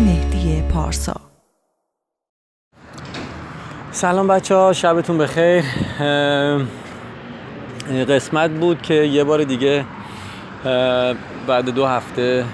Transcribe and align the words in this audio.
مهدی 0.00 0.62
پارسا. 0.74 1.16
سلام 3.90 4.28
بچه 4.28 4.54
ها 4.54 4.72
شبتون 4.72 5.18
بخیر. 5.18 5.64
قسمت 8.08 8.50
بود 8.50 8.82
که 8.82 8.94
یه 8.94 9.24
بار 9.24 9.44
دیگه 9.44 9.84
بعد 11.46 11.70
دو 11.70 11.86
هفته 11.86 12.44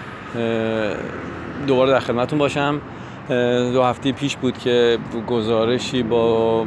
دوباره 1.67 1.91
در 1.91 2.01
خدمتتون 2.01 2.39
باشم. 2.39 2.81
دو 3.73 3.83
هفته 3.83 4.13
پیش 4.13 4.37
بود 4.37 4.59
که 4.59 4.99
گزارشی 5.27 6.03
با 6.03 6.67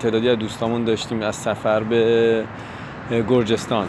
تعدادی 0.00 0.28
از 0.28 0.38
دوستامون 0.38 0.84
داشتیم 0.84 1.22
از 1.22 1.36
سفر 1.36 1.80
به 1.80 2.44
گرجستان. 3.28 3.86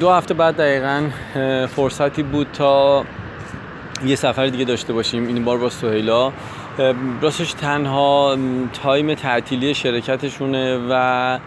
دو 0.00 0.10
هفته 0.10 0.34
بعد 0.34 0.56
دقیقا 0.56 1.08
فرصتی 1.66 2.22
بود 2.22 2.46
تا 2.52 3.04
یه 4.06 4.16
سفر 4.16 4.46
دیگه 4.46 4.64
داشته 4.64 4.92
باشیم 4.92 5.26
این 5.26 5.44
بار 5.44 5.58
با 5.58 5.70
سهیلا. 5.70 6.32
راستش 7.20 7.52
تنها 7.52 8.36
time 8.82 9.14
تعطیلی 9.14 9.74
شرکتشونه 9.74 10.78
و 10.90 11.38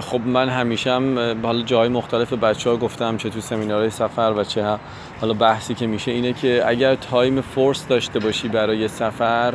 خب 0.00 0.20
من 0.26 0.48
همیشه 0.48 0.92
هم 0.92 1.18
حالا 1.42 1.62
جای 1.62 1.88
مختلف 1.88 2.32
بچه 2.32 2.70
ها 2.70 2.76
گفتم 2.76 3.16
چه 3.16 3.30
تو 3.30 3.40
سمینارهای 3.40 3.90
سفر 3.90 4.34
و 4.36 4.44
چه 4.44 4.78
حالا 5.20 5.34
بحثی 5.34 5.74
که 5.74 5.86
میشه 5.86 6.10
اینه 6.10 6.32
که 6.32 6.62
اگر 6.66 6.94
time 6.94 7.40
force 7.40 7.86
داشته 7.86 8.18
باشی 8.18 8.48
برای 8.48 8.88
سفر 8.88 9.54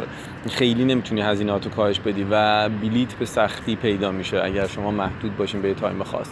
خیلی 0.49 0.85
نمی‌تونی 0.85 1.21
هزینهاتو 1.21 1.69
کاهش 1.69 1.99
بدی 1.99 2.27
و 2.31 2.69
بلیت 2.69 3.13
به 3.13 3.25
سختی 3.25 3.75
پیدا 3.75 4.11
میشه 4.11 4.41
اگر 4.43 4.67
شما 4.67 4.91
محدود 4.91 5.37
باشین 5.37 5.61
به 5.61 5.73
time 5.73 6.03
خاص. 6.03 6.27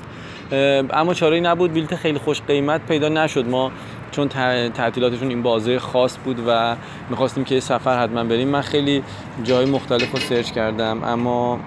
اما 0.52 1.14
چاره 1.14 1.39
نبود. 1.39 1.73
بلیت 1.73 1.95
خیلی 1.95 2.19
خوش 2.19 2.42
قیمت 2.42 2.81
پیدا 2.88 3.09
نشد. 3.09 3.47
ما 3.47 3.72
چون 4.11 4.28
تعطیلاتشون 4.73 5.30
این 5.30 5.41
بازه 5.41 5.80
خاص 5.80 6.17
بود 6.25 6.44
و 6.47 6.75
می‌خواستیم 7.09 7.44
که 7.44 7.59
سفر 7.59 8.03
حتما 8.03 8.23
بریم 8.23 8.47
من 8.47 8.61
خیلی 8.61 9.03
جای 9.44 9.66
مختلف 9.66 10.11
رو 10.11 10.19
سرچ 10.19 10.52
کردم 10.52 11.03
اما 11.03 11.59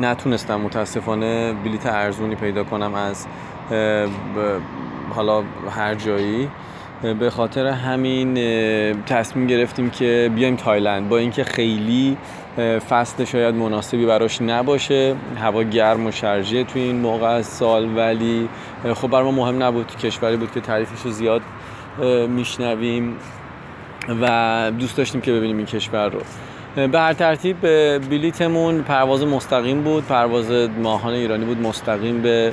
نتونستم 0.00 0.60
متاسفانه 0.60 1.52
بلیت 1.52 1.86
ارزونی 1.86 2.34
پیدا 2.34 2.64
کنم 2.64 2.94
از 2.94 3.26
حالا 5.14 5.42
هر 5.76 5.94
جایی. 5.94 6.48
به 7.20 7.30
خاطر 7.30 7.66
همین 7.66 8.34
تصمیم 9.06 9.46
گرفتیم 9.46 9.90
که 9.90 10.30
بیایم 10.34 10.56
تایلند. 10.56 11.08
با 11.08 11.18
اینکه 11.18 11.44
خیلی 11.44 12.16
فصل 12.88 13.24
شاید 13.24 13.54
مناسبی 13.54 14.06
براش 14.06 14.42
نباشه. 14.42 15.16
هوا 15.36 15.62
گرم 15.62 16.06
و 16.06 16.10
شرجه 16.10 16.64
تو 16.64 16.78
این 16.78 16.96
موقع 16.96 17.26
از 17.26 17.46
سال 17.46 17.96
ولی 17.96 18.48
خب 18.94 19.08
بر 19.08 19.22
ما 19.22 19.30
مهم 19.30 19.62
نبود 19.62 19.96
کشوری 19.96 20.36
بود 20.36 20.52
که 20.52 20.60
تعریفش 20.60 21.02
رو 21.04 21.10
زیاد 21.10 21.42
میشنویم 22.28 23.16
و 24.22 24.72
دوست 24.78 24.96
داشتیم 24.96 25.20
که 25.20 25.32
ببینیم 25.32 25.56
این 25.56 25.66
کشور 25.66 26.08
رو. 26.08 26.20
به 26.88 26.98
هر 26.98 27.12
ترتیب 27.12 27.60
بلیتمون 27.98 28.82
پرواز 28.82 29.24
مستقیم 29.24 29.82
بود. 29.82 30.06
پرواز 30.06 30.50
ماهان 30.82 31.14
ایرانی 31.14 31.44
بود 31.44 31.62
مستقیم 31.62 32.22
به 32.22 32.52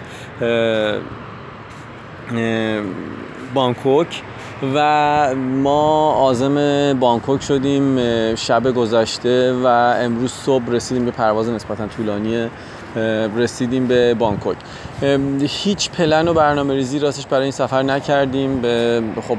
بانکوک. 3.54 4.22
و 4.64 5.36
ما 5.36 6.12
آزم 6.12 6.94
بانکوک 7.00 7.42
شدیم 7.42 7.98
شب 8.36 8.74
گذشته 8.74 9.54
و 9.54 9.68
امروز 10.00 10.32
صبح 10.32 10.70
رسیدیم 10.72 11.06
به 11.06 11.12
پرواز 11.12 11.50
نسبتا 11.50 11.88
طولانی 11.88 12.50
رسیدیم 13.38 13.88
به 13.88 14.14
بانکوک 14.14 14.58
هیچ 15.42 15.92
پلن 15.92 16.28
و 16.28 16.34
برنامه 16.34 16.74
ریزی 16.74 17.00
راستش 17.00 17.28
برای 17.28 17.44
این 17.44 17.52
سفر 17.52 17.84
نکردیم. 17.84 18.62
خب 19.28 19.38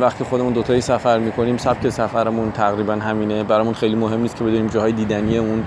وقتی 0.00 0.24
خودمون 0.24 0.52
دوتایی 0.52 0.80
سفر 0.80 1.18
می‌کنیم 1.18 1.56
سبک 1.56 1.88
سفرمون 1.88 2.52
تقریبا 2.52 2.92
همینه. 2.92 3.44
برامون 3.44 3.74
خیلی 3.74 3.94
مهم 3.94 4.20
نیست 4.20 4.36
که 4.36 4.44
بدونیم 4.44 4.66
جاهای 4.66 4.92
دیدنی 4.92 5.38
اون 5.38 5.64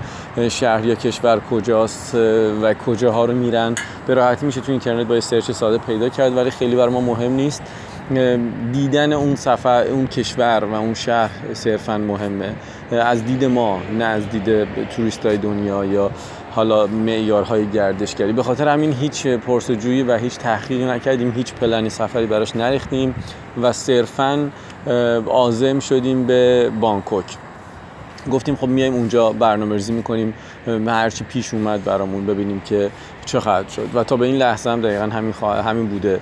شهر 0.48 0.86
یا 0.86 0.94
کشور 0.94 1.40
کجاست 1.50 2.14
و 2.62 2.74
کجاها 2.74 3.24
رو 3.24 3.32
میرن. 3.32 3.74
به 4.06 4.14
راحتی 4.14 4.46
میشه 4.46 4.60
تو 4.60 4.72
اینترنت 4.72 5.06
با 5.06 5.20
سرچ 5.20 5.50
ساده 5.50 5.78
پیدا 5.78 6.08
کرد 6.08 6.36
ولی 6.36 6.50
خیلی 6.50 6.76
بر 6.76 6.88
ما 6.88 7.00
مهم 7.00 7.32
نیست. 7.32 7.62
دیدن 8.72 9.12
اون 9.12 9.34
سفر 9.34 9.82
اون 9.82 10.06
کشور 10.06 10.64
و 10.64 10.74
اون 10.74 10.94
شهر 10.94 11.30
صرفا 11.52 11.98
مهمه. 11.98 12.52
از 12.92 13.24
دید 13.24 13.44
ما 13.44 13.80
نه 13.98 14.04
از 14.04 14.28
دید 14.30 14.64
توریست 14.88 15.26
های 15.26 15.36
دنیا 15.36 15.84
یا 15.84 16.10
حالا 16.50 16.86
معیارهای 16.86 17.66
گردشگری. 17.66 18.32
به 18.32 18.42
خاطر 18.42 18.68
همین 18.68 18.92
هیچ 18.92 19.26
پرسجویی 19.26 20.02
و 20.02 20.16
هیچ 20.16 20.38
تحقیقی 20.38 20.84
نکردیم 20.84 21.32
هیچ 21.36 21.54
پلنی 21.54 21.90
سفری 21.90 22.26
براش 22.26 22.56
نریختیم 22.56 23.14
و 23.62 23.72
صرفا 23.72 24.50
عازم 25.26 25.80
شدیم 25.80 26.26
به 26.26 26.70
بانکوک. 26.80 27.24
گفتیم 28.32 28.56
خب 28.56 28.68
میایم 28.68 28.94
اونجا 28.94 29.32
برنامه 29.32 29.74
ریزی 29.74 29.92
می‌کنیم 29.92 30.34
هرچی 30.86 31.24
پیش 31.24 31.54
اومد 31.54 31.84
برامون 31.84 32.26
ببینیم 32.26 32.60
که 32.60 32.90
چه 33.24 33.40
خواهد 33.40 33.68
شد. 33.68 33.88
و 33.94 34.04
تا 34.04 34.16
به 34.16 34.26
این 34.26 34.36
لحظه 34.36 34.70
هم 34.70 34.80
دقیقا 34.80 35.04
همین, 35.04 35.34
همین 35.42 35.86
بوده. 35.86 36.20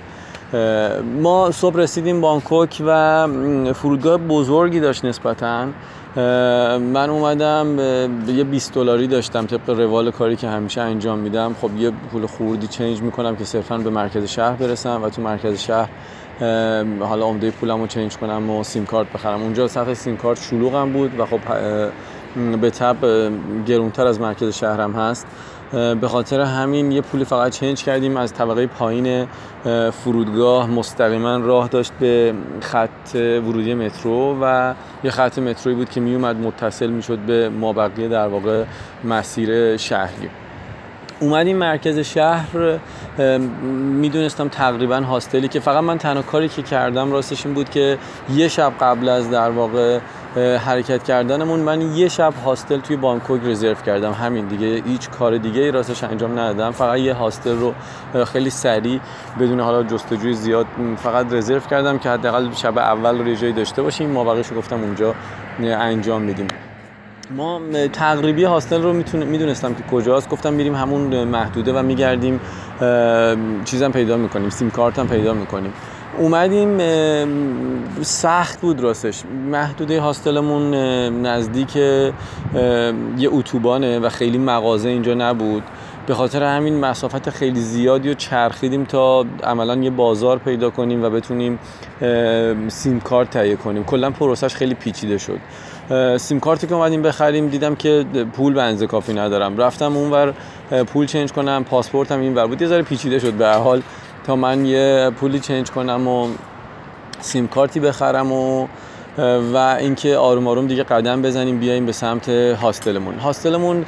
ما 1.21 1.51
صبح 1.51 1.75
رسیدیم 1.75 2.21
بانکوک 2.21 2.81
و 2.87 3.27
فرودگاه 3.73 4.17
بزرگی 4.17 4.79
داشت 4.79 5.05
نسبتا. 5.05 5.65
من 6.77 7.09
اومدم 7.09 7.79
یه 8.27 8.43
20 8.43 8.73
دلاری 8.73 9.07
داشتم 9.07 9.45
طبق 9.45 9.69
روال 9.69 10.11
کاری 10.11 10.35
که 10.35 10.47
همیشه 10.47 10.81
انجام 10.81 11.19
میدم. 11.19 11.55
خب 11.61 11.69
یه 11.77 11.91
پول 12.11 12.25
خوردی 12.25 12.67
چنج 12.67 13.01
می‌کنم 13.01 13.35
که 13.35 13.45
صرفا 13.45 13.77
به 13.77 13.89
مرکز 13.89 14.25
شهر 14.25 14.55
برسم 14.55 15.03
و 15.03 15.09
تو 15.09 15.21
مرکز 15.21 15.59
شهر 15.59 15.89
حالا 16.99 17.25
عمده 17.25 17.51
پولم 17.51 17.81
رو 17.81 17.87
چنج 17.87 18.17
کنم 18.17 18.49
و 18.49 18.63
سیم 18.63 18.85
کارت 18.85 19.13
بخرم. 19.13 19.41
اونجا 19.41 19.67
صفحه 19.67 19.93
سیم 19.93 20.17
کارت 20.17 20.41
شلوغم 20.41 20.91
بود 20.91 21.19
و 21.19 21.25
خب 21.25 21.39
به 22.61 22.69
تب 22.69 22.95
گرونتر 23.65 24.07
از 24.07 24.21
مرکز 24.21 24.55
شهرم 24.55 24.93
هست. 24.93 25.27
به 25.75 26.07
خاطر 26.07 26.41
همین 26.41 26.91
یه 26.91 27.01
پولی 27.01 27.25
فقط 27.25 27.51
چنج 27.51 27.83
کردیم 27.83 28.17
از 28.17 28.33
طبقه 28.33 28.67
پایین 28.67 29.27
فرودگاه. 29.91 30.69
مستقیما 30.69 31.37
راه 31.37 31.67
داشت 31.67 31.91
به 31.99 32.33
خط 32.61 33.15
ورودی 33.15 33.73
مترو 33.73 34.37
و 34.41 34.73
یه 35.03 35.11
خط 35.11 35.39
متروی 35.39 35.75
بود 35.75 35.89
که 35.89 35.99
میومد 35.99 36.35
متصل 36.35 36.87
می‌شد 36.87 37.19
به 37.19 37.49
مابقی 37.49 38.07
در 38.07 38.27
واقع 38.27 38.63
مسیر 39.03 39.77
شهری. 39.77 40.29
اومدیم 41.19 41.57
مرکز 41.57 41.99
شهر 41.99 42.79
می‌دونستم 44.01 44.47
تقریبا 44.47 44.97
هاستلی 44.97 45.47
که 45.47 45.59
فقط 45.59 45.83
من 45.83 45.97
تنها 45.97 46.21
کاری 46.21 46.49
که 46.49 46.61
کردم 46.61 47.11
راستش 47.11 47.45
این 47.45 47.55
بود 47.55 47.69
که 47.69 47.97
یه 48.33 48.47
شب 48.47 48.73
قبل 48.81 49.09
از 49.09 49.29
در 49.29 49.49
واقع 49.49 49.99
حرکت 50.65 51.03
کردنمون 51.03 51.59
من 51.59 51.81
یه 51.81 52.07
شب 52.07 52.33
هاستل 52.45 52.79
توی 52.79 52.95
بانکوک 52.95 53.41
رزرو 53.43 53.75
کردم. 53.75 54.11
همین 54.11 54.45
دیگه 54.45 54.83
هیچ 54.87 55.09
کار 55.09 55.37
دیگه 55.37 55.61
ای 55.61 55.71
راستش 55.71 56.03
انجام 56.03 56.39
ندادم. 56.39 56.71
فقط 56.71 56.99
یه 56.99 57.13
هاستل 57.13 57.57
رو 57.57 57.73
خیلی 58.25 58.49
سریع 58.49 58.99
بدون 59.39 59.59
حالا 59.59 59.83
جستجوی 59.83 60.33
زیاد 60.33 60.65
فقط 60.97 61.33
رزرو 61.33 61.59
کردم 61.59 61.97
که 61.97 62.09
حداقل 62.09 62.51
شب 62.51 62.77
اول 62.77 63.17
رو 63.17 63.27
یه 63.27 63.35
جایی 63.35 63.53
داشته 63.53 63.81
باشیم. 63.81 64.09
ما 64.09 64.23
بقیه‌شو 64.23 64.55
گفتم 64.55 64.83
اونجا 64.83 65.15
انجام 65.59 66.21
میدیم 66.21 66.47
ما 67.31 67.61
تقریبی 67.93 68.43
هاستل 68.43 68.81
رو 68.81 68.93
می‌دونستم 69.13 69.73
که 69.73 69.83
کجاست. 69.83 70.29
گفتم 70.29 70.53
میریم 70.53 70.75
همون 70.75 71.23
محدوده 71.23 71.73
و 71.73 71.83
میگردیم 71.83 72.39
چیزم 73.65 73.91
پیدا 73.91 74.17
می‌کنیم 74.17 74.49
سیم 74.49 74.69
کارت 74.69 74.99
هم 74.99 75.07
پیدا 75.07 75.33
می‌کنیم. 75.33 75.73
اومدیم 76.17 76.77
سخت 78.01 78.61
بود 78.61 78.79
راستش. 78.79 79.23
محدوده 79.51 80.01
هاستلمون 80.01 80.73
نزدیک 81.25 81.75
یه 81.75 83.29
اتوبانه 83.31 83.99
و 83.99 84.09
خیلی 84.09 84.37
مغازه 84.37 84.89
اینجا 84.89 85.13
نبود. 85.13 85.63
به 86.07 86.13
خاطر 86.13 86.43
همین 86.43 86.79
مسافت 86.79 87.29
خیلی 87.29 87.59
زیادی 87.59 88.09
رو 88.09 88.15
چرخیدیم 88.15 88.83
تا 88.83 89.25
عملا 89.43 89.75
یه 89.75 89.89
بازار 89.89 90.37
پیدا 90.37 90.69
کنیم 90.69 91.03
و 91.03 91.09
بتونیم 91.09 91.59
سیم 92.67 92.99
کارت 92.99 93.29
تهیه 93.29 93.55
کنیم. 93.55 93.83
کلا 93.83 94.11
پروسش 94.11 94.55
خیلی 94.55 94.73
پیچیده 94.73 95.17
شد. 95.17 95.39
سیم 96.17 96.39
کارتی 96.39 96.67
که 96.67 96.75
اومدیم 96.75 97.01
بخریم 97.01 97.47
دیدم 97.47 97.75
که 97.75 98.05
پول 98.33 98.53
به 98.53 98.61
اندازه 98.61 98.87
کافی 98.87 99.13
ندارم. 99.13 99.57
رفتم 99.57 99.97
اونور 99.97 100.33
پول 100.87 101.05
چنج 101.05 101.31
کنم 101.31 101.63
پاسپورتم 101.63 102.19
این 102.19 102.35
ور 102.35 102.47
بود. 102.47 102.61
یه 102.61 102.67
ذره 102.67 102.81
پیچیده 102.81 103.19
شد 103.19 103.33
به 103.33 103.47
حال. 103.47 103.81
تا 104.23 104.35
من 104.35 104.65
یه 104.65 105.11
پولی 105.19 105.39
چنج 105.39 105.71
کنم 105.71 106.07
و 106.07 106.27
سیم 107.19 107.47
کارتی 107.47 107.79
بخرم 107.79 108.31
و 108.31 108.67
و 109.53 109.57
اینکه 109.79 110.17
آروم 110.17 110.47
آروم 110.47 110.67
دیگه 110.67 110.83
قدم 110.83 111.21
بزنیم 111.21 111.59
بیایم 111.59 111.85
به 111.85 111.91
سمت 111.91 112.29
هاستلمون. 112.29 113.15
هاستلمون 113.15 113.85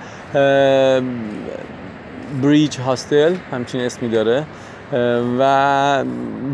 بریج 2.43 2.79
هاستل 2.79 3.35
همچین 3.51 3.81
اسمی 3.81 4.09
داره. 4.09 4.43
و 5.39 6.05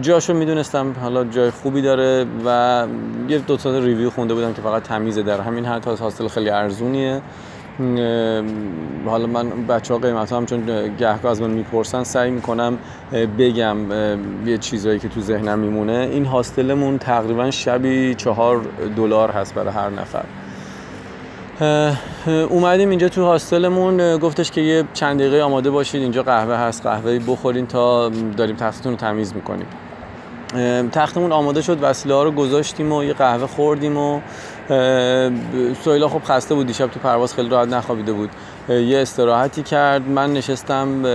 جاشو 0.02 0.34
می‌دونستم 0.34 0.96
حالا 1.02 1.24
جای 1.24 1.52
خوبی 1.52 1.82
داره 1.82 2.26
و 2.46 2.88
یه 3.30 3.38
دو 3.38 3.58
تا 3.58 3.80
ریویو 3.80 4.10
خونده 4.10 4.34
بودم 4.34 4.54
که 4.54 4.62
فقط 4.62 4.84
تمیزه 4.84 5.24
در 5.24 5.42
همین 5.42 5.66
حد 5.66 5.86
هاستل 5.86 6.28
خیلی 6.28 6.50
ارزونیه. 6.50 7.22
حالا 9.06 9.28
من 9.28 9.68
بچه 9.68 9.94
ها 9.94 10.00
قیمت 10.00 10.34
هم 10.34 10.46
چون 10.46 10.66
گهگاه 10.98 11.32
از 11.32 11.42
من 11.42 11.50
می‌پرسن 11.50 12.04
سعی 12.04 12.32
می‌کنم 12.32 12.78
بگم 13.40 13.78
یه 14.46 14.58
چیزایی 14.58 15.00
که 15.00 15.10
تو 15.10 15.22
ذهنم 15.22 15.60
میمونه. 15.60 16.10
این 16.12 16.26
هاستلمون 16.26 16.98
تقریبا 16.98 17.52
شبی 17.52 18.16
چهار 18.16 18.62
دلار 18.96 19.32
هست 19.32 19.56
برای 19.56 19.74
هر 19.74 19.90
نفر. 19.90 20.24
اومدیم 22.50 22.90
اینجا 22.90 23.10
تو 23.10 23.26
هاستلمون. 23.26 24.18
گفتش 24.18 24.52
که 24.52 24.62
یه 24.62 24.84
چند 24.94 25.20
دقیقه 25.20 25.42
آماده 25.42 25.70
باشید 25.70 26.02
اینجا 26.02 26.24
قهوه 26.24 26.56
هست 26.56 26.84
قهوه 26.84 27.20
بخورین 27.20 27.68
تا 27.68 28.10
داریم 28.38 28.56
تختتون 28.56 28.92
رو 28.92 28.98
تمیز 28.98 29.34
می‌کنیم. 29.36 29.68
تختمون 30.92 31.32
آماده 31.32 31.62
شد 31.62 31.78
وسیله 31.82 32.16
ها 32.16 32.24
رو 32.24 32.32
گذاشتیم 32.32 32.92
و 32.92 33.04
یه 33.04 33.14
قهوه 33.14 33.48
خوردیم 33.48 33.98
و 33.98 34.20
سویلا 35.84 36.08
خب 36.08 36.22
خسته 36.26 36.56
بود 36.56 36.68
دیشب 36.68 36.88
تو 36.88 37.00
پرواز 37.00 37.34
خیلی 37.34 37.50
راحت 37.50 37.68
نخوابیده 37.68 38.14
بود. 38.14 38.30
یه 38.70 39.02
استراحتی 39.02 39.64
کرد 39.64 40.10
من 40.10 40.34
نشستم 40.34 41.06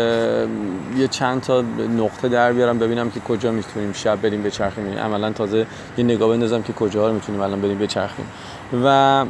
یه 0.99 1.09
چند 1.11 1.41
تا 1.41 1.65
نقطه 1.99 2.29
در 2.29 2.53
بیارم 2.53 2.79
ببینم 2.79 3.11
که 3.11 3.21
کجا 3.21 3.51
می‌تونیم 3.51 3.93
شب 3.93 4.23
بریم 4.23 4.43
بچرخیم. 4.43 4.87
یعنی 4.87 4.99
عملا 4.99 5.33
تازه 5.33 5.67
یه 5.99 6.05
نگاه 6.05 6.29
بندازم 6.29 6.63
که 6.63 6.73
کجا 6.73 7.09
رو 7.09 7.15
می‌تونیم 7.15 7.41
الان 7.41 7.61
بریم 7.61 7.79
بچرخیم. 7.79 8.27
و 8.85 9.25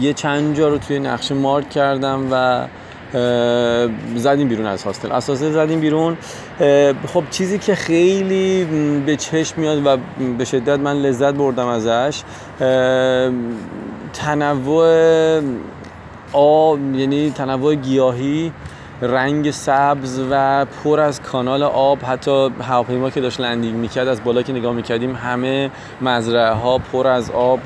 یه 0.00 0.12
چند 0.12 0.56
جا 0.56 0.68
رو 0.68 0.78
توی 0.78 0.98
نقشه 0.98 1.34
مارک 1.34 1.70
کردم 1.70 2.28
و 2.30 2.66
زدیم 4.16 4.48
بیرون 4.48 4.66
از 4.66 4.82
هاستل. 4.82 5.12
اساسه 5.12 5.52
زدیم 5.52 5.80
بیرون. 5.80 6.16
خب 7.06 7.24
چیزی 7.30 7.58
که 7.58 7.74
خیلی 7.74 8.64
به 9.06 9.16
چشم 9.16 9.60
میاد 9.60 9.86
و 9.86 9.96
به 10.38 10.44
شدت 10.44 10.78
من 10.78 10.96
لذت 10.96 11.34
بردم 11.34 11.66
ازش 11.66 12.22
تنوع 14.12 15.40
آب 16.32 16.94
یعنی 16.94 17.30
تنوع 17.30 17.74
گیاهی 17.74 18.52
رنگ 19.02 19.50
سبز 19.50 20.20
و 20.30 20.64
پر 20.64 21.00
از 21.00 21.22
کانال 21.22 21.62
آب. 21.62 21.98
حتی 22.04 22.50
هواپیما 22.60 23.10
که 23.10 23.20
داشت 23.20 23.40
لندینگ 23.40 23.74
می‌کرد 23.74 24.08
از 24.08 24.24
بالا 24.24 24.42
که 24.42 24.52
نگاه 24.52 24.72
می‌کردیم 24.72 25.14
همه 25.14 25.70
مزرعه 26.00 26.52
ها 26.52 26.78
پر 26.78 27.06
از 27.06 27.30
آب 27.30 27.60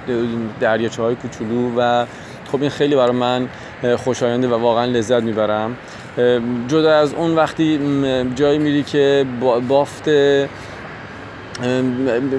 دریاچه 0.61 1.03
های 1.03 1.15
کوچولو 1.15 1.71
و 1.77 2.07
خب 2.53 2.61
این 2.61 2.71
خیلی 2.71 2.97
برای 2.97 3.17
من 3.17 3.49
خوشاینده 3.97 4.49
و 4.49 4.55
واقعا 4.55 4.85
لذت 4.85 5.23
می‌برم. 5.23 5.77
جدا 6.69 6.99
از 6.99 7.15
اون 7.15 7.35
وقتی 7.35 7.81
جایی 8.35 8.59
میری 8.59 8.83
که 8.83 9.27
بافت 9.69 10.09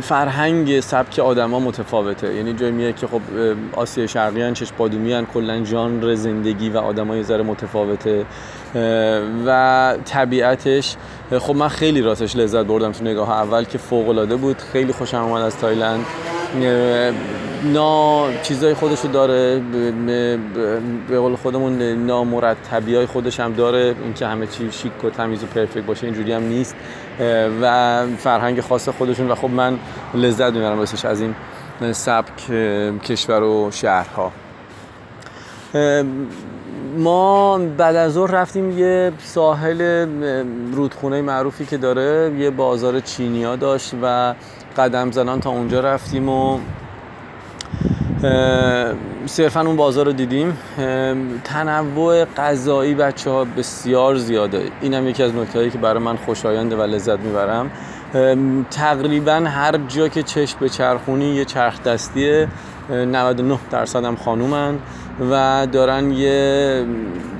فرهنگ 0.02 0.80
سبک 0.80 1.20
آدما 1.20 1.60
متفاوته. 1.60 2.34
یعنی 2.36 2.54
جایی 2.54 2.72
میاد 2.72 2.96
که 2.96 3.08
خب 3.08 3.22
آسیا 3.74 4.08
شرقی 4.08 4.42
هن 4.42 4.54
چش 4.54 4.72
بادومی 4.78 5.14
هن 5.14 5.26
کلا 5.26 5.64
ژانر 5.64 6.16
زندگی 6.16 6.70
و 6.70 6.78
آدمای 6.78 7.24
ذره 7.24 7.44
متفاوته. 7.44 8.26
و 9.46 9.98
طبیعتش 10.06 10.96
خب 11.40 11.56
من 11.56 11.68
خیلی 11.68 12.02
راستش 12.02 12.36
لذت 12.36 12.66
بردم 12.66 12.92
تو 12.92 13.04
نگاه 13.04 13.32
اول 13.32 13.64
که 13.64 13.78
فوق 13.78 14.10
العاده 14.10 14.36
بود 14.36 14.58
خیلی 14.58 14.94
خوشم 14.94 15.24
اومد 15.24 15.42
از 15.42 15.58
تایلند. 15.58 16.06
نا 17.74 18.28
چیزای 18.42 18.74
خودشو 18.74 19.08
داره 19.08 19.62
به 21.10 21.20
قول 21.20 21.36
خودمون 21.36 21.82
نامرتبی 21.82 22.96
های 22.96 23.06
خودش 23.06 23.40
هم 23.40 23.54
داره 23.54 23.96
اینکه 24.04 24.28
همه 24.28 24.48
چی 24.48 24.72
شیک 24.72 25.04
و 25.04 25.10
تمیز 25.10 25.44
و 25.44 25.48
پرفکت 25.48 25.84
باشه 25.84 26.06
اینجوری 26.08 26.34
هم 26.34 26.44
نیست 26.44 26.76
و 27.62 28.06
فرهنگ 28.18 28.62
خاص 28.62 28.90
خودشون. 28.90 29.32
و 29.32 29.36
خب 29.36 29.50
من 29.50 29.80
لذت 30.14 30.54
می‌برم 30.54 30.80
واسش 30.80 31.06
از 31.06 31.22
این 31.22 31.36
سبک 31.92 32.52
کشور 33.04 33.44
و 33.44 33.72
شهرها. 33.72 34.32
ما 36.98 37.58
بعد 37.78 37.96
از 37.96 38.14
ظهر 38.14 38.32
رفتیم 38.32 38.80
یه 38.80 39.12
ساحل 39.20 40.08
رودخونه 40.74 41.22
معروفی 41.22 41.66
که 41.66 41.78
داره 41.78 42.32
یه 42.38 42.50
بازار 42.50 43.00
چینیا 43.00 43.56
داشت 43.56 43.94
و 44.04 44.34
قدم 44.78 45.12
زنان 45.12 45.40
تا 45.40 45.50
اونجا 45.50 45.80
رفتیم 45.80 46.30
و 46.30 46.60
صرفا 49.26 49.62
اون 49.62 49.76
بازار 49.76 50.06
رو 50.06 50.12
دیدیم. 50.12 50.58
تنوع 51.44 52.26
غذایی 52.26 52.96
بچه 52.96 53.30
ها 53.30 53.46
بسیار 53.58 54.16
زیاده. 54.16 54.72
این 54.82 54.94
هم 54.94 55.08
یکی 55.08 55.24
از 55.24 55.36
نکته 55.36 55.70
که 55.70 55.78
برای 55.78 56.04
من 56.04 56.16
خوشاینده 56.16 56.76
و 56.76 56.82
لذت 56.82 57.20
می‌برم. 57.20 57.72
تقریبا 58.72 59.34
هر 59.34 59.78
جا 59.88 60.08
که 60.08 60.24
چشم 60.24 60.58
به 60.60 60.70
چرخونی 60.70 61.36
یه 61.36 61.46
چرخ 61.46 61.84
دستیه 61.84 62.48
99 62.90 63.60
درصد 63.72 64.06
هم 64.06 64.16
خانومن 64.16 64.80
و 65.32 65.68
دارن 65.72 66.12
یه 66.12 66.86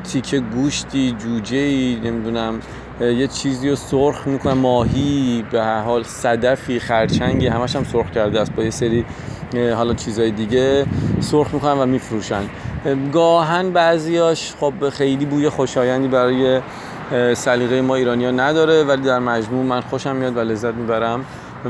تیکه 0.04 0.40
گوشتی 0.40 1.12
جوجه 1.12 1.58
ای 1.58 2.00
نمی‌دونم 2.04 2.60
یه 3.02 3.28
چیزی 3.28 3.70
رو 3.70 3.76
سرخ 3.76 4.28
می‌کنن 4.28 4.54
ماهی 4.54 5.46
به 5.52 5.64
هر 5.64 5.82
حال 5.82 6.04
صدفی 6.04 6.80
خرچنگی 6.80 7.48
همش 7.48 7.76
هم 7.76 7.84
سرخ 7.84 8.12
کرده 8.12 8.42
است 8.42 8.56
با 8.56 8.64
یه 8.64 8.70
سری 8.70 9.06
حالا 9.54 9.94
چیزهای 9.94 10.32
دیگه 10.32 10.86
سرخ 11.20 11.54
می‌کنن 11.54 11.74
و 11.74 11.86
میفروشن. 11.86 12.42
گاهن 13.14 13.72
بعضیاش 13.72 14.54
خب 14.60 14.90
خیلی 14.90 15.26
بوی 15.26 15.50
خوشایندی 15.50 16.08
برای 16.08 16.62
سلیقه 17.34 17.82
ما 17.82 17.96
ایرانی 17.96 18.26
ها 18.26 18.32
نداره 18.32 18.84
ولی 18.84 19.02
در 19.02 19.20
مجموع 19.20 19.66
من 19.66 19.82
خوشم 19.82 20.16
میاد 20.16 20.38
و 20.38 20.40
لذت 20.40 20.74
می‌برم 20.74 21.26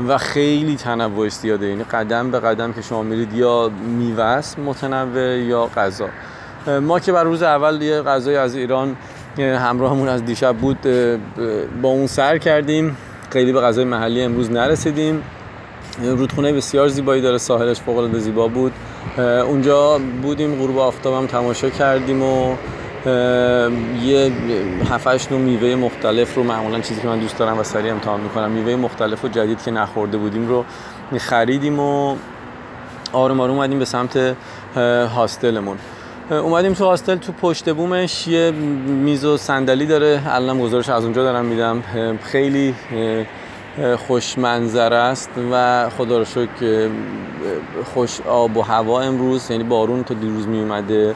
و 0.08 0.18
خیلی 0.18 0.76
تنوع 0.76 1.28
زیاده. 1.28 1.66
یعنی 1.66 1.84
قدم 1.84 2.30
به 2.30 2.40
قدم 2.40 2.72
که 2.72 2.82
شما 2.82 3.02
میرید 3.02 3.32
یا 3.32 3.70
میوه 3.98 4.40
متنوع 4.66 5.38
یا 5.38 5.66
غذا. 5.76 6.08
ما 6.82 7.00
که 7.00 7.12
بر 7.12 7.24
روز 7.24 7.42
اول 7.42 7.82
یه 7.82 8.02
غذای 8.02 8.36
از 8.36 8.54
ایران 8.54 8.96
همراهمون 9.38 10.08
از 10.08 10.24
دیشب 10.24 10.56
بود 10.56 10.78
با 11.82 11.88
اون 11.88 12.06
سر 12.06 12.38
کردیم. 12.38 12.96
خیلی 13.30 13.52
به 13.52 13.60
غذای 13.60 13.84
محلی 13.84 14.22
امروز 14.22 14.50
نرسیدیم. 14.50 15.22
رودخونه 16.02 16.52
بسیار 16.52 16.88
زیبایی 16.88 17.22
داره 17.22 17.38
ساحلش 17.38 17.80
فوق 17.80 17.96
العاده 17.96 18.18
زیبا 18.18 18.48
بود. 18.48 18.72
اونجا 19.18 20.00
بودیم 20.22 20.54
غروب 20.54 20.78
آفتابم 20.78 21.26
تماشا 21.26 21.70
کردیم 21.70 22.22
و 22.22 22.56
یه 24.02 24.32
هفتش 24.90 25.32
نوع 25.32 25.40
میوه 25.40 25.74
مختلف 25.74 26.34
رو 26.34 26.42
معمولا 26.42 26.80
چیزی 26.80 27.00
که 27.00 27.08
من 27.08 27.18
دوست 27.18 27.38
دارم 27.38 27.58
و 27.58 27.62
سریع 27.62 27.92
امتحان 27.92 28.20
می‌کنم 28.20 28.50
میوه 28.50 28.76
مختلف 28.76 29.24
و 29.24 29.28
جدید 29.28 29.62
که 29.62 29.70
نخورده 29.70 30.16
بودیم 30.16 30.48
رو 30.48 30.64
خریدیم 31.18 31.80
و 31.80 32.16
آروم 33.12 33.40
آروم 33.40 33.56
اومدیم 33.56 33.78
به 33.78 33.84
سمت 33.84 34.36
هاستلمون. 35.16 35.76
اومدیم 36.30 36.72
تو 36.72 36.84
هاستل 36.84 37.16
تو 37.16 37.32
پشت 37.32 37.74
بومش. 37.74 38.28
یه 38.28 38.50
میز 38.86 39.24
و 39.24 39.36
صندلی 39.36 39.86
داره. 39.86 40.22
الان 40.26 40.60
گزارش 40.60 40.88
از 40.88 41.04
اونجا 41.04 41.22
دارم 41.22 41.44
میدم. 41.44 41.82
خیلی 42.22 42.74
خوش 44.06 44.38
منظره 44.38 44.96
است 44.96 45.30
و 45.52 45.86
خدا 45.98 46.18
رو 46.18 46.24
شکر 46.24 46.88
خوش 47.94 48.20
آب 48.20 48.56
و 48.56 48.62
هوا 48.62 49.00
امروز. 49.00 49.50
یعنی 49.50 49.64
بارون 49.64 50.04
تا 50.04 50.14
دیروز 50.14 50.46
می 50.46 50.60
اومده 50.60 51.14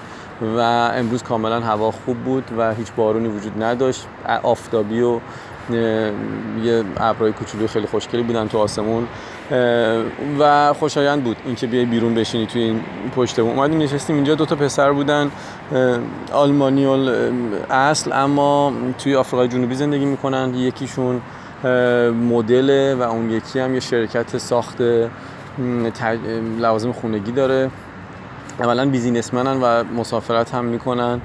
و 0.56 0.60
امروز 0.94 1.22
کاملا 1.22 1.60
هوا 1.60 1.90
خوب 1.90 2.16
بود 2.16 2.44
و 2.58 2.74
هیچ 2.74 2.92
بارونی 2.96 3.28
وجود 3.28 3.62
نداشت. 3.62 4.06
آفتابی 4.42 5.00
و 5.00 5.20
یه 5.70 6.84
ابرای 6.96 7.32
کوچولو 7.32 7.66
خیلی 7.66 7.86
خوشگلی 7.86 8.22
بودن 8.22 8.48
تو 8.48 8.58
آسمون 8.58 9.06
و 10.40 10.72
خوشایند 10.72 11.24
بود 11.24 11.36
اینکه 11.46 11.66
بیای 11.66 11.84
بیرون 11.84 12.14
بشینی 12.14 12.46
توی 12.46 12.62
این 12.62 12.80
پشت 13.16 13.40
بوم. 13.40 13.50
اومدیم 13.50 13.78
نشستیم 13.78 14.16
اینجا 14.16 14.34
دو 14.34 14.46
تا 14.46 14.56
پسر 14.56 14.92
بودن 14.92 15.30
آلمانی 16.32 16.86
اصل 17.70 18.12
اما 18.12 18.72
توی 18.98 19.14
آفریقای 19.14 19.48
جنوبی 19.48 19.74
زندگی 19.74 20.04
می‌کنن. 20.04 20.54
یکیشون 20.54 21.20
مدل 22.28 22.94
و 22.94 23.02
اون 23.02 23.30
یکی 23.30 23.60
هم 23.60 23.74
یه 23.74 23.80
شرکت 23.80 24.38
ساخت 24.38 24.76
لوازم 26.60 26.92
خونگی 26.92 27.32
داره. 27.32 27.70
اولا 28.60 28.86
بیزینسمنن 28.90 29.60
و 29.62 29.84
مسافرت 29.84 30.54
هم 30.54 30.64
می‌کنن. 30.64 31.20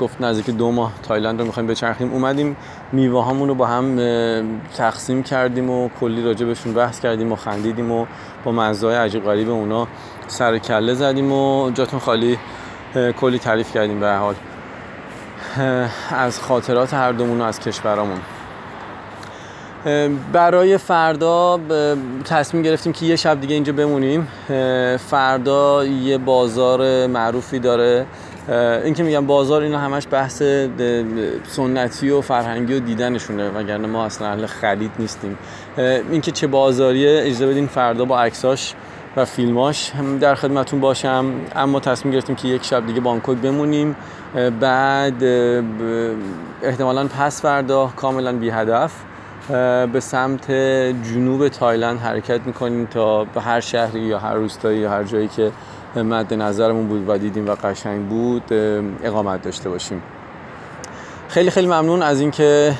گفت 0.00 0.20
نزدیک 0.20 0.56
دو 0.56 0.70
ماه 0.70 0.92
تایلند 1.02 1.40
رو 1.40 1.46
می‌خوایم 1.46 1.66
بچرخیم. 1.66 2.12
اومدیم 2.12 2.56
میوه 2.94 3.26
همون 3.26 3.48
رو 3.48 3.54
با 3.54 3.66
هم 3.66 3.96
تقسیم 4.76 5.22
کردیم 5.22 5.70
و 5.70 5.88
کلی 6.00 6.24
راجع 6.24 6.46
بهشون 6.46 6.72
بحث 6.72 7.00
کردیم 7.00 7.32
و 7.32 7.36
خندیدیم 7.36 7.92
و 7.92 8.06
با 8.44 8.52
مزای 8.52 8.96
عجیب 8.96 9.24
غریب 9.24 9.50
اونا 9.50 9.86
سر 10.26 10.58
کله 10.58 10.94
زدیم 10.94 11.32
و 11.32 11.70
جاتون 11.70 12.00
خالی 12.00 12.38
کلی 13.20 13.38
تعریف 13.38 13.72
کردیم 13.72 14.00
به 14.00 14.12
حال. 14.12 14.34
از 16.10 16.40
خاطرات 16.40 16.94
هر 16.94 17.12
دومون 17.12 17.40
و 17.40 17.44
از 17.44 17.60
کشورامون. 17.60 18.20
برای 20.32 20.78
فردا 20.78 21.60
تصمیم 22.24 22.62
گرفتیم 22.62 22.92
که 22.92 23.06
یه 23.06 23.16
شب 23.16 23.40
دیگه 23.40 23.54
اینجا 23.54 23.72
بمونیم. 23.72 24.28
فردا 24.98 25.84
یه 25.84 26.18
بازار 26.18 27.06
معروفی 27.06 27.58
داره. 27.58 28.06
این 28.48 28.94
که 28.94 29.02
میگم 29.02 29.26
بازار 29.26 29.62
اینا 29.62 29.78
همش 29.78 30.06
بحث 30.10 30.42
سنتی 31.46 32.10
و 32.10 32.20
فرهنگی 32.20 32.74
و 32.74 32.78
دیدنشونه 32.78 33.50
وگرنه 33.50 33.86
ما 33.86 34.04
اصلا 34.04 34.28
اهل 34.28 34.46
خرید 34.46 34.90
نیستیم. 34.98 35.38
اینکه 36.10 36.30
چه 36.32 36.46
بازاریه 36.46 37.22
اجازه 37.24 37.46
بدین 37.46 37.66
فردا 37.66 38.04
با 38.04 38.20
عکساش 38.20 38.74
و 39.16 39.24
فیلماش 39.24 39.92
در 40.20 40.34
خدمتون 40.34 40.80
باشم. 40.80 41.32
اما 41.56 41.80
تصمیم 41.80 42.14
گرفتیم 42.14 42.36
که 42.36 42.48
یک 42.48 42.64
شب 42.64 42.86
دیگه 42.86 43.00
بانکوک 43.00 43.38
بمونیم. 43.38 43.96
بعد 44.60 45.24
احتمالا 46.62 47.06
پس 47.06 47.42
فردا 47.42 47.92
کاملا 47.96 48.32
بی 48.32 48.50
هدف 48.50 48.92
به 49.92 50.00
سمت 50.00 50.50
جنوب 51.02 51.48
تایلند 51.48 52.00
حرکت 52.00 52.40
می‌کنیم 52.46 52.86
تا 52.86 53.24
به 53.24 53.40
هر 53.40 53.60
شهری 53.60 54.00
یا 54.00 54.18
هر 54.18 54.34
روستایی 54.34 54.78
یا 54.78 54.90
هر 54.90 55.04
جایی 55.04 55.28
که 55.28 55.50
مد 55.96 56.34
نظرمون 56.34 56.88
بود 56.88 57.08
و 57.08 57.18
دیدیم 57.18 57.48
و 57.48 57.54
قشنگ 57.54 58.08
بود 58.08 58.44
اقامت 59.02 59.42
داشته 59.42 59.70
باشیم. 59.70 60.02
خیلی 61.28 61.50
خیلی 61.50 61.66
ممنون 61.66 62.02
از 62.02 62.20
اینکه 62.20 62.74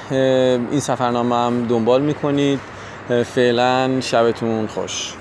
این 0.70 0.80
سفرنامه 0.80 1.36
هم 1.36 1.66
دنبال 1.66 2.02
می‌کنید. 2.02 2.60
فعلا 3.24 4.00
شبتون 4.00 4.66
خوش. 4.66 5.14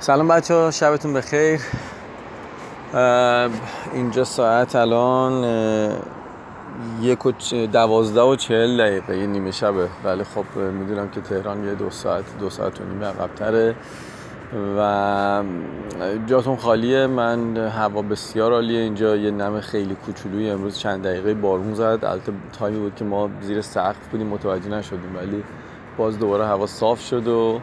سلام 0.00 0.28
بچه 0.28 0.54
ها 0.54 0.70
شبتون 0.70 1.12
بخیر. 1.12 1.60
اینجا 3.92 4.24
ساعت 4.24 4.76
الان 4.76 5.44
یک 7.00 7.26
و 7.26 7.32
دوازده 7.72 8.20
و 8.20 8.36
چهل 8.36 8.76
دقیقه 8.78 9.18
یه 9.18 9.26
نیمه 9.26 9.50
شبه. 9.50 9.88
ولی 10.04 10.24
خب 10.24 10.60
می‌دونم 10.60 11.08
که 11.08 11.20
تهران 11.20 11.64
یه 11.64 11.74
دو 11.74 11.90
ساعت 11.90 12.24
دو 12.40 12.50
ساعت 12.50 12.80
و 12.80 12.84
نیمه 12.84 13.06
عقبتره. 13.06 13.74
و 14.78 15.42
جاتون 16.26 16.56
خالیه. 16.56 17.06
من 17.06 17.56
هوا 17.56 18.02
بسیار 18.02 18.52
عالیه 18.52 18.80
اینجا. 18.80 19.16
یه 19.16 19.30
نم 19.30 19.60
خیلی 19.60 19.94
کوچولوی 19.94 20.50
امروز 20.50 20.78
چند 20.78 21.02
دقیقه 21.02 21.34
بارون 21.34 21.74
زد. 21.74 21.98
البته 22.02 22.32
تایمی 22.58 22.80
بود 22.80 22.94
که 22.94 23.04
ما 23.04 23.30
زیر 23.40 23.60
سقف 23.60 24.08
بودیم 24.10 24.26
متوجه 24.26 24.68
نشدیم. 24.68 25.16
ولی 25.16 25.44
باز 25.96 26.18
دوباره 26.18 26.46
هوا 26.46 26.66
صاف 26.66 27.00
شد 27.00 27.28
و 27.28 27.60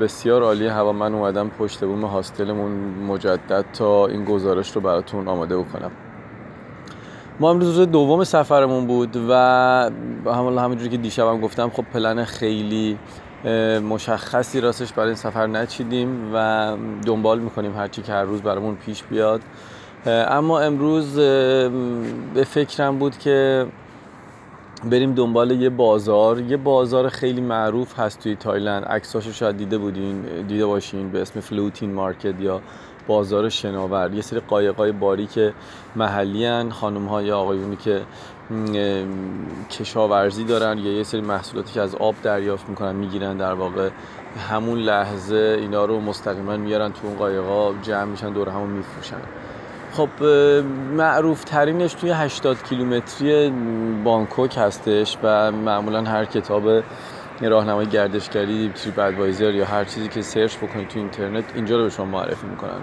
بسیار 0.00 0.42
عالی 0.42 0.66
هوا. 0.66 0.92
من 0.92 1.14
اومدم 1.14 1.50
پشت 1.58 1.84
بوم 1.84 2.04
هاستلمون 2.04 2.72
مجدد 3.08 3.64
تا 3.72 4.06
این 4.06 4.24
گزارش 4.24 4.72
رو 4.76 4.80
براتون 4.80 5.28
آماده 5.28 5.56
بکنم. 5.56 5.90
ما 7.42 7.50
امروز 7.50 7.78
روز 7.78 7.88
دوم 7.88 8.24
سفرمون 8.24 8.86
بود 8.86 9.16
و 9.28 9.32
همون 10.26 10.58
همونجوری 10.58 10.90
که 10.90 10.96
دیشبم 10.96 11.28
هم 11.28 11.40
گفتم 11.40 11.70
خب 11.70 11.84
پلن 11.92 12.24
خیلی 12.24 12.98
مشخصی 13.88 14.60
راستش 14.60 14.92
برای 14.92 15.06
این 15.08 15.16
سفر 15.16 15.46
نچیدیم 15.46 16.30
و 16.34 16.76
دنبال 17.06 17.38
می‌کنیم 17.38 17.76
هرچی 17.76 18.02
که 18.02 18.12
هر 18.12 18.22
روز 18.22 18.42
برامون 18.42 18.74
پیش 18.74 19.02
بیاد. 19.02 19.40
اما 20.06 20.60
امروز 20.60 21.16
به 22.34 22.44
فکرم 22.46 22.98
بود 22.98 23.18
که 23.18 23.66
بریم 24.90 25.14
دنبال 25.14 25.50
یه 25.50 25.70
بازار. 25.70 26.40
یه 26.40 26.56
بازار 26.56 27.08
خیلی 27.08 27.40
معروف 27.40 27.98
هست 27.98 28.20
توی 28.20 28.36
تایلند. 28.36 28.84
عکساشو 28.84 29.32
شاید 29.32 29.56
دیده 29.56 29.78
بودین 29.78 30.22
دیده 30.48 30.66
باشین 30.66 31.10
به 31.10 31.22
اسم 31.22 31.40
فلوتین 31.40 31.92
مارکت 31.92 32.40
یا 32.40 32.60
بازار 33.06 33.48
شناور 33.48 34.14
یه 34.14 34.22
سری 34.22 34.40
قایقای 34.40 34.92
باریک 34.92 35.38
محلی 35.96 36.46
هن 36.46 36.70
خانم 36.70 37.06
ها 37.06 37.22
یا 37.22 37.38
آقایونی 37.38 37.76
که 37.76 38.02
کشاورزی 39.70 40.44
دارن 40.44 40.78
یا 40.78 40.92
یه 40.92 41.02
سری 41.02 41.20
محصولاتی 41.20 41.72
که 41.72 41.80
از 41.80 41.94
آب 41.94 42.14
دریافت 42.22 42.68
می‌کنن 42.68 42.96
می‌گیرن 42.96 43.36
در 43.36 43.52
واقع. 43.52 43.88
همون 44.50 44.78
لحظه 44.78 45.56
اینا 45.60 45.84
رو 45.84 46.00
مستقیما 46.00 46.56
میارن 46.56 46.92
تو 46.92 47.06
اون 47.06 47.16
قایقا 47.16 47.72
جمع 47.82 48.04
میشن 48.04 48.32
دور 48.32 48.48
همون 48.48 48.70
میفروشن. 48.70 49.20
خب 49.92 50.24
معروف 50.96 51.44
ترینش 51.44 51.94
توی 51.94 52.10
80 52.10 52.62
کیلومتری 52.62 53.52
بانکوک 54.04 54.58
هستش 54.58 55.18
و 55.22 55.52
معمولا 55.52 56.02
هر 56.02 56.24
کتاب 56.24 56.82
راهنمای 57.48 57.86
گردشگری 57.86 58.72
TripAdvisor 58.74 59.54
یا 59.54 59.64
هر 59.64 59.84
چیزی 59.84 60.08
که 60.08 60.22
search 60.22 60.56
بکنید 60.56 60.88
تو 60.88 60.98
اینترنت 60.98 61.44
اینجا 61.54 61.76
رو 61.76 61.82
به 61.82 61.90
شما 61.90 62.06
معرفی 62.06 62.46
می‌کنن. 62.46 62.80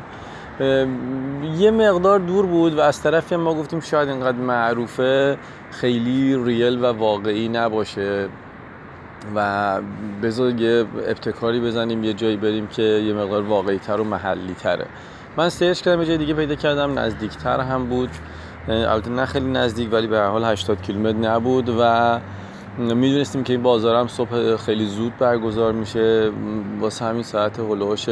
یه 1.57 1.71
مقدار 1.71 2.19
دور 2.19 2.45
بود 2.45 2.73
و 2.73 2.81
از 2.81 3.01
طرفی 3.01 3.35
ما 3.35 3.53
گفتیم 3.53 3.79
شاید 3.79 4.09
اینقدر 4.09 4.37
معروفه 4.37 5.37
خیلی 5.71 6.43
real 6.45 6.83
و 6.83 6.85
واقعی 6.85 7.47
نباشه 7.47 8.27
و 9.35 9.79
بذار 10.23 10.61
یه 10.61 10.85
ابتکاری 11.07 11.59
بزنیم 11.59 12.03
یه 12.03 12.13
جایی 12.13 12.37
بریم 12.37 12.67
که 12.67 12.81
یه 12.81 13.13
مقدار 13.13 13.41
واقعی 13.41 13.77
تر 13.77 14.01
و 14.01 14.03
محلی 14.03 14.53
تره 14.53 14.85
من 15.37 15.49
search 15.49 15.81
کردم 15.81 16.01
یه 16.01 16.07
جای 16.07 16.17
دیگه 16.17 16.33
پیدا 16.33 16.55
کردم 16.55 16.99
نزدیکتر 16.99 17.59
هم 17.59 17.85
بود. 17.85 18.09
البته 18.67 19.09
نه 19.09 19.25
خیلی 19.25 19.51
نزدیک 19.51 19.93
ولی 19.93 20.07
به 20.07 20.17
هر 20.17 20.27
حال 20.27 20.43
80 20.43 20.81
کیلومتر 20.81 21.17
نبود 21.17 21.69
و 21.79 22.19
می‌دونستیم 22.79 23.43
که 23.43 23.53
این 23.53 23.63
بازار 23.63 23.95
هم 23.95 24.07
صبح 24.07 24.55
خیلی 24.55 24.85
زود 24.85 25.17
برگزار 25.17 25.71
میشه. 25.71 26.31
واسه 26.79 27.05
همین 27.05 27.23
ساعت 27.23 27.59
هلوش 27.59 28.05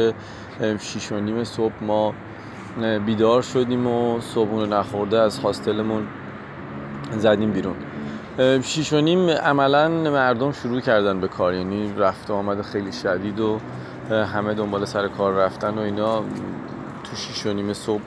6 0.78 1.12
و 1.12 1.20
نیم 1.20 1.44
صبح 1.44 1.72
ما 1.80 2.14
بیدار 3.06 3.42
شدیم 3.42 3.86
و 3.86 4.20
صبحونه 4.20 4.76
نخورده 4.76 5.18
از 5.20 5.38
هاستلمون 5.38 6.06
زدیم 7.10 7.52
بیرون. 7.52 7.76
شیش 8.62 8.92
و 8.92 9.00
نیم 9.00 9.30
عملا 9.30 9.88
مردم 9.88 10.52
شروع 10.52 10.80
کردن 10.80 11.20
به 11.20 11.28
کار 11.28 11.54
یعنی 11.54 11.92
رفت 11.98 12.30
آمد 12.30 12.62
خیلی 12.62 12.92
شدید 12.92 13.40
و 13.40 13.58
همه 14.10 14.54
دنبال 14.54 14.84
سر 14.84 15.08
کار 15.08 15.32
رفتن 15.32 15.78
و 15.78 15.80
اینا. 15.80 16.18
تو 17.04 17.16
شیش 17.16 17.46
و 17.46 17.52
نیم 17.52 17.72
صبح 17.72 18.02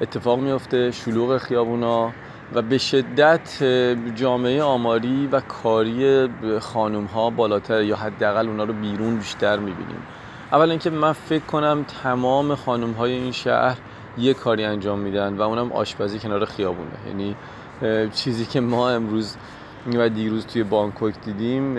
اتفاق 0.00 0.38
میفته 0.38 0.90
شلوغ 0.90 1.38
خیابونا. 1.38 2.12
و 2.54 2.62
به 2.62 2.78
شدت 2.78 3.62
جامعه 4.14 4.62
آماری 4.62 5.26
و 5.26 5.40
کاری 5.40 6.28
خانوم 6.60 7.04
ها 7.04 7.30
بالاتر 7.30 7.82
یا 7.82 7.96
حداقل 7.96 8.48
اونا 8.48 8.64
رو 8.64 8.72
بیرون 8.72 9.16
بیشتر 9.16 9.56
می‌بینیم. 9.56 10.02
اول 10.52 10.70
اینکه 10.70 10.90
من 10.90 11.12
فکر 11.12 11.44
کنم 11.44 11.84
تمام 12.02 12.54
خانوم 12.54 12.92
های 12.92 13.12
این 13.12 13.32
شهر 13.32 13.78
یه 14.18 14.34
کاری 14.34 14.64
انجام 14.64 14.98
میدن 14.98 15.34
و 15.36 15.42
اونم 15.42 15.72
آشپزی 15.72 16.18
کنار 16.18 16.44
خیابونه. 16.44 16.90
یعنی 17.06 17.36
چیزی 18.10 18.46
که 18.46 18.60
ما 18.60 18.90
امروز 18.90 19.36
و 19.94 20.08
دیروز 20.08 20.46
توی 20.46 20.62
بانکوک 20.62 21.14
دیدیم 21.24 21.74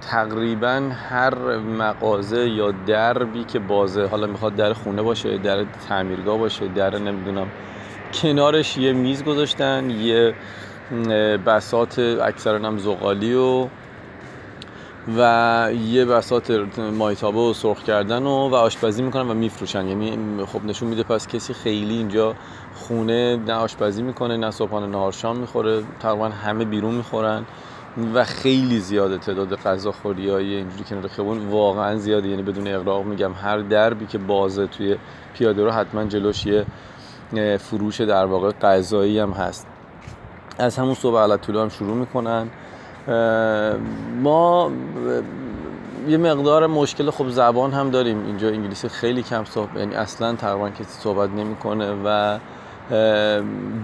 تقریبا 0.00 0.90
هر 1.08 1.56
مغازه 1.56 2.48
یا 2.48 2.70
دربی 2.70 3.44
که 3.44 3.58
بازه 3.58 4.06
حالا 4.06 4.26
می‌خواد 4.26 4.56
در 4.56 4.72
خونه 4.72 5.02
باشه 5.02 5.38
در 5.38 5.64
تعمیرگاه 5.88 6.38
باشه 6.38 6.68
در 6.68 6.98
نمی‌دونم 6.98 7.46
کنارش 8.22 8.76
یه 8.78 8.92
میز 8.92 9.24
گذاشتن 9.24 9.90
یه 9.90 10.34
بسات 11.46 11.98
اکثرا 11.98 12.58
هم 12.58 12.78
زغالی 12.78 13.34
و 13.34 13.68
و 15.18 15.70
یه 15.86 16.04
بسات 16.04 16.50
مایتابه 16.78 17.38
و 17.38 17.52
سرخ 17.52 17.82
کردن 17.82 18.22
و, 18.22 18.48
و 18.48 18.54
آشپزی 18.54 19.02
می‌کنن 19.02 19.30
و 19.30 19.34
میفروشن. 19.34 19.86
یعنی 19.86 20.18
خب 20.46 20.64
نشون 20.64 20.88
میده 20.88 21.02
پس 21.02 21.28
کسی 21.28 21.54
خیلی 21.54 21.94
اینجا 21.94 22.34
خونه 22.74 23.36
نه 23.36 23.52
آشپزی 23.52 24.02
می‌کنه 24.02 24.36
نه 24.36 24.50
صبحانه 24.50 24.86
نهار 24.86 25.12
شام 25.12 25.36
می‌خوره. 25.36 25.82
تقریبا 26.00 26.28
همه 26.28 26.64
بیرون 26.64 26.94
می‌خورن 26.94 27.44
و 28.14 28.24
خیلی 28.24 28.78
زیاده 28.78 29.18
تعداد 29.18 29.56
غذاخوری 29.56 30.30
های 30.30 30.54
اینجوری 30.54 30.84
کنار 30.84 31.08
خیابون. 31.08 31.48
واقعا 31.48 31.96
زیاده. 31.96 32.28
یعنی 32.28 32.42
بدون 32.42 32.68
اقراق 32.68 33.04
میگم 33.04 33.32
هر 33.32 33.58
دربی 33.58 34.06
که 34.06 34.18
بازه 34.18 34.66
توی 34.66 34.96
پیاده 35.34 35.64
رو 35.64 35.70
حتما 35.70 36.04
جلوش 36.04 36.46
یه 36.46 36.66
فروش 37.58 38.00
در 38.00 38.24
واقع 38.24 38.50
غذایی 38.50 39.18
هم 39.18 39.30
هست. 39.30 39.66
از 40.58 40.78
همون 40.78 40.94
صبح 40.94 41.18
علی‌الطلوع 41.18 41.50
هم 41.50 41.68
شروع 41.68 41.96
می‌کنن. 41.96 42.48
ما 44.22 44.70
یه 46.08 46.16
مقدار 46.16 46.66
مشکل 46.66 47.10
خب 47.10 47.28
زبان 47.28 47.72
هم 47.72 47.90
داریم. 47.90 48.26
اینجا 48.26 48.48
انگلیسی 48.48 48.88
خیلی 48.88 49.22
کم 49.22 49.44
صحبت 49.44 49.76
یعنی 49.76 49.94
اصلا 49.94 50.34
تقریبا 50.34 50.70
کسی 50.70 50.84
صحبت 50.84 51.30
نمی‌کنه 51.30 51.94
و 52.04 52.38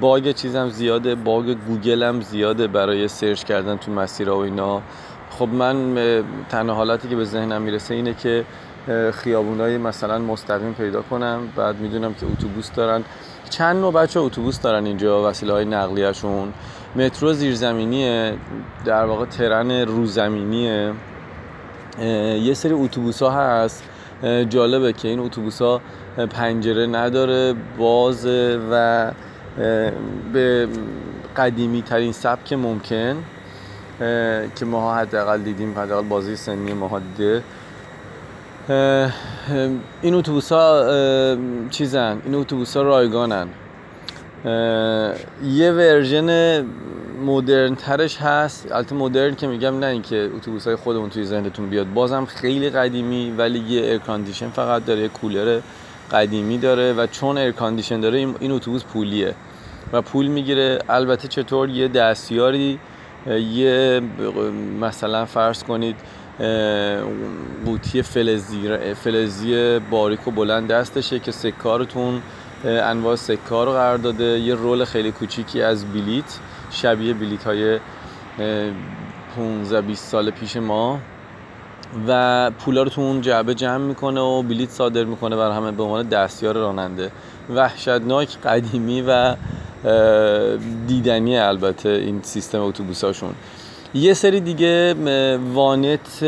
bug 0.01 0.33
چیزم 0.33 0.69
زیاده. 0.69 1.15
bug 1.15 1.57
گوگل 1.69 2.03
هم 2.03 2.21
زیاده 2.21 2.67
برای 2.67 3.09
search 3.09 3.45
کردن 3.45 3.77
تو 3.77 3.93
مسیرها 3.93 4.37
و 4.37 4.41
اینا. 4.41 4.83
خب 5.31 5.49
من 5.49 5.95
تنها 6.49 6.75
حالتی 6.75 7.09
که 7.09 7.17
به 7.17 7.25
ذهنم 7.25 7.63
می‌رسه 7.63 7.95
اینه 7.95 8.15
که 8.15 8.45
خیابونای 9.13 9.79
مثلا 9.79 10.19
مستقیم 10.19 10.73
پیدا 10.73 11.03
کنم. 11.03 11.49
بعد 11.57 11.81
می‌دونم 11.81 12.15
که 12.15 12.27
اتوبوس 12.27 12.73
دارن. 12.73 13.05
چند 13.51 13.77
نوع 13.77 13.93
بچه 13.93 14.21
اتوبوس 14.21 14.61
دارن 14.61 14.87
اینجا 14.87 15.29
وسیله 15.29 15.53
های 15.53 15.65
نقلیهشون. 15.65 16.53
مترو 16.97 17.33
زیرزمینیه 17.33 18.35
در 18.85 19.05
واقع 19.05 19.25
ترن 19.25 19.71
روزمینیه. 19.71 20.93
یه 22.43 22.55
سری 22.55 22.73
اتوبوس 22.73 23.23
ها 23.23 23.31
هست 23.31 23.85
جالبه 24.49 24.93
که 24.93 25.09
این 25.09 25.21
اتوبوس 25.21 25.63
ها 25.63 25.81
پنجره 26.31 26.87
نداره 26.87 27.55
باز 27.79 28.27
و 28.71 29.13
به 30.33 30.69
قدیمی 31.37 31.83
ترین 31.83 32.13
سبک 32.13 32.53
ممکن 32.53 33.17
که 34.57 34.65
ماها 34.67 34.95
حداقل 34.95 35.39
دیدیم 35.39 35.79
حداقل 35.79 36.09
بازه 36.09 36.37
سنی 36.37 36.73
ماها 36.73 36.99
دیده. 36.99 37.43
این 40.03 40.15
اتوبوس 40.15 40.53
ها 40.53 40.87
چیزن 41.71 42.23
این 42.25 42.35
اتوبوس 42.35 42.77
ها 42.77 42.83
رایگانن 42.83 43.49
یه 45.45 45.73
version 45.73 46.61
مدرن 47.25 47.75
ترش 47.75 48.17
هست. 48.17 48.73
البته 48.73 48.95
مدرن 48.95 49.35
که 49.35 49.47
میگم 49.47 49.79
نه 49.79 49.87
اینکه 49.87 50.31
اتوبوس 50.37 50.67
های 50.67 50.77
خودمون 50.77 51.11
توی 51.11 51.25
ذهنتون 51.25 51.71
بیاد. 51.71 51.93
بازم 51.95 52.25
خیلی 52.25 52.71
قدیمی 52.71 53.35
ولی 53.39 53.59
یه 53.59 53.83
air 53.83 53.99
condition 53.99 54.49
فقط 54.49 54.85
داره 54.85 55.01
یه 55.01 55.09
کولر 55.09 55.61
قدیمی 56.13 56.59
داره 56.59 56.93
و 56.93 57.07
چون 57.07 57.39
air 57.39 57.54
condition 57.54 58.01
داره 58.01 58.19
این 58.19 58.53
اتوبوس 58.53 58.85
پولیه 58.85 59.35
و 59.93 60.03
پول 60.03 60.27
می‌گیره. 60.27 60.79
البته 60.89 61.29
چطور؟ 61.29 61.69
یه 61.69 61.89
دستیاری 61.89 62.79
یه 63.55 64.01
مثلا 64.81 65.25
فرض 65.25 65.63
کنید 65.63 65.97
قوطی 67.65 68.03
فلزی 68.03 68.95
فلزی 68.95 69.79
باریک 69.79 70.29
و 70.29 70.31
بلند 70.31 70.69
دستشه 70.69 71.19
که 71.19 71.33
سکارتون 71.33 72.23
انواع 72.65 73.17
سکار 73.17 73.67
رو 73.67 73.73
قرار 73.73 73.99
داده. 73.99 74.25
یه 74.25 74.55
رول 74.55 74.85
خیلی 74.85 75.13
کوچیکی 75.13 75.63
از 75.63 75.93
بلیت 75.93 76.39
شبیه 76.71 77.15
بلیت 77.15 77.45
های 77.45 77.79
15 79.37 79.81
20 79.81 80.09
سال 80.09 80.31
پیش 80.31 80.57
ما. 80.57 80.99
و 82.09 82.51
پولا 82.51 82.83
رو 82.83 82.89
تو 82.89 83.01
اون 83.01 83.21
جعبه 83.21 83.55
جمع 83.55 83.85
می‌کنه 83.85 84.21
و 84.21 84.43
بلیت 84.43 84.71
صادر 84.71 85.05
می‌کنه 85.05 85.37
بر 85.37 85.51
همه 85.51 85.71
به 85.71 85.83
عنوان 85.83 86.09
دستیار 86.09 86.55
راننده. 86.55 87.11
وحشتناک 87.55 88.39
قدیمی 88.39 89.03
و 89.03 89.37
دیدنی 90.87 91.39
البته 91.39 91.89
این 91.89 92.21
سیستم 92.23 92.63
اتوبوساشون. 92.63 93.35
یه 93.95 94.15
سری 94.15 94.41
دیگه 94.41 94.95
وانت 95.55 96.25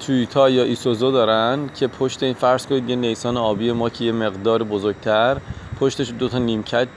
تویوتا 0.00 0.50
یا 0.50 0.62
ایسوزو 0.62 1.12
دارن 1.12 1.70
که 1.74 1.86
پشت 1.86 2.22
این 2.22 2.34
فرض 2.34 2.66
کنید 2.66 2.90
یه 2.90 2.96
نیسان 2.96 3.36
آبی 3.36 3.72
ما 3.72 3.88
که 3.88 4.04
یه 4.04 4.12
مقدار 4.12 4.62
بزرگتر 4.62 5.36
پشتش 5.80 6.12
دو 6.18 6.28
تا 6.28 6.38
نیمکت 6.38 6.88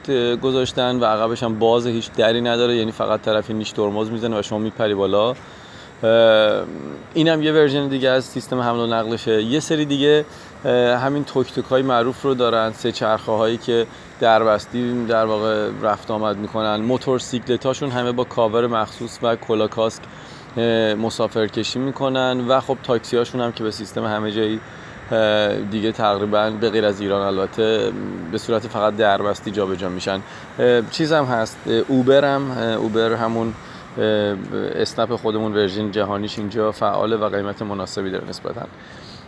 گذاشتن 0.42 1.00
و 1.00 1.06
عقبش 1.06 1.44
هم 1.44 1.60
باز 1.60 1.88
هیچ 1.88 2.12
دری 2.12 2.42
نداره 2.42 2.76
یعنی 2.76 2.92
فقط 2.92 3.22
طرفی 3.22 3.54
نیش 3.54 3.72
ترمز 3.72 4.10
می‌زنه 4.10 4.40
و 4.40 4.42
شما 4.42 4.60
میپری 4.60 4.96
بالا. 4.96 5.34
اینم 7.14 7.42
یه 7.42 7.52
ورژن 7.52 7.88
دیگه 7.88 8.10
از 8.10 8.26
سیستم 8.26 8.60
حمل 8.60 8.80
و 8.80 8.88
نقلشه. 8.88 9.44
یه 9.44 9.60
سری 9.60 9.86
دیگه 9.86 10.26
همین 11.04 11.24
توک 11.24 11.36
توک 11.36 11.48
های 11.70 11.82
معروف 11.82 12.22
رو 12.22 12.34
دارن 12.34 12.72
سه 12.72 12.92
چرخه 12.92 13.32
هایی 13.32 13.58
که 13.58 13.86
دربستی 14.24 15.06
در 15.06 15.26
واقع 15.26 15.70
رفت 15.82 16.12
آمد 16.12 16.38
می‌کنن. 16.38 16.76
موتور 16.76 17.22
هاشون 17.66 17.90
همه 17.90 18.12
با 18.12 18.24
کاور 18.24 18.68
مخصوص 18.68 19.20
و 19.24 19.36
کلاه 19.36 19.68
کاسکت 19.68 20.02
مسافر 20.98 21.48
کشی 21.48 21.80
می‌کنن 21.80 22.46
و 22.48 22.60
خب 22.60 22.78
تاکسی 22.84 23.18
هاشون 23.18 23.42
هم 23.42 23.52
که 23.52 23.64
به 23.64 23.72
سیستم 23.72 24.06
همه 24.06 24.32
جایی 24.32 24.60
دیگه 25.72 25.92
تقریبا 25.92 26.50
به 26.50 26.70
غیر 26.70 26.86
از 26.86 27.02
ایران 27.02 27.22
البته 27.22 27.92
به 28.32 28.38
صورت 28.38 28.68
فقط 28.68 28.96
دربستی 28.96 29.52
جابجا 29.52 29.90
میشن. 29.90 30.22
چیز 30.92 31.14
هم 31.14 31.26
هست 31.26 31.58
اوبر 31.88 32.26
هم 32.26 32.52
اوبر 32.78 33.14
همون 33.14 33.54
اسنپ 34.76 35.16
خودمون 35.16 35.54
version 35.54 35.92
جهانیش 35.92 36.40
اینجا 36.40 36.72
فعاله 36.72 37.16
و 37.16 37.30
قیمت 37.30 37.62
مناسبی 37.62 38.12
داره 38.12 38.30
نسبتا. 38.30 38.62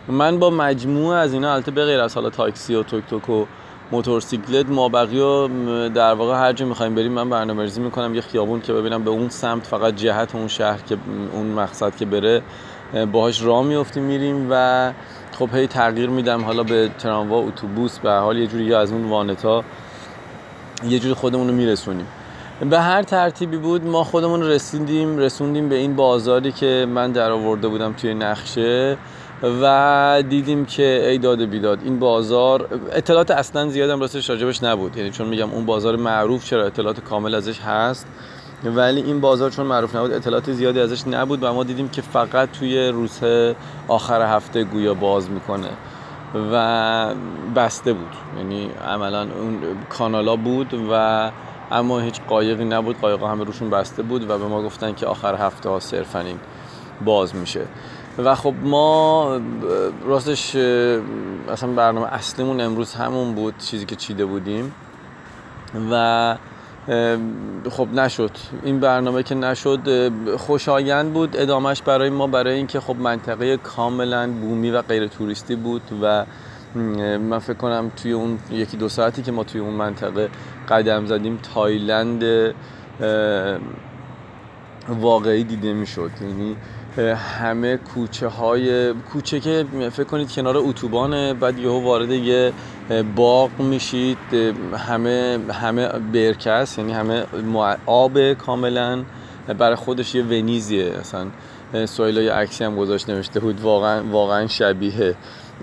من 0.07 0.39
با 0.39 0.49
مجموعه 0.49 1.17
از 1.17 1.33
اینا 1.33 1.53
البته 1.53 1.71
به 1.71 1.85
غیر 1.85 1.99
از 1.99 2.15
حالا 2.15 2.29
تاکسی 2.29 2.75
و 2.75 2.83
توک 2.83 3.03
توک 3.09 3.29
و 3.29 3.45
موتورسیکلت 3.91 4.69
ما 4.69 4.89
بقیه 4.89 5.47
در 5.89 6.13
واقع 6.13 6.35
هر 6.35 6.53
جا 6.53 6.65
می‌خوایم 6.65 6.95
بریم 6.95 7.11
من 7.11 7.29
برنامه‌ریزی 7.29 7.81
می‌کنم 7.81 8.15
یه 8.15 8.21
خیابون 8.21 8.61
که 8.61 8.73
ببینم 8.73 9.03
به 9.03 9.09
اون 9.09 9.29
سمت 9.29 9.67
فقط 9.67 9.95
جهت 9.95 10.35
اون 10.35 10.47
شهر 10.47 10.77
که 10.77 10.97
اون 11.33 11.45
مقصد 11.45 11.95
که 11.95 12.05
بره 12.05 12.41
باهاش 13.11 13.43
راه 13.43 13.63
میفتیم 13.63 14.03
میریم 14.03 14.47
و 14.49 14.91
خب 15.39 15.55
هی 15.55 15.67
تغییر 15.67 16.09
میدم. 16.09 16.43
حالا 16.43 16.63
به 16.63 16.89
تراموا 16.99 17.37
اتوبوس 17.37 17.99
به 17.99 18.11
حال 18.11 18.37
یه 18.37 18.47
جوری 18.47 18.63
یا 18.63 18.79
از 18.79 18.91
اون 18.91 19.09
وانتا 19.09 19.63
یه 20.89 20.99
جوری 20.99 21.13
خودمون 21.13 21.47
رو 21.47 21.53
میرسونیم. 21.53 22.07
به 22.69 22.79
هر 22.79 23.03
ترتیبی 23.03 23.57
بود 23.57 23.85
ما 23.85 24.03
خودمون 24.03 24.43
رسیدیم 24.43 25.17
رسوندیم 25.17 25.69
به 25.69 25.75
این 25.75 25.95
بازاری 25.95 26.51
که 26.51 26.87
من 26.89 27.11
در 27.11 27.31
آورده 27.31 27.67
بودم 27.67 27.93
توی 27.93 28.13
نقشه. 28.13 28.97
و 29.61 30.23
دیدیم 30.29 30.65
که 30.65 31.07
ای 31.09 31.17
داد 31.17 31.45
بیداد 31.45 31.79
این 31.83 31.99
بازار 31.99 32.67
اطلاعات 32.91 33.31
اصلا 33.31 33.69
زیادم 33.69 33.99
راستش 33.99 34.29
راجبش 34.29 34.63
نبود. 34.63 34.97
یعنی 34.97 35.11
چون 35.11 35.27
میگم 35.27 35.51
اون 35.51 35.65
بازار 35.65 35.95
معروف 35.95 36.45
چرا 36.45 36.65
اطلاعات 36.65 36.99
کامل 36.99 37.35
ازش 37.35 37.59
هست 37.59 38.07
ولی 38.63 39.01
این 39.01 39.21
بازار 39.21 39.49
چون 39.49 39.65
معروف 39.65 39.95
نبود 39.95 40.11
اطلاعات 40.11 40.51
زیادی 40.51 40.79
ازش 40.79 41.07
نبود 41.07 41.43
و 41.43 41.53
ما 41.53 41.63
دیدیم 41.63 41.89
که 41.89 42.01
فقط 42.01 42.51
توی 42.51 42.87
روز 42.87 43.19
آخر 43.87 44.21
هفته 44.35 44.63
گویا 44.63 44.93
باز 44.93 45.29
می‌کنه 45.29 45.69
و 46.51 47.15
بسته 47.55 47.93
بود. 47.93 48.11
یعنی 48.37 48.69
عملا 48.87 49.21
اون 49.21 49.59
کانالا 49.89 50.35
بود 50.35 50.73
و 50.91 51.31
اما 51.71 51.99
هیچ 51.99 52.21
قایقی 52.27 52.65
نبود. 52.65 52.99
قایقا 53.01 53.27
همه 53.27 53.43
روشون 53.43 53.69
بسته 53.69 54.03
بود 54.03 54.29
و 54.29 54.37
به 54.37 54.45
ما 54.45 54.61
گفتن 54.61 54.93
که 54.93 55.05
آخر 55.05 55.35
هفته 55.35 55.69
ها 55.69 55.79
صرفا 55.79 56.19
این 56.19 56.39
باز 57.05 57.35
میشه. 57.35 57.61
و 58.17 58.35
خب 58.35 58.53
ما 58.63 59.41
راستش 60.05 60.55
اصلا 60.55 61.69
برنامه 61.75 62.13
اصلیمون 62.13 62.61
امروز 62.61 62.93
همون 62.93 63.35
بود 63.35 63.57
چیزی 63.57 63.85
که 63.85 63.95
چیده 63.95 64.25
بودیم. 64.25 64.73
و 65.91 66.37
خب 67.69 67.87
نشد. 67.93 68.31
این 68.63 68.79
برنامه 68.79 69.23
که 69.23 69.35
نشد 69.35 70.11
خوشایند 70.37 71.13
بود. 71.13 71.37
ادامهش 71.37 71.81
برای 71.81 72.09
ما 72.09 72.27
برای 72.27 72.53
اینکه 72.53 72.79
خب 72.79 72.95
منطقه 72.95 73.57
کاملا 73.57 74.31
بومی 74.31 74.71
و 74.71 74.81
غیر 74.81 75.07
توریستی 75.07 75.55
بود 75.55 75.81
و 76.01 76.25
من 77.19 77.39
فکر 77.39 77.57
کنم 77.57 77.91
توی 78.03 78.11
اون 78.11 78.39
یکی 78.51 78.77
دو 78.77 78.89
ساعتی 78.89 79.21
که 79.21 79.31
ما 79.31 79.43
توی 79.43 79.61
اون 79.61 79.73
منطقه 79.73 80.29
قدم 80.69 81.05
زدیم 81.05 81.39
تایلند 81.53 82.23
واقعی 84.89 85.43
دیده 85.43 85.73
می‌شد. 85.73 86.11
یعنی 86.21 86.55
همه 87.15 87.77
کوچه 87.77 88.27
های 88.27 88.93
کوچه 88.93 89.39
که 89.39 89.65
فکر 89.91 90.03
کنید 90.03 90.31
کنار 90.31 90.57
اتوبانه 90.57 91.33
بعد 91.33 91.59
یهو 91.59 91.83
وارد 91.83 92.11
یه 92.11 92.53
باغ 93.15 93.59
میشید 93.59 94.17
همه 94.77 95.39
همه 95.51 95.87
برکس 95.87 96.77
یعنی 96.77 96.93
همه 96.93 97.25
آب 97.85 98.33
کاملا. 98.33 99.03
برای 99.57 99.75
خودش 99.75 100.15
یه 100.15 100.23
ونیزیه 100.23 100.93
اصلا. 100.99 101.27
سویلا 101.85 102.21
یه 102.21 102.31
عکسی 102.31 102.63
هم 102.63 102.75
گذاشت 102.75 103.09
نوشته 103.09 103.39
بود 103.39 103.61
واقعا 103.61 104.03
واقعا 104.11 104.47
شبیه. 104.47 105.15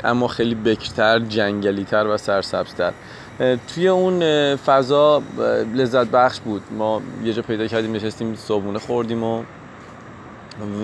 اما 0.04 0.28
خیلی 0.28 0.54
بکرتر 0.54 1.18
جنگلیتر 1.18 2.06
و 2.06 2.16
سرسبزتر. 2.16 2.92
توی 3.74 3.88
اون 3.88 4.20
فضا 4.56 5.22
لذت 5.74 6.06
بخش 6.06 6.40
بود. 6.40 6.62
ما 6.78 7.02
یه 7.24 7.32
جا 7.32 7.42
پیدا 7.42 7.66
کردیم 7.66 7.92
نشستیم 7.92 8.34
صبحونه 8.34 8.78
خوردیم 8.78 9.24
و 9.24 9.42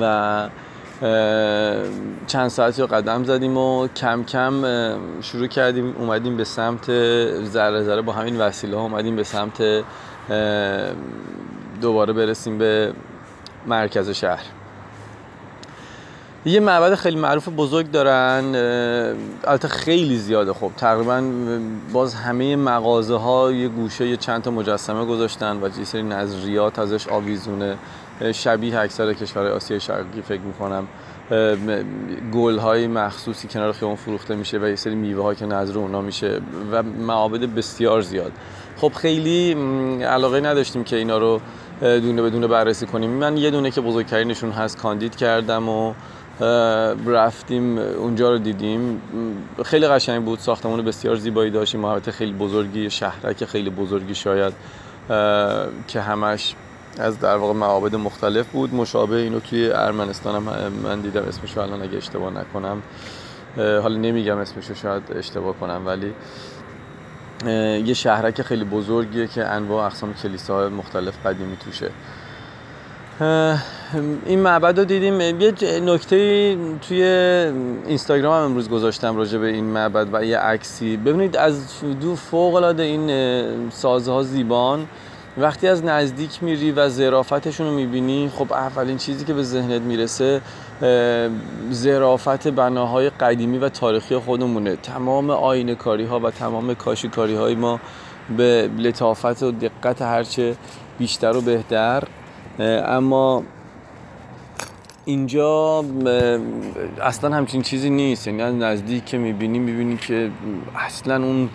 و 0.01 0.49
چند 2.27 2.49
ساعتی 2.49 2.87
قدم 2.87 3.25
زدیم 3.25 3.57
و 3.57 3.89
کم 3.89 4.25
کم 4.25 4.63
شروع 5.21 5.47
کردیم 5.47 5.95
اومدیم 5.99 6.37
به 6.37 6.45
سمت 6.45 6.87
ذره 7.45 7.83
ذره 7.83 8.03
با 8.03 8.13
همین 8.13 8.41
وسیله 8.41 8.77
ها 8.77 8.83
اومدیم 8.83 9.17
به 9.17 9.25
سمت 9.25 9.85
دوباره 11.81 12.13
برسیم 12.13 12.59
به 12.59 12.93
مرکز 13.67 14.11
شهر. 14.11 14.45
یه 16.45 16.61
معبد 16.61 16.95
خیلی 16.95 17.17
معروف 17.17 17.49
بزرگ 17.57 17.91
دارن 17.91 18.45
البته 19.45 19.69
خیلی 19.69 20.17
زیاده. 20.17 20.53
خب 20.53 20.71
تقریبا 20.77 21.23
باز 21.93 22.15
همه 22.15 22.57
مغازه 22.57 23.17
ها 23.17 23.53
یه 23.53 23.69
گوشه 23.69 24.09
یه 24.09 24.17
چند 24.17 24.43
تا 24.43 24.51
مجسمه 24.51 25.05
گذاشتن 25.05 25.57
و 25.63 25.79
یه 25.79 25.85
سری 25.85 26.03
نظریات 26.03 26.79
ازش 26.79 27.09
آویزونه. 27.09 27.77
شبیه 28.35 28.79
اکثر 28.79 29.13
کشورهای 29.13 29.53
آسیای 29.53 29.81
شرقی 29.81 30.23
فکر 30.23 30.41
می‌کنم. 30.41 30.89
گل 32.33 32.59
های 32.59 32.87
مخصوصی 32.87 33.49
کنار 33.49 33.73
خیابون 33.73 33.97
فروخته 33.97 34.35
میشه 34.35 34.59
و 34.59 34.69
یه 34.69 34.77
سری 34.77 34.95
میوه 34.95 35.23
ها 35.23 35.35
که 35.35 35.47
نظر 35.47 35.79
اونا 35.79 36.01
میشه 36.01 36.41
و 36.73 36.83
معابد 36.83 37.41
بسیار 37.41 38.01
زیاد. 38.01 38.33
خب 38.77 38.93
خیلی 38.93 39.53
علاقه 40.03 40.41
نداشتیم 40.41 40.85
که 40.85 40.97
اینا 40.97 41.19
رو 41.19 41.41
دونه 41.81 42.23
بدونه 42.23 42.47
بررسی 42.47 42.87
کنیم. 42.87 43.11
من 43.11 43.37
یه 43.37 43.51
دونه 43.51 43.71
که 43.71 43.81
بزرگترینشون 43.81 44.51
هست 44.51 44.79
کاندید 44.79 45.17
کردم 45.17 45.69
و 45.69 45.95
رفتیم 47.07 47.79
اونجا 47.79 48.31
رو 48.31 48.39
دیدیم. 48.39 49.03
خیلی 49.65 49.87
قشنگ 49.87 50.25
بود 50.25 50.39
ساختمون 50.39 50.83
بسیار 50.83 51.17
زیبایی 51.17 51.51
داشتیم. 51.51 51.81
محوطه 51.81 52.13
خیلی 52.13 52.33
بزرگی 52.33 52.91
شهرک 52.91 53.45
خیلی 53.45 53.71
بزرگی 53.71 54.15
شاید 54.15 54.53
که 55.89 56.01
همش 56.01 56.55
از 56.99 57.21
در 57.21 57.37
واقع 57.37 57.53
معابد 57.53 57.95
مختلف 57.95 58.47
بود. 58.47 58.75
مشابه 58.75 59.17
اینو 59.17 59.41
توی 59.41 59.71
ارمنستان 59.73 60.35
هم 60.35 60.73
من 60.73 61.01
دیدم 61.01 61.23
اسمشو 61.23 61.61
الان 61.61 61.83
اگه 61.83 61.97
اشتباه 61.97 62.33
نکنم. 62.33 62.83
حالا 63.57 63.97
نمیگم 63.97 64.39
اسمشو 64.39 64.75
شاید 64.75 65.03
اشتباه 65.17 65.55
کنم 65.61 65.83
ولی 65.87 66.13
یه 67.87 67.95
شهرک 67.95 68.43
خیلی 68.43 68.65
بزرگیه 68.65 69.27
که 69.27 69.45
انواع 69.45 69.87
اقسام 69.87 70.15
کلیساهای 70.15 70.69
مختلف 70.69 71.27
قدیمی 71.27 71.57
توشه 71.57 71.91
این 74.27 74.41
معبد 74.41 74.79
رو 74.79 74.85
دیدیم. 74.85 75.21
یه 75.21 75.53
نکته 75.81 76.57
توی 76.89 77.03
اینستاگرام 77.87 78.33
هم 78.33 78.51
امروز 78.51 78.69
گذاشتم 78.69 79.17
راجع 79.17 79.39
به 79.39 79.47
این 79.47 79.65
معبد 79.65 80.09
و 80.13 80.25
یه 80.25 80.39
عکسی. 80.39 80.97
ببینید 80.97 81.37
از 81.37 81.81
دو 82.01 82.17
فوق 82.17 82.55
العاده 82.55 82.83
این 82.83 83.71
سازها 83.71 84.23
زیبان. 84.23 84.87
وقتی 85.39 85.69
از 85.69 85.85
نزدیک 85.85 86.43
میری 86.43 86.73
و 86.73 86.89
ظرافتشون 86.89 87.67
رو 87.67 87.73
می‌بینی 87.73 88.31
خب 88.35 88.53
اولین 88.53 88.97
چیزی 88.97 89.25
که 89.25 89.35
به 89.35 89.43
ذهنت 89.43 89.83
می‌رسه 89.83 90.41
ظرافت 91.73 92.49
بناهای 92.49 93.11
قدیمی 93.11 93.59
و 93.59 93.69
تاریخی 93.69 94.17
خودمونه. 94.17 94.77
تمام 94.77 95.31
آینه 95.31 95.75
کاری 95.75 96.05
ها 96.05 96.21
و 96.21 96.31
تمام 96.31 96.75
کاشی 96.75 97.09
کاری 97.09 97.35
های 97.35 97.55
ما 97.55 97.81
به 98.37 98.71
لطافت 98.79 99.43
و 99.43 99.51
دقت 99.51 100.03
هرچه 100.03 100.57
بیشتر 100.99 101.37
و 101.37 101.41
بهتر. 101.41 102.03
اما 102.59 103.43
اینجا 105.05 105.85
اصلا 107.03 107.37
همچین 107.37 107.63
چیزی 107.63 107.91
نیست. 107.91 108.27
یعنی 108.27 108.43
از 108.43 108.55
نزدیک 108.55 109.05
که 109.05 109.19
می‌بینی 109.19 109.59
می‌بینی 109.59 109.97
که 109.97 110.31
اصلا 110.77 111.17
اون 111.17 111.49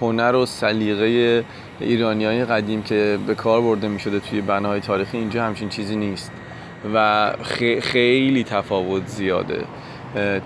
هنر 0.00 0.34
و 0.34 0.46
سلیقه 0.46 1.44
ایرانی 1.80 2.24
های 2.24 2.44
قدیم 2.44 2.82
که 2.82 3.18
به 3.26 3.34
کار 3.34 3.60
برده 3.60 3.88
می 3.88 4.00
شده 4.00 4.20
توی 4.20 4.40
بناهای 4.40 4.80
تاریخی 4.80 5.18
اینجا 5.18 5.44
همچین 5.44 5.68
چیزی 5.68 5.96
نیست 5.96 6.32
و 6.94 7.30
خیلی 7.80 8.44
تفاوت 8.44 9.06
زیاده 9.06 9.64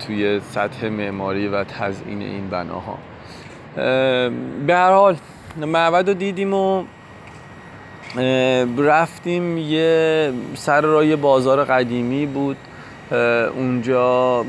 توی 0.07 0.39
سطح 0.39 0.89
معماری 0.89 1.47
و 1.47 1.63
تزئین 1.63 2.21
این 2.21 2.49
بناها. 2.49 2.97
به 4.67 4.75
هر 4.75 4.91
حال 4.91 5.15
معبد 5.57 6.07
رو 6.07 6.13
دیدیم 6.13 6.53
و 6.53 6.83
رفتیم 8.77 9.57
یه 9.57 10.31
سر 10.55 10.81
راه 10.81 11.15
بازار 11.15 11.63
قدیمی 11.63 12.25
بود 12.25 12.57
اونجا 13.55 14.45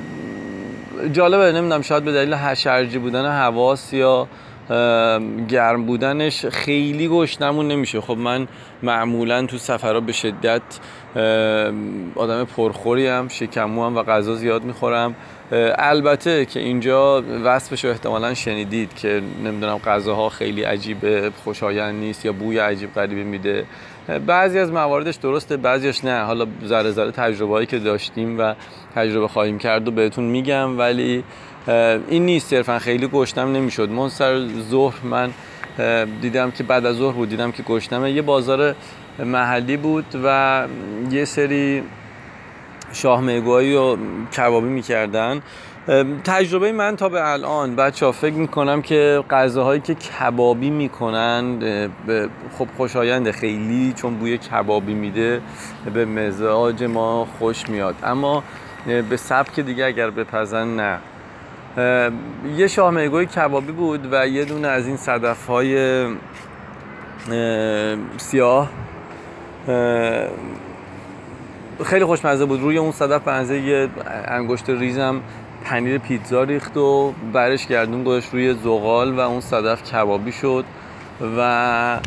جالبه 1.12 1.52
نمی‌دونم 1.52 1.82
شاید 1.82 2.04
به 2.04 2.12
دلیل 2.12 2.34
هشرجی 2.34 2.98
بودن 2.98 3.26
حواس 3.26 3.92
یا 3.92 4.28
گرم 5.48 5.84
بودنش 5.86 6.46
خیلی 6.46 7.08
گشنمون 7.08 7.68
نمیشه. 7.68 8.00
خب 8.00 8.16
من 8.16 8.48
معمولا 8.82 9.46
تو 9.46 9.58
سفرها 9.58 10.00
به 10.00 10.12
شدت 10.12 10.62
آدم 12.14 12.44
پرخوری 12.44 13.06
هم 13.06 13.28
شکمو 13.28 13.86
هم 13.86 13.96
و 13.96 14.02
غذا 14.02 14.34
زیاد 14.34 14.64
می‌خورم. 14.64 15.14
البته 15.78 16.44
که 16.44 16.60
اینجا 16.60 17.22
وصفش 17.44 17.84
رو 17.84 17.90
احتمالا 17.90 18.34
شنیدید 18.34 18.94
که 18.94 19.22
نمی‌دونم 19.44 19.78
غذاها 19.78 20.28
خیلی 20.28 20.62
عجیب 20.62 21.28
خوشایند 21.28 21.94
نیست 21.94 22.24
یا 22.24 22.32
بوی 22.32 22.58
عجیب 22.58 22.94
غریبی 22.94 23.24
میده. 23.24 23.64
بعضی 24.26 24.58
از 24.58 24.72
مواردش 24.72 25.14
درسته 25.14 25.56
بعضیش 25.56 26.04
نه. 26.04 26.24
حالا 26.24 26.46
ذره 26.64 26.90
ذره 26.90 27.10
تجربه 27.10 27.52
هایی 27.52 27.66
که 27.66 27.78
داشتیم 27.78 28.40
و 28.40 28.54
تجربه 28.94 29.28
خواهیم 29.28 29.58
کرد 29.58 29.88
و 29.88 29.90
بهتون 29.90 30.24
میگم 30.24 30.78
ولی 30.78 31.24
این 32.08 32.26
نیست 32.26 32.50
صرفا 32.50 32.78
خیلی 32.78 33.08
گشتم 33.08 33.52
نمی‌شد. 33.52 33.88
من 33.88 34.08
سر 34.08 34.46
ظهر 34.70 34.94
من 35.04 35.30
دیدم 36.20 36.50
که 36.50 36.64
بعد 36.64 36.86
از 36.86 36.96
ظهر 36.96 37.14
بود 37.14 37.28
دیدم 37.28 37.52
که 37.52 37.62
گشتمه 37.62 38.10
یه 38.10 38.22
بازار 38.22 38.74
محلی 39.18 39.76
بود 39.76 40.04
و 40.24 40.66
یه 41.10 41.24
سری 41.24 41.82
شاه 42.92 43.20
میگوهایی 43.20 43.74
و 43.74 43.96
کبابی 44.36 44.68
می‌کردن. 44.68 45.42
تجربه 46.24 46.72
من 46.72 46.96
تا 46.96 47.08
به 47.08 47.32
الان 47.32 47.76
بچه 47.76 48.06
ها 48.06 48.12
فکر 48.12 48.34
می‌کنم 48.34 48.82
که 48.82 49.24
غذاهایی 49.30 49.80
که 49.80 49.94
کبابی 49.94 50.70
می‌کنن 50.70 51.58
خب 52.58 52.68
خوشاینده 52.76 53.32
خیلی 53.32 53.92
چون 53.96 54.14
بوی 54.14 54.38
کبابی 54.38 54.94
میده 54.94 55.40
به 55.94 56.04
مزاج 56.04 56.84
ما 56.84 57.28
خوش 57.38 57.68
میاد. 57.68 57.94
اما 58.02 58.42
به 59.10 59.16
سبک 59.16 59.60
دیگه 59.60 59.84
اگر 59.84 60.10
بپزن 60.10 60.76
نه. 60.76 60.98
یه 62.56 62.66
شاه 62.68 62.90
میگوی 62.90 63.26
کبابی 63.26 63.72
بود 63.72 64.08
و 64.12 64.28
یه 64.28 64.44
دونه 64.44 64.68
از 64.68 64.86
این 64.86 64.96
صدف 64.96 65.46
های 65.46 66.06
سیاه 68.16 68.70
خیلی 71.84 72.04
خوشمزه 72.04 72.44
بود. 72.44 72.60
روی 72.60 72.78
اون 72.78 72.92
صدف 72.92 73.22
بنزه 73.22 73.60
یه 73.60 73.88
انگشت 74.24 74.70
ریزم 74.70 75.20
پنیر 75.64 75.98
پیتزا 75.98 76.42
ریخت 76.42 76.76
و 76.76 77.12
برش 77.32 77.66
گردون 77.66 78.04
گذاشت 78.04 78.32
روی 78.32 78.54
زغال 78.54 79.12
و 79.14 79.20
اون 79.20 79.40
صدف 79.40 79.92
کبابی 79.92 80.32
شد 80.32 80.64
و 81.38 82.00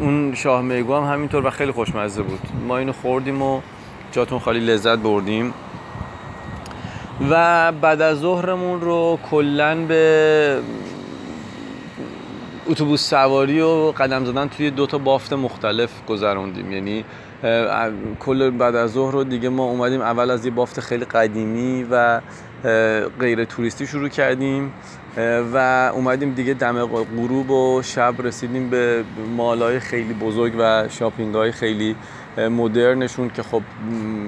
اون 0.00 0.34
شاه 0.34 0.62
میگو 0.62 0.96
هم 0.96 1.12
همینطور 1.12 1.46
و 1.46 1.50
خیلی 1.50 1.72
خوشمزه 1.72 2.22
بود. 2.22 2.40
ما 2.68 2.78
اینو 2.78 2.92
خوردیم 2.92 3.42
و 3.42 3.60
جاتون 4.12 4.38
خالی 4.38 4.60
لذت 4.60 4.98
بردیم. 4.98 5.54
و 7.30 7.72
بعد 7.72 8.02
از 8.02 8.20
ظهرمون 8.20 8.80
رو 8.80 9.18
کلا 9.30 9.74
به 9.74 10.58
اتوبوس 12.66 13.10
سواری 13.10 13.60
و 13.60 13.92
قدم 13.96 14.24
زدن 14.24 14.48
توی 14.48 14.70
دو 14.70 14.86
تا 14.86 14.98
بافت 14.98 15.32
مختلف 15.32 15.90
گذروندیم. 16.06 16.72
یعنی 16.72 17.04
کل 18.20 18.50
بعد 18.50 18.76
از 18.76 18.92
ظهر 18.92 19.12
رو 19.12 19.24
دیگه 19.24 19.48
ما 19.48 19.64
اومدیم 19.64 20.00
اول 20.00 20.30
از 20.30 20.44
یه 20.44 20.50
بافت 20.50 20.80
خیلی 20.80 21.04
قدیمی 21.04 21.86
و 21.90 22.20
غیر 23.20 23.44
توریستی 23.44 23.86
شروع 23.86 24.08
کردیم 24.08 24.72
و 25.54 25.90
اومدیم 25.94 26.34
دیگه 26.34 26.54
دم 26.54 26.86
غروب 26.86 27.50
و 27.50 27.82
شب 27.84 28.14
رسیدیم 28.18 28.70
به 28.70 29.04
مالای 29.36 29.80
خیلی 29.80 30.14
بزرگ 30.14 30.52
و 30.58 30.88
شاپینگ 30.88 31.34
های 31.34 31.52
خیلی 31.52 31.96
مدرنشون 32.38 33.30
که 33.30 33.42
خب 33.42 33.62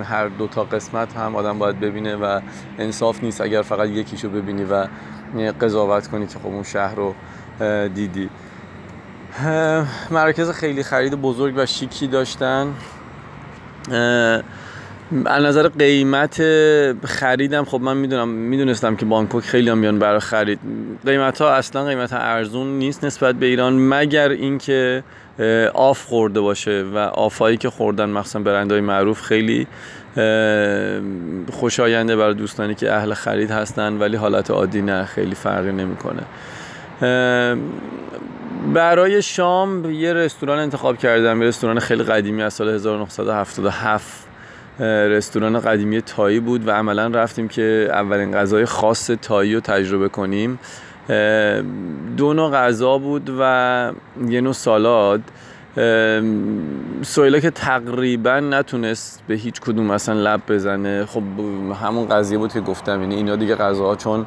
هر 0.04 0.28
دو 0.28 0.46
تا 0.46 0.64
قسمت 0.64 1.16
هم 1.16 1.36
آدم 1.36 1.58
باید 1.58 1.80
ببینه 1.80 2.16
و 2.16 2.40
انصاف 2.78 3.22
نیست 3.22 3.40
اگر 3.40 3.62
فقط 3.62 3.88
یکیشو 3.88 4.30
ببینی 4.30 4.64
و 4.64 4.86
قضاوت 5.60 6.08
کنی 6.08 6.26
که 6.26 6.38
خب 6.38 6.46
اون 6.46 6.62
شهر 6.62 6.94
رو 6.94 7.14
دیدی. 7.88 8.30
مرکز 10.10 10.50
خیلی 10.50 10.82
خرید 10.82 11.14
بزرگ 11.14 11.54
و 11.56 11.66
شیکی 11.66 12.06
داشتن. 12.06 12.74
از 15.26 15.44
نظر 15.44 15.68
قیمت 15.68 16.42
خریدم 17.04 17.64
خب 17.64 17.80
من 17.80 17.96
می‌دونم 17.96 18.28
می‌دونستم 18.28 18.96
که 18.96 19.06
بانکوک 19.06 19.44
خیلی 19.44 19.70
هم 19.70 19.78
میان 19.78 19.98
برای 19.98 20.20
خرید. 20.20 20.58
قیمت 21.06 21.40
ها 21.40 21.50
اصلا 21.50 21.84
قیمت 21.84 22.12
ارزون 22.12 22.66
نیست 22.66 23.04
نسبت 23.04 23.34
به 23.34 23.46
ایران 23.46 23.88
مگر 23.88 24.28
اینکه 24.28 25.04
آف 25.74 26.04
خورده 26.04 26.40
باشه 26.40 26.84
و 26.94 26.98
آفایی 26.98 27.56
که 27.56 27.70
خوردن 27.70 28.10
مخصوصا 28.10 28.38
برندهای 28.38 28.80
معروف 28.80 29.20
خیلی 29.22 29.66
خوشاینده 31.52 32.16
برای 32.16 32.34
دوستانی 32.34 32.74
که 32.74 32.92
اهل 32.92 33.14
خرید 33.14 33.50
هستن 33.50 33.98
ولی 33.98 34.16
حالت 34.16 34.50
عادی 34.50 34.82
نه 34.82 35.04
خیلی 35.04 35.34
فرقی 35.34 35.72
نمی‌کنه. 35.72 36.22
برای 38.74 39.22
شام 39.22 39.90
یه 39.90 40.12
رستوران 40.12 40.58
انتخاب 40.58 40.98
کردم 40.98 41.42
یه 41.42 41.48
رستوران 41.48 41.78
خیلی 41.78 42.02
قدیمی 42.02 42.42
از 42.42 42.54
سال 42.54 42.68
1977 42.68 44.23
رستوران 44.80 45.60
قدیمی 45.60 46.00
تایی 46.00 46.40
بود 46.40 46.68
و 46.68 46.70
عملا 46.70 47.06
رفتیم 47.06 47.48
که 47.48 47.88
اولین 47.90 48.32
غذای 48.32 48.64
خاص 48.64 49.10
تایی 49.22 49.54
رو 49.54 49.60
تجربه 49.60 50.08
کنیم. 50.08 50.58
دو 52.16 52.34
نوع 52.34 52.50
غذا 52.50 52.98
بود 52.98 53.30
و 53.40 53.92
یه 54.28 54.40
نوع 54.40 54.52
سالاد. 54.52 55.20
سویلا 57.02 57.40
که 57.40 57.50
تقریبا 57.50 58.40
نتونست 58.40 59.22
به 59.28 59.34
هیچ 59.34 59.60
کدوم 59.60 59.90
اصلا 59.90 60.34
لب 60.34 60.40
بزنه. 60.48 61.06
خب 61.06 61.22
همون 61.82 62.08
قضیه 62.08 62.38
بود 62.38 62.52
که 62.52 62.60
گفتم 62.60 63.00
یعنی 63.00 63.14
اینا 63.14 63.36
دیگه 63.36 63.54
غذاها 63.54 63.96
چون 63.96 64.26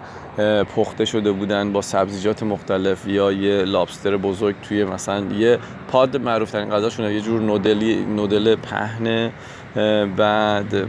پخته 0.75 1.05
شده 1.05 1.31
بودن 1.31 1.73
با 1.73 1.81
سبزیجات 1.81 2.43
مختلف 2.43 3.07
یا 3.07 3.31
یه 3.31 3.63
لابستر 3.63 4.17
بزرگ 4.17 4.55
توی 4.69 4.83
مثلا 4.83 5.19
یه 5.19 5.59
پاد 5.91 6.17
معروف 6.17 6.51
ترین 6.51 6.69
غذاشونه 6.69 7.13
یه 7.13 7.21
جور 7.21 7.41
نودلی 7.41 8.05
نودل 8.05 8.55
پهنه. 8.55 9.31
بعد 10.17 10.87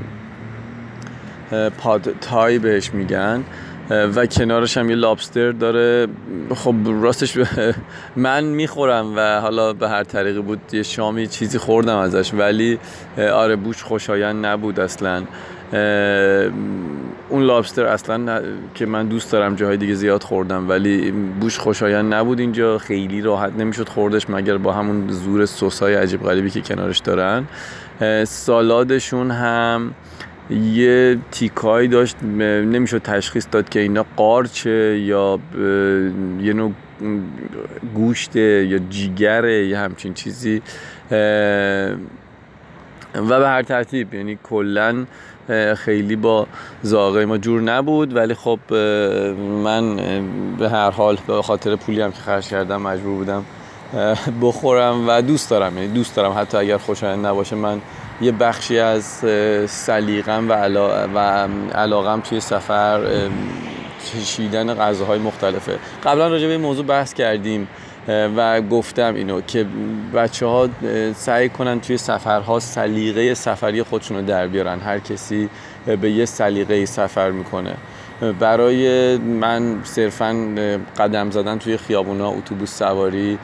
پاد 1.79 2.15
تای 2.21 2.59
بهش 2.59 2.95
میگن 2.95 3.45
و 3.91 4.27
کنارش 4.27 4.77
هم 4.77 4.91
یه 4.91 4.97
لابستر 4.97 5.53
داره. 5.53 6.07
خب 6.55 6.75
راستش 6.85 7.39
من 8.17 8.45
می‌خورم 8.45 9.17
و 9.17 9.41
حالا 9.41 9.73
به 9.73 9.89
هر 9.89 10.05
طریقی 10.05 10.41
بود 10.41 10.61
یه 10.73 10.83
شامی 10.83 11.27
چیزی 11.27 11.59
خوردم 11.59 11.97
ازش 11.97 12.35
ولی 12.35 12.79
آره 13.33 13.57
بوش 13.57 13.83
خوشایند 13.83 14.47
نبود 14.47 14.81
اصلا. 14.81 15.23
اون 17.29 17.43
لابستر 17.43 17.85
اصلا 17.85 18.43
که 18.75 18.87
من 18.87 19.07
دوست 19.07 19.33
دارم 19.33 19.55
جاهای 19.55 19.77
دیگه 19.77 19.95
زیاد 19.95 20.23
خوردم 20.23 20.69
ولی 20.69 21.11
بوش 21.11 21.59
خوشایند 21.59 22.15
نبود 22.15 22.41
اینجا. 22.41 22.79
خیلی 22.79 23.21
راحت 23.21 23.53
نمی‌شد 23.59 23.89
خوردش 23.89 24.31
مگر 24.31 24.59
با 24.59 24.73
همون 24.73 25.09
زور 25.09 25.47
سسای 25.47 25.95
عجیب 25.95 26.23
غریبی 26.23 26.51
که 26.51 26.61
کنارش 26.61 26.99
دارن. 26.99 27.45
سالادشون 28.25 29.31
هم 29.31 29.95
یه 30.51 31.19
تیکایی 31.31 31.89
داشت 31.89 32.23
نمی‌شد 32.23 32.99
تشخیص 32.99 33.47
داد 33.51 33.69
که 33.69 33.81
اینا 33.81 34.07
قارچه 34.17 34.99
یا 34.99 35.39
یه 36.43 36.53
نوع 36.53 36.73
گوشته 37.95 38.67
یا 38.67 38.79
جیگره 38.79 39.67
یا 39.67 39.79
همچین 39.79 40.15
چیزی. 40.15 40.63
و 43.15 43.39
به 43.41 43.49
هر 43.49 43.63
ترتیب 43.63 44.15
یعنی 44.15 44.39
کلا 44.43 45.05
خیلی 45.77 46.17
با 46.17 46.47
زاغه 46.83 47.25
ما 47.25 47.39
جور 47.39 47.61
نبود 47.61 48.17
ولی 48.17 48.35
خب 48.35 48.59
من 49.65 49.97
به 50.59 50.71
هر 50.71 50.91
حال 50.91 51.19
به 51.27 51.43
خاطر 51.43 51.77
پولی 51.77 52.01
هم 52.01 52.13
که 52.13 52.21
خرج 52.21 52.49
کردم 52.49 52.83
مجبور 52.83 53.17
بودم 53.17 53.45
بخورم 54.43 55.09
و 55.09 55.23
دوست 55.23 55.51
دارم 55.51 55.79
یعنی 55.79 55.89
دوست 55.89 56.17
دارم 56.17 56.33
حتی 56.39 56.57
اگر 56.57 56.79
خوشایند 56.79 57.27
نباشه 57.27 57.57
من 57.57 57.81
یه 58.21 58.33
بخشی 58.33 58.79
از 58.79 59.05
سلیقم 59.67 60.51
و. 60.51 60.53
و 61.15 61.49
علاقم 61.75 62.21
توی 62.21 62.41
سفر 62.41 63.01
چشیدن 64.13 64.75
غذاهای 64.75 65.19
مختلفه 65.19 65.79
قبلا 66.05 66.29
راجع 66.29 66.47
به 66.47 66.53
این 66.53 66.61
موضوع 66.61 66.85
بحث 66.85 67.15
کردیم 67.15 67.69
و 68.09 68.61
گفتم 68.61 69.15
اینو 69.15 69.41
که 69.41 69.67
بچه 70.15 70.47
ها 70.47 70.69
سعی 71.17 71.49
کنن 71.49 71.81
توی 71.81 71.97
سفرها 71.97 72.59
سلیقه 72.59 73.35
سفری 73.35 73.83
خودشون 73.83 74.17
رو 74.17 74.25
در 74.25 74.47
بیارن. 74.47 74.81
هر 74.81 74.99
کسی 74.99 75.49
به 76.01 76.11
یه 76.11 76.25
سلیقه 76.25 76.87
سفر 76.87 77.31
می‌کنه. 77.31 77.75
برای 78.41 79.17
من 79.17 79.81
صرفا 79.85 80.55
قدم 80.99 81.31
زدن 81.31 81.59
توی 81.59 81.77
خیابونا 81.77 82.29
اتوبوس 82.29 82.79
سواری 82.79 83.39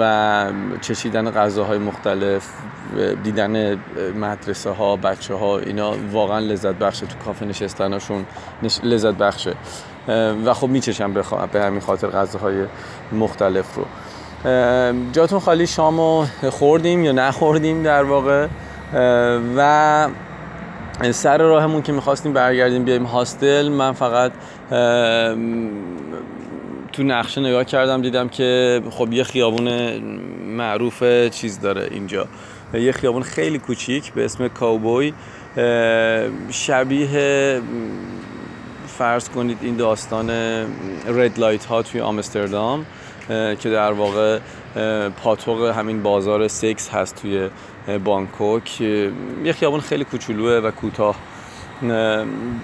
و 0.00 0.52
چشیدن 0.80 1.30
غذاهای 1.30 1.78
مختلف 1.78 2.48
دیدن 3.24 3.78
مدرسه 4.16 4.70
ها 4.70 4.96
بچه 4.96 5.34
ها 5.34 5.58
اینا 5.58 5.94
واقعا 6.12 6.38
لذت 6.38 6.74
بخشه. 6.74 7.06
تو 7.06 7.18
کافه 7.24 7.46
نشستنشون 7.46 8.26
لذت 8.82 9.14
بخشه. 9.14 9.54
و 10.44 10.54
خب 10.54 10.68
میچشم 10.68 11.12
به 11.52 11.62
همین 11.62 11.80
خاطر 11.80 12.08
غذاهای 12.08 12.64
مختلف 13.12 13.74
رو. 13.74 13.84
جاتون 15.12 15.38
خالی 15.40 15.66
شامو 15.66 16.26
خوردیم 16.50 17.04
یا 17.04 17.12
نخوردیم 17.12 17.82
در 17.82 18.02
واقع. 18.02 18.46
و 19.56 20.08
سر 21.10 21.38
راهمون 21.38 21.82
که 21.82 21.92
می‌خواستیم 21.92 22.32
برگردیم 22.32 22.84
بیایم 22.84 23.04
هاستل 23.04 23.68
من 23.68 23.92
فقط 23.92 24.32
تو 26.92 27.02
نقشه 27.02 27.40
نگاه 27.40 27.64
کردم 27.64 28.02
دیدم 28.02 28.28
که 28.28 28.82
خب 28.90 29.12
یه 29.12 29.24
خیابون 29.24 29.98
معروف 30.56 31.02
چیز 31.30 31.60
داره 31.60 31.88
اینجا. 31.90 32.26
یه 32.74 32.92
خیابون 32.92 33.22
خیلی 33.22 33.58
کوچیک 33.58 34.12
به 34.12 34.24
اسم 34.24 34.48
کاوبوی. 34.48 35.12
شبیه 36.50 37.60
فرض 38.86 39.28
کنید 39.28 39.58
این 39.60 39.76
داستان 39.76 40.30
رد 41.08 41.38
لایت 41.38 41.64
ها 41.64 41.82
توی 41.82 42.00
آمستردام. 42.00 42.86
که 43.28 43.70
در 43.70 43.92
واقع 43.92 44.38
پاتوق 45.22 45.64
همین 45.64 46.02
بازار 46.02 46.48
سکس 46.48 46.88
هست 46.88 47.22
توی 47.22 47.48
بانکوک. 48.04 48.80
یه 48.80 49.52
خیابون 49.52 49.80
خیلی 49.80 50.04
کوچولوه 50.04 50.52
و 50.52 50.70
کوتاه. 50.70 51.16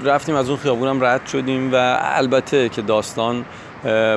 رفتیم 0.04 0.34
از 0.34 0.48
اون 0.48 0.58
خیابون 0.58 1.02
رد 1.02 1.26
شدیم 1.26 1.72
و 1.74 1.98
البته 2.00 2.68
که 2.68 2.82
داستان 2.82 3.44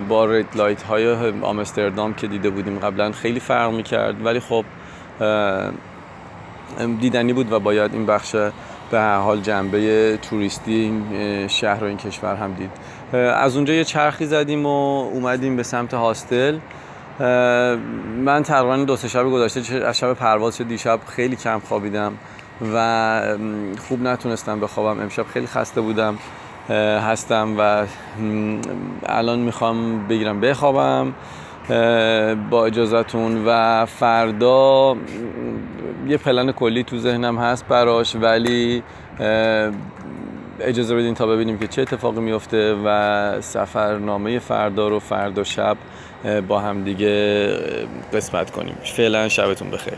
با 0.09 0.25
رد 0.25 0.57
لایت 0.57 0.83
های 0.83 1.33
آمستردام 1.41 2.13
که 2.13 2.27
دیده 2.27 2.49
بودیم 2.49 2.79
قبلا 2.79 3.11
خیلی 3.11 3.39
فرق 3.39 3.71
می‌کرد. 3.71 4.25
ولی 4.25 4.39
خب 4.39 4.65
دیدنی 6.99 7.33
بود 7.33 7.51
و 7.51 7.59
باید 7.59 7.93
این 7.93 8.05
بخش 8.05 8.35
به 8.91 8.99
هر 8.99 9.17
حال 9.17 9.41
جنبه 9.41 10.17
توریستی 10.17 10.73
این 10.73 11.47
شهر 11.47 11.83
و 11.83 11.87
این 11.87 11.97
کشور 11.97 12.35
هم 12.35 12.53
دید. 12.53 12.71
از 13.15 13.55
اونجا 13.55 13.73
یه 13.73 13.83
چرخی 13.83 14.25
زدیم 14.25 14.65
و 14.65 15.09
اومدیم 15.13 15.55
به 15.55 15.63
سمت 15.63 15.93
هاستل. 15.93 16.57
من 18.19 18.43
تقریبا 18.43 18.77
دو 18.77 18.95
سه 18.95 19.07
شب 19.07 19.23
گذشته 19.25 19.85
از 19.85 19.97
شب 19.97 20.13
پرواز 20.13 20.61
دیشب 20.61 20.99
خیلی 21.07 21.35
کم 21.35 21.59
خوابیدم 21.59 22.13
و 22.73 23.37
خوب 23.87 24.01
نتونستم 24.01 24.59
بخوابم. 24.59 25.01
امشب 25.01 25.25
خیلی 25.33 25.47
خسته 25.47 25.81
بودم 25.81 26.17
هستم 26.69 27.55
و 27.59 27.85
الان 29.05 29.39
می‌خوام 29.39 30.07
بگیرم 30.07 30.41
بخوابم 30.41 31.13
با 32.49 32.65
اجازتون 32.65 33.43
و 33.47 33.85
فردا 33.85 34.95
یه 36.07 36.17
پلن 36.17 36.51
کلی 36.51 36.83
تو 36.83 36.97
ذهنم 36.97 37.37
هست 37.37 37.67
براش 37.67 38.15
ولی 38.15 38.83
اجازه 40.59 40.95
بدین 40.95 41.13
تا 41.13 41.27
ببینیم 41.27 41.57
که 41.57 41.67
چه 41.67 41.81
اتفاقی 41.81 42.19
میفته 42.19 42.75
و 42.85 43.41
سفرنامه 43.41 44.39
فردا 44.39 44.87
رو 44.87 44.99
فردا 44.99 45.43
شب 45.43 45.77
با 46.47 46.59
هم 46.59 46.83
دیگه 46.83 47.47
قسمت 48.13 48.51
کنیم. 48.51 48.75
فعلا 48.83 49.29
شبتون 49.29 49.69
بخیر. 49.71 49.97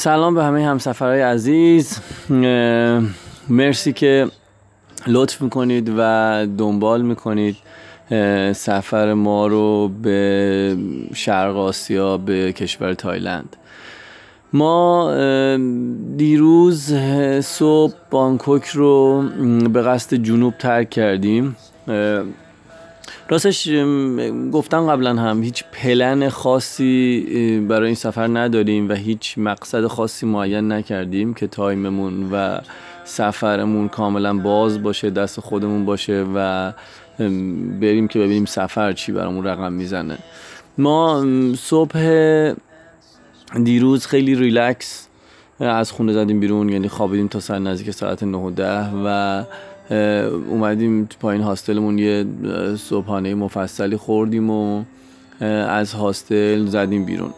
سلام 0.00 0.34
به 0.34 0.44
همه 0.44 0.66
همسفرهای 0.66 1.20
عزیز. 1.20 1.98
مرسی 3.48 3.92
که 3.92 4.26
لطف 5.06 5.42
می‌کنید 5.42 5.92
و 5.98 6.46
دنبال 6.58 7.02
می‌کنید 7.02 7.56
سفر 8.52 9.14
ما 9.14 9.46
رو 9.46 9.88
به 9.88 10.76
شرق 11.14 11.56
آسیا 11.56 12.16
به 12.16 12.52
کشور 12.52 12.94
تایلند. 12.94 13.56
ما 14.52 15.10
دیروز 16.16 16.94
صبح 17.40 17.94
بانکوک 18.10 18.66
رو 18.66 19.22
به 19.72 19.82
قصد 19.82 20.16
جنوب 20.16 20.54
ترک 20.58 20.90
کردیم. 20.90 21.56
راستش 23.30 23.68
گفتم 24.52 24.86
قبلا 24.86 25.14
هم 25.14 25.42
هیچ 25.42 25.64
پلن 25.72 26.28
خاصی 26.28 27.20
برای 27.68 27.86
این 27.86 27.94
سفر 27.94 28.26
نداریم 28.26 28.88
و 28.88 28.92
هیچ 28.92 29.34
مقصد 29.38 29.86
خاصی 29.86 30.26
معین 30.26 30.72
نکردیم 30.72 31.34
که 31.34 31.46
time 31.46 31.95
مون 31.95 32.32
و 32.32 32.60
سفرمون 33.04 33.88
کاملا 33.88 34.34
باز 34.34 34.82
باشه 34.82 35.10
دست 35.10 35.40
خودمون 35.40 35.84
باشه 35.84 36.26
و 36.34 36.72
بریم 37.80 38.08
که 38.08 38.18
ببینیم 38.18 38.44
سفر 38.44 38.92
چی 38.92 39.12
برامون 39.12 39.44
رقم 39.44 39.72
می‌زنه. 39.72 40.18
ما 40.78 41.24
صبح 41.58 42.52
دیروز 43.64 44.06
خیلی 44.06 44.34
ریلکس 44.34 45.06
از 45.60 45.92
خونه 45.92 46.12
زدیم 46.12 46.40
بیرون 46.40 46.68
یعنی 46.68 46.88
خوابیدیم 46.88 47.28
تا 47.28 47.40
سر 47.40 47.58
نزدیک 47.58 47.90
ساعت 47.90 48.22
9 48.22 48.38
و 48.38 48.50
10 48.50 48.90
و 49.04 49.44
اومدیم 50.50 51.08
پایین 51.20 51.42
hostel 51.42 51.79
مون 51.79 51.98
یه 51.98 52.24
صبحانه 52.78 53.34
مفصلی 53.34 53.96
خوردیم 53.96 54.50
و 54.50 54.84
از 55.68 55.92
هاستل 55.92 56.66
زدیم 56.66 57.04
بیرون. 57.04 57.30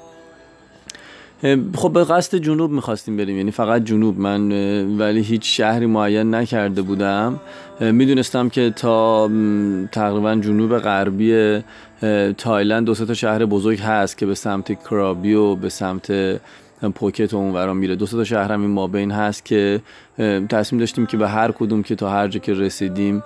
خب 1.74 1.92
به 1.92 2.04
قصد 2.04 2.38
جنوب 2.38 2.70
می‌خواستیم 2.70 3.16
بریم 3.16 3.36
یعنی 3.36 3.50
فقط 3.50 3.84
جنوب. 3.84 4.18
من 4.18 4.52
ولی 4.98 5.20
هیچ 5.20 5.56
شهری 5.56 5.86
معین 5.86 6.34
نکرده 6.34 6.82
بودم. 6.82 7.40
می‌دونستم 7.80 8.48
که 8.48 8.70
تا 8.70 9.30
تقریبا 9.92 10.34
جنوب 10.34 10.78
غربی 10.78 11.60
تایلند 12.38 12.86
دو 12.86 12.94
تا 12.94 13.14
شهر 13.14 13.46
بزرگ 13.46 13.80
هست 13.80 14.18
که 14.18 14.26
به 14.26 14.34
سمت 14.34 14.72
کرابی 14.72 15.34
و 15.34 15.54
به 15.54 15.68
سمت 15.68 16.12
پوکت 16.90 17.34
اونورا 17.34 17.74
میره. 17.74 17.96
دو 17.96 18.06
تا 18.06 18.24
شهر 18.24 18.52
هم 18.52 18.60
این 18.60 18.70
مابین 18.70 19.10
هست 19.10 19.44
که 19.44 19.80
تصمیم 20.48 20.80
داشتیم 20.80 21.06
که 21.06 21.16
به 21.16 21.28
هر 21.28 21.52
کدوم 21.52 21.82
که 21.82 21.94
تا 21.94 22.10
هر 22.10 22.28
جا 22.28 22.40
که 22.40 22.54
رسیدیم 22.54 23.22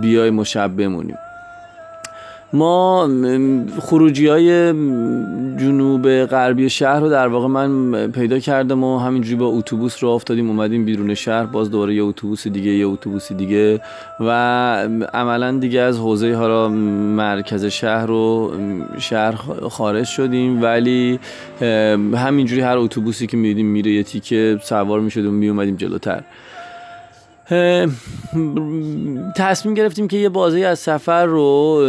بیای 0.00 0.30
مشب 0.30 0.76
بمونیم. 0.76 1.16
ما 2.54 3.08
خروجی 3.80 4.26
های 4.26 4.72
جنوب 5.56 6.24
غربی 6.24 6.70
شهر 6.70 7.00
رو 7.00 7.08
در 7.08 7.26
واقع 7.26 7.46
من 7.46 8.06
پیدا 8.10 8.38
کردم 8.38 8.84
و 8.84 8.98
همینجوری 8.98 9.36
با 9.36 9.46
اتوبوس 9.46 10.02
رو 10.02 10.08
افتادیم 10.10 10.48
اومدیم 10.48 10.84
بیرون 10.84 11.14
شهر 11.14 11.46
باز 11.46 11.70
دوباره 11.70 11.94
یه 11.94 12.02
اتوبوس 12.02 12.48
دیگه 12.48 12.70
یه 12.70 12.86
اتوبوس 12.86 13.32
دیگه 13.32 13.80
و 14.20 14.30
عملا 15.14 15.58
دیگه 15.58 15.80
از 15.80 15.98
حوزه 15.98 16.36
ها 16.36 16.68
مرکز 16.68 17.64
شهر 17.64 18.06
رو 18.06 18.52
شهر 18.98 19.34
خارج 19.70 20.04
شدیم. 20.04 20.62
ولی 20.62 21.20
همینجوری 22.14 22.60
هر 22.60 22.78
اتوبوسی 22.78 23.26
که 23.26 23.36
میدیم 23.36 23.66
میره 23.66 23.90
یه 23.90 24.02
تیکه 24.02 24.58
سوار 24.62 25.00
می‌شدیم 25.00 25.34
می 25.34 25.48
اومدیم 25.48 25.76
جلوتر. 25.76 26.22
تصمیم 29.36 29.74
گرفتیم 29.74 30.08
که 30.08 30.16
یه 30.16 30.28
بازی 30.28 30.64
از 30.64 30.78
سفر 30.78 31.26
رو 31.26 31.80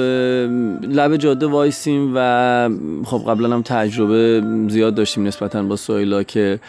لب 0.82 1.18
جاده 1.18 1.46
وایسیم 1.46 2.12
و 2.16 2.70
خب 3.06 3.24
قبلا 3.28 3.54
هم 3.54 3.62
تجربه 3.62 4.44
زیاد 4.68 4.96
داشتیم 4.96 5.28
نسبتا 5.28 5.64
با 5.64 5.76
سویلا 5.76 6.24
که 6.24 6.60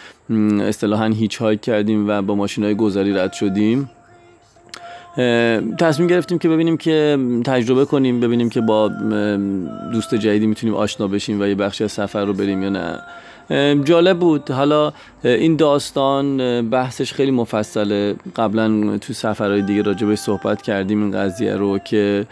اصطلاحا 0.60 1.06
هیچ 1.06 1.36
های 1.36 1.56
کردیم 1.56 2.08
و 2.08 2.22
با 2.22 2.34
ماشین 2.34 2.64
های 2.64 2.74
گذاری 2.74 3.12
رد 3.12 3.32
شدیم. 3.32 3.90
تصمیم 5.78 6.08
گرفتیم 6.08 6.38
که 6.38 6.48
ببینیم 6.48 6.76
که 6.76 7.18
تجربه 7.44 7.84
کنیم 7.84 8.20
ببینیم 8.20 8.48
که 8.48 8.60
با 8.60 8.90
دوست 9.92 10.14
جدیدی 10.14 10.46
می‌تونیم 10.46 10.74
آشنا 10.74 11.08
بشیم 11.08 11.40
و 11.40 11.46
یه 11.46 11.54
بخشی 11.54 11.84
از 11.84 11.92
سفر 11.92 12.24
رو 12.24 12.32
بریم 12.32 12.62
یا 12.62 12.68
نه. 12.68 12.98
جالب 13.84 14.18
بود. 14.18 14.50
حالا 14.50 14.92
این 15.24 15.56
داستان 15.56 16.36
بحثش 16.70 17.12
خیلی 17.12 17.30
مفصله. 17.30 18.16
قبلا 18.36 18.98
تو 18.98 19.12
سفرهای 19.12 19.62
دیگه 19.62 19.82
راجبش 19.82 20.18
صحبت 20.18 20.62
کردیم 20.62 21.02
این 21.02 21.10
قضیه 21.10 21.56
رو 21.56 21.78
که 21.78 22.26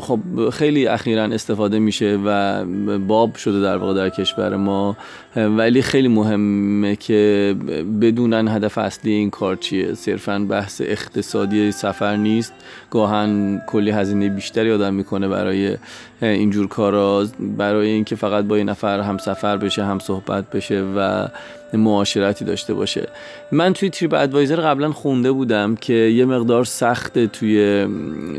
خب 0.00 0.50
خیلی 0.52 0.86
اخیرا 0.86 1.24
استفاده 1.24 1.78
میشه 1.78 2.18
و 2.24 2.64
باب 2.98 3.36
شده 3.36 3.60
در 3.60 3.76
واقع 3.76 3.94
در 3.94 4.08
کشور 4.08 4.56
ما. 4.56 4.96
ولی 5.36 5.82
خیلی 5.82 6.08
مهمه 6.08 6.96
که 6.96 7.56
بدونن 8.00 8.48
هدف 8.48 8.78
اصلی 8.78 9.12
این 9.12 9.30
کار 9.30 9.56
چیه. 9.56 9.94
صرفا 9.94 10.38
بحث 10.38 10.80
اقتصادی 10.84 11.72
سفر 11.72 12.16
نیست. 12.16 12.52
گاهن 12.90 13.62
کلی 13.66 13.90
هزینه 13.90 14.28
بیشتری 14.28 14.72
آدم 14.72 14.94
می‌کنه 14.94 15.28
برای 15.28 15.76
اینجور 16.22 16.68
کارا 16.68 17.26
برای 17.56 17.90
اینکه 17.90 18.16
فقط 18.16 18.44
با 18.44 18.58
یه 18.58 18.64
نفر 18.64 19.00
هم 19.00 19.18
سفر 19.18 19.56
بشه 19.56 19.84
هم 19.84 19.98
صحبت 19.98 20.50
بشه 20.50 20.84
و 20.96 21.28
معاشرتی 21.78 22.44
داشته 22.44 22.74
باشه. 22.74 23.08
من 23.52 23.72
توی 23.72 23.90
تریپ 23.90 24.14
ادوایزر 24.14 24.56
قبلا 24.56 24.92
خونده 24.92 25.32
بودم 25.32 25.74
که 25.74 25.92
یه 25.92 26.24
مقدار 26.24 26.64
سخت 26.64 27.18
توی 27.18 27.86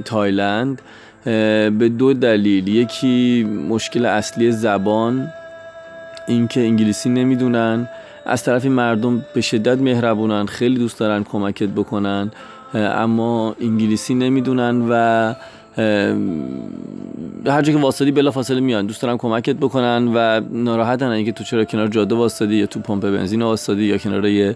تایلند. 0.05 0.81
به 1.25 1.91
دو 1.97 2.13
دلیل. 2.13 2.67
یکی 2.67 3.43
مشکل 3.69 4.05
اصلی 4.05 4.51
زبان 4.51 5.27
اینکه 6.27 6.59
انگلیسی 6.59 7.09
نمی‌دونن. 7.09 7.89
از 8.25 8.43
طرفی 8.43 8.69
مردم 8.69 9.25
به 9.33 9.41
شدت 9.41 9.77
مهربونن 9.77 10.45
خیلی 10.45 10.75
دوست 10.75 10.99
دارن 10.99 11.23
کمکت 11.23 11.69
بکنن 11.69 12.31
اما 12.73 13.55
انگلیسی 13.61 14.13
نمی‌دونن 14.13 14.81
و 14.89 15.33
هر 15.77 17.61
جا 17.61 17.73
که 17.73 17.79
وایستی 17.79 18.11
بلافاصله 18.11 18.59
میان. 18.59 18.85
دوست 18.85 19.01
دارن 19.01 19.17
کمکت 19.17 19.55
بکنن 19.55 20.11
و 20.15 20.41
ناراحتن 20.51 21.07
اینکه 21.07 21.31
تو 21.31 21.43
چرا 21.43 21.65
کنار 21.65 21.87
جاده 21.87 22.15
وایستی 22.15 22.55
یا 22.55 22.65
تو 22.65 22.79
پمپ 22.79 23.01
بنزین 23.01 23.41
وایستی 23.41 23.83
یا 23.83 23.97
کنار 23.97 24.25
یه 24.25 24.55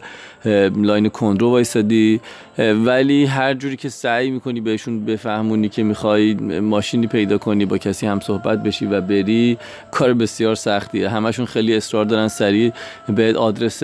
لاین 0.76 1.10
کندرو 1.10 1.50
وایسادی 1.50 2.22
ولی 2.58 3.26
هر 3.26 3.54
جوری 3.54 3.78
که 3.78 3.90
سعی 3.90 4.32
می‌کنی 4.32 4.62
بهشون 4.62 5.06
بفهمونی 5.06 5.70
که 5.70 5.84
می‌خوای 5.84 6.34
ماشینی 6.60 7.08
پیدا 7.08 7.38
کنی 7.38 7.66
با 7.66 7.78
کسی 7.78 8.08
هم 8.08 8.20
صحبت 8.20 8.64
بشی 8.64 8.86
و 8.86 9.02
بری 9.02 9.58
کار 9.92 10.14
بسیار 10.14 10.56
سختیه. 10.56 11.10
همشون 11.10 11.46
خیلی 11.46 11.76
اصرار 11.76 12.06
دارن 12.06 12.28
سریع 12.28 12.72
به 13.16 13.38
آدرس 13.38 13.84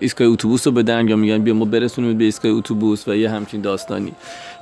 ایستگاه 0.00 0.28
اتوبوس 0.28 0.66
رو 0.66 0.72
بدن 0.72 1.08
یا 1.08 1.16
میگن 1.16 1.38
بیا 1.38 1.54
ما 1.54 1.64
برسونیم 1.64 2.18
به 2.18 2.24
ایستگاه 2.24 2.52
اتوبوس 2.52 3.08
و 3.08 3.16
یه 3.16 3.30
همچین 3.30 3.60
داستانی. 3.60 4.12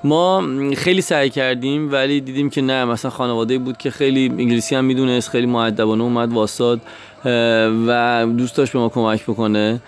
ما 0.04 0.44
خیلی 0.76 1.00
سعی 1.00 1.30
کردیم 1.30 1.92
ولی 1.92 2.20
دیدیم 2.20 2.50
که 2.50 2.62
نه 2.62 2.84
مثلا 2.84 3.10
خانواده 3.10 3.58
بود 3.58 3.76
که 3.76 3.90
خیلی 3.90 4.26
انگلیسی 4.38 4.74
هم 4.74 4.84
می‌دونست 4.84 5.28
خیلی 5.28 5.46
معدبانه 5.46 6.04
اومد 6.04 6.32
واساد 6.32 6.80
و 7.86 8.26
دوست 8.38 8.56
داشت 8.56 8.72
به 8.72 8.78
ما 8.78 8.88
کمک 8.88 9.22
بکنه. 9.22 9.80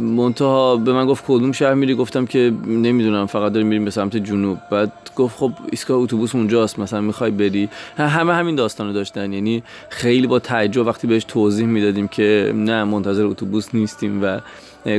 منتها 0.00 0.76
به 0.76 0.92
من 0.92 1.06
گفت 1.06 1.24
کدوم 1.28 1.52
شهر 1.52 1.74
میری؟ 1.74 1.94
گفتم 1.94 2.26
که 2.26 2.52
نمی‌دونم 2.66 3.26
فقط 3.26 3.52
داریم 3.52 3.66
میریم 3.66 3.84
به 3.84 3.90
سمت 3.90 4.16
جنوب. 4.16 4.58
بعد 4.70 4.92
گفت 5.16 5.38
خب 5.38 5.52
ایستگاه 5.70 5.98
اتوبوس 5.98 6.34
اونجاست 6.34 6.78
مثلا 6.78 7.00
می‌خوای 7.00 7.30
بری. 7.30 7.68
همه 7.96 8.34
همین 8.34 8.54
داستانو 8.54 8.92
داشتن. 8.92 9.32
یعنی 9.32 9.62
خیلی 9.88 10.26
با 10.26 10.38
تعجب 10.38 10.86
وقتی 10.86 11.06
بهش 11.06 11.24
توضیح 11.24 11.66
می‌دادیم 11.66 12.08
که 12.08 12.52
نه 12.56 12.84
منتظر 12.84 13.24
اتوبوس 13.24 13.74
نیستیم 13.74 14.22
و 14.22 14.40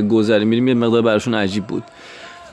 گذری 0.02 0.44
میریم 0.44 0.68
یه 0.68 0.74
مقدار 0.74 1.02
براشون 1.02 1.34
عجیب 1.34 1.66
بود. 1.66 1.82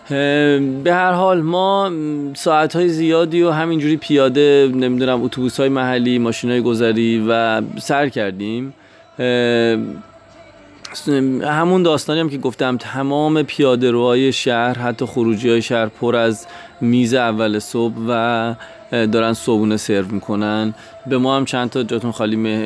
به 0.09 0.83
هر 0.85 1.11
حال 1.11 1.41
ما 1.41 1.91
ساعت 2.33 2.75
های 2.75 2.89
زیادی 2.89 3.41
و 3.41 3.51
همینجوری 3.51 3.97
پیاده 3.97 4.71
نمی‌دونم 4.75 5.23
اتوبوس 5.23 5.59
های 5.59 5.69
محلی 5.69 6.19
ماشین 6.19 6.49
های 6.49 6.61
گذری 6.61 7.25
و 7.29 7.61
سر 7.79 8.09
کردیم. 8.09 8.73
همون 11.43 11.83
داستانی 11.83 12.19
هم 12.19 12.29
که 12.29 12.37
گفتم 12.37 12.77
تمام 12.77 13.43
پیاده 13.43 13.91
روهای 13.91 14.31
شهر 14.31 14.79
حتی 14.79 15.05
خروجی 15.05 15.49
های 15.49 15.61
شهر 15.61 15.85
پر 15.85 16.15
از 16.15 16.47
میز 16.81 17.13
اول 17.13 17.59
صبح 17.59 17.95
و 18.07 18.55
دارن 18.91 19.33
صبونه 19.33 19.77
سرو 19.77 20.05
می‌کنن. 20.11 20.73
به 21.07 21.17
ما 21.17 21.37
هم 21.37 21.45
چند 21.45 21.69
تا 21.69 21.83
جاتون 21.83 22.11
خالی 22.11 22.65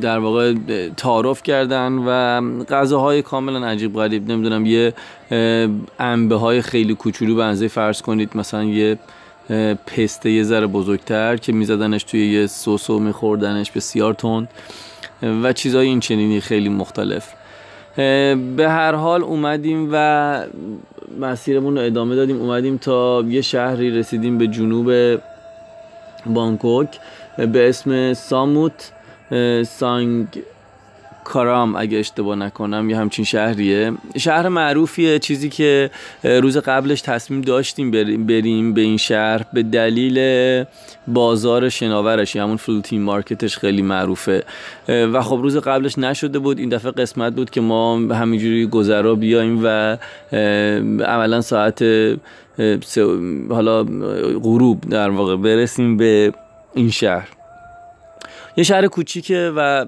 در 0.00 0.18
واقع 0.18 0.54
تعارف 0.96 1.42
کردن 1.42 1.92
و 1.92 2.40
غذاهای 2.64 3.22
کاملا 3.22 3.66
عجیب 3.66 3.96
غریب. 3.96 4.30
نمی‌دونم 4.30 4.66
یه 4.66 4.92
انبه 5.98 6.36
های 6.36 6.62
خیلی 6.62 6.94
کوچولو 6.94 7.36
بنزه 7.36 7.68
فرض 7.68 8.02
کنید. 8.02 8.30
مثلا 8.34 8.64
یه 8.64 8.98
پسته 9.86 10.30
یه 10.30 10.42
ذره 10.42 10.66
بزرگتر 10.66 11.36
که 11.36 11.52
میزدنش 11.52 12.02
توی 12.02 12.32
یه 12.32 12.46
سس 12.46 12.90
و 12.90 12.98
میخوردنش 12.98 13.70
بسیار 13.70 14.14
تند 14.14 14.48
و 15.22 15.52
چیزهای 15.52 15.86
این 15.86 16.00
چنینی 16.00 16.40
خیلی 16.40 16.68
مختلف. 16.68 17.28
به 18.56 18.66
هر 18.68 18.94
حال 18.94 19.22
اومدیم 19.22 19.88
و 19.92 20.44
مسیرمون 21.20 21.76
رو 21.76 21.82
ادامه 21.82 22.16
دادیم. 22.16 22.40
اومدیم 22.40 22.76
تا 22.76 23.24
یه 23.28 23.40
شهری 23.40 23.90
رسیدیم 23.90 24.38
به 24.38 24.46
جنوب 24.46 25.20
بانکوک. 26.26 26.88
به 27.46 27.68
اسم 27.68 28.12
ساموت 28.12 28.92
سانگ 29.66 30.26
کارام 31.24 31.76
اگه 31.76 31.98
اشتباه 31.98 32.36
نکنم 32.36 32.90
یه 32.90 32.96
همچین 32.96 33.24
شهریه. 33.24 33.92
شهر 34.18 34.48
معروفیه 34.48 35.18
چیزی 35.18 35.48
که 35.48 35.90
روز 36.24 36.56
قبلش 36.56 37.00
تصمیم 37.00 37.40
داشتیم 37.40 37.90
بریم 38.26 38.74
به 38.74 38.80
این 38.80 38.96
شهر. 38.96 39.46
به 39.52 39.62
دلیل 39.62 40.64
بازار 41.08 41.68
شناورش 41.68 42.36
همون 42.36 42.56
فلوتین 42.56 43.02
مارکتش 43.02 43.58
خیلی 43.58 43.82
معروفه. 43.82 44.44
و 44.88 45.22
خب 45.22 45.38
روز 45.42 45.56
قبلش 45.56 45.98
نشده 45.98 46.38
بود. 46.38 46.58
این 46.58 46.68
دفعه 46.68 46.90
قسمت 46.90 47.32
بود 47.32 47.50
که 47.50 47.60
ما 47.60 47.96
همینجوری 47.96 48.66
گذرا 48.66 49.14
بیایم 49.14 49.60
و 49.64 49.96
عملا 51.04 51.40
ساعت 51.40 51.84
حالا 53.50 53.84
غروب 54.42 54.80
در 54.80 55.10
واقع 55.10 55.36
برسیم 55.36 55.96
به 55.96 56.32
این 56.74 56.90
شهر. 56.90 57.28
یه 58.56 58.64
شهر 58.64 58.86
کوچیکه 58.86 59.52
و 59.56 59.84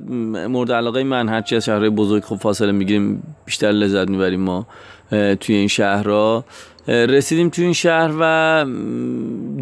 مورد 0.49 0.73
علاقه 0.73 1.05
من 1.05 1.29
هرچی 1.29 1.57
از 1.57 1.65
شهرهای 1.65 1.91
بزرگ 1.91 2.23
خب 2.23 2.37
فاصله 2.37 2.73
می‌گیریم 2.73 3.23
بیشتر 3.45 3.73
لذت 3.73 4.11
می‌بریم 4.11 4.41
ما 4.41 4.67
توی 5.11 5.55
این 5.55 5.69
شهرها. 5.69 6.45
رسیدیم 6.89 7.49
توی 7.49 7.65
این 7.65 7.73
شهر 7.73 8.11
و 8.21 8.67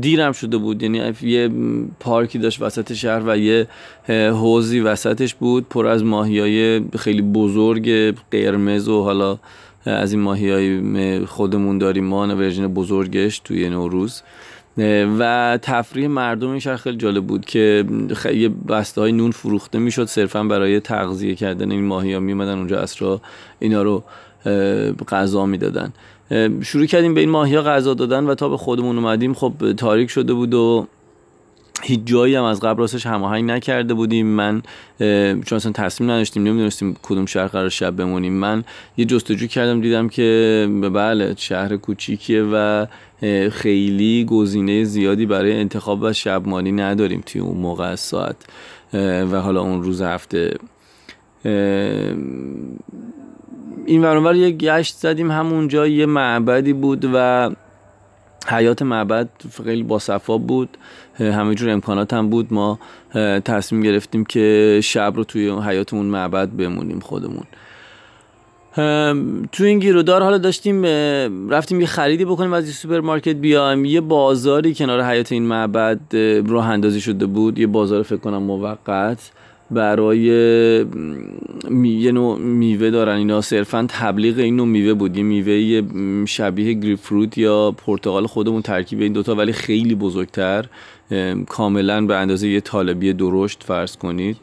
دیرم 0.00 0.32
شده 0.32 0.56
بود. 0.56 0.82
یعنی 0.82 1.12
یه 1.22 1.50
پارکی 2.00 2.38
داشت 2.38 2.62
وسط 2.62 2.92
شهر 2.92 3.22
و 3.26 3.38
یه 3.38 3.66
حوزی 4.08 4.80
وسطش 4.80 5.34
بود 5.34 5.68
پر 5.68 5.86
از 5.86 6.04
ماهی 6.04 6.80
خیلی 6.98 7.22
بزرگ 7.22 8.16
قرمز 8.30 8.88
و 8.88 9.02
حالا 9.02 9.38
از 9.86 10.12
این 10.12 10.22
ماهی 10.22 10.50
های 10.50 11.26
خودمون 11.26 11.78
داریم. 11.78 12.04
ما 12.04 12.26
ورژن 12.26 12.66
بزرگش 12.66 13.38
توی 13.38 13.68
نوروز. 13.68 14.22
و 15.18 15.58
تفریح 15.62 16.08
مردم 16.08 16.50
این 16.50 16.58
شهر 16.58 16.76
خیلی 16.76 16.96
جالب 16.96 17.24
بود 17.24 17.44
که 17.44 17.84
یه 18.34 18.48
بسته 18.48 19.00
های 19.00 19.12
نون 19.12 19.30
فروخته 19.30 19.78
می‌شد 19.78 20.04
صرفا 20.04 20.44
برای 20.44 20.80
تغذیه 20.80 21.34
کردن 21.34 21.70
این 21.70 21.84
ماهی 21.84 22.12
ها 22.12 22.20
میمدن 22.20 22.58
اونجا 22.58 22.78
اسرا 22.78 23.20
اینا 23.58 23.82
رو 23.82 24.04
غذا 25.08 25.46
می‌دادن. 25.46 25.92
شروع 26.62 26.86
کردیم 26.86 27.14
به 27.14 27.20
این 27.20 27.30
ماهی 27.30 27.54
ها 27.54 27.62
غذا 27.62 27.94
دادن 27.94 28.24
و 28.24 28.34
تا 28.34 28.48
به 28.48 28.56
خودمون 28.56 28.98
اومدیم 28.98 29.34
خب 29.34 29.52
تاریک 29.76 30.10
شده 30.10 30.34
بود 30.34 30.54
و 30.54 30.86
هیچ 31.82 32.00
جایی 32.04 32.34
هم 32.34 32.44
از 32.44 32.60
قبل 32.60 32.78
راستش 32.78 33.06
هماهنگ 33.06 33.50
نکرده 33.50 33.94
بودیم. 33.94 34.26
من 34.26 34.62
چون 35.42 35.56
اصلا 35.56 35.72
تصمیم 35.72 36.10
نداشتیم 36.10 36.42
نمی‌دونستیم 36.42 36.96
کدوم 37.02 37.26
شهر 37.26 37.46
قرار 37.46 37.68
شب 37.68 37.96
بمونیم. 37.96 38.32
من 38.32 38.64
یه 38.96 39.04
جستجو 39.04 39.46
کردم 39.46 39.80
دیدم 39.80 40.08
که 40.08 40.68
بله 40.94 41.34
شهر 41.36 41.76
کوچیکیه 41.76 42.42
و 42.52 42.86
خیلی 43.52 44.24
گزینه 44.24 44.84
زیادی 44.84 45.26
برای 45.26 45.60
انتخاب 45.60 46.02
و 46.02 46.12
شبمانی 46.12 46.72
نداریم 46.72 47.22
توی 47.26 47.40
اون 47.40 47.56
موقع 47.56 47.94
ساعت 47.94 48.36
و 49.32 49.40
حالا 49.40 49.60
اون 49.60 49.82
روز 49.82 50.02
هفته. 50.02 50.54
این 53.86 54.02
ورانور 54.02 54.36
یه 54.36 54.50
گشت 54.50 54.94
زدیم 54.94 55.30
همونجا 55.30 55.86
یه 55.86 56.06
معبدی 56.06 56.72
بود 56.72 57.10
و 57.14 57.50
حیات 58.46 58.82
معبد 58.82 59.28
خیلی 59.64 59.82
باصفا 59.82 60.38
بود. 60.38 60.78
همه 61.18 61.54
جور 61.54 61.70
امکانات 61.70 62.12
هم 62.12 62.30
بود. 62.30 62.52
ما 62.52 62.78
تصمیم 63.44 63.82
گرفتیم 63.82 64.24
که 64.24 64.80
شب 64.82 65.12
رو 65.16 65.24
توی 65.24 65.50
حیاط 65.50 65.94
اون 65.94 66.06
معبد 66.06 66.48
بمونیم 66.48 67.00
خودمون. 67.00 67.44
تو 69.52 69.64
این 69.64 69.78
گیرودار 69.78 70.22
حالا 70.22 70.38
داشتیم 70.38 70.86
رفتیم 71.50 71.80
یه 71.80 71.86
خریدی 71.86 72.24
بکنیم 72.24 72.52
از 72.52 72.66
یه 72.66 72.72
سوپرمارکت 72.72 73.36
بیایم. 73.36 73.84
یه 73.84 74.00
بازاری 74.00 74.74
کنار 74.74 75.02
حیاط 75.02 75.32
این 75.32 75.42
معبد 75.42 76.00
راه 76.48 76.68
اندازی 76.68 77.00
شده 77.00 77.26
بود. 77.26 77.58
یه 77.58 77.66
بازار 77.66 78.02
فکر 78.02 78.16
کنم 78.16 78.42
موقت. 78.42 79.30
برای 79.70 80.18
یه 80.18 82.12
نوع 82.12 82.38
میوه 82.38 82.90
دارن 82.90 83.16
اینا. 83.16 83.40
صرفا 83.40 83.86
تبلیغ 83.88 84.38
این 84.38 84.56
نوع 84.56 84.66
میوه 84.66 84.94
بود. 84.94 85.16
یه 85.16 85.22
میوه 85.22 85.82
شبیه 86.26 86.72
گریپ 86.72 86.98
فروت 86.98 87.38
یا 87.38 87.74
پرتقال 87.86 88.26
خودمون 88.26 88.62
ترکیب 88.62 89.00
این 89.00 89.12
دوتا 89.12 89.34
ولی 89.34 89.52
خیلی 89.52 89.94
بزرگتر. 89.94 90.64
کاملا 91.48 92.06
به 92.06 92.16
اندازه 92.16 92.48
یه 92.48 92.60
طالبی 92.60 93.12
درشت 93.12 93.62
فرض 93.62 93.96
کنید. 93.96 94.36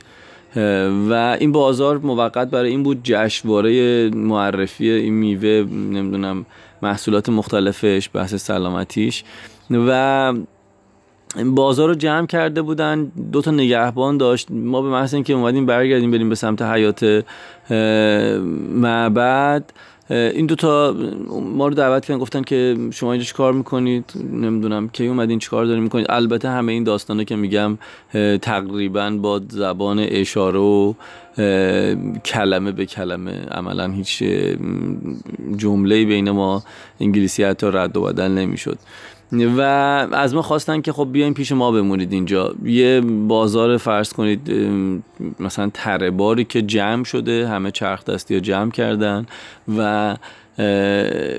و 1.09 1.37
این 1.39 1.51
بازار 1.51 1.97
موقت 1.97 2.49
برای 2.49 2.69
این 2.69 2.83
بود 2.83 2.99
جشنواره 3.03 4.09
معرفی 4.09 4.89
این 4.89 5.13
میوه 5.13 5.65
نمی‌دونم 5.71 6.45
محصولات 6.81 7.29
مختلفش 7.29 8.09
بحث 8.13 8.35
سلامتیش. 8.35 9.23
و 9.71 10.33
بازار 11.45 11.87
رو 11.87 11.95
جمع 11.95 12.27
کرده 12.27 12.61
بودن 12.61 13.11
دو 13.31 13.41
تا 13.41 13.51
نگهبان 13.51 14.17
داشت. 14.17 14.51
ما 14.51 14.81
به 14.81 14.89
محض 14.89 15.13
اینکه 15.13 15.33
اومدیم 15.33 15.65
برگردیم 15.65 16.11
بریم 16.11 16.29
به 16.29 16.35
سمت 16.35 16.61
حیات 16.61 17.25
معبد 18.73 19.63
این 20.09 20.45
دوتا 20.45 20.95
ما 21.55 21.67
رو 21.67 21.73
دعوت 21.73 22.05
کردن 22.05 22.19
گفتن 22.19 22.41
که 22.41 22.77
شما 22.91 23.11
اینجا 23.13 23.33
کار 23.37 23.53
می‌کنید؟ 23.53 24.13
نمی‌دونم 24.33 24.89
کی 24.89 25.07
اومدین 25.07 25.39
چیکار 25.39 25.65
دارین 25.65 25.83
می‌کنید؟ 25.83 26.05
البته 26.09 26.49
همه 26.49 26.71
این 26.71 26.83
داستانه 26.83 27.25
که 27.25 27.35
میگم 27.35 27.77
تقریبا 28.41 29.09
با 29.21 29.41
زبان 29.49 29.99
اشاره 29.99 30.59
و 30.59 30.93
کلمه 32.25 32.71
به 32.71 32.85
کلمه 32.85 33.31
عملا 33.51 33.87
هیچ 33.87 34.23
جمله 35.57 36.05
بین 36.05 36.31
ما 36.31 36.63
انگلیسی 36.99 37.43
حتی 37.43 37.67
رد 37.73 37.97
و 37.97 38.01
بدل 38.01 38.31
نمی‌شد. 38.31 38.77
و 39.31 39.61
از 40.11 40.35
ما 40.35 40.41
خواستن 40.41 40.81
که 40.81 40.93
خب 40.93 41.09
بیاین 41.11 41.33
پیش 41.33 41.51
ما 41.51 41.71
بمونید 41.71 42.13
اینجا. 42.13 42.55
یه 42.63 43.01
بازار 43.27 43.77
فرض 43.77 44.13
کنید 44.13 44.51
مثلا 45.39 45.69
تره 45.73 46.11
باری 46.11 46.43
که 46.43 46.61
جمع 46.61 47.03
شده 47.03 47.47
همه 47.47 47.71
چرخ 47.71 48.05
دستی 48.05 48.33
ها 48.33 48.39
جمع 48.39 48.71
کردن 48.71 49.25
و 49.77 50.15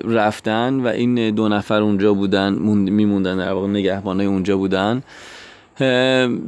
رفتن 0.05 0.81
و 0.81 0.87
این 0.87 1.31
دو 1.31 1.49
نفر 1.49 1.83
اونجا 1.83 2.15
بودن 2.15 2.53
میموندن 2.91 3.37
در 3.37 3.53
واقع 3.53 3.69
نگهبانای 3.69 4.27
اونجا 4.27 4.57
بودن. 4.57 5.03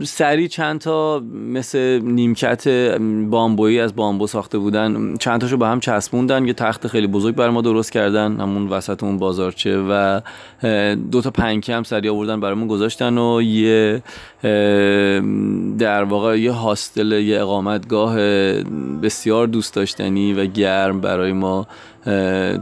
سری 0.04 0.48
چند 0.48 0.80
تا 0.80 1.22
مثل 1.34 2.00
نیمکت 2.04 2.68
بامبویی 3.30 3.80
از 3.80 3.96
بامبو 3.96 4.26
ساخته 4.26 4.58
بودن 4.58 5.16
چند 5.16 5.40
تاشو 5.40 5.56
به 5.56 5.66
هم 5.66 5.80
چسبوندن 5.80 6.46
یه 6.46 6.52
تخت 6.52 6.86
خیلی 6.86 7.06
بزرگ 7.06 7.34
برای 7.34 7.50
ما 7.50 7.60
درست 7.60 7.92
کردن 7.92 8.40
همون 8.40 8.68
وسط 8.68 9.02
اون 9.02 9.18
بازارچه 9.18 9.78
و 9.78 10.20
دو 11.10 11.20
تا 11.20 11.30
پنکه 11.30 11.74
هم 11.74 11.82
سری 11.82 12.08
آوردن 12.08 12.40
برامون 12.40 12.68
گذاشتن 12.68 13.18
و 13.18 13.42
یه 13.42 14.02
در 15.78 16.04
واقع 16.04 16.40
یه 16.40 16.52
هاستل 16.52 17.12
یه 17.12 17.40
اقامتگاه 17.40 18.16
بسیار 19.02 19.46
دوست 19.46 19.74
داشتنی 19.74 20.32
و 20.32 20.46
گرم 20.46 21.00
برای 21.00 21.32
ما 21.32 21.66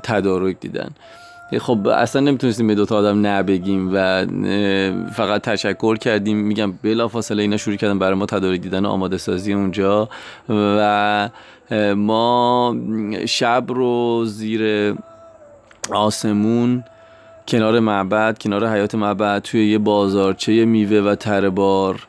تدارک 0.02 0.60
دیدن. 0.60 0.90
خب 1.60 1.88
اصلا 1.88 2.22
نمی‌تونستیم 2.22 2.66
به 2.66 2.74
دوتا 2.74 2.96
آدم 2.96 3.26
نبگیم 3.26 3.90
و 3.94 4.26
فقط 5.12 5.42
تشکر 5.42 5.96
کردیم. 5.96 6.36
میگم 6.36 6.72
بلا 6.72 7.08
فاصله 7.08 7.42
اینا 7.42 7.56
شروع 7.56 7.76
کردن 7.76 7.98
برای 7.98 8.14
ما 8.14 8.26
تدارک 8.26 8.60
دیدن 8.60 8.86
آماده 8.86 9.18
سازی 9.18 9.52
اونجا. 9.52 10.08
و 10.50 11.28
ما 11.96 12.76
شب 13.26 13.64
رو 13.68 14.24
زیر 14.24 14.94
آسمون 15.90 16.84
کنار 17.48 17.80
معبد 17.80 18.38
کنار 18.38 18.66
حیات 18.66 18.94
معبد 18.94 19.42
توی 19.42 19.70
یه 19.70 19.78
بازارچه 19.78 20.64
میوه 20.64 20.98
و 20.98 21.14
تره 21.14 21.50
بار 21.50 22.06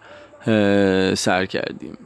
سر 1.16 1.46
کردیم. 1.46 1.98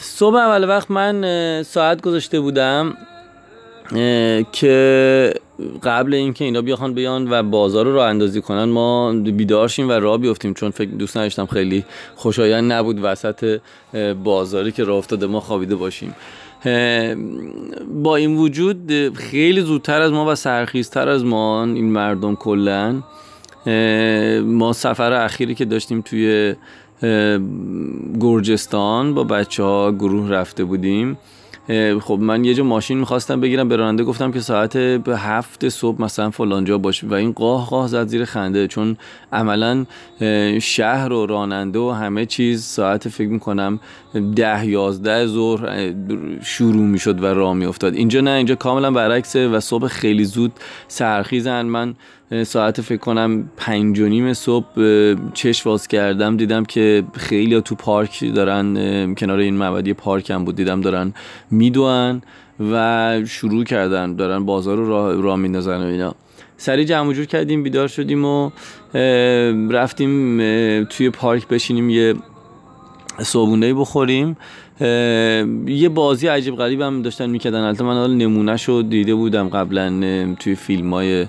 صبح 0.00 0.36
اول 0.36 0.68
وقت 0.68 0.90
من 0.90 1.62
ساعت 1.62 2.02
گذاشته 2.02 2.40
بودم 2.40 2.96
که 4.52 5.34
قبل 5.82 6.14
اینکه 6.14 6.44
اینا 6.44 6.62
بیاخوان 6.62 6.94
بیان 6.94 7.32
و 7.32 7.42
بازار 7.42 7.84
رو 7.84 7.94
راه 7.94 8.08
اندازی 8.08 8.40
کنن 8.40 8.64
ما 8.64 9.12
بیدار 9.12 9.68
شیم 9.68 9.88
و 9.88 9.92
راه 9.92 10.18
بیفتیم 10.18 10.54
چون 10.54 10.70
فکر 10.70 10.90
دوست 10.90 11.16
نداشتم 11.16 11.46
خیلی 11.46 11.84
خوشایند 12.14 12.72
نبود 12.72 12.98
وسط 13.02 13.60
بازاری 14.24 14.72
که 14.72 14.84
راه 14.84 14.96
افتاده 14.96 15.26
ما 15.26 15.40
خوابیده 15.40 15.76
باشیم. 15.76 16.14
با 18.02 18.16
این 18.16 18.36
وجود 18.36 19.14
خیلی 19.14 19.60
زودتر 19.60 20.00
از 20.00 20.12
ما 20.12 20.32
و 20.32 20.34
سرخیزتر 20.34 21.08
از 21.08 21.24
ما 21.24 21.64
این 21.64 21.92
مردم 21.92 22.36
کلا 22.36 23.02
ما 24.44 24.72
سفر 24.72 25.12
اخیری 25.12 25.54
که 25.54 25.64
داشتیم 25.64 26.00
توی 26.00 26.54
گرجستان 28.20 29.14
با 29.14 29.24
بچه 29.24 29.62
ها 29.62 29.92
گروه 29.92 30.30
رفته 30.30 30.64
بودیم. 30.64 31.18
خب 32.00 32.18
من 32.20 32.44
یه 32.44 32.54
جا 32.54 32.64
ماشین 32.64 32.98
می‌خواستم 32.98 33.40
بگیرم 33.40 33.68
به 33.68 33.76
راننده 33.76 34.04
گفتم 34.04 34.32
که 34.32 34.40
ساعت 34.40 34.76
به 34.76 35.18
هفت 35.18 35.68
صبح 35.68 36.02
مثلا 36.02 36.30
فلانجا 36.30 36.78
باشه 36.78 37.06
و 37.06 37.14
این 37.14 37.32
قاه 37.32 37.70
قاه 37.70 37.88
زد 37.88 38.06
زیر 38.06 38.24
خنده. 38.24 38.66
چون 38.66 38.96
عملا 39.32 39.86
شهر 40.62 41.12
و 41.12 41.26
راننده 41.26 41.78
و 41.78 41.90
همه 41.90 42.26
چیز 42.26 42.62
ساعت 42.62 43.08
فکر 43.08 43.28
می‌کنم 43.28 43.80
ده 44.36 44.66
یازده 44.66 45.26
ظهر 45.26 45.92
شروع 46.42 46.86
می‌شد 46.86 47.22
و 47.22 47.26
راه 47.26 47.54
میافتاد. 47.54 47.94
اینجا 47.94 48.20
نه 48.20 48.30
اینجا 48.30 48.54
کاملا 48.54 48.90
برعکسه 48.90 49.48
و 49.48 49.60
صبح 49.60 49.88
خیلی 49.88 50.24
زود 50.24 50.52
سرخیزن. 50.88 51.62
من 51.62 51.94
ساعت 52.42 52.80
فکر 52.80 52.98
کنم 52.98 53.50
پنج 53.56 54.00
و 54.00 54.08
نیم 54.08 54.32
صبح 54.32 54.66
چشم 55.34 55.70
باز 55.70 55.88
کردم 55.88 56.36
دیدم 56.36 56.64
که 56.64 57.04
خیلی 57.14 57.60
تو 57.60 57.74
پارک 57.74 58.34
دارن 58.34 59.14
کنار 59.14 59.38
این 59.38 59.54
معبدی 59.54 59.92
پارک 59.92 60.30
هم 60.30 60.44
بود 60.44 60.56
دیدم 60.56 60.80
دارن 60.80 61.14
میدوان 61.50 62.22
و 62.70 63.20
شروع 63.26 63.64
کردن 63.64 64.16
دارن 64.16 64.44
بازار 64.44 64.76
رو 64.76 64.88
راه, 64.88 65.22
راه 65.22 65.36
میندازن 65.36 65.82
و 65.82 65.86
اینا. 65.86 66.14
سریع 66.56 66.84
جمع 66.84 67.12
جور 67.12 67.24
کردیم 67.24 67.62
بیدار 67.62 67.88
شدیم 67.88 68.24
و 68.24 68.50
رفتیم 69.70 70.38
توی 70.84 71.10
پارک 71.10 71.48
بشینیم 71.48 71.90
یه 71.90 72.14
صابونه 73.22 73.74
بخوریم. 73.74 74.36
یه 75.66 75.88
بازی 75.94 76.26
عجیب 76.26 76.56
غریب 76.56 76.80
هم 76.80 77.02
داشتن 77.02 77.30
می‌کردن 77.30 77.60
البته 77.60 77.84
من 77.84 77.94
حالا 77.94 78.14
نمونه 78.14 78.56
شو 78.56 78.84
دیده 78.88 79.14
بودم 79.14 79.48
قبلا 79.48 80.34
توی 80.40 80.54
فیلم 80.54 80.94
های 80.94 81.26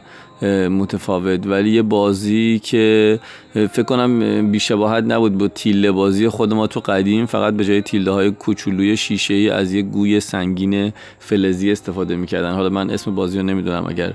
متفاوت. 0.70 1.48
ولی 1.48 1.70
یه 1.70 1.82
بازی 1.82 2.60
که 2.64 3.20
فکر 3.54 3.84
کنم 3.84 4.52
بیشباهت 4.52 5.04
نبود 5.04 5.38
با 5.38 5.48
تیله 5.48 5.92
بازی 5.92 6.30
خود 6.30 6.54
ما 6.54 6.68
تو 6.68 6.80
قدیم 6.80 7.26
فقط 7.26 7.54
به 7.54 7.66
جای 7.66 7.82
تیله 7.82 8.12
های 8.12 8.32
کوچولوی 8.32 8.98
شیشه 8.98 9.34
ای 9.34 9.50
از 9.50 9.74
یه 9.74 9.82
گوی 9.82 10.20
سنگین 10.20 10.94
فلزی 11.20 11.72
استفاده 11.72 12.16
می‌کردن. 12.16 12.54
حالا 12.54 12.70
من 12.70 12.90
اسم 12.90 13.16
بازی 13.16 13.38
رو 13.38 13.44
نمی‌دونم 13.44 13.86
اگر 13.86 14.14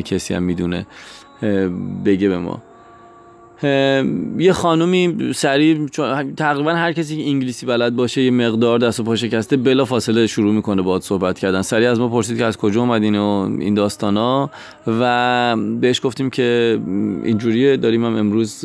کسی 0.00 0.34
هم 0.34 0.42
می‌دونه 0.42 0.86
بگه 2.04 2.28
به 2.28 2.38
ما. 2.38 2.62
یه 3.62 4.52
خانومی 4.52 5.32
سریع 5.34 5.86
تقریبا 6.36 6.74
هر 6.74 6.92
کسی 6.92 7.16
که 7.16 7.28
انگلیسی 7.28 7.66
بلد 7.66 7.96
باشه 7.96 8.22
یه 8.22 8.30
مقدار 8.30 8.78
دست 8.78 9.00
و 9.00 9.02
پا 9.02 9.16
شکسته 9.16 9.56
بلا 9.56 9.84
فاصله 9.84 10.26
شروع 10.26 10.52
می‌کنه 10.54 10.82
باهات 10.82 11.02
صحبت 11.02 11.38
کردن. 11.38 11.62
سریع 11.62 11.90
از 11.90 12.00
ما 12.00 12.08
پرسید 12.08 12.38
که 12.38 12.44
از 12.44 12.56
کجا 12.56 12.80
اومدین 12.80 13.18
و 13.18 13.56
این 13.60 13.74
داستانا 13.74 14.50
و 14.86 15.56
بهش 15.80 16.00
گفتیم 16.04 16.30
که 16.30 16.78
اینجوریه 17.24 17.76
داریم 17.76 18.04
هم 18.04 18.16
امروز 18.16 18.64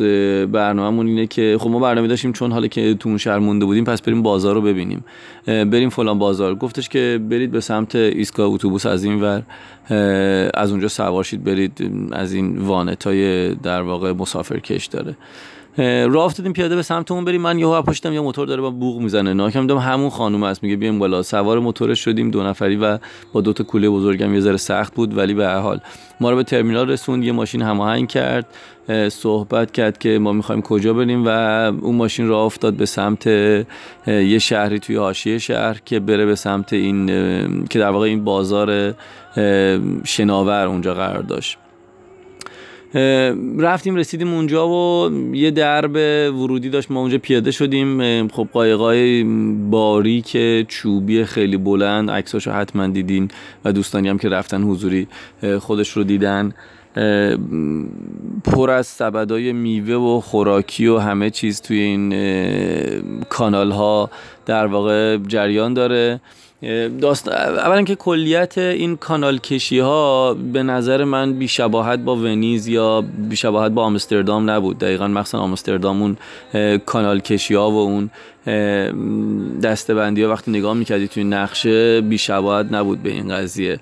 برنامهمون 0.51 1.07
اینه 1.07 1.27
که 1.27 1.57
خب 1.59 1.69
ما 1.69 1.79
برنامه 1.79 2.07
داشتیم 2.07 2.33
چون 2.33 2.51
حالا 2.51 2.67
که 2.67 2.93
تو 2.93 3.09
اون 3.09 3.17
شهر 3.17 3.39
مونده 3.39 3.65
بودیم 3.65 3.83
پس 3.83 4.01
بریم 4.01 4.21
بازار 4.21 4.55
رو 4.55 4.61
ببینیم. 4.61 5.05
بریم 5.45 5.89
فلان 5.89 6.19
بازار. 6.19 6.55
گفتش 6.55 6.89
که 6.89 7.19
برید 7.29 7.51
به 7.51 7.59
سمت 7.59 7.95
ایستگاه 7.95 8.47
اتوبوس 8.47 8.85
از 8.85 9.03
این 9.03 9.21
ور. 9.21 9.43
از 10.53 10.71
اونجا 10.71 10.88
سوار 10.88 11.27
برید 11.45 11.91
از 12.11 12.34
این 12.34 12.57
وانت 12.57 13.03
های 13.03 13.55
در 13.55 13.82
واقع 13.82 14.11
مسافرکش 14.11 14.86
داره. 14.86 15.15
راه 16.07 16.25
افتادیم 16.25 16.53
پیاده 16.53 16.75
به 16.75 16.82
سمت 16.82 17.11
اون 17.11 17.25
بریم. 17.25 17.41
من 17.41 17.59
یهو 17.59 17.82
پشتم 17.82 18.13
یه 18.13 18.19
موتور 18.19 18.47
داره 18.47 18.61
با 18.61 18.69
بوق 18.69 19.01
می‌زنه. 19.01 19.34
ناکم 19.34 19.61
دیدم 19.61 19.77
همون 19.77 20.09
خانم 20.09 20.43
است 20.43 20.63
میگه 20.63 20.75
بیایم 20.75 20.99
بالا. 20.99 21.21
سوار 21.21 21.59
موتور 21.59 21.93
شدیم 21.93 22.32
دو 22.32 22.43
نفری 22.43 22.75
و 22.75 22.97
با 23.34 23.41
دو 23.41 23.53
تا 23.53 23.63
کوله 23.63 23.89
بزرگم 23.89 24.34
یه 24.34 24.39
ذره 24.39 24.57
سخت 24.57 24.95
بود 24.95 25.17
ولی 25.17 25.34
به 25.34 25.45
هر 25.45 25.59
حال. 25.59 25.79
ما 26.19 26.29
رو 26.29 26.36
به 26.36 26.43
ترمینال 26.43 26.89
رسوند. 26.89 27.23
یه 27.23 27.32
ماشین 27.32 27.61
هماهنگ 27.61 28.07
کرد. 28.07 28.45
صحبت 29.09 29.71
کرد 29.71 29.97
که 29.97 30.19
ما 30.19 30.33
می‌خوایم 30.33 30.61
کجا 30.61 30.93
بریم 30.93 31.23
و 31.25 31.29
اون 31.81 31.95
ماشین 31.95 32.27
راه 32.27 32.45
افتاد 32.45 32.73
به 32.73 32.85
سمت 32.85 33.27
یه 34.07 34.39
شهری 34.39 34.79
توی 34.79 34.95
حاشیه 34.95 35.37
شهر 35.37 35.81
که 35.85 35.99
بره 35.99 36.25
به 36.25 36.35
سمت 36.35 36.73
این 36.73 37.07
که 37.67 37.79
در 37.79 37.89
واقع 37.89 38.05
این 38.05 38.23
بازار 38.23 38.93
شناور 40.03 40.67
اونجا 40.67 40.93
قرار 40.93 41.21
داشت. 41.23 41.57
رفتیم 43.59 43.95
رسیدیم 43.95 44.33
اونجا 44.33 44.67
و 44.67 45.11
یه 45.33 45.51
درب 45.51 45.95
ورودی 46.35 46.69
داشت. 46.69 46.91
ما 46.91 46.99
اونجا 46.99 47.17
پیاده 47.17 47.51
شدیم. 47.51 48.27
خب 48.27 48.47
قایقای 48.53 49.23
باریک 49.69 50.37
چوبی 50.67 51.23
خیلی 51.23 51.57
بلند 51.57 52.11
عکساشو 52.11 52.51
حتما 52.51 52.87
دیدین 52.87 53.31
و 53.65 53.71
دوستانی 53.73 54.09
هم 54.09 54.17
که 54.17 54.29
رفتن 54.29 54.61
حضوری 54.63 55.07
خودش 55.59 55.89
رو 55.89 56.03
دیدن. 56.03 56.53
پر 58.43 58.69
از 58.69 58.87
سبدای 58.87 59.53
میوه 59.53 59.95
و 59.95 60.21
خوراکی 60.21 60.87
و 60.87 60.97
همه 60.97 61.29
چیز 61.29 61.61
توی 61.61 61.79
این 61.79 62.13
کانال 63.29 63.71
ها 63.71 64.09
در 64.45 64.65
واقع 64.65 65.17
جریان 65.17 65.73
داره. 65.73 66.19
داست... 67.01 67.27
اولا 67.27 67.81
که 67.81 67.95
کلیت 67.95 68.57
این 68.57 68.97
کانال 68.97 69.37
کشی 69.37 69.79
ها 69.79 70.33
به 70.53 70.63
نظر 70.63 71.03
من 71.03 71.33
بیشباهت 71.33 71.99
با 71.99 72.15
ونیز 72.15 72.67
یا 72.67 73.03
بیشباهت 73.29 73.71
با 73.71 73.83
آمستردام 73.83 74.49
نبود. 74.49 74.77
دقیقا 74.77 75.07
مخصوصا 75.07 75.39
آمستردام 75.39 76.01
اون 76.01 76.17
کانال 76.85 77.19
کشی 77.19 77.53
ها 77.53 77.71
و 77.71 77.77
اون 77.77 78.09
دستبندی 79.63 80.23
ها 80.23 80.29
وقتی 80.29 80.51
نگاه 80.51 80.73
می‌کردی 80.73 81.07
توی 81.07 81.23
نقشه 81.23 82.01
بیشباهت 82.01 82.67
نبود 82.71 83.03
به 83.03 83.09
این 83.09 83.35
قضیه. 83.35 83.79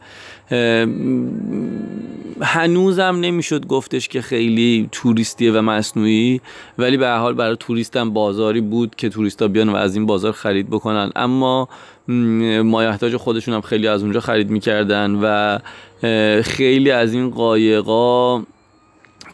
هنوزم 2.42 3.18
نمی‌شد 3.22 3.68
گفتش 3.68 4.08
که 4.08 4.22
خیلی 4.22 4.90
توریستیه 4.92 5.52
و 5.52 5.62
مصنوعی 5.62 6.42
ولی 6.78 6.98
به 6.98 7.10
حال 7.10 7.34
برای 7.34 7.58
توریستم 7.60 8.10
بازاری 8.10 8.62
بود 8.62 8.96
که 8.96 9.10
توریستا 9.10 9.48
بیان 9.48 9.70
و 9.70 9.76
از 9.76 9.96
این 9.96 10.06
بازار 10.06 10.32
خرید 10.32 10.70
بکنن. 10.70 11.12
اما 11.16 11.70
مایحتاج 12.64 13.16
خودشون 13.16 13.54
هم 13.54 13.62
خیلی 13.62 13.88
از 13.88 14.04
اونجا 14.04 14.20
خرید 14.20 14.50
می‌کردن 14.50 15.20
و 15.22 15.60
خیلی 16.42 16.92
از 16.92 17.14
این 17.14 17.30
قایقا 17.30 18.44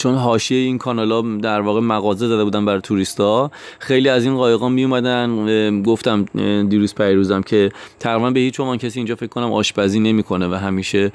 چون 0.06 0.16
حاشیه 0.16 0.58
این 0.58 0.78
کانالا 0.78 1.22
در 1.22 1.62
واقع 1.62 1.80
مغازه 1.80 2.28
زده 2.28 2.43
بودن 2.43 2.66
برای 2.66 2.82
توریستا 2.82 3.51
خیلی 3.80 4.10
از 4.10 4.26
این 4.26 4.36
قایقا 4.36 4.70
می 4.70 4.84
اومدن 4.84 5.84
گفتم 5.84 6.26
دیروز 6.64 6.95
پیروزم 6.95 7.41
که 7.41 7.72
تقریبا 7.99 8.32
به 8.32 8.39
هیچ 8.39 8.60
عنوان 8.60 8.78
کسی 8.78 8.99
اینجا 8.99 9.16
فکر 9.16 9.28
کنم 9.28 9.53
آشپزی 9.53 9.99
نمی‌کنه 9.99 10.47
و 10.47 10.53
همیشه 10.53 11.12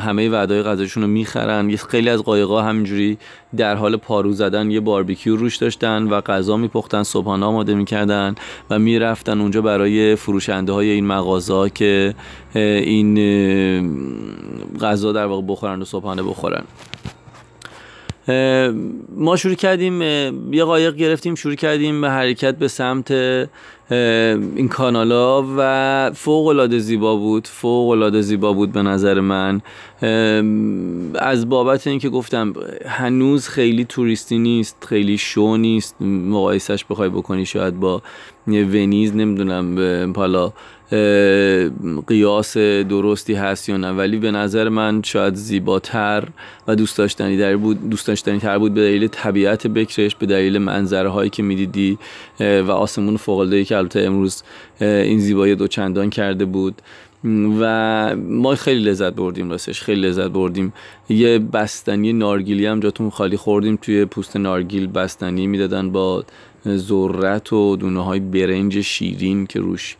همه 0.00 0.28
وعدای 0.28 0.62
غذاشون 0.62 1.02
رو 1.02 1.08
می‌خرن. 1.08 1.76
خیلی 1.76 2.10
از 2.10 2.22
قایقا 2.22 2.62
همینجوری 2.62 3.18
در 3.56 3.76
حال 3.76 3.96
پارو 3.96 4.32
زدن 4.32 4.70
یه 4.70 4.80
باربیکیو 4.80 5.36
روش 5.36 5.56
داشتن 5.56 6.02
و 6.02 6.20
غذا 6.20 6.56
میپختن 6.56 7.02
صبحانه 7.02 7.46
آماده 7.46 7.74
می‌کردن 7.74 8.34
و 8.70 8.78
می‌رفتن 8.78 9.40
اونجا 9.40 9.62
برای 9.62 10.16
فروشنده 10.16 10.72
های 10.72 10.90
این 10.90 11.06
مغازه 11.06 11.70
که 11.74 12.14
این 12.54 13.14
غذا 14.80 15.12
در 15.12 15.26
واقع 15.26 15.42
بخورن 15.48 15.82
و 15.82 15.84
صبحانه 15.84 16.22
بخورن. 16.22 16.64
ما 19.16 19.36
شروع 19.36 19.54
کردیم 19.54 20.02
یه 20.54 20.64
قایق 20.64 20.94
گرفتیم 20.94 21.34
شروع 21.34 21.54
کردیم 21.54 22.00
به 22.00 22.10
حرکت 22.10 22.56
به 22.56 22.68
سمت 22.68 23.10
این 23.90 24.68
کانالا 24.68 25.44
و 25.58 26.10
فوق 26.14 26.46
العاده 26.46 26.78
زیبا 26.78 27.16
بود. 27.16 27.46
فوق 27.46 27.88
العاده 27.88 28.20
زیبا 28.20 28.52
بود 28.52 28.72
به 28.72 28.82
نظر 28.82 29.20
من. 29.20 29.60
از 31.14 31.48
بابت 31.48 31.86
اینکه 31.86 32.08
گفتم 32.08 32.52
هنوز 32.86 33.48
خیلی 33.48 33.84
توریستی 33.84 34.38
نیست 34.38 34.86
خیلی 34.88 35.18
شو 35.18 35.56
نیست. 35.56 36.02
مقایسش 36.02 36.84
بخوای 36.84 37.08
بکنی 37.08 37.46
شاید 37.46 37.80
با 37.80 38.02
ونیز 38.46 39.16
نمی‌دونم 39.16 40.12
حالا 40.16 40.52
قیاس 42.06 42.56
درستی 42.56 43.34
هست 43.34 43.68
یا 43.68 43.76
نه. 43.76 43.90
ولی 43.90 44.18
به 44.18 44.30
نظر 44.30 44.68
من 44.68 45.02
شاید 45.02 45.34
زیباتر 45.34 46.28
و 46.68 46.76
دوست 46.76 46.98
داشتنی 46.98 47.36
در 47.36 47.56
بود 47.56 47.90
دوست 47.90 48.06
داشتنی 48.06 48.38
تر 48.38 48.58
بود 48.58 48.74
به 48.74 48.80
دلیل 48.80 49.06
طبیعت 49.06 49.66
بکرش 49.66 50.16
به 50.16 50.26
دلیل 50.26 50.58
منظره 50.58 51.08
هایی 51.08 51.30
که 51.30 51.42
می‌دیدی 51.42 51.98
و 52.40 52.70
آسمون 52.70 53.16
فوق 53.16 53.38
العاده 53.38 53.64
که 53.64 53.76
البته 53.76 54.00
امروز 54.00 54.42
این 54.80 55.18
زیبایی 55.18 55.54
دو 55.54 55.66
چندان 55.66 56.10
کرده 56.10 56.44
بود. 56.44 56.82
و 57.60 58.16
ما 58.16 58.54
خیلی 58.54 58.80
لذت 58.80 59.12
بردیم 59.12 59.50
راستش 59.50 59.82
خیلی 59.82 60.00
لذت 60.00 60.28
بردیم. 60.28 60.72
یه 61.08 61.38
بستنی 61.38 62.12
نارگیلی 62.12 62.66
هم 62.66 62.80
جاتون 62.80 63.10
خالی 63.10 63.36
خوردیم 63.36 63.78
توی 63.82 64.04
پوست 64.04 64.36
نارگیل 64.36 64.86
بستنی 64.86 65.46
می‌دادن 65.46 65.90
با 65.90 66.24
ذرت 66.68 67.52
و 67.52 67.76
دونه 67.76 68.04
های 68.04 68.20
برنج 68.20 68.80
شیرین 68.80 69.46
که 69.46 69.60
روش 69.60 69.96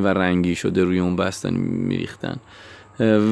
و 0.00 0.06
رنگی 0.06 0.54
شده 0.54 0.84
روی 0.84 0.98
اون 0.98 1.16
بستن 1.16 1.54
میریختن. 1.54 2.36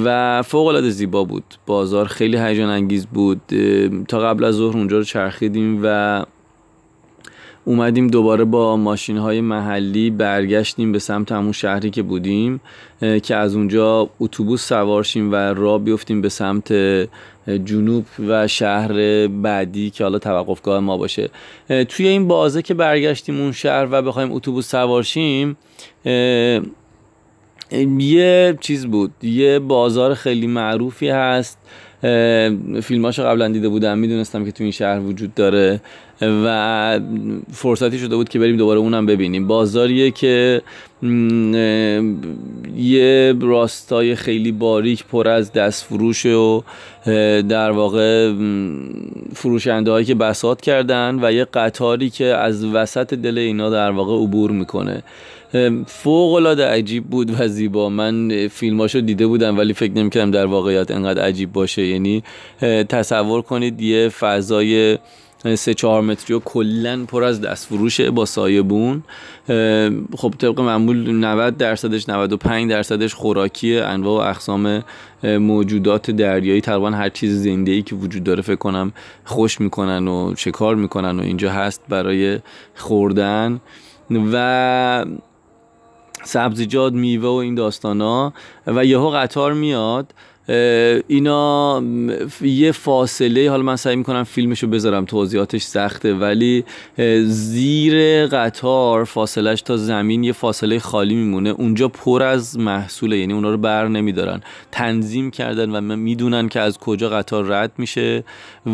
و 0.05 0.43
فوق 0.43 0.67
العاده 0.67 0.91
زیبا 0.91 1.25
بود. 1.25 1.45
بازار 1.67 2.07
خیلی 2.07 2.37
هیجان 2.37 2.69
انگیز 2.69 3.07
بود. 3.07 3.41
تا 4.09 4.19
قبل 4.19 4.45
از 4.45 4.55
ظهر 4.55 4.77
اونجا 4.77 4.99
رو 4.99 5.05
چرخیدیم 5.05 5.81
و 5.83 6.25
اومدیم 7.65 8.09
دوباره 8.09 8.45
با 8.45 8.77
ماشین 8.77 9.17
های 9.17 9.41
محلی 9.41 10.11
برگشتیم 10.11 10.93
به 10.93 10.99
سمت 10.99 11.33
همون 11.33 11.53
شهری 11.53 11.91
که 11.91 12.03
بودیم 12.03 12.61
که 13.23 13.37
از 13.37 13.55
اونجا 13.55 14.11
اتوبوس 14.21 14.69
سوارشیم 14.69 15.33
و 15.33 15.35
راه 15.35 15.79
بیفتیم 15.79 16.21
به 16.21 16.29
سمت 16.29 16.73
جنوب 17.47 18.05
و 18.29 18.49
شهر 18.49 19.27
بعدی 19.27 19.91
که 19.91 20.05
حالا 20.05 20.19
توقفگاه 20.19 20.81
ما 20.81 20.97
باشه. 20.97 21.31
توی 21.89 22.09
این 22.09 22.29
بازه 22.29 22.63
که 22.63 22.75
برگشتیم 22.75 23.41
اون 23.41 23.53
شهر 23.53 23.89
و 23.91 24.03
بخوایم 24.03 24.33
اتوبوس 24.33 24.71
سوارشیم 24.71 25.57
یه 27.99 28.59
چیز 28.61 28.87
بود. 28.87 29.13
یه 29.23 29.59
بازار 29.59 30.15
خیلی 30.15 30.47
معروفی 30.47 31.09
هست. 31.09 31.59
فیلماشو 32.83 33.23
قبلا 33.23 33.49
دیده 33.49 33.69
بودم. 33.69 33.99
می‌دونستم 33.99 34.45
که 34.45 34.53
تو 34.53 34.63
این 34.63 34.73
شهر 34.73 35.01
وجود 35.01 35.35
داره 35.35 35.81
و 36.23 37.01
فرصتی 37.53 37.99
شده 37.99 38.17
بود 38.17 38.29
که 38.29 38.39
بریم 38.39 38.57
دوباره 38.57 38.81
اونم 38.81 39.07
ببینیم. 39.07 39.47
بازاریه 39.47 40.11
که 40.11 40.63
یه 42.77 43.35
راستای 43.41 44.15
خیلی 44.15 44.53
باریک 44.53 45.05
پر 45.05 45.29
از 45.29 45.53
دست 45.53 45.85
فروش 45.85 46.27
و 46.27 46.63
در 47.49 47.71
واقع 47.71 48.33
فروشنده 49.35 49.91
هایی 49.91 50.07
که 50.07 50.15
بسات 50.15 50.61
کردن 50.61 51.19
و 51.23 51.33
یه 51.33 51.45
قطاری 51.45 52.11
که 52.11 52.25
از 52.25 52.65
وسط 52.65 53.15
دل 53.15 53.39
اینا 53.39 53.71
در 53.71 53.91
واقع 53.91 54.23
عبور 54.23 54.51
می‌کنه. 54.51 55.03
فوق 55.87 56.35
العاده 56.35 56.67
عجیب 56.67 57.05
بود 57.05 57.41
و 57.41 57.49
زیبا. 57.49 57.89
من 57.89 58.49
فیلماشو 58.49 59.01
دیده 59.01 59.27
بودم 59.27 59.59
ولی 59.59 59.73
فکر 59.73 59.93
نمی‌کردم 59.93 60.31
در 60.31 60.47
واقعیت 60.47 60.91
انقدر 60.91 61.23
عجیب 61.23 61.53
باشه. 61.53 61.87
یعنی 61.87 62.23
تصور 62.89 63.43
کنید 63.43 63.81
یه 63.81 64.09
فضای 64.09 64.99
سه 65.55 65.75
چهار 65.75 66.03
متری 66.03 66.37
و 66.37 66.39
کلا 66.39 67.05
پر 67.09 67.25
از 67.25 67.41
دست 67.41 67.67
فروشه 67.67 68.11
با 68.11 68.25
سایبون 68.25 69.03
خب 70.17 70.35
طبق 70.39 70.61
معمول 70.61 71.11
90 71.11 71.57
درصدش 71.57 72.09
95 72.09 72.71
درصدش 72.71 73.15
خوراکی 73.15 73.79
انواع 73.79 74.27
و 74.27 74.31
اقسام 74.31 74.83
موجودات 75.25 76.11
دریایی. 76.11 76.61
تقریبا 76.61 76.91
هر 76.91 77.09
چیز 77.09 77.43
زنده 77.43 77.73
ای 77.73 77.83
که 77.83 77.95
وجود 77.95 78.25
داره 78.25 78.43
فکر 78.43 78.57
کنم 78.57 78.93
خوش 79.25 79.61
می‌کنن 79.61 80.09
و 80.09 80.35
شکار 80.37 80.75
می‌کنن 80.75 81.21
و 81.21 81.23
اینجا 81.23 81.51
هست 81.51 81.83
برای 81.89 82.39
خوردن. 82.75 83.61
و 84.33 85.05
سبزیجات 86.25 86.93
میوه 86.93 87.29
و 87.29 87.33
این 87.33 87.55
داستان 87.55 88.01
ها 88.01 88.33
و 88.67 88.85
یهو 88.85 89.11
قطار 89.11 89.53
میاد. 89.53 90.15
اینا 90.49 91.83
یه 92.41 92.73
فاصله 92.73 93.51
حالا 93.51 93.63
من 93.63 93.77
سعی 93.77 93.97
می‌کنم 93.97 94.25
فیلمشو 94.25 94.67
بذارم 94.67 95.05
توضیحاتش 95.05 95.63
سخته 95.63 96.15
ولی 96.15 96.65
زیر 97.25 98.27
قطار 98.27 99.05
فاصلش 99.05 99.63
تا 99.63 99.77
زمین 99.77 100.25
یه 100.25 100.33
فاصله 100.33 100.79
خالی 100.79 101.15
میمونه. 101.15 101.51
اونجا 101.51 101.89
پر 101.89 102.23
از 102.23 102.59
محصوله 102.59 103.19
یعنی 103.19 103.33
اونا 103.33 103.51
رو 103.51 103.57
بر 103.57 103.89
نمیدارن. 103.89 104.41
تنظیم 104.73 105.31
کردن 105.31 105.71
و 105.71 105.97
می‌دونن 105.97 106.49
که 106.49 106.61
از 106.61 106.79
کجا 106.79 107.09
قطار 107.09 107.45
رد 107.45 107.73
میشه. 107.79 108.25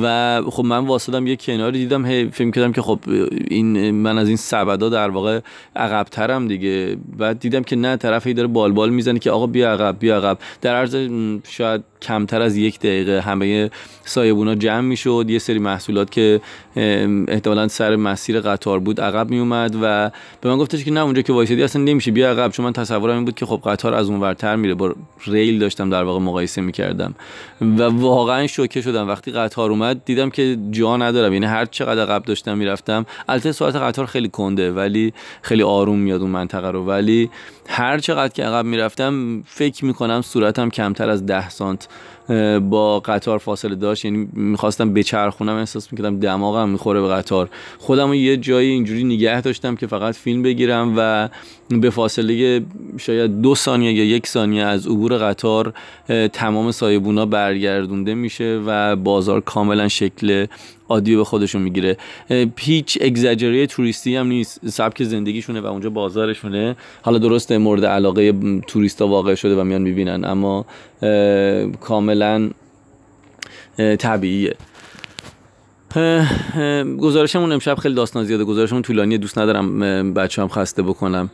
و 0.02 0.42
خب 0.50 0.64
من 0.64 0.86
واسدم 0.86 1.26
یه 1.26 1.36
کناری 1.36 1.78
دیدم 1.78 2.06
هی 2.06 2.30
فکر 2.30 2.50
کردم 2.50 2.72
که 2.72 2.82
خب 2.82 2.98
این 3.50 3.90
من 3.90 4.18
از 4.18 4.28
این 4.28 4.36
سبدا 4.36 4.88
در 4.88 5.10
واقع 5.10 5.40
عقبترم 5.76 6.48
دیگه. 6.48 6.96
بعد 7.18 7.40
دیدم 7.40 7.62
که 7.62 7.76
نه 7.76 7.96
طرف 7.96 8.26
داره 8.26 8.48
بالبال 8.48 8.90
می‌زنه 8.90 9.18
که 9.18 9.30
آقا 9.30 9.46
بیا 9.46 9.72
عقب 9.72 9.96
بیا 9.98 10.16
عقب. 10.16 10.38
در 10.60 10.74
عرض 10.74 10.94
شاید 11.60 11.84
کمتر 12.02 12.42
از 12.42 12.56
یک 12.56 12.78
دقیقه 12.78 13.20
همه 13.20 13.70
سایبونا 14.04 14.54
جمع 14.54 14.80
می‌شد. 14.80 15.26
یه 15.28 15.38
سری 15.38 15.58
محصولات 15.58 16.10
که 16.10 16.40
احتمالا 17.28 17.68
سر 17.68 17.96
مسیر 17.96 18.40
قطار 18.40 18.78
بود 18.78 19.00
عقب 19.00 19.30
میومد 19.30 19.76
و 19.82 20.10
به 20.40 20.48
من 20.48 20.58
گفتش 20.58 20.84
که 20.84 20.90
نه 20.90 21.00
اونجا 21.00 21.22
که 21.22 21.32
وایسادی 21.32 21.62
اصلا 21.62 21.82
نمیشه 21.82 22.10
بیا 22.10 22.30
عقب. 22.30 22.50
چون 22.50 22.66
من 22.66 22.72
تصورم 22.72 23.14
این 23.14 23.24
بود 23.24 23.34
که 23.34 23.46
خب 23.46 23.60
قطار 23.64 23.94
از 23.94 24.08
اون 24.08 24.20
ورتر 24.20 24.56
میره. 24.56 24.74
با 24.74 24.94
ریل 25.26 25.58
داشتم 25.58 25.90
در 25.90 26.02
واقع 26.02 26.20
مقایسه 26.20 26.60
می‌کردم 26.60 27.14
و 27.60 27.82
واقعا 27.82 28.46
شوکه 28.46 28.80
شدم. 28.80 29.08
وقتی 29.08 29.30
قطار 29.30 29.70
اومد 29.70 30.04
دیدم 30.04 30.30
که 30.30 30.58
جا 30.70 30.96
ندارم. 30.96 31.32
یعنی 31.32 31.46
هر 31.46 31.64
چقدر 31.64 32.02
عقب 32.02 32.22
داشتم 32.22 32.58
می‌رفتم. 32.58 33.06
البته 33.28 33.52
سرعت 33.52 33.76
قطار 33.76 34.06
خیلی 34.06 34.28
کنده 34.28 34.72
ولی 34.72 35.12
خیلی 35.42 35.62
آروم 35.62 35.98
میاد 35.98 36.20
اون 36.20 36.30
منطقه 36.30 36.70
رو. 36.70 36.84
ولی 36.84 37.30
هر 37.68 37.98
چقدر 37.98 38.32
که 38.32 38.44
عقب 38.44 38.64
می‌رفتم 38.64 39.42
فکر 39.46 39.84
می‌کنم 39.84 40.22
صورتم 40.22 40.70
کمتر 40.70 41.10
از 41.10 41.26
ده 41.26 41.48
سانت 41.48 41.88
با 42.70 43.00
قطار 43.00 43.38
فاصله 43.38 43.74
داشت 43.74 44.04
یعنی 44.04 44.28
می‌خواستم 44.32 44.94
بچرخونم 44.94 45.56
احساس 45.56 45.92
می‌کردم 45.92 46.18
دماغم 46.20 46.68
می‌خوره 46.68 47.00
به 47.00 47.08
قطار. 47.08 47.48
خودم 47.78 48.14
یه 48.14 48.36
جایی 48.36 48.70
اینجوری 48.70 49.04
نگه 49.04 49.40
داشتم 49.40 49.76
که 49.76 49.86
فقط 49.86 50.14
فیلم 50.14 50.42
بگیرم 50.42 50.94
و 50.96 51.28
به 51.68 51.90
فاصله 51.90 52.62
شاید 52.98 53.40
دو 53.40 53.54
ثانیه 53.54 53.92
یا 53.92 54.04
یک 54.04 54.26
ثانیه 54.26 54.62
از 54.62 54.86
عبور 54.86 55.18
قطار 55.18 55.74
تمام 56.32 56.70
سایبونا 56.70 57.26
برگردونده 57.26 58.14
میشه 58.14 58.60
و 58.66 58.96
بازار 58.96 59.40
کاملا 59.40 59.88
شکل 59.88 60.46
عادی 60.90 61.16
به 61.16 61.24
خودشون 61.24 61.62
می‌گیره. 61.62 61.96
هیچ 62.58 62.98
اگزاجری 63.00 63.66
توریستی 63.66 64.16
هم 64.16 64.26
نیست. 64.26 64.68
سبک 64.68 65.02
زندگیشونه 65.02 65.60
و 65.60 65.66
اونجا 65.66 65.90
بازارشونه. 65.90 66.76
حالا 67.02 67.18
درسته 67.18 67.58
مورد 67.58 67.84
علاقه 67.84 68.32
توریستا 68.66 69.08
واقع 69.08 69.34
شده 69.34 69.56
و 69.56 69.64
میان 69.64 69.82
می‌بینن 69.82 70.24
اما 70.24 70.66
کاملا 71.80 72.50
طبیعیه. 73.98 74.54
گزارشمون 76.98 77.52
امشب 77.52 77.74
خیلی 77.74 77.94
داستان 77.94 78.24
زیاده. 78.24 78.44
گزارشمون 78.44 78.82
طولانی 78.82 79.18
دوست 79.18 79.38
ندارم 79.38 80.14
بچه 80.14 80.42
هم 80.42 80.48
خسته 80.48 80.82
بکنم. 80.82 81.30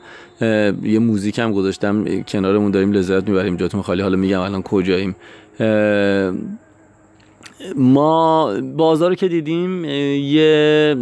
یه 0.83 0.99
موزیک 0.99 1.39
هم 1.39 1.53
گذاشتم 1.53 2.23
کنارمون 2.23 2.71
داریم 2.71 2.93
لذت 2.93 3.29
می‌بریم 3.29 3.57
جاتون 3.57 3.83
خالی. 3.83 4.03
حالا 4.03 4.17
میگم 4.17 4.41
الان 4.41 4.63
کجاییم. 4.63 5.17
ما 7.77 8.53
بازار 8.77 9.15
که 9.15 9.29
دیدیم 9.29 9.85
یه 9.85 10.97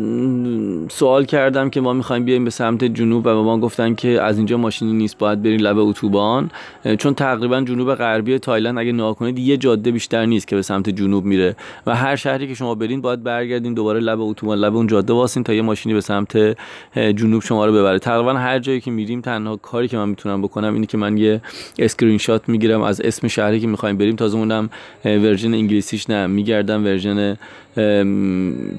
سوال 0.91 1.25
کردم 1.25 1.71
که 1.71 1.81
ما 1.81 1.93
می‌خوایم 1.93 2.25
بیایم 2.25 2.45
به 2.45 2.51
سمت 2.51 2.85
جنوب 2.85 3.19
و 3.19 3.23
به 3.23 3.43
ما 3.43 3.59
گفتن 3.59 3.95
که 3.95 4.23
از 4.23 4.37
اینجا 4.37 4.57
ماشینی 4.57 4.93
نیست 4.93 5.19
باید 5.19 5.43
بریم 5.43 5.61
لب 5.61 5.79
اتوبان. 5.79 6.51
چون 6.99 7.15
تقریبا 7.15 7.61
جنوب 7.61 7.95
غربی 7.95 8.39
تایلند 8.39 8.79
اگه 8.79 8.93
نگاه 8.93 9.15
کنید 9.15 9.39
یه 9.39 9.57
جاده 9.57 9.91
بیشتر 9.91 10.27
نیست 10.27 10.49
که 10.49 10.57
به 10.57 10.63
سمت 10.63 10.91
جنوب 10.91 11.25
میره. 11.25 11.57
و 11.87 11.97
هر 11.97 12.17
شهری 12.17 12.49
که 12.49 12.55
شما 12.55 12.75
برین 12.75 13.01
باید 13.01 13.23
برگردین 13.23 13.75
دوباره 13.75 14.01
لب 14.01 14.21
اتوبان 14.21 14.59
لب 14.59 14.77
اون 14.77 14.87
جاده 14.87 15.13
واسین 15.13 15.45
تا 15.45 15.55
یه 15.55 15.63
ماشینی 15.63 15.95
به 15.95 16.01
سمت 16.01 16.57
جنوب 16.97 17.43
شما 17.43 17.67
رو 17.67 17.73
ببره. 17.73 17.99
تقریبا 17.99 18.33
هر 18.33 18.59
جایی 18.59 18.81
که 18.81 18.91
میریم 18.91 19.21
تنها 19.21 19.57
کاری 19.57 19.89
که 19.89 19.97
من 19.97 20.09
می‌تونم 20.09 20.43
بکنم 20.43 20.75
اینه 20.75 20.87
که 20.87 20.99
من 20.99 21.17
یه 21.17 21.41
اسکرین 21.79 22.19
شات 22.19 22.49
می‌گیرم 22.49 22.83
از 22.83 23.01
اسم 23.01 23.29
شهری 23.29 23.61
که 23.61 23.67
می‌خوایم 23.67 23.97
بریم. 23.97 24.17
تازه 24.17 24.39
اونم 24.39 24.71
version 25.05 25.55
انگلیسیش 25.55 26.11
نه 26.11 26.27
می‌گردم 26.45 26.85
version 26.85 27.37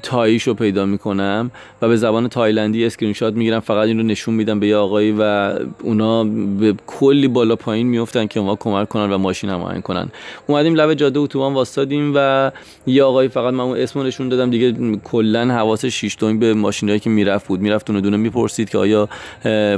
تاییش 0.02 0.42
رو 0.42 0.54
پیدا 0.54 0.86
می‌کنم 0.86 1.50
و 1.82 1.88
به 1.88 1.96
زبان 1.96 2.28
تایلندی 2.28 2.84
اسکرین 2.84 3.12
شات 3.12 3.34
می‌گیرم. 3.34 3.60
فقط 3.60 3.88
این 3.88 3.98
رو 3.98 4.02
نشون 4.02 4.34
میدم 4.34 4.60
به 4.60 4.66
یه 4.66 4.76
آقایی 4.76 5.14
و 5.18 5.52
اونا 5.82 6.24
به 6.60 6.74
کلی 6.86 7.28
بالا 7.28 7.56
پایین 7.56 7.86
میفتن 7.86 8.26
که 8.26 8.40
ما 8.40 8.56
کمک 8.56 8.88
کنن 8.88 9.12
و 9.12 9.18
ماشین 9.18 9.50
هماهنگ 9.50 9.82
کنن. 9.82 10.08
اومدیم 10.46 10.74
لب 10.74 10.94
جاده 10.94 11.20
اتوبان 11.20 11.54
واسادیم 11.54 12.12
و 12.14 12.50
یه 12.86 13.02
آقایی 13.02 13.28
فقط 13.28 13.54
من 13.54 13.64
اون 13.64 13.78
اسمو 13.78 14.02
نشون 14.02 14.28
دادم. 14.28 14.50
دیگه 14.50 14.98
کلا 15.04 15.44
حواس 15.44 15.84
شیش 15.84 16.16
به 16.16 16.54
ماشینایی 16.54 17.00
که 17.00 17.10
می‌رفت 17.10 17.48
بود. 17.48 17.60
می‌رفت 17.60 17.90
اون 17.90 18.00
دونه 18.00 18.16
می‌پرسید 18.16 18.70
که 18.70 18.78
آیا 18.78 19.08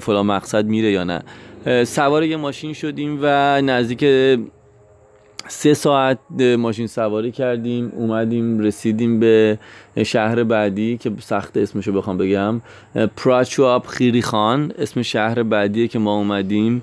فلان 0.01 0.27
مقصد 0.27 0.67
میره 0.67 0.91
یا 0.91 1.05
نه. 1.05 1.23
سوار 1.85 2.25
یه 2.25 2.37
ماشین 2.37 2.73
شدیم 2.73 3.19
و 3.23 3.27
نزدیک 3.63 4.05
سه 5.47 5.75
ساعت 5.75 6.19
ماشین 6.59 6.87
سواری 6.87 7.33
کردیم 7.33 7.93
اومدیم 7.97 8.59
رسیدیم 8.59 9.21
به 9.21 9.59
شهر 10.05 10.45
بعدی 10.45 10.97
که 10.97 11.13
سخت 11.21 11.57
اسمشو 11.57 11.93
بخوام 11.93 12.19
بگم. 12.19 12.61
پراچواب 13.17 13.87
خیری 13.87 14.23
خان 14.23 14.73
اسم 14.79 15.03
شهر 15.03 15.43
بعدیه 15.43 15.89
که 15.89 15.99
ما 15.99 16.17
اومدیم 16.17 16.83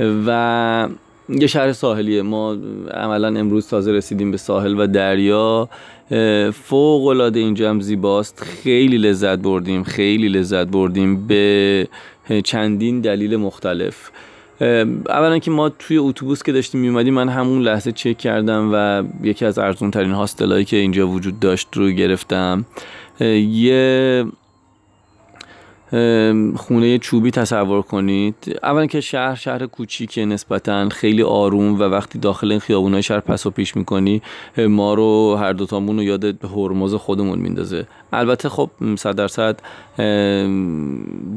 و 0.00 0.88
یه 1.28 1.46
شهر 1.46 1.72
ساحلیه. 1.72 2.22
ما 2.22 2.56
عملا 2.90 3.28
امروز 3.28 3.68
تازه 3.68 3.92
رسیدیم 3.92 4.30
به 4.30 4.36
ساحل 4.36 4.80
و 4.80 4.86
دریا. 4.86 5.68
فوق 6.52 7.06
العاده 7.06 7.40
اینجا 7.40 7.70
هم 7.70 7.80
زیباست. 7.80 8.42
خیلی 8.42 8.98
لذت 8.98 9.38
بردیم 9.38 9.82
خیلی 9.82 10.28
لذت 10.28 10.66
بردیم 10.66 11.26
به 11.26 11.88
چندین 12.44 13.00
دلیل 13.00 13.36
مختلف. 13.36 14.10
اولا 15.08 15.38
که 15.38 15.50
ما 15.50 15.68
توی 15.68 15.98
اتوبوس 15.98 16.42
که 16.42 16.52
داشتیم 16.52 16.80
میومدیم 16.80 17.14
من 17.14 17.28
همون 17.28 17.62
لحظه 17.62 17.92
چک 17.92 18.18
کردم 18.18 18.70
و 18.72 19.02
یکی 19.26 19.44
از 19.44 19.58
ارزون 19.58 19.90
ترین 19.90 20.10
هاستلایی 20.10 20.64
که 20.64 20.76
اینجا 20.76 21.08
وجود 21.08 21.40
داشت 21.40 21.68
رو 21.72 21.90
گرفتم. 21.90 22.64
یه 23.20 24.24
خونه 26.56 26.98
چوبی 26.98 27.30
تصور 27.30 27.82
کنید. 27.82 28.34
اولا 28.62 28.86
که 28.86 29.00
شهر 29.00 29.34
شهر 29.34 29.66
کوچیکه 29.66 30.24
نسبتا 30.24 30.88
خیلی 30.88 31.22
آروم 31.22 31.80
و 31.80 31.82
وقتی 31.82 32.18
داخل 32.18 32.50
این 32.50 32.60
خیابونای 32.60 33.02
شهر 33.02 33.20
پس 33.20 33.46
و 33.46 33.50
پیش 33.50 33.76
می‌کنی 33.76 34.22
ما 34.58 34.94
رو 34.94 35.36
هر 35.40 35.52
دوتامون 35.52 35.96
رو 35.96 36.02
یاد 36.02 36.44
هرمز 36.44 36.94
خودمون 36.94 37.38
میندازه. 37.38 37.86
البته 38.12 38.48
خب 38.48 38.70
صد 38.98 39.14
درصد 39.16 39.60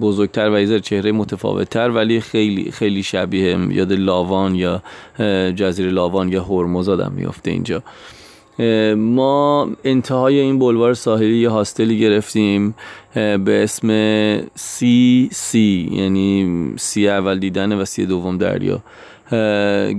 بزرگتر 0.01 0.49
و 0.49 0.59
یه 0.59 0.79
چهره 0.79 1.11
متفاوتتر 1.11 1.89
ولی 1.89 2.21
خیلی 2.21 2.71
خیلی 2.71 3.03
شبیه 3.03 3.57
یاد 3.69 3.93
لاوان 3.93 4.55
یا 4.55 4.81
جزیره 5.51 5.89
لاوان 5.89 6.29
یا 6.29 6.43
هرمز 6.43 6.89
آدم 6.89 7.11
میافته 7.15 7.51
اینجا. 7.51 7.83
ما 8.97 9.69
انتهای 9.83 10.39
این 10.39 10.59
بلوار 10.59 10.93
ساحلی 10.93 11.37
یه 11.37 11.49
hostel 11.49 11.92
ی 11.92 11.99
گرفتیم 11.99 12.75
به 13.13 13.63
اسم 13.63 13.89
See 14.55 15.29
Sea 15.31 15.89
یعنی 15.91 16.73
see 16.77 17.07
اول 17.07 17.39
دیدن 17.39 17.73
و 17.73 17.85
sea 17.85 18.05
دوم 18.05 18.37
دریا 18.37 18.79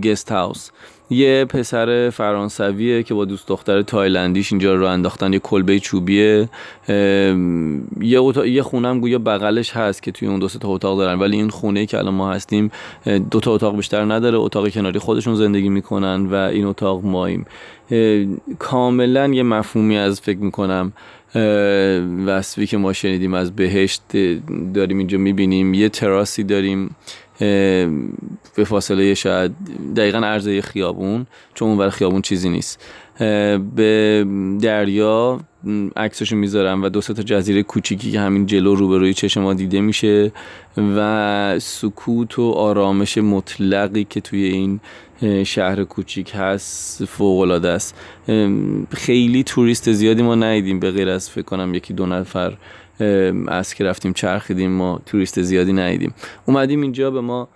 Guest 0.04 0.32
House. 0.32 0.70
یه 1.10 1.44
پسر 1.44 2.10
فرانسویه 2.10 3.02
که 3.02 3.14
با 3.14 3.24
دوست 3.24 3.48
دختر 3.48 3.82
تایلندیش 3.82 4.52
اینجا 4.52 4.74
رو 4.74 4.86
انداختن 4.86 5.32
یه 5.32 5.38
کلبه 5.38 5.78
چوبیه. 5.78 6.48
یه, 6.88 8.22
یه 8.46 8.62
خونه 8.62 8.88
هم 8.88 9.00
گویا 9.00 9.18
بغلش 9.18 9.76
هست 9.76 10.02
که 10.02 10.12
توی 10.12 10.28
اون 10.28 10.38
دو 10.38 10.48
تا 10.48 10.68
اتاق 10.68 10.98
دارن. 10.98 11.18
ولی 11.18 11.36
این 11.36 11.48
خونه 11.48 11.86
که 11.86 11.98
الان 11.98 12.14
ما 12.14 12.32
هستیم 12.32 12.70
دو 13.30 13.40
تا 13.40 13.52
اتاق 13.52 13.76
بیشتر 13.76 14.04
نداره. 14.04 14.38
اتاق 14.38 14.68
کناری 14.68 14.98
خودشون 14.98 15.34
زندگی 15.34 15.68
می‌کنن 15.68 16.26
و 16.26 16.34
این 16.34 16.64
اتاق 16.64 17.04
ماییم. 17.04 17.46
کاملا 18.58 19.28
یه 19.28 19.42
مفهومی 19.42 19.96
از 19.96 20.20
فکر 20.20 20.38
می‌کنم 20.38 20.92
وصفی 22.26 22.66
که 22.66 22.76
ما 22.76 22.92
شنیدیم 22.92 23.34
از 23.34 23.56
بهشت 23.56 24.02
داریم 24.74 24.98
اینجا 24.98 25.18
می‌بینیم. 25.18 25.74
یه 25.74 25.88
تراسی 25.88 26.44
داریم. 26.44 26.96
به 27.40 28.64
فاصله 28.66 29.14
شاید 29.14 29.52
دقیقا 29.96 30.18
عرضه 30.18 30.60
خیابون 30.60 31.26
چون 31.54 31.68
اون 31.68 31.90
خیابون 31.90 32.22
چیزی 32.22 32.48
نیست. 32.48 32.80
به 33.76 34.26
دریا 34.60 35.40
عکسشو 35.96 36.36
می‌ذارم 36.36 36.82
و 36.82 36.88
دو 36.88 37.00
تا 37.00 37.22
جزیره 37.22 37.62
کوچیکی 37.62 38.10
که 38.10 38.20
همین 38.20 38.46
جلو 38.46 38.74
روبروی 38.74 39.14
چشم 39.14 39.42
ما 39.42 39.54
دیده 39.54 39.80
میشه 39.80 40.32
و 40.76 41.58
سکوت 41.58 42.38
و 42.38 42.50
آرامش 42.50 43.18
مطلقی 43.18 44.04
که 44.04 44.20
توی 44.20 44.44
این 44.44 44.80
شهر 45.44 45.84
کوچیک 45.84 46.32
هست 46.34 47.04
فوق 47.04 47.40
العاده 47.40 47.68
است 47.68 47.94
خیلی 48.90 49.42
توریست 49.42 49.92
زیادی 49.92 50.22
ما 50.22 50.34
ندیدیم 50.34 50.80
به 50.80 50.90
غیر 50.90 51.08
از 51.08 51.30
فکر 51.30 51.42
کنم 51.44 51.74
یکی 51.74 51.94
دو 51.94 52.06
نفر 52.06 52.56
از 53.48 53.74
که 53.74 53.84
رفتیم 53.84 54.12
چرخیدیم 54.12 54.70
ما 54.70 55.00
توریست 55.06 55.42
زیادی 55.42 55.72
ندیدیم. 55.72 56.14
اومدیم 56.46 56.82
اینجا 56.82 57.10
به 57.10 57.20
ما 57.20 57.48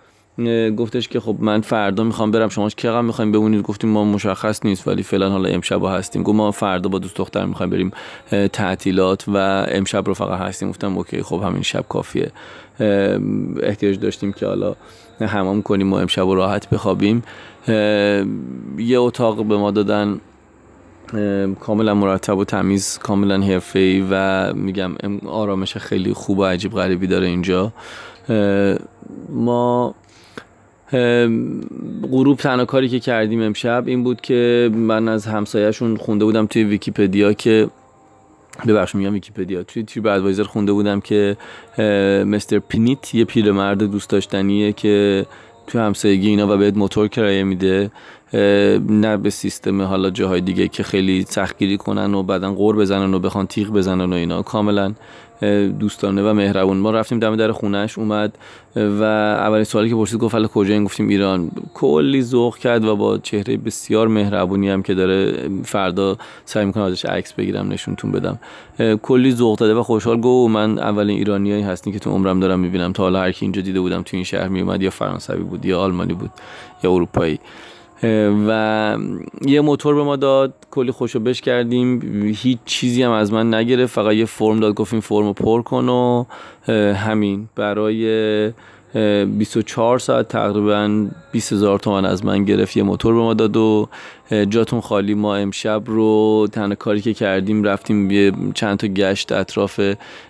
گفتش 0.77 1.07
که 1.07 1.19
خب 1.19 1.35
من 1.39 1.61
فردا 1.61 2.03
می‌خوام 2.03 2.31
برم. 2.31 2.49
شما 2.49 2.69
چقدر 2.69 3.01
می‌خوایم 3.01 3.31
بمونید؟ 3.31 3.61
گفتیم 3.61 3.89
ما 3.89 4.03
مشخص 4.03 4.65
نیست 4.65 4.87
ولی 4.87 5.03
فعلا 5.03 5.29
حالا 5.29 5.49
امشب 5.49 5.83
هستیم. 5.83 6.23
گفت 6.23 6.35
ما 6.35 6.51
فردا 6.51 6.89
با 6.89 6.99
دوست 6.99 7.15
دختر 7.15 7.45
می‌خوایم 7.45 7.69
بریم 7.69 7.91
تعطیلات 8.47 9.25
و 9.27 9.37
امشب 9.67 10.07
رو 10.07 10.13
فقط 10.13 10.39
هستیم. 10.39 10.69
گفتم 10.69 10.97
اوکی 10.97 11.21
خب 11.21 11.41
همین 11.43 11.61
شب 11.61 11.85
کافیه. 11.89 12.31
احتیاج 13.63 13.99
داشتیم 13.99 14.33
که 14.33 14.45
حالا 14.45 14.75
حمام 15.19 15.61
کنیم 15.61 15.93
و 15.93 15.95
امشب 15.95 16.21
راحت 16.27 16.69
بخوابیم. 16.69 17.23
یه 18.77 18.99
اتاق 18.99 19.45
به 19.45 19.57
ما 19.57 19.71
دادن. 19.71 20.19
کاملا 21.59 21.93
مرتب 21.93 22.37
و 22.37 22.45
تمیز 22.45 22.99
کاملا 23.03 23.41
حرفه‌ای 23.41 24.07
و 24.11 24.53
میگم 24.53 24.91
آرامش 25.25 25.77
خیلی 25.77 26.13
خوب 26.13 26.39
و 26.39 26.43
عجیب 26.43 26.71
غریبی 26.71 27.07
داره 27.07 27.27
اینجا. 27.27 27.73
ما 29.29 29.95
غروب 32.11 32.37
تنها 32.37 32.65
کاری 32.65 32.89
که 32.89 32.99
کردیم 32.99 33.41
امشب 33.41 33.83
این 33.87 34.03
بود 34.03 34.21
که 34.21 34.69
من 34.73 35.07
از 35.07 35.25
همسایهشون 35.25 35.97
خونده 35.97 36.25
بودم 36.25 36.45
توی 36.45 36.63
ویکیپدیا 36.63 37.33
که 37.33 37.67
ببخش 38.67 38.95
میگم 38.95 39.13
ویکیپدیا 39.13 39.63
توی 39.63 39.83
TripAdvisor 39.83 40.43
خونده 40.43 40.73
بودم 40.73 40.99
که 40.99 41.37
Mister 42.25 42.59
پینیت 42.59 43.15
یه 43.15 43.25
پیرمرد 43.25 43.83
دوست 43.83 44.09
داشتنیه 44.09 44.73
که 44.73 45.25
توی 45.67 45.81
همسایگی 45.81 46.29
ایناست 46.29 46.55
و 46.55 46.57
بهت 46.57 46.77
موتور 46.77 47.07
کرایه 47.07 47.43
میده. 47.43 47.91
نه 48.89 49.17
به 49.17 49.29
سیستم 49.29 49.81
حالا 49.81 50.09
جاهای 50.09 50.41
دیگه 50.41 50.67
که 50.67 50.83
خیلی 50.83 51.25
سختگیری 51.29 51.77
کنن 51.77 52.13
و 52.13 52.23
بعدا 52.23 52.53
غر 52.53 52.75
بزنن 52.75 53.13
و 53.13 53.19
بخوان 53.19 53.47
تیغ 53.47 53.69
بزنن 53.69 54.13
و 54.13 54.15
اینا. 54.15 54.41
کاملا 54.41 54.93
دوستانه 55.79 56.23
و 56.23 56.33
مهربون. 56.33 56.77
ما 56.77 56.91
رفتیم 56.91 57.19
دم 57.19 57.35
در 57.35 57.51
خونش 57.51 57.97
اومد 57.97 58.37
و 58.75 59.03
اولین 59.03 59.63
سوالی 59.63 59.89
که 59.89 59.95
پرسید 59.95 60.19
گفت 60.19 60.47
کجا؟ 60.47 60.73
این 60.73 60.83
گفتیم 60.83 61.07
ایران. 61.07 61.51
کلی 61.73 62.21
ذوق 62.21 62.57
کرد 62.57 62.85
و 62.85 62.95
با 62.95 63.17
چهره 63.17 63.57
بسیار 63.57 64.07
مهربونی 64.07 64.69
هم 64.69 64.83
که 64.83 64.93
داره 64.93 65.49
فردا 65.63 66.17
سعی 66.45 66.65
می‌کنه 66.65 66.83
ازش 66.83 67.05
عکس 67.05 67.33
بگیرم 67.33 67.71
نشونتون 67.71 68.11
بدم. 68.11 68.39
کلی 69.01 69.31
ذوق 69.31 69.57
داده 69.57 69.73
و 69.73 69.83
خوشحال. 69.83 70.21
گو 70.21 70.47
من 70.47 70.79
اولین 70.79 71.17
ایرانیایی 71.17 71.63
هستین 71.63 71.93
که 71.93 71.99
تو 71.99 72.11
عمرم 72.11 72.39
دارم 72.39 72.59
می‌بینم. 72.59 72.93
تا 72.93 73.03
حالا 73.03 73.21
هر 73.21 73.31
کی 73.31 73.45
اینجا 73.45 73.61
دیده 73.61 73.79
بودم 73.79 74.01
تو 74.01 74.17
این 74.17 74.23
شهر 74.23 74.47
میومد 74.47 74.81
یا 74.81 74.89
فرانسوی 74.89 75.43
بود 75.43 75.65
یا 75.65 75.79
آلمانی 75.79 76.13
بود 76.13 76.31
یا 76.83 76.91
اروپایی. 76.91 77.39
و 78.47 78.97
یه 79.45 79.61
موتور 79.61 79.95
به 79.95 80.03
ما 80.03 80.15
داد 80.15 80.53
کلی 80.71 80.91
خوشو 80.91 81.19
بش 81.19 81.41
کردیم. 81.41 82.01
هیچ 82.37 82.57
چیزی 82.65 83.03
هم 83.03 83.11
از 83.11 83.33
من 83.33 83.53
نگرفت 83.53 83.93
فقط 83.93 84.13
یه 84.13 84.25
فرم 84.25 84.59
داد 84.59 84.73
گفتیم 84.73 84.99
فرم 84.99 85.33
پر 85.33 85.61
کن 85.61 85.89
و 85.89 86.25
همین. 86.93 87.49
برای 87.55 88.51
24 89.25 89.99
ساعت 89.99 90.27
تقریبا 90.27 91.07
20 91.31 91.53
هزار 91.53 91.79
تومن 91.79 92.05
از 92.05 92.25
من 92.25 92.43
گرفت 92.43 92.77
یه 92.77 92.83
موتور 92.83 93.13
به 93.13 93.19
ما 93.19 93.33
داد 93.33 93.57
و 93.57 93.89
جاتون 94.49 94.81
خالی. 94.81 95.13
ما 95.13 95.35
امشب 95.35 95.83
رو 95.85 96.47
تنها 96.51 96.75
کاری 96.75 97.01
که 97.01 97.13
کردیم 97.13 97.63
رفتیم 97.63 98.11
یه 98.11 98.31
چند 98.53 98.77
تا 98.77 98.87
گشت 98.87 99.31
اطراف 99.31 99.79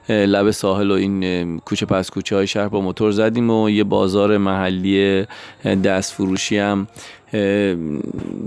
لب 0.10 0.52
ساحل 0.52 0.92
و 0.92 0.94
این 0.94 1.60
کوچه 1.60 1.86
پس 1.86 2.10
کوچه 2.10 2.36
های 2.36 2.48
شهر 2.48 2.68
با 2.68 2.82
موتور 2.82 3.12
زدیم 3.12 3.50
و 3.50 3.70
یه 3.70 3.84
بازار 3.84 4.38
محلی 4.38 5.26
دست 5.84 6.14
فروشی 6.14 6.58
هم 6.58 6.88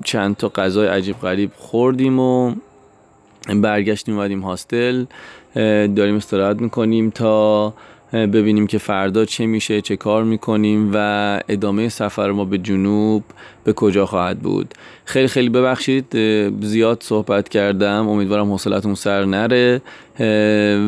چند 0.05 0.37
تا 0.37 0.49
غذای 0.49 0.89
عجیب 0.89 1.17
غریب 1.21 1.51
خوردیم 1.57 2.19
و 2.19 2.55
برگشتیم 3.55 4.15
اومدیم 4.15 4.41
هاستل. 4.41 5.05
داریم 5.97 6.17
استراحت 6.17 6.61
می‌کنیم 6.61 7.11
تا 7.11 7.75
ببینیم 8.13 8.67
که 8.67 8.79
فردا 8.79 9.25
چه 9.25 9.47
میشه 9.47 9.81
چه 9.81 9.97
کار 9.97 10.25
می‌کنیم 10.25 10.91
و 10.95 11.41
ادامه 11.49 11.89
سفر 11.89 12.31
ما 12.31 12.45
به 12.45 12.59
جنوب 12.59 13.25
به 13.65 13.73
کجا 13.73 14.07
خواهد 14.07 14.39
بود. 14.39 14.75
خیلی 15.05 15.29
خیلی 15.29 15.49
ببخشید 15.49 16.17
زیاد 16.61 17.03
صحبت 17.03 17.49
کردم. 17.49 18.09
امیدوارم 18.09 18.51
حوصلتون 18.53 18.95
سر 18.95 19.25
نره. 19.25 19.83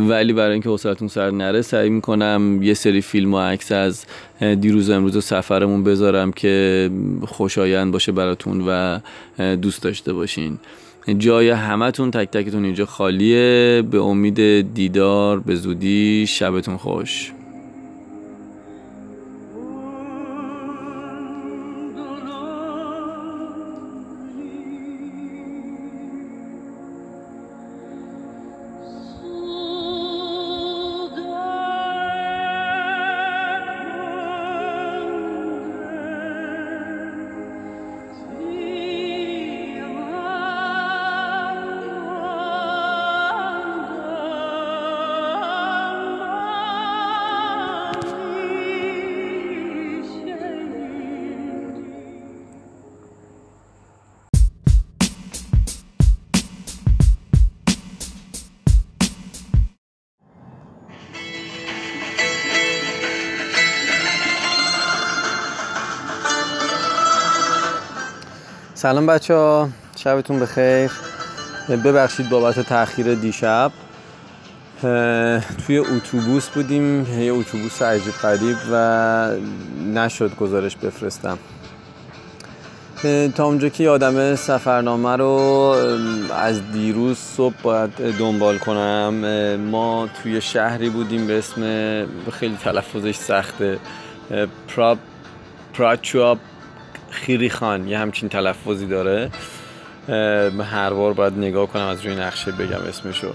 ولی 0.08 0.32
برای 0.32 0.52
اینکه 0.52 0.68
حوصلتون 0.68 1.08
سر 1.08 1.30
نره 1.30 1.62
سعی 1.62 1.90
می‌کنم 1.90 2.62
یه 2.62 2.74
سری 2.74 3.00
فیلم 3.00 3.34
و 3.34 3.38
عکس 3.40 3.72
از 3.72 4.04
دیروز 4.60 4.90
امروز 4.90 5.24
سفرمون 5.24 5.84
بذارم 5.84 6.32
که 6.32 6.90
خوشایند 7.26 7.92
باشه 7.92 8.12
براتون 8.12 8.64
و 8.68 9.00
دوست 9.56 9.82
داشته 9.82 10.12
باشین. 10.12 10.58
جای 11.18 11.50
همتون 11.50 12.10
تک 12.10 12.30
تکتون 12.30 12.64
اینجا 12.64 12.86
خالیه. 12.86 13.82
به 13.90 14.00
امید 14.00 14.60
دیدار 14.74 15.40
به 15.40 15.54
زودی 15.54 16.26
شبتون 16.28 16.76
خوش. 16.76 17.32
سلام 68.80 69.06
بچه 69.06 69.34
ها. 69.34 69.68
شبتون 69.96 70.40
بخیر. 70.40 70.90
ببخشید 71.68 72.28
بابت 72.30 72.60
تاخیر 72.60 73.14
دیشب. 73.14 73.72
توی 75.66 75.78
اتوبوس 75.78 76.48
بودیم. 76.48 77.20
یه 77.20 77.32
اتوبوس 77.32 77.82
عجیب 77.82 78.12
غریب 78.12 78.56
و 78.72 78.76
نشد 79.94 80.36
گزارش 80.36 80.76
بفرستم. 80.76 81.38
تا 83.36 83.44
اونجا 83.44 83.68
که 83.68 83.84
یادم 83.84 84.34
سفرنامه 84.34 85.16
رو 85.16 85.28
از 86.36 86.72
دیروز 86.72 87.18
صبح 87.18 87.54
باید 87.62 87.90
دنبال 88.18 88.58
کنم. 88.58 89.14
ما 89.56 90.08
توی 90.22 90.40
شهری 90.40 90.90
بودیم 90.90 91.26
به 91.26 91.38
اسم 91.38 91.62
خیلی 92.30 92.56
تلفظش 92.56 93.16
سخته 93.16 93.78
پراب 94.68 94.98
پراچواب 95.74 96.38
خیری 97.20 97.50
خان 97.50 97.88
یه 97.88 97.98
همچین 97.98 98.28
تلفظی 98.28 98.86
داره. 98.86 99.30
هر 100.72 100.90
بار 100.90 101.12
باید 101.12 101.32
نگاه 101.32 101.66
کنم 101.66 101.86
از 101.86 102.06
روی 102.06 102.14
نقشه 102.14 102.52
بگم 102.52 102.80
اسمشو. 102.88 103.32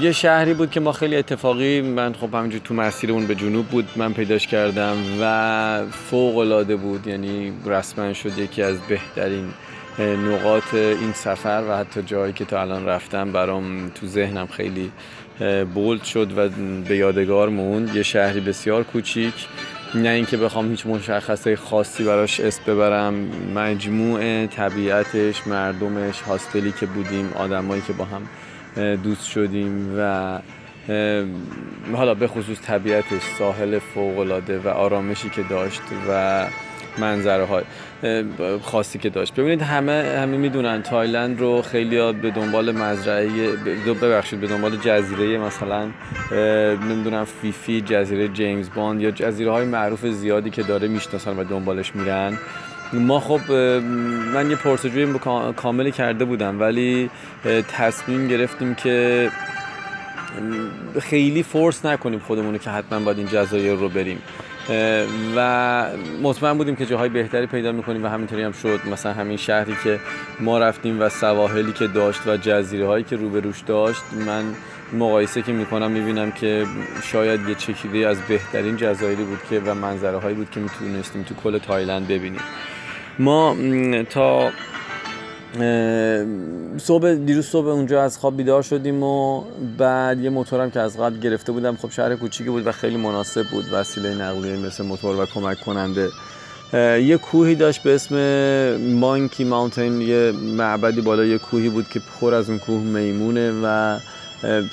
یه 0.00 0.12
شهری 0.12 0.54
بود 0.54 0.70
که 0.70 0.80
ما 0.80 0.92
خیلی 0.92 1.16
اتفاقی 1.16 1.80
من 1.80 2.12
خب 2.12 2.34
همینجور 2.34 2.60
تو 2.64 2.74
مسیر 2.74 3.12
اون 3.12 3.26
به 3.26 3.34
جنوب 3.34 3.66
بود 3.66 3.88
من 3.96 4.12
پیداش 4.12 4.46
کردم 4.46 4.96
و 5.22 5.82
فوق 6.10 6.36
العاده 6.36 6.76
بود 6.76 7.06
یعنی 7.06 7.52
رسما 7.66 8.12
شد 8.12 8.38
یکی 8.38 8.62
از 8.62 8.76
بهترین 8.88 9.48
نقاط 9.98 10.74
این 10.74 11.12
سفر 11.12 11.64
و 11.68 11.76
حتی 11.76 12.02
جایی 12.02 12.32
که 12.32 12.44
تا 12.44 12.60
الان 12.60 12.86
رفتم 12.86 13.32
برام 13.32 13.90
تو 13.90 14.06
ذهنم 14.06 14.46
خیلی 14.46 14.92
بولد 15.74 16.04
شد 16.04 16.38
و 16.38 16.48
به 16.88 16.96
یادگار 16.96 17.48
موند. 17.48 17.96
یه 17.96 18.02
شهری 18.02 18.40
بسیار 18.40 18.82
کوچیک 18.82 19.34
نه 19.94 20.08
اینکه 20.08 20.36
بخوام 20.36 20.70
هیچ 20.70 20.86
مشخصه 20.86 21.56
خاصی 21.56 22.04
براش 22.04 22.40
اسم 22.40 22.62
ببرم. 22.66 23.14
مجموع 23.54 24.46
طبیعتش 24.46 25.46
مردمش 25.46 26.20
هاستلی 26.20 26.72
که 26.72 26.86
بودیم 26.86 27.32
آدمایی 27.36 27.82
که 27.86 27.92
با 27.92 28.04
هم 28.04 28.22
دوست 28.96 29.26
شدیم 29.26 29.94
و 29.98 30.38
حالا 31.96 32.14
به 32.14 32.26
خصوص 32.26 32.60
طبیعتش 32.62 33.22
ساحل 33.38 33.78
فوقلاده 33.78 34.58
و 34.58 34.68
آرامشی 34.68 35.30
که 35.30 35.42
داشت 35.42 35.82
و 36.08 36.44
منظره 37.00 37.44
های 37.44 37.64
خاصی 38.62 38.98
که 38.98 39.10
داشت. 39.10 39.34
ببینید 39.34 39.62
همه 39.62 40.18
همه 40.22 40.36
می‌دونن 40.36 40.82
تایلند 40.82 41.40
رو 41.40 41.62
خیلی 41.62 42.12
به 42.12 42.30
دنبال 42.30 42.72
مزرعه 42.72 43.28
ببخشید 44.02 44.40
به 44.40 44.46
دنبال 44.46 44.76
جزیره 44.76 45.38
مثلا 45.38 45.86
نمی‌دونم 46.88 47.24
فیفی 47.24 47.80
جزیره 47.80 48.28
جیمز 48.28 48.70
باند 48.74 49.00
یا 49.00 49.10
جزیره 49.10 49.50
های 49.50 49.64
معروف 49.64 50.06
زیادی 50.06 50.50
که 50.50 50.62
داره 50.62 50.88
می‌شناسن 50.88 51.38
و 51.38 51.44
دنبالش 51.44 51.96
میرن. 51.96 52.38
ما 52.92 53.20
خب 53.20 53.52
من 54.34 54.50
یه 54.50 54.56
پرسجوی 54.56 55.18
کاملی 55.56 55.92
کرده 55.92 56.24
بودم 56.24 56.60
ولی 56.60 57.10
تصمیم 57.68 58.28
گرفتیم 58.28 58.74
که 58.74 59.30
خیلی 61.00 61.42
فورس 61.42 61.86
نکنیم 61.86 62.18
خودمونو 62.18 62.58
که 62.58 62.70
حتما 62.70 63.00
باید 63.00 63.18
این 63.18 63.26
جزایر 63.26 63.74
رو 63.74 63.88
بریم. 63.88 64.18
و 65.36 65.86
مطمئن 66.22 66.58
بودیم 66.58 66.76
که 66.76 66.86
جاهای 66.86 67.08
بهتری 67.08 67.46
پیدا 67.46 67.72
می‌کنیم 67.72 68.04
و 68.04 68.08
همینطوری 68.08 68.42
هم 68.42 68.52
شد. 68.52 68.80
مثلا 68.92 69.12
همین 69.12 69.36
شهری 69.36 69.76
که 69.84 70.00
ما 70.40 70.58
رفتیم 70.58 71.00
و 71.00 71.08
سواحلی 71.08 71.72
که 71.72 71.86
داشت 71.86 72.26
و 72.26 72.36
جزیره 72.36 72.86
هایی 72.86 73.04
که 73.04 73.16
روبروش 73.16 73.60
داشت 73.60 74.02
من 74.26 74.44
مقایسه 74.92 75.42
که 75.42 75.52
می‌کنم 75.52 75.90
می‌بینم 75.90 76.30
که 76.30 76.66
شاید 77.02 77.48
یه 77.48 77.54
چکیده 77.54 78.08
از 78.08 78.20
بهترین 78.28 78.76
جزایری 78.76 79.24
بود 79.24 79.40
که 79.50 79.60
و 79.66 79.74
منظره 79.74 80.18
هایی 80.18 80.34
بود 80.34 80.50
که 80.50 80.60
می‌تونستیم 80.60 81.22
تو 81.22 81.34
کل 81.34 81.58
تایلند 81.58 82.08
ببینیم. 82.08 82.40
ما 83.18 83.56
تا 84.10 84.50
صبح 86.78 87.14
دیروز 87.14 87.46
صبح 87.46 87.66
اونجا 87.66 88.02
از 88.02 88.18
خواب 88.18 88.36
بیدار 88.36 88.62
شدیم 88.62 89.02
و 89.02 89.44
بعد 89.78 90.20
یه 90.20 90.30
موتورم 90.30 90.70
که 90.70 90.80
از 90.80 90.96
قبل 90.96 91.18
گرفته 91.18 91.52
بودم 91.52 91.76
خب 91.76 91.90
شهر 91.90 92.16
کوچیکی 92.16 92.50
بود 92.50 92.66
و 92.66 92.72
خیلی 92.72 92.96
مناسب 92.96 93.44
بود. 93.50 93.64
وسیله 93.72 94.14
نقلیه 94.14 94.56
مثل 94.56 94.84
موتور 94.84 95.22
و 95.22 95.26
کمک 95.26 95.60
کننده. 95.60 96.08
یه 97.02 97.16
کوهی 97.16 97.54
داشت 97.54 97.82
به 97.82 97.94
اسم 97.94 98.16
مانکی 98.76 99.44
ماونتین 99.44 100.00
یه 100.00 100.32
معبدی 100.32 101.00
بالا 101.00 101.24
یه 101.24 101.38
کوهی 101.38 101.68
بود 101.68 101.88
که 101.88 102.00
پر 102.20 102.34
از 102.34 102.50
اون 102.50 102.58
کوه 102.58 102.80
میمونه 102.80 103.52
و 103.62 103.98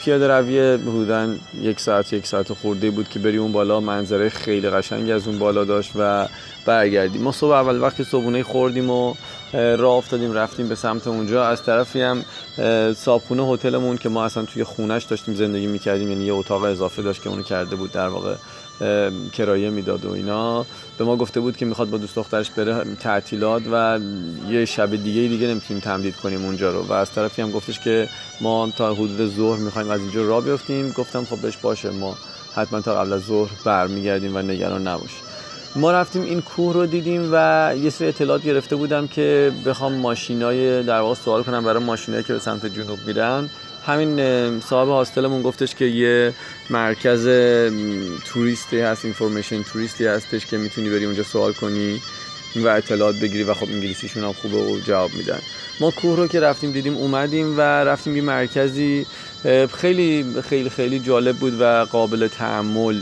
پیاده 0.03 0.27
روی 0.27 0.59
حدودا 0.73 1.35
یک 1.61 1.79
ساعت 1.79 2.13
یک 2.13 2.27
ساعت 2.27 2.53
خورده 2.53 2.91
بود 2.91 3.09
که 3.09 3.19
بری 3.19 3.37
اون 3.37 3.51
بالا. 3.51 3.79
منظره 3.79 4.29
خیلی 4.29 4.69
قشنگی 4.69 5.11
از 5.11 5.27
اون 5.27 5.39
بالا 5.39 5.63
داشت 5.63 5.91
و 5.95 6.27
برگردیم. 6.65 7.21
ما 7.21 7.31
صبح 7.31 7.51
اول 7.51 7.81
وقتی 7.81 8.03
صبحونه 8.03 8.43
خوردیم 8.43 8.89
و 8.89 9.13
راه 9.53 9.93
افتادیم 9.93 10.33
رفتیم 10.33 10.67
به 10.67 10.75
سمت 10.75 11.07
اونجا. 11.07 11.47
از 11.47 11.63
طرفی 11.63 12.01
هم 12.01 12.25
صابخونه 12.93 13.43
هتلمون 13.43 13.97
که 13.97 14.09
ما 14.09 14.25
اصلا 14.25 14.45
توی 14.45 14.63
خونش 14.63 15.03
داشتیم 15.03 15.35
زندگی 15.35 15.67
می‌کردیم. 15.67 16.09
یعنی 16.11 16.25
یه 16.25 16.33
اتاق 16.33 16.63
اضافه 16.63 17.01
داشت 17.01 17.21
که 17.21 17.29
اونو 17.29 17.43
کرده 17.43 17.75
بود 17.75 17.91
در 17.91 18.07
واقع. 18.07 18.35
کرایه 19.33 19.69
می‌داد 19.69 20.05
و 20.05 20.11
اینا. 20.11 20.65
به 20.97 21.03
ما 21.03 21.15
گفته 21.15 21.39
بود 21.39 21.57
که 21.57 21.65
می‌خواد 21.65 21.89
با 21.89 21.97
دوست 21.97 22.15
دخترش 22.15 22.49
بره 22.49 22.95
تعطیلات 22.99 23.63
و 23.71 23.99
یه 24.49 24.65
شب 24.65 24.95
دیگه 24.95 25.21
دیگه 25.27 25.47
نمی‌تونیم 25.47 25.81
تمدید 25.81 26.15
کنیم 26.15 26.45
اونجا 26.45 26.71
رو. 26.71 26.81
و 26.81 26.93
از 26.93 27.11
طرفی 27.11 27.41
هم 27.41 27.51
گفتش 27.51 27.79
که 27.79 28.09
ما 28.41 28.69
تا 28.77 28.93
حدود 28.93 29.35
ظهر 29.35 29.59
می‌خوایم 29.59 29.89
از 29.89 30.01
اینجا 30.01 30.21
راه 30.21 30.43
بیفتیم. 30.43 30.91
گفتم 30.91 31.25
خب 31.25 31.37
بهش 31.37 31.57
باشه 31.57 31.89
ما 31.89 32.17
حتما 32.55 32.81
تا 32.81 32.95
قبل 32.95 33.13
از 33.13 33.21
ظهر 33.21 33.51
برمیگردیم 33.65 34.35
و 34.35 34.39
نگران 34.39 34.87
نباش. 34.87 35.11
ما 35.75 35.91
رفتیم 35.91 36.21
این 36.21 36.41
کوه 36.41 36.73
رو 36.73 36.85
دیدیم 36.85 37.29
و 37.31 37.73
یه 37.83 37.89
سری 37.89 38.07
اطلاعات 38.07 38.43
گرفته 38.43 38.75
بودم 38.75 39.07
که 39.07 39.51
بخوام 39.65 39.93
ماشینای 39.93 40.83
در 40.83 40.99
واقع 40.99 41.15
سوال 41.15 41.43
کنم 41.43 41.63
برای 41.63 41.83
ماشینایی 41.83 42.23
که 42.23 42.33
به 42.33 42.39
سمت 42.39 42.65
جنوب 42.65 42.99
میرن 43.07 43.49
همین 43.85 44.59
صاحب 44.59 44.87
هاستلمون 44.87 45.41
گفتش 45.41 45.75
که 45.75 45.85
یه 45.85 46.33
مرکز 46.69 47.23
توریستی 48.25 48.79
هست 48.79 49.05
اینفورمیشن 49.05 49.63
توریستی 49.63 50.05
هستش 50.05 50.45
که 50.45 50.57
می‌تونی 50.57 50.89
بری 50.89 51.05
اونجا 51.05 51.23
سوال 51.23 51.53
کنی 51.53 52.01
و 52.55 52.67
اطلاعات 52.67 53.15
بگیری 53.15 53.43
و 53.43 53.53
خب 53.53 53.67
انگلیسیشون 53.69 54.23
هم 54.23 54.33
خوبه 54.33 54.57
و 54.57 54.79
جواب 54.79 55.13
میدن. 55.13 55.39
ما 55.79 55.91
کوه 55.91 56.17
رو 56.17 56.27
که 56.27 56.39
رفتیم 56.39 56.71
دیدیم 56.71 56.97
اومدیم 56.97 57.57
و 57.57 57.61
رفتیم 57.61 58.15
یه 58.15 58.21
مرکزی 58.21 59.05
خیلی 59.77 60.25
خیلی 60.49 60.69
خیلی 60.69 60.99
جالب 60.99 61.35
بود 61.35 61.61
و 61.61 61.85
قابل 61.91 62.27
تعمل 62.27 63.01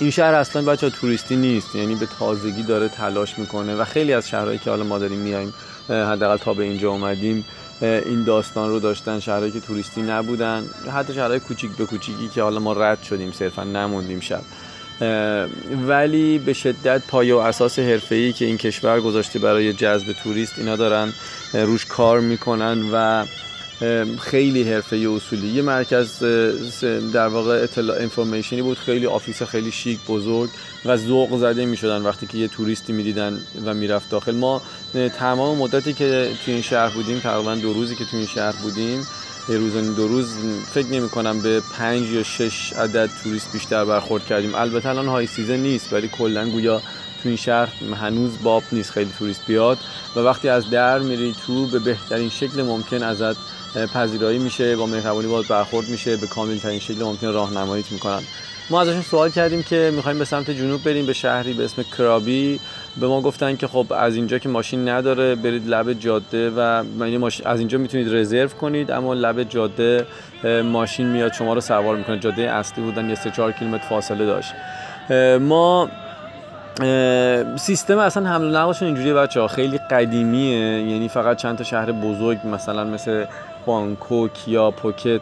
این 0.00 0.10
شهر 0.10 0.34
اصلا 0.34 0.62
بچه 0.62 0.90
توریستی 0.90 1.36
نیست 1.36 1.74
یعنی 1.74 1.94
به 1.94 2.06
تازگی 2.18 2.62
داره 2.62 2.88
تلاش 2.88 3.38
می‌کنه 3.38 3.74
و 3.74 3.84
خیلی 3.84 4.12
از 4.12 4.28
شهرهایی 4.28 4.58
که 4.58 4.70
حالا 4.70 4.84
ما 4.84 4.98
داریم 4.98 5.18
میایم 5.18 5.54
حداقل 5.88 6.36
تا 6.36 6.54
به 6.54 6.64
اینجا 6.64 6.90
اومدیم 6.90 7.44
این 7.82 8.24
داستان 8.24 8.68
رو 8.68 8.80
داشتن 8.80 9.20
شهرهایی 9.20 9.52
که 9.52 9.60
توریستی 9.60 10.02
نبودن. 10.02 10.64
حتی 10.94 11.14
شهرهای 11.14 11.40
کوچیک 11.40 11.70
به 11.70 11.86
کوچیکی 11.86 12.28
که 12.28 12.42
حالا 12.42 12.60
ما 12.60 12.72
رد 12.72 13.02
شدیم 13.02 13.32
صرفا 13.32 13.64
نموندیم 13.64 14.20
شب. 14.20 14.42
ولی 15.86 16.38
به 16.38 16.52
شدت 16.52 17.02
پایه 17.08 17.34
و 17.34 17.38
اساس 17.38 17.78
حرفه‌ای 17.78 18.32
که 18.32 18.44
این 18.44 18.58
کشور 18.58 19.00
گذاشته 19.00 19.38
برای 19.38 19.72
جذب 19.72 20.12
توریست 20.12 20.58
اینا 20.58 20.76
دارن 20.76 21.12
روش 21.52 21.86
کار 21.86 22.20
می‌کنن 22.20 22.82
و 22.92 23.26
خیلی 24.20 24.62
حرفه‌ای 24.62 24.96
اصولی. 24.96 25.48
یه 25.48 25.62
مرکز 25.62 26.18
در 27.12 27.26
واقع 27.26 27.62
اطلاع 27.62 28.02
information 28.02 28.57
ی 28.57 28.62
بود 28.62 28.78
خیلی 28.78 29.06
office 29.06 29.42
خیلی 29.42 29.72
شیک 29.72 29.98
بزرگ 30.08 30.50
و 30.84 30.96
ذوق 30.96 31.38
زده 31.38 31.64
می‌شدن 31.64 32.02
وقتی 32.02 32.26
که 32.26 32.38
یه 32.38 32.48
توریستی 32.48 32.92
می‌دیدن 32.92 33.40
و 33.64 33.74
می‌رفت 33.74 34.10
داخل. 34.10 34.34
ما 34.34 34.62
تمام 35.18 35.58
مدتی 35.58 35.92
که 35.92 36.30
توی 36.44 36.54
این 36.54 36.62
شهر 36.62 36.94
بودیم 36.94 37.18
تقریبا 37.18 37.54
دو 37.54 37.72
روزی 37.72 37.96
که 37.96 38.04
توی 38.04 38.18
این 38.18 38.28
شهر 38.28 38.52
بودیم 38.52 39.06
یه 39.48 39.56
روز 39.56 39.96
دو 39.96 40.08
روز 40.08 40.34
فکر 40.72 40.86
نمی 40.86 41.08
کنم 41.08 41.40
به 41.40 41.62
پنج 41.78 42.10
یا 42.10 42.22
شش 42.22 42.72
عدد 42.72 43.10
توریست 43.24 43.52
بیشتر 43.52 43.84
برخورد 43.84 44.26
کردیم. 44.26 44.54
البته 44.54 44.88
الان 44.88 45.06
high 45.06 45.26
season 45.26 45.56
نیست 45.56 45.92
ولی 45.92 46.08
کلا 46.08 46.50
گویا 46.50 46.82
تو 47.22 47.28
این 47.28 47.36
شهر 47.36 47.68
هنوز 47.94 48.30
باب 48.42 48.62
نیست 48.72 48.90
خیلی 48.90 49.10
توریست 49.18 49.46
بیاد. 49.46 49.78
و 50.16 50.20
وقتی 50.20 50.48
از 50.48 50.70
در 50.70 50.98
میری 50.98 51.34
تو 51.46 51.66
به 51.66 51.78
بهترین 51.78 52.28
شکل 52.28 52.62
ممکن 52.62 53.02
ازت 53.02 53.36
پذیرایی 53.94 54.38
میشه 54.38 54.76
با 54.76 54.86
مهربانی 54.86 55.26
باهات 55.26 55.48
برخورد 55.48 55.88
میشه 55.88 56.16
به 56.16 56.26
کامل 56.26 56.58
ترین 56.58 56.78
شکل 56.78 57.02
ممکن 57.04 57.32
راهنماییت 57.32 57.92
می‌کنن. 57.92 58.20
ما 58.70 58.80
ازشون 58.80 59.02
سوال 59.02 59.30
کردیم 59.30 59.62
که 59.62 59.90
می‌خوایم 59.94 60.18
به 60.18 60.24
سمت 60.24 60.50
جنوب 60.50 60.84
بریم 60.84 61.06
به 61.06 61.12
شهری 61.12 61.52
به 61.52 61.64
اسم 61.64 61.82
کرابی 61.82 62.60
به 63.00 63.06
ما 63.06 63.20
گفتن 63.20 63.56
که 63.56 63.66
خب 63.66 63.86
از 63.90 64.14
اینجا 64.14 64.38
که 64.38 64.48
ماشین 64.48 64.88
نداره 64.88 65.34
برید 65.34 65.68
لب 65.68 65.92
جاده 65.92 66.50
و 66.50 66.60
از 67.44 67.58
اینجا 67.58 67.78
می‌تونید 67.78 68.14
رزرو 68.14 68.48
کنید 68.48 68.90
اما 68.90 69.14
لب 69.14 69.42
جاده 69.42 70.06
ماشین 70.64 71.06
میاد 71.06 71.32
شما 71.32 71.54
رو 71.54 71.60
سوار 71.60 71.96
می‌کنه. 71.96 72.18
جاده 72.18 72.42
اصلی 72.42 72.84
بودن 72.84 73.08
یه 73.08 73.14
3 73.14 73.30
4 73.30 73.52
کیلومتر 73.52 73.84
فاصله 73.88 74.26
داشت. 74.26 74.52
ما 75.40 75.88
سیستم 77.56 77.98
اصلا 77.98 78.28
حمل 78.28 78.44
و 78.44 78.50
نقلشون 78.50 78.86
اینجوریه 78.88 79.14
بچه 79.14 79.40
ها 79.40 79.48
خیلی 79.48 79.78
قدیمیه 79.90 80.58
یعنی 80.90 81.08
فقط 81.08 81.36
چند 81.36 81.58
تا 81.58 81.64
شهر 81.64 81.92
بزرگ 81.92 82.38
مثلا 82.46 82.84
مثل 82.84 83.24
بانکوک 83.66 84.48
یا 84.48 84.70
پوکت 84.70 85.20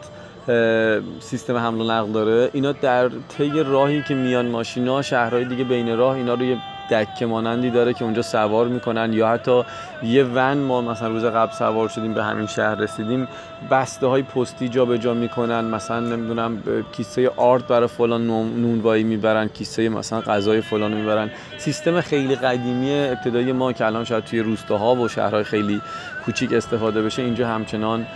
سیستم 1.21 1.57
حمل 1.57 1.81
و 1.81 1.85
نقل 1.85 2.13
داره. 2.13 2.51
اینا 2.53 2.73
در 2.73 3.09
طی 3.09 3.51
راهی 3.63 4.03
که 4.03 4.15
میان 4.15 4.47
ماشینا 4.47 5.03
شهرهای 5.03 5.45
دیگه 5.45 5.65
بین 5.65 5.97
راه 5.97 6.17
اینا 6.17 6.35
رو 6.35 6.45
یه 6.45 6.57
دکه 6.91 7.27
مانندی 7.27 7.71
داره 7.71 7.93
که 7.95 8.05
اونجا 8.05 8.23
سوار 8.23 8.69
می‌کنن 8.69 9.13
یا 9.13 9.29
حتی 9.29 9.63
یه 10.03 10.25
ون 10.25 10.59
ما 10.59 10.81
مثلا 10.81 11.09
روز 11.09 11.25
قبل 11.25 11.53
سوار 11.53 11.89
شدیم 11.89 12.15
به 12.15 12.25
همین 12.25 12.47
شهر 12.47 12.75
رسیدیم 12.75 13.29
بسته 13.71 14.07
های 14.07 14.23
پستی 14.23 14.69
به 14.69 14.99
جا 14.99 15.15
می‌کنن 15.15 15.65
مثلا 15.65 16.01
نمی‌دونم 16.01 16.63
کیسه 16.93 17.31
آرد 17.37 17.67
برای 17.67 17.89
فلان 17.89 18.27
نونوایی 18.27 19.05
می‌برن 19.05 19.49
کیسه 19.49 19.89
مثلا 19.89 20.21
غذای 20.21 20.61
فلان 20.61 20.93
می‌برن. 20.93 21.31
سیستم 21.59 22.01
خیلی 22.01 22.35
قدیمی 22.35 22.95
ابتدایی 22.95 23.53
ما 23.53 23.73
که 23.73 23.87
الان 23.87 24.05
شاید 24.05 24.25
توی 24.25 24.41
روستاها 24.41 24.95
و 24.95 25.09
شهرهای 25.09 25.45
خیلی 25.45 25.81
کوچیک 26.25 26.53
استفاده 26.53 27.03
بشه 27.03 27.23
اینجا 27.23 27.49
همچنان 27.49 28.07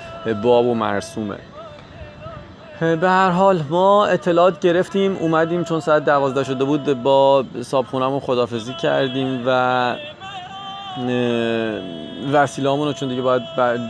باب 0.42 0.66
و 0.66 0.74
مرسومه. 0.74 1.36
به 2.80 3.08
هر 3.08 3.30
حال 3.30 3.62
ما 3.70 4.06
اطلاعات 4.06 4.60
گرفتیم 4.60 5.16
اومدیم 5.16 5.64
چون 5.64 5.80
ساعت 5.80 6.04
دوازده 6.04 6.44
شده 6.44 6.64
بود 6.64 7.02
با 7.02 7.44
صابخونمون 7.62 8.20
خدافزی 8.20 8.72
کردیم 8.72 9.42
و 9.46 9.96
وسیله 12.32 12.84
رو 12.84 12.92
چون 12.92 13.08
دیگه 13.08 13.22
باید 13.22 13.42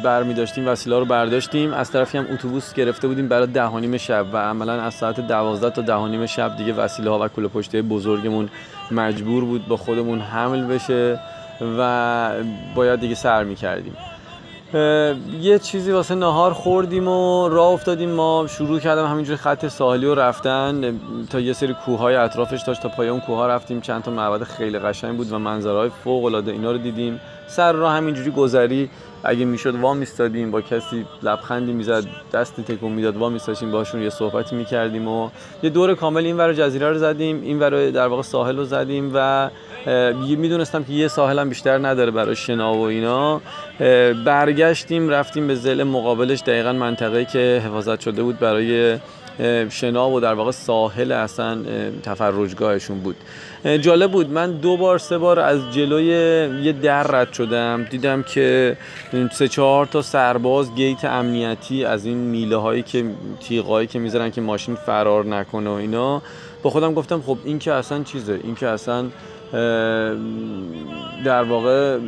بر 0.05 0.23
می 0.23 0.35
داشتیم 0.35 0.69
وسیله 0.69 0.99
رو 0.99 1.05
برداشتیم. 1.05 1.73
از 1.73 1.91
طرفی 1.91 2.19
هم 2.19 2.27
اتوبوس 2.33 2.75
گرفته 2.75 3.09
بودیم 3.09 3.29
برای 3.29 3.47
دهانیم 3.47 3.97
شب 3.97 4.27
و 4.33 4.37
عملا 4.37 4.83
از 4.83 4.95
ساعت 4.95 5.21
دوازده 5.21 5.71
تا 5.71 5.83
دهانیم 5.83 6.27
شب 6.27 6.57
دیگه 6.57 6.73
وسیله 6.73 7.11
ها 7.11 7.19
و 7.19 7.29
کوله 7.29 7.49
پشته 7.49 7.83
بزرگمون 7.83 8.49
مجبور 8.91 9.45
بود 9.45 9.69
با 9.69 9.77
خودمون 9.77 10.21
حمل 10.21 10.65
بشه 10.67 11.21
و 11.79 12.31
باید 12.75 13.01
دیگه 13.01 13.15
سر 13.15 13.45
می 13.45 13.55
کردیم 13.55 13.97
یه 14.75 15.59
چیزی 15.63 15.93
واسه 15.93 16.15
نهار 16.15 16.53
خوردیم 16.53 17.09
و 17.09 17.49
راه 17.49 17.69
افتادیم. 17.69 18.11
ما 18.11 18.47
شروع 18.49 18.79
کردم 18.81 19.07
همینجوری 19.07 19.37
خط 19.37 19.67
ساحلی 19.67 20.07
رو 20.07 20.15
رفتن. 20.15 21.01
تا 21.31 21.41
یه 21.41 21.53
سری 21.53 21.75
کوههای 21.75 22.17
اطرافش 22.17 22.63
داشت 22.67 22.83
تا 22.83 22.89
پای 22.89 23.09
اون 23.09 23.21
کوه 23.21 23.47
رفتیم. 23.47 23.81
چند 23.81 24.03
تا 24.03 24.11
معبد 24.11 24.43
خیلی 24.43 24.79
قشنگ 24.79 25.17
بود 25.17 25.33
و 25.33 25.39
منظرهای 25.39 25.91
فوق 26.05 26.25
العاده 26.25 26.53
اینا 26.53 26.73
رو 26.73 26.79
دیدیم. 26.79 27.21
سر 27.47 27.73
راه 27.73 27.93
همینجوری 27.93 28.31
گذری. 28.31 28.91
اگه 29.25 29.45
می‌شد 29.45 29.75
وا 29.75 29.95
میستادیم 29.95 30.51
با 30.51 30.61
کسی 30.61 31.07
لبخندی 31.23 31.73
می‌زد 31.73 32.05
دستی 32.33 32.63
تکون 32.63 32.93
می‌داد 32.93 33.17
وا 33.17 33.29
میستاشیم 33.29 33.71
باشون 33.71 34.03
یه 34.03 34.11
صحبتی 34.11 34.57
می‌کردیم 34.57 35.09
و 35.09 35.31
یه 35.63 35.71
دور 35.71 35.95
کامل 35.95 36.25
این 36.25 36.37
ور 36.37 36.53
جزیره 36.53 36.89
رو 36.89 36.99
زدیم 36.99 37.43
این 37.43 37.59
ور 37.61 37.91
در 37.91 38.07
واقع 38.07 38.23
ساحل 38.23 38.57
رو 38.57 38.65
زدیم 38.65 39.11
و 39.15 39.51
می‌دونستم 40.37 40.85
که 40.85 40.93
یه 40.93 41.09
ساحل 41.09 41.39
هم 41.39 41.49
بیشتر 41.49 41.79
نداره 41.79 42.11
برای 42.11 42.37
شنا 42.37 42.75
و 42.75 42.81
اینا. 42.81 43.41
برگشتیم 44.25 45.09
رفتیم 45.09 45.47
به 45.47 45.55
زل 45.55 45.83
مقابلش 45.83 46.41
دقیقا 46.41 46.73
منطقه 46.73 47.25
که 47.25 47.63
حفاظت 47.67 48.01
شده 48.01 48.23
بود 48.23 48.39
برای 48.39 48.99
شنا 49.71 50.11
و 50.11 50.21
در 50.21 50.35
واقع 50.35 50.51
ساحل 50.51 51.13
اصلا 51.13 51.59
تفرجگاهشون 52.03 53.01
بود. 53.01 53.17
جالب 53.81 54.11
بود. 54.11 54.31
من 54.31 54.53
دو 54.53 54.77
بار 54.77 54.99
سه 54.99 55.19
بار 55.19 55.41
از 55.41 55.61
جلوی 55.73 56.05
یه 56.63 56.73
در 56.73 57.03
رد 57.03 57.33
شدم. 57.33 57.85
دیدم 57.91 58.23
که 58.23 58.77
سه 59.33 59.49
چهار 59.49 59.87
تا 59.87 60.03
سرباز 60.03 60.75
گیت 60.75 61.05
امنیتی 61.05 61.85
از 61.85 62.07
این 62.07 62.17
میله 62.17 62.57
هایی 62.57 62.83
که 62.83 63.05
تیغایی 63.41 63.87
که 63.87 63.99
می‌ذارن 63.99 64.31
که 64.31 64.41
ماشین 64.41 64.75
فرار 64.75 65.25
نکنه 65.25 65.71
و 65.71 65.73
اینا. 65.73 66.23
با 66.63 66.71
خودم 66.71 66.95
گفتم 66.95 67.23
خب 67.27 67.39
این 67.45 67.59
که 67.59 67.73
اصلا 67.73 68.03
چیزه. 68.03 68.41
این 68.45 68.55
که 68.55 68.69
اصلا 68.69 69.05
در 71.25 71.43
واقع 71.43 71.99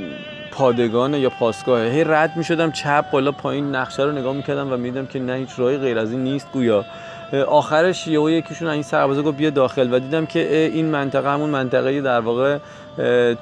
پادگان 0.52 1.14
یا 1.14 1.30
پاسگاه 1.30 1.80
هی 1.80 2.04
رد 2.04 2.32
می 2.36 2.44
شدم 2.44 2.72
چپ 2.72 3.10
بالا 3.10 3.32
پایین 3.32 3.74
نقشه 3.74 4.02
رو 4.02 4.12
نگاه 4.12 4.32
می‌کردم 4.32 4.72
و 4.72 4.76
میدم 4.76 5.06
که 5.06 5.18
نه 5.18 5.34
هیچ 5.34 5.48
راهی 5.56 5.76
غیر 5.76 5.98
از 5.98 6.10
این 6.10 6.24
نیست 6.24 6.48
گویا. 6.52 6.84
آخرش 7.32 8.06
یهو 8.06 8.30
یکیشون 8.30 8.68
این 8.68 8.82
سربازا 8.82 9.22
گفت 9.22 9.36
بیا 9.36 9.50
داخل 9.50 9.94
و 9.94 9.98
دیدم 9.98 10.26
که 10.26 10.70
این 10.74 10.86
منطقه 10.86 11.32
همون 11.32 11.50
منطقه 11.50 12.00
در 12.00 12.20
واقع 12.20 12.58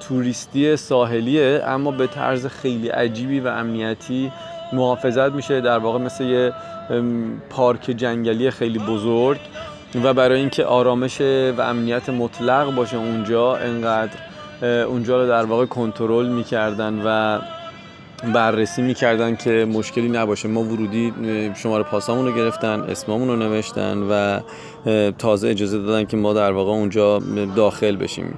توریستی 0.01 0.77
ساحلیه 0.77 1.63
اما 1.67 1.91
به 1.91 2.07
طرز 2.07 2.47
خیلی 2.47 2.89
عجیبی 2.89 3.41
و 3.41 3.49
امنیتی 3.49 4.33
محافظت 4.73 5.33
میشه 5.33 5.61
در 5.61 5.79
واقع 5.79 5.99
مثل 5.99 6.25
یه 6.25 6.53
پارک 7.51 7.81
جنگلی 7.81 8.51
خیلی 8.51 8.79
بزرگ 8.79 9.39
و 10.05 10.15
برای 10.15 10.41
اینکه 10.41 10.65
آرامش 10.65 11.21
و 11.21 11.61
امنیت 11.61 12.09
مطلق 12.09 12.75
باشه 12.75 12.97
اونجا 12.97 13.57
انقدر 13.57 14.19
اونجا 14.63 15.23
رو 15.23 15.29
در 15.29 15.45
واقع 15.45 15.67
کنترل 15.67 16.29
می‌کردن 16.29 17.03
و 17.05 17.39
بررسی 18.35 18.83
می‌کردن 18.83 19.37
که 19.37 19.51
مشکلی 19.73 20.09
نباشه. 20.09 20.49
ما 20.49 20.63
ورودی 20.63 21.13
شماره 21.57 21.83
پاسامون 21.83 22.27
رو 22.27 22.33
گرفتن 22.33 22.81
اسممون 22.81 23.29
رو 23.29 23.37
نوشتن 23.37 23.99
و 24.11 24.41
تازه 25.19 25.49
اجازه 25.49 25.79
دادن 25.79 26.05
که 26.05 26.17
ما 26.17 26.33
در 26.33 26.53
واقع 26.53 26.71
اونجا 26.71 27.23
داخل 27.57 27.97
بشیم. 27.97 28.35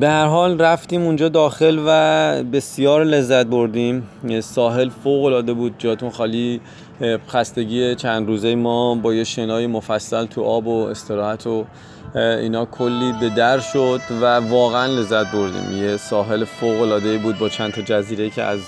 به 0.00 0.08
هر 0.08 0.26
حال 0.26 0.58
رفتیم 0.58 1.02
اونجا 1.02 1.28
داخل 1.28 1.78
و 1.86 2.42
بسیار 2.52 3.04
لذت 3.04 3.46
بردیم. 3.46 4.08
ساحل 4.40 4.88
فوق 4.88 5.24
العاده 5.24 5.52
بود 5.52 5.74
جاتون 5.78 6.10
خالی. 6.10 6.60
خستگی 7.28 7.94
چند 7.94 8.26
روزه 8.26 8.54
ما 8.54 8.94
با 8.94 9.14
یه 9.14 9.24
شنای 9.24 9.66
مفصل 9.66 10.24
تو 10.24 10.42
آب 10.42 10.66
و 10.66 10.86
استراحت 10.86 11.46
و 11.46 11.64
اینا 12.14 12.64
کلی 12.64 13.12
به 13.20 13.28
در 13.28 13.58
شد 13.58 14.00
و 14.20 14.24
واقعا 14.24 14.86
لذت 14.86 15.32
بردیم. 15.32 15.84
یه 15.84 15.96
ساحل 15.96 16.44
فوق 16.44 16.80
العاده 16.80 17.18
بود 17.18 17.38
با 17.38 17.48
چند 17.48 17.72
تا 17.72 17.82
جزیره 17.82 18.30
که 18.30 18.42
از 18.42 18.60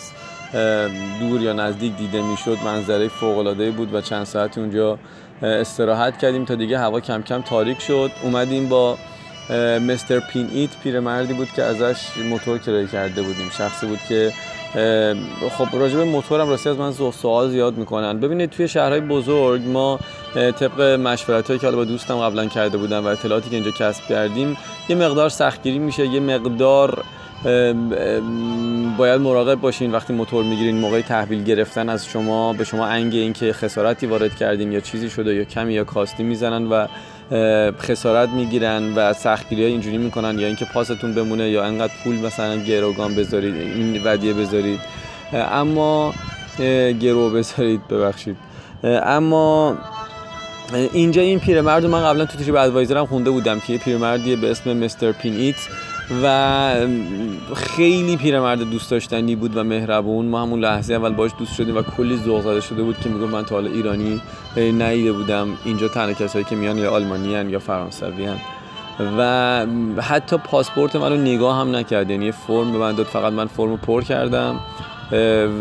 دور 1.21 1.41
یا 1.41 1.53
نزدیک 1.53 1.97
دیده 1.97 2.23
می‌شد 2.23 2.59
منظره 2.65 3.09
فوق 3.09 3.39
العاده 3.39 3.71
بود 3.71 3.95
و 3.95 4.01
چند 4.01 4.25
ساعت 4.25 4.59
اونجا 4.59 4.99
استراحت 5.43 6.19
کردیم 6.19 6.45
تا 6.45 6.55
دیگه 6.55 6.79
هوا 6.79 7.01
کم 7.01 7.23
کم 7.23 7.43
تاریک 7.43 7.81
شد. 7.81 8.11
اومدیم 8.23 8.69
با 8.69 8.99
مستر 9.89 10.21
پین 10.21 10.49
ایت 10.53 10.71
پیرمردی 10.83 11.33
بود 11.33 11.49
که 11.57 11.63
ازش 11.63 11.97
موتور 12.31 12.59
کرایه 12.59 12.87
کرده 12.87 13.23
بودیم. 13.23 13.51
شخصی 13.59 13.87
بود 13.87 13.99
که 14.09 14.33
خب 15.59 15.69
راجب 15.73 15.99
موتورم 15.99 16.49
راستی 16.49 16.69
از 16.69 16.77
من 16.77 16.93
سوال 16.93 17.51
زیاد 17.51 17.77
می‌کنن. 17.77 18.21
ببینید 18.21 18.51
توی 18.51 18.69
شهرهای 18.69 19.01
بزرگ 19.01 19.63
ما 19.67 19.99
طبق 20.35 20.81
مشورت 20.81 21.47
هایی 21.47 21.61
که 21.61 21.67
حالا 21.67 21.77
با 21.77 21.85
دوستم 21.85 22.21
قبلا 22.21 22.47
کرده 22.47 22.79
بودم 22.79 23.05
و 23.05 23.07
اطلاعاتی 23.07 23.51
که 23.51 23.57
اینجا 23.57 23.71
کسب 23.71 24.05
کردیم 24.09 24.57
یه 24.89 24.97
مقدار 24.97 25.29
سختگیری 25.29 25.79
میشه 25.79 26.07
یه 26.07 26.21
مقدار 26.21 27.05
باید 28.99 29.21
مراقب 29.21 29.55
باشین 29.55 29.93
وقتی 29.93 30.13
موتور 30.13 30.45
می‌گیرین 30.45 30.79
موقع 30.79 31.01
تحویل 31.01 31.45
گرفتن 31.45 31.89
از 31.89 32.07
شما 32.07 32.53
به 32.53 32.65
شما 32.65 32.87
انگ 32.87 33.15
اینکه 33.15 33.53
خسارتی 33.53 34.07
وارد 34.07 34.37
کردین 34.37 34.73
یا 34.73 34.81
چیزی 34.81 35.11
شده 35.11 35.35
یا 35.35 35.45
کمی 35.45 35.75
یا 35.75 35.85
کاستی 35.85 36.23
می‌زنن 36.23 36.67
و 36.67 36.87
خسارت 37.81 38.29
می‌گیرن 38.29 38.95
و 38.95 39.13
سختگیری 39.13 39.63
های 39.63 39.73
اینجوری 39.73 39.99
می‌کنن 39.99 40.39
یا 40.39 40.47
اینکه 40.47 40.65
پاستون 40.65 41.15
بمونه 41.15 41.51
یا 41.51 41.65
انقدر 41.65 41.93
پول 42.05 42.15
مثلا 42.15 42.57
گروگان 42.57 43.15
بذارید 43.15 43.55
این 43.55 44.01
ودیه 44.05 44.33
بذارید. 44.33 44.81
اما 45.33 46.15
گرو 47.01 47.31
بذارید 47.31 47.89
ببخشید. 47.89 48.37
اما 48.85 49.79
اینجا 50.93 51.23
این 51.23 51.39
پیرمرد 51.41 51.87
من 51.87 52.05
قبلا 52.05 52.25
تو 52.25 52.39
تریپ 52.39 52.57
ادوایزرم 52.57 53.07
خونده 53.07 53.31
بودم 53.31 53.61
که 53.61 53.73
یه 53.73 53.79
پیرمردیه 53.79 54.37
به 54.37 54.51
اسم 54.51 54.77
مستر 54.77 55.13
پینیت 55.13 55.57
و 56.23 56.87
خیلی 57.57 58.17
پیرمرد 58.17 58.71
دوست 58.71 58.91
داشتنی 58.91 59.37
بود 59.37 59.57
و 59.57 59.65
مهربون. 59.65 60.27
ما 60.27 60.43
همون 60.43 60.61
لحظه 60.61 60.95
اول 60.95 61.13
باش 61.13 61.31
دوست 61.39 61.55
شدیم 61.55 61.77
و 61.77 61.83
کلی 61.83 62.17
ذوق 62.17 62.43
زده 62.43 62.61
شده 62.61 62.83
بود 62.83 63.01
که 63.01 63.09
میگم 63.09 63.27
من 63.27 63.45
تا 63.45 63.55
حالا 63.55 63.71
ایرانی 63.71 64.21
ندیده 64.57 65.13
بودم. 65.13 65.49
اینجا 65.65 65.89
تنها 65.89 66.13
کسایی 66.13 66.45
که 66.45 66.57
میان 66.57 66.79
یا 66.79 66.91
آلمانی 66.91 67.35
هن 67.35 67.51
یا 67.51 67.59
فرانسوی 67.59 68.27
هن. 68.27 68.39
و 69.19 70.03
حتی 70.03 70.37
پاسپورت 70.37 70.97
منو 70.97 71.17
نگاه 71.17 71.61
هم 71.61 71.77
نکرد. 71.77 72.11
یعنی 72.11 72.33
فرم 72.33 72.73
به 72.73 72.79
من 72.79 72.93
داد. 72.93 73.07
فقط 73.07 73.33
من 73.33 73.47
فرم 73.47 73.77
پر 73.77 74.03
کردم. 74.03 74.61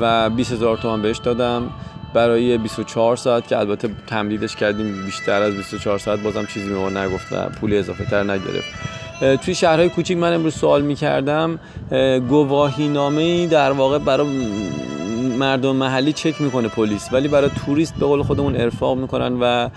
و 0.01 0.29
20 0.29 0.51
هزار 0.51 0.77
تومن 0.77 1.01
بهش 1.01 1.17
دادم. 1.17 1.69
برای 2.13 2.57
24 2.57 3.15
ساعت 3.15 3.47
که 3.47 3.57
البته 3.57 3.89
تمدیدش 4.07 4.55
کردیم 4.55 5.05
بیشتر 5.05 5.41
از 5.41 5.55
24 5.55 5.97
ساعت 5.97 6.19
بازم 6.19 6.45
چیزی 6.45 6.69
به 6.69 6.75
ما 6.75 6.89
نگفت 6.89 7.33
و 7.33 7.35
پول 7.49 7.73
اضافه 7.73 8.05
تر 8.05 8.23
نگرفت. 8.23 8.96
توی 9.19 9.55
شهرهای 9.55 9.89
کوچیک 9.89 10.17
من 10.17 10.33
امروز 10.33 10.55
سوال 10.55 10.81
می‌کردم 10.81 11.59
گواهی 12.29 12.87
نامه 12.87 13.47
در 13.47 13.71
واقع 13.71 13.97
برای 13.97 14.27
مردم 15.39 15.75
محلی 15.75 16.13
چک 16.13 16.41
می‌کنه 16.41 16.67
پلیس 16.67 17.13
ولی 17.13 17.27
برای 17.27 17.49
توریست 17.65 17.95
به 17.95 18.05
قول 18.05 18.23
خودمون 18.23 18.55
ارفاق 18.55 18.97
می‌کنن 18.97 19.37
و 19.41 19.69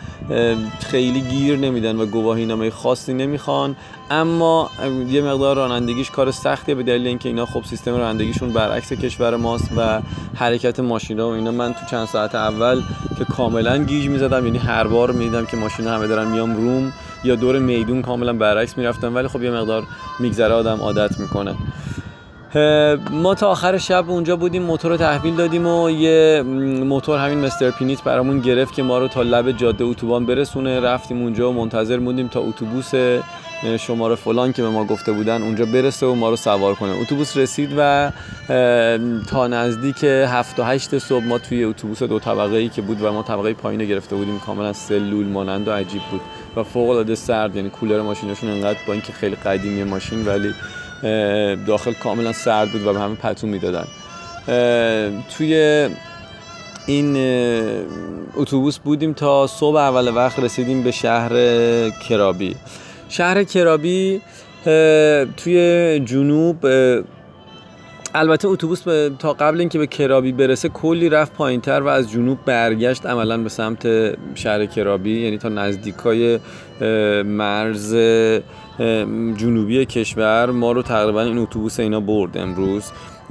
خیلی 0.80 1.20
گیر 1.20 1.56
نمیدن 1.56 1.96
و 1.96 2.06
گواهی 2.06 2.46
نامه 2.46 2.70
خاصی 2.70 3.14
نمی‌خوان. 3.14 3.76
اما 4.10 4.70
یه 5.10 5.22
مقدار 5.22 5.56
رانندگیش 5.56 6.10
کار 6.10 6.30
سختیه 6.30 6.74
به 6.74 6.82
دلیل 6.82 7.06
اینکه 7.06 7.28
اینا 7.28 7.46
خب 7.46 7.64
سیستم 7.64 7.96
رانندگیشون 7.96 8.52
برعکس 8.52 8.92
کشور 8.92 9.36
ماست 9.36 9.70
و 9.76 10.00
حرکت 10.34 10.80
ماشینا 10.80 11.28
و 11.28 11.32
اینا. 11.32 11.50
من 11.50 11.72
تو 11.72 11.86
چند 11.90 12.06
ساعت 12.06 12.34
اول 12.34 12.82
که 13.18 13.24
کاملا 13.24 13.84
گیج 13.84 14.08
می‌زدم 14.08 14.46
یعنی 14.46 14.58
هر 14.58 14.86
بار 14.86 15.10
می‌دیدم 15.12 15.46
که 15.46 15.56
ماشینا 15.56 15.94
همه 15.94 16.06
دارن 16.06 16.28
میام 16.28 16.56
روم. 16.56 16.92
یا 17.24 17.34
دور 17.34 17.58
میدون 17.58 18.02
کاملا 18.02 18.32
برعکس 18.32 18.78
می‌رفتم 18.78 19.14
ولی 19.14 19.28
خب 19.28 19.42
یه 19.42 19.50
مقدار 19.50 19.82
میگذره 20.20 20.54
آدم 20.54 20.80
عادت 20.80 21.20
می‌کنه. 21.20 21.54
ما 23.10 23.34
تا 23.34 23.48
آخر 23.48 23.78
شب 23.78 24.10
اونجا 24.10 24.36
بودیم 24.36 24.62
موتور 24.62 24.90
رو 24.90 24.96
تحویل 24.96 25.36
دادیم 25.36 25.66
و 25.66 25.90
یه 25.90 26.42
موتور 26.84 27.18
همین 27.18 27.40
مستر 27.40 27.70
پینیت 27.70 28.02
برامون 28.02 28.40
گرفت 28.40 28.74
که 28.74 28.82
ما 28.82 28.98
رو 28.98 29.08
تا 29.08 29.22
لب 29.22 29.52
جاده 29.52 29.84
اتوبان 29.84 30.26
برسونه. 30.26 30.80
رفتیم 30.80 31.22
اونجا 31.22 31.50
و 31.50 31.52
منتظر 31.52 31.98
موندیم 31.98 32.28
تا 32.28 32.40
اتوبوس 32.40 32.92
شماره 33.78 34.14
فلان 34.14 34.52
که 34.52 34.62
به 34.62 34.68
ما 34.68 34.84
گفته 34.84 35.12
بودن 35.12 35.42
اونجا 35.42 35.64
برسه 35.64 36.06
و 36.06 36.14
ما 36.14 36.30
رو 36.30 36.36
سوار 36.36 36.74
کنه. 36.74 36.90
اتوبوس 36.90 37.36
رسید 37.36 37.70
و 37.78 38.12
تا 39.30 39.46
نزدیک 39.46 40.04
هفت 40.04 40.60
و 40.60 40.62
هشت 40.62 40.98
صبح 40.98 41.24
ما 41.24 41.38
توی 41.38 41.64
اتوبوس 41.64 42.02
دو 42.02 42.18
طبقه 42.18 42.56
ای 42.56 42.68
که 42.68 42.82
بود 42.82 43.02
و 43.02 43.12
ما 43.12 43.22
طبقه 43.22 43.52
پایین 43.52 43.84
گرفته 43.84 44.16
بودیم 44.16 44.38
کاملا 44.38 44.72
سلول 44.72 45.26
مانند 45.26 45.68
و 45.68 45.72
عجیب 45.72 46.02
بود. 46.10 46.20
و 46.56 46.62
فوق 46.62 46.90
العاده 46.90 47.14
سرد 47.14 47.56
یعنی 47.56 47.70
کولر 47.70 48.02
ماشینشون 48.02 48.50
انقدر 48.50 48.78
با 48.86 48.92
اینکه 48.92 49.12
خیلی 49.12 49.36
قدیمی 49.36 49.84
ماشین 49.84 50.26
ولی 50.26 50.54
داخل 51.66 51.92
کاملا 51.92 52.32
سرد 52.32 52.72
بود 52.72 52.86
و 52.86 52.92
به 52.92 53.00
همه 53.00 53.14
پتون 53.14 53.50
می‌دادن. 53.50 53.84
توی 55.36 55.88
این 56.86 57.16
اتوبوس 58.36 58.78
بودیم 58.78 59.12
تا 59.12 59.46
صبح 59.46 59.76
اول 59.76 60.16
وقت 60.16 60.38
رسیدیم 60.38 60.82
به 60.82 60.90
شهر 60.90 61.30
کرابی 61.90 62.56
شهر 63.08 63.44
کرابی 63.44 64.20
توی 65.36 66.00
جنوب 66.04 66.66
البته 68.14 68.48
اتوبوس 68.48 68.82
تا 69.18 69.32
قبل 69.32 69.60
اینکه 69.60 69.78
به 69.78 69.86
کرابی 69.86 70.32
برسه 70.32 70.68
کلی 70.68 71.08
رفت 71.08 71.32
پایینتر 71.32 71.80
و 71.80 71.86
از 71.86 72.10
جنوب 72.10 72.38
برگشت 72.44 73.06
عملا 73.06 73.38
به 73.38 73.48
سمت 73.48 73.86
شهر 74.34 74.66
کرابی 74.66 75.20
یعنی 75.20 75.38
تا 75.38 75.48
نزدیکای 75.48 76.38
مرز 77.24 77.94
جنوبی 79.36 79.86
کشور. 79.86 80.50
ما 80.50 80.72
رو 80.72 80.82
تقریبا 80.82 81.22
این 81.22 81.38
اتوبوس 81.38 81.80
اینا 81.80 82.00
برد 82.00 82.38
امروز 82.38 82.84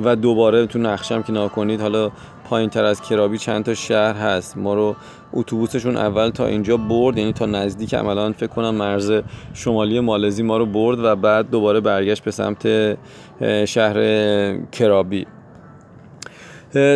و 0.04 0.16
دوباره 0.16 0.66
تو 0.66 0.80
نقشم 0.80 1.24
که 1.24 1.34
ناکنید 1.34 1.82
حالا 1.82 2.12
پایین 2.50 2.70
تر 2.70 2.84
از 2.84 3.02
کرابی 3.02 3.38
چند 3.38 3.66
تا 3.66 3.74
شهر 3.74 4.14
هست. 4.14 4.58
ما 4.58 4.74
رو 4.74 4.95
اتوبوسشون 5.34 5.97
اول 5.97 6.30
تا 6.30 6.45
اینجا 6.45 6.78
برد 6.78 7.18
یعنی 7.18 7.34
تا 7.34 7.45
نزدیک 7.45 7.93
عملا 7.93 8.32
فکر 8.32 8.47
کنم 8.47 8.76
مرز 8.76 9.12
شمالی 9.54 10.00
مالزی 10.00 10.43
ما 10.43 10.58
رو 10.58 10.66
برد 10.66 11.00
و 11.00 11.16
بعد 11.16 11.50
دوباره 11.50 11.80
برگشت 11.80 12.24
به 12.24 12.32
سمت 12.32 12.68
شهر 13.66 13.97
کرابی 14.72 15.26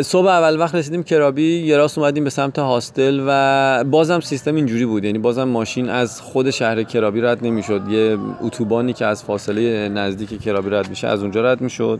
صبح 0.01 0.27
اول 0.27 0.59
وقت 0.59 0.75
رسیدیم 0.75 1.03
کرابی 1.03 1.59
یه 1.59 1.77
راست 1.77 1.97
اومدیم 1.97 2.23
به 2.23 2.29
سمت 2.29 2.59
هاستل 2.59 3.23
و 3.27 3.83
بازم 3.83 4.19
سیستم 4.19 4.55
اینجوری 4.55 4.85
بود. 4.85 5.03
یعنی 5.03 5.17
بازم 5.17 5.43
ماشین 5.43 5.89
از 5.89 6.21
خود 6.21 6.49
شهر 6.49 6.83
کرابی 6.83 7.21
رد 7.21 7.45
نمی‌شد. 7.45 7.81
یه 7.89 8.17
اتوبانی 8.41 8.93
که 8.93 9.05
از 9.05 9.23
فاصله 9.23 9.89
نزدیک 9.89 10.41
کرابی 10.41 10.69
رد 10.69 10.89
میشه 10.89 11.07
از 11.07 11.21
اونجا 11.21 11.41
رد 11.41 11.61
می‌شد 11.61 11.99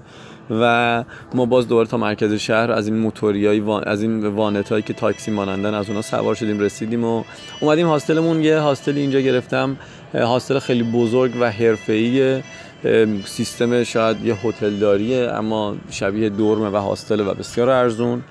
و 0.49 1.03
ما 1.33 1.45
باز 1.45 1.67
دوباره 1.67 1.87
تا 1.87 1.97
مرکز 1.97 2.33
شهر 2.33 2.71
از 2.71 2.87
این 2.87 2.97
موتوریای. 2.97 3.63
از 3.85 4.01
این 4.01 4.25
وانت 4.27 4.69
هایی 4.69 4.83
که 4.83 4.93
تاکسی 4.93 5.31
مانندن 5.31 5.73
از 5.73 5.87
اونها 5.87 6.01
سوار 6.01 6.35
شدیم 6.35 6.59
رسیدیم 6.59 7.03
و 7.03 7.23
اومدیم 7.61 7.87
هاستلمون. 7.87 8.43
یه 8.43 8.59
هاستلی 8.59 9.01
اینجا 9.01 9.19
گرفتم. 9.19 9.77
هاستل 10.13 10.59
خیلی 10.59 10.83
بزرگ 10.83 11.31
و 11.39 11.51
حرفه‌ای 11.51 12.41
سیستم 13.25 13.83
شاید 13.83 14.25
یه 14.25 14.35
هتلداریه 14.35 15.31
اما 15.31 15.75
شبیه 15.89 16.29
دورمه 16.29 16.69
و 16.69 16.75
هاستل 16.75 17.19
و 17.19 17.33
بسیار 17.33 17.69
ارزون. 17.69 18.23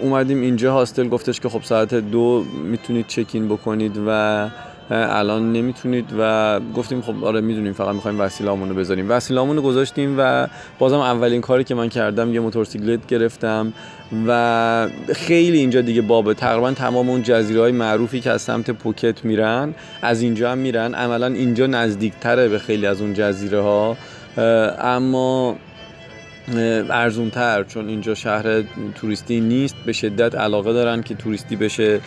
اومدیم 0.00 0.40
اینجا 0.40 0.72
هاستل 0.72 1.08
گفتش 1.08 1.40
که 1.40 1.48
خب 1.48 1.62
ساعت 1.62 1.94
دو 1.94 2.44
می‌تونید 2.64 3.06
چکین 3.06 3.48
بکنید 3.48 4.00
و 4.06 4.48
الان 4.90 5.52
نمی‌تونید 5.52 6.04
و 6.18 6.60
گفتیم 6.76 7.02
خب 7.02 7.24
آره 7.24 7.40
می‌دونیم 7.40 7.72
فقط 7.72 7.94
می‌خوایم 7.94 8.20
وسیله‌مون 8.20 8.68
رو 8.68 8.74
بذاریم. 8.74 9.10
وسیله‌مون 9.10 9.56
رو 9.56 9.62
گذاشتیم 9.62 10.14
و 10.18 10.46
بازم 10.78 10.98
اولین 10.98 11.40
کاری 11.40 11.64
که 11.64 11.74
من 11.74 11.88
کردم 11.88 12.34
یه 12.34 12.40
موتورسیکلت 12.40 13.06
گرفتم 13.06 13.72
و 14.28 14.88
خیلی 15.14 15.58
اینجا 15.58 15.80
دیگه 15.80 16.02
بابه. 16.02 16.34
تقریبا 16.34 16.72
تمام 16.72 17.08
اون 17.08 17.22
جزیره 17.22 17.60
های 17.60 17.72
معروفی 17.72 18.20
که 18.20 18.30
از 18.30 18.42
سمت 18.42 18.70
پوکت 18.70 19.24
میرن 19.24 19.74
از 20.02 20.22
اینجا 20.22 20.52
هم 20.52 20.58
میرن. 20.58 20.94
عملا 20.94 21.26
اینجا 21.26 21.66
نزدیکتره 21.66 22.48
به 22.48 22.58
خیلی 22.58 22.86
از 22.86 23.00
اون 23.00 23.14
جزیره 23.14 23.60
ها 23.60 23.96
اما 24.80 25.56
ارزونتر 26.56 27.64
چون 27.64 27.88
اینجا 27.88 28.14
شهر 28.14 28.62
توریستی 28.94 29.40
نیست 29.40 29.74
به 29.86 29.92
شدت 29.92 30.34
علاقه 30.34 30.72
دارن 30.72 31.02
که 31.02 31.14
توریستی 31.14 31.56
بشه 31.56 32.00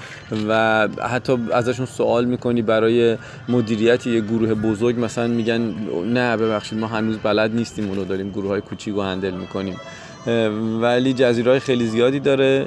و 0.47 0.87
حتی 0.87 1.37
ازشون 1.53 1.85
سوال 1.85 2.25
می‌کنی 2.25 2.61
برای 2.61 3.17
مدیریت 3.49 4.07
یه 4.07 4.21
گروه 4.21 4.53
بزرگ 4.53 4.99
مثلا 4.99 5.27
میگن 5.27 5.73
نه 6.05 6.37
ببخشید 6.37 6.79
ما 6.79 6.87
هنوز 6.87 7.17
بلد 7.17 7.55
نیستیم 7.55 7.89
اونو 7.89 8.05
داریم 8.05 8.29
گروه 8.29 8.47
های 8.47 8.61
کوچیک 8.61 8.93
رو 8.93 9.01
هندل 9.01 9.31
می‌کنیم. 9.31 9.75
ولی 10.81 11.13
جزیره 11.13 11.59
خیلی 11.59 11.87
زیادی 11.87 12.19
داره 12.19 12.65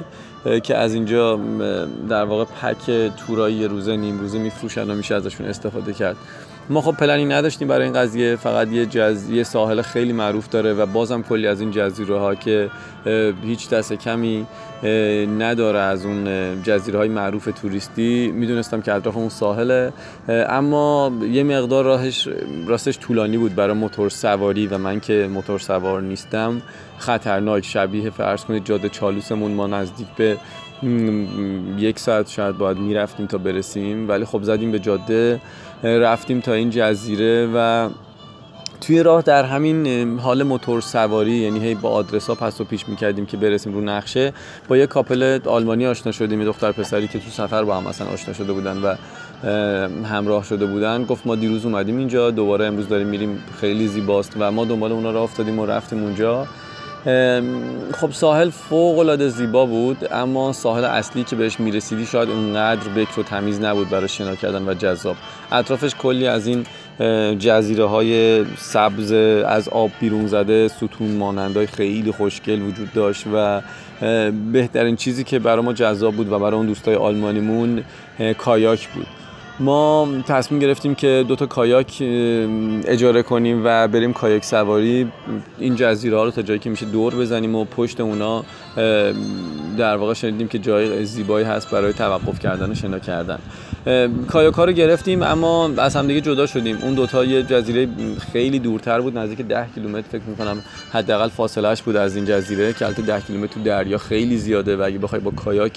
که 0.63 0.77
از 0.77 0.93
اینجا 0.93 1.39
در 2.09 2.23
واقع 2.23 2.45
پک 2.45 3.11
تورایی 3.27 3.67
روزه 3.67 3.97
نیم 3.97 4.19
روزه 4.19 4.39
میفروشن 4.39 4.91
و 4.91 4.95
میشه 4.95 5.15
ازشون 5.15 5.47
استفاده 5.47 5.93
کرد. 5.93 6.15
ما 6.69 6.81
خب 6.81 6.91
پلنی 6.91 7.25
نداشتیم 7.25 7.67
برای 7.67 7.83
این 7.83 7.93
قضیه 7.93 8.35
فقط 8.35 8.71
یه 8.71 8.85
جز... 8.85 9.47
ساحل 9.47 9.81
خیلی 9.81 10.13
معروف 10.13 10.49
داره 10.49 10.73
و 10.73 10.85
بازم 10.85 11.21
کلی 11.21 11.47
از 11.47 11.61
این 11.61 11.71
جزیره 11.71 12.19
ها 12.19 12.35
که 12.35 12.69
هیچ 13.43 13.69
دست 13.69 13.93
کمی 13.93 14.45
نداره 15.39 15.79
از 15.79 16.05
اون 16.05 16.27
جزیره 16.63 16.99
های 16.99 17.09
معروف 17.09 17.49
توریستی. 17.61 18.31
می‌دونستم 18.31 18.81
که 18.81 18.93
اطراف 18.93 19.17
اون 19.17 19.29
ساحله. 19.29 19.93
اما 20.29 21.11
یه 21.31 21.43
مقدار 21.43 21.85
راهش 21.85 22.27
راستش 22.67 22.99
طولانی 22.99 23.37
بود 23.37 23.55
برای 23.55 23.75
موتور 23.75 24.09
سواری 24.09 24.67
و 24.67 24.77
من 24.77 24.99
که 24.99 25.29
موتور 25.33 25.59
سوار 25.59 26.01
نیستم. 26.01 26.61
خطرناک 26.97 27.65
شبیه 27.65 28.09
فرض 28.09 28.43
کنید 28.45 28.65
جاده 28.65 28.89
چالوسمون 28.89 29.51
ما 29.51 29.67
نزدیک 29.67 30.07
به 30.17 30.37
یک 31.77 31.99
ساعت 31.99 32.29
شاید 32.29 32.57
باید 32.57 32.77
می‌رفتیم 32.77 33.25
تا 33.25 33.37
برسیم. 33.37 34.09
ولی 34.09 34.25
خب 34.25 34.43
زدیم 34.43 34.71
به 34.71 34.79
جاده. 34.79 35.41
رفتیم 35.83 36.39
تا 36.39 36.53
این 36.53 36.69
جزیره 36.69 37.49
و 37.55 37.89
توی 38.81 39.03
راه 39.03 39.21
در 39.21 39.43
همین 39.43 40.19
حال 40.19 40.43
موتور 40.43 40.81
سواری 40.81 41.31
یعنی 41.31 41.59
هی 41.59 41.75
با 41.75 41.89
آدرس 41.89 42.27
ها 42.27 42.35
پس 42.35 42.61
و 42.61 42.63
پیش 42.63 42.89
می‌کردیم 42.89 43.25
که 43.25 43.37
برسیم 43.37 43.73
رو 43.73 43.81
نقشه 43.81 44.33
با 44.67 44.77
یه 44.77 44.87
کاپل 44.87 45.39
آلمانی 45.45 45.85
آشنا 45.87 46.11
شدیم. 46.11 46.39
یه 46.39 46.45
دختر 46.45 46.71
پسری 46.71 47.07
که 47.07 47.19
تو 47.19 47.29
سفر 47.29 47.63
با 47.63 47.77
هم 47.77 47.87
مثلا 47.87 48.07
آشنا 48.07 48.33
شده 48.33 48.53
بودن 48.53 48.77
و 48.77 48.95
همراه 50.05 50.43
شده 50.43 50.65
بودن 50.65 51.03
گفت 51.03 51.27
ما 51.27 51.35
دیروز 51.35 51.65
اومدیم 51.65 51.97
اینجا 51.97 52.31
دوباره 52.31 52.65
امروز 52.65 52.87
داریم 52.87 53.07
میریم. 53.07 53.43
خیلی 53.61 53.87
زیباست 53.87 54.33
و 54.39 54.51
ما 54.51 54.65
دنبال 54.65 54.91
اونا 54.91 55.11
راه 55.11 55.23
افتادیم 55.23 55.59
و 55.59 55.65
رفتیم 55.65 56.03
اونجا. 56.03 56.47
خب 57.05 58.11
ساحل 58.11 58.49
فوق 58.49 58.99
العاده 58.99 59.29
زیبا 59.29 59.65
بود 59.65 60.07
اما 60.11 60.53
ساحل 60.53 60.83
اصلی 60.83 61.23
که 61.23 61.35
بهش 61.35 61.59
می‌رسیدی 61.59 62.05
شاید 62.05 62.29
اونقدر 62.29 62.89
بکر 62.89 63.19
و 63.19 63.23
تمیز 63.23 63.61
نبود 63.61 63.89
برای 63.89 64.07
شنا 64.07 64.35
کردن 64.35 64.69
و 64.69 64.73
جذاب. 64.73 65.15
اطرافش 65.51 65.95
کلی 65.95 66.27
از 66.27 66.47
این 66.47 66.65
جزیره 67.39 67.85
های 67.85 68.45
سبز 68.57 69.11
از 69.45 69.69
آب 69.69 69.91
بیرون 69.99 70.27
زده 70.27 70.67
ستون 70.67 71.11
مانندای 71.11 71.67
خیلی 71.67 72.11
خوشگل 72.11 72.61
وجود 72.61 72.93
داشت 72.93 73.23
و 73.33 73.61
بهترین 74.51 74.95
چیزی 74.95 75.23
که 75.23 75.39
برای 75.39 75.65
ما 75.65 75.73
جذاب 75.73 76.15
بود 76.15 76.31
و 76.31 76.39
برای 76.39 76.53
اون 76.53 76.65
دوستای 76.65 76.95
آلمانیمون 76.95 77.83
کایاک 78.37 78.87
بود. 78.87 79.07
ما 79.59 80.07
تصمیم 80.27 80.59
گرفتیم 80.59 80.95
که 80.95 81.25
دو 81.27 81.35
تا 81.35 81.45
کایاک 81.45 81.97
اجاره 82.85 83.23
کنیم 83.23 83.61
و 83.65 83.87
بریم 83.87 84.13
کایاک 84.13 84.43
سواری. 84.43 85.11
این 85.59 85.75
جزیره 85.75 86.17
ها 86.17 86.23
رو 86.23 86.31
تا 86.31 86.41
جایی 86.41 86.59
که 86.59 86.69
میشه 86.69 86.85
دور 86.85 87.15
بزنیم 87.15 87.55
و 87.55 87.65
پشت 87.65 87.99
اونا 87.99 88.45
در 89.77 89.97
واقع 89.97 90.13
شنیدیم 90.13 90.47
که 90.47 90.59
جای 90.59 91.05
زیبایی 91.05 91.45
هست 91.45 91.69
برای 91.69 91.93
توقف 91.93 92.39
کردن 92.39 92.71
و 92.71 92.75
شنا 92.75 92.99
کردن. 92.99 93.39
کایاک 94.27 94.53
ها 94.53 94.65
رو 94.65 94.71
گرفتیم 94.71 95.23
اما 95.23 95.69
از 95.77 95.95
همدیگه 95.95 96.21
جدا 96.21 96.45
شدیم. 96.45 96.77
اون 96.81 96.93
دوتا 96.93 97.25
یه 97.25 97.43
جزیره 97.43 97.87
خیلی 98.31 98.59
دورتر 98.59 99.01
بود 99.01 99.17
نزدیک 99.17 99.41
10 99.41 99.65
کیلومتر 99.75 100.07
فکر 100.11 100.21
می‌کنم. 100.27 100.57
حداقل 100.91 101.27
فاصلهش 101.27 101.81
بود 101.81 101.95
از 101.95 102.15
این 102.15 102.25
جزیره 102.25 102.73
که 102.73 102.85
البته 102.85 103.01
10 103.01 103.21
کیلومتر 103.21 103.53
تو 103.53 103.63
دریا 103.63 103.97
خیلی 103.97 104.37
زیاده 104.37 104.77
و 104.77 104.81
اگه 104.81 104.97
بخوای 104.97 105.21
با 105.21 105.31
کایاک 105.31 105.71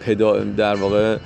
پدا 0.00 0.38
در 0.38 0.74
واقع 0.74 1.16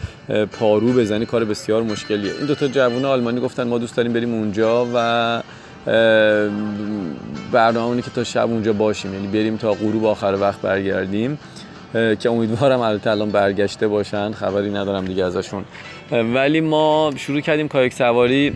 پارو 0.52 0.92
بزنی 0.92 1.26
کار 1.26 1.44
بسیار 1.44 1.82
مشکلیه. 1.82 2.32
این 2.38 2.46
دوتا 2.46 2.68
جوون 2.68 3.04
آلمانی 3.04 3.40
گفتن 3.40 3.68
ما 3.68 3.78
دوست 3.78 3.96
داریم 3.96 4.12
بریم 4.12 4.34
اونجا 4.34 4.86
و 4.94 5.42
برنامه 7.52 8.02
که 8.02 8.10
تا 8.10 8.24
شب 8.24 8.50
اونجا 8.50 8.72
باشیم. 8.72 9.14
یعنی 9.14 9.26
بریم 9.26 9.56
تا 9.56 9.72
غروب 9.72 10.06
آخر 10.06 10.36
وقت 10.40 10.60
برگردیم 10.60 11.38
که 11.92 12.30
امیدوارم 12.30 12.80
البته 12.80 13.10
الان 13.10 13.30
برگشته 13.30 13.88
باشن. 13.88 14.32
خبری 14.32 14.70
ندارم 14.70 15.04
دیگه 15.04 15.24
ازشون. 15.24 15.64
ولی 16.10 16.60
ما 16.60 17.12
شروع 17.16 17.40
کردیم 17.40 17.68
کایک 17.68 17.92
سواری. 17.92 18.52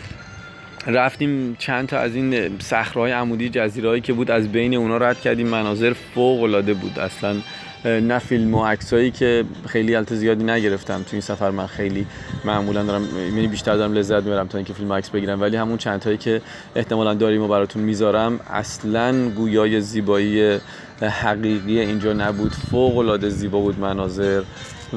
رفتیم 0.86 1.56
چند 1.58 1.88
تا 1.88 1.98
از 1.98 2.14
این 2.14 2.58
صخره‌های 2.58 3.12
عمودی 3.12 3.48
جزیرهایی 3.48 4.00
که 4.00 4.12
بود 4.12 4.30
از 4.30 4.52
بین 4.52 4.74
اونا 4.74 4.96
رد 4.96 5.20
کردیم. 5.20 5.48
مناظر 5.48 5.92
فوق 6.14 6.42
العاده 6.42 6.74
بود. 6.74 6.98
اصلا 6.98 7.36
نه 7.84 8.18
فیلم 8.18 8.54
و 8.54 8.64
عکسایی 8.64 9.10
که 9.10 9.44
خیلی 9.66 9.94
البته 9.94 10.14
زیادی 10.14 10.44
نگرفتم 10.44 11.02
تو 11.02 11.08
این 11.12 11.20
سفر. 11.20 11.50
من 11.50 11.66
خیلی 11.66 12.06
معمولا 12.44 12.82
دارم 12.82 13.08
یعنی 13.18 13.46
بیشتر 13.46 13.76
دارم 13.76 13.92
لذت 13.92 14.22
می‌برم 14.22 14.48
تا 14.48 14.58
اینکه 14.58 14.72
فیلم 14.72 14.92
عکس 14.92 15.10
بگیرم. 15.10 15.40
ولی 15.40 15.56
همون 15.56 15.76
چند 15.76 16.00
تایی 16.00 16.16
که 16.16 16.40
احتمالا 16.76 17.14
داریم 17.14 17.42
و 17.42 17.48
براتون 17.48 17.82
می‌ذارم 17.82 18.40
اصلا 18.50 19.28
گویای 19.28 19.80
زیبایی 19.80 20.58
حقیقی 21.00 21.80
اینجا 21.80 22.12
نبود. 22.12 22.52
فوق 22.70 22.98
العاده 22.98 23.28
زیبا 23.28 23.60
بود 23.60 23.78
مناظر. 23.78 24.42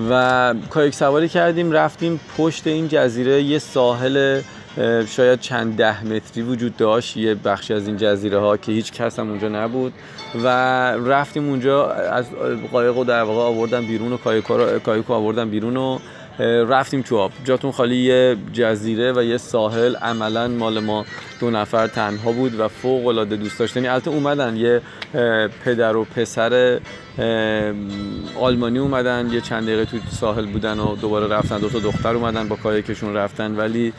و 0.10 0.54
کایک 0.70 0.94
سواری 0.94 1.30
کردیم 1.30 1.72
رفتیم 1.72 2.20
پشت 2.38 2.68
این 2.68 2.88
جزیره. 2.88 3.44
یه 3.44 3.60
ساحل 3.60 4.42
شاید 5.08 5.40
چند 5.40 5.76
ده 5.76 6.06
متری 6.06 6.44
وجود 6.44 6.78
داشت. 6.78 7.18
یه 7.18 7.36
بخشی 7.36 7.74
از 7.74 7.88
این 7.88 7.98
جزیره 7.98 8.40
ها 8.40 8.58
که 8.58 8.72
هیچ 8.72 8.92
کس 8.92 9.20
هم 9.20 9.30
اونجا 9.30 9.50
نبود. 9.50 9.94
و 10.44 10.48
رفتیم 10.92 11.50
اونجا 11.50 11.92
از 11.92 12.26
قایق 12.72 12.98
و 12.98 13.04
در 13.04 13.22
واقع 13.22 13.42
آوردن 13.42 13.86
بیرون 13.86 14.14
و 14.14 14.18
کایکو 14.84 15.14
آوردن 15.14 15.50
بیرون 15.50 15.78
و 15.78 16.00
رفتیم 16.40 17.02
تو 17.02 17.18
آب. 17.18 17.32
جاتون 17.44 17.72
خالی 17.72 17.96
یه 17.96 18.38
جزیره 18.54 19.14
و 19.14 19.24
یه 19.24 19.38
ساحل. 19.38 19.96
عملا 19.96 20.48
مال 20.48 20.80
ما 20.80 21.06
دو 21.40 21.50
نفر 21.50 21.88
تنها 21.88 22.32
بود 22.32 22.60
و 22.60 22.68
فوق 22.68 23.08
العاده 23.08 23.36
دوست 23.36 23.60
داشتنی 23.60 23.88
البته 23.88 24.10
اومدن 24.12 24.56
یه 24.56 24.82
پدر 25.66 25.96
و 25.96 26.06
پسر 26.06 26.80
آلمانی 28.40 28.80
اومدن 28.80 29.30
یه 29.32 29.42
چند 29.42 29.64
دقیقه 29.64 29.86
تو 29.86 29.98
ساحل 30.12 30.46
بودن 30.46 30.80
و 30.80 30.96
دوباره 30.96 31.28
رفتن. 31.28 31.60
دو 31.60 31.70
تا 31.70 31.80
دختر 31.80 32.16
اومدن 32.16 32.48
با 32.48 32.56
کایکشون 32.56 33.14
رفتن. 33.14 33.56
ولی 33.56 33.94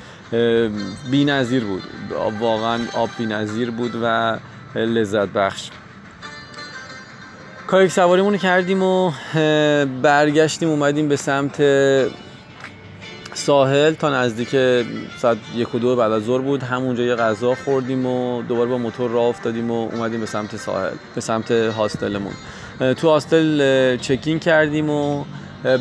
بی 1.10 1.24
نظیر 1.24 1.64
بود. 1.64 1.82
واقعا 2.40 2.78
آب 2.94 3.10
بی 3.18 3.26
نظیر 3.26 3.70
بود 3.70 3.92
و 4.02 4.38
لذت 4.74 5.28
بخش. 5.28 5.70
کایک 7.68 7.90
سواریمون 7.90 8.36
کردیم 8.36 8.82
و 8.82 9.12
برگشتیم 10.02 10.68
اومدیم 10.68 11.08
به 11.08 11.16
سمت 11.16 11.62
ساحل 13.34 13.94
تا 13.94 14.10
نزدیک 14.10 14.48
ساعت 15.18 15.36
یک 15.54 15.74
و 15.74 15.78
دو 15.78 15.96
بعد 15.96 16.12
از 16.12 16.24
ظهر 16.24 16.40
بود. 16.40 16.62
همونجا 16.62 17.02
یه 17.02 17.14
غذا 17.14 17.54
خوردیم 17.54 18.06
و 18.06 18.42
دوباره 18.42 18.70
با 18.70 18.78
موتور 18.78 19.10
راه 19.10 19.24
افتادیم 19.24 19.70
و 19.70 19.88
اومدیم 19.92 20.20
به 20.20 20.26
سمت 20.26 20.56
ساحل 20.56 20.94
به 21.14 21.20
سمت 21.20 21.50
هاستلمون. 21.50 22.32
تو 22.78 23.08
هاستل 23.08 23.96
چکین 23.96 24.38
کردیم 24.38 24.90
و 24.90 25.24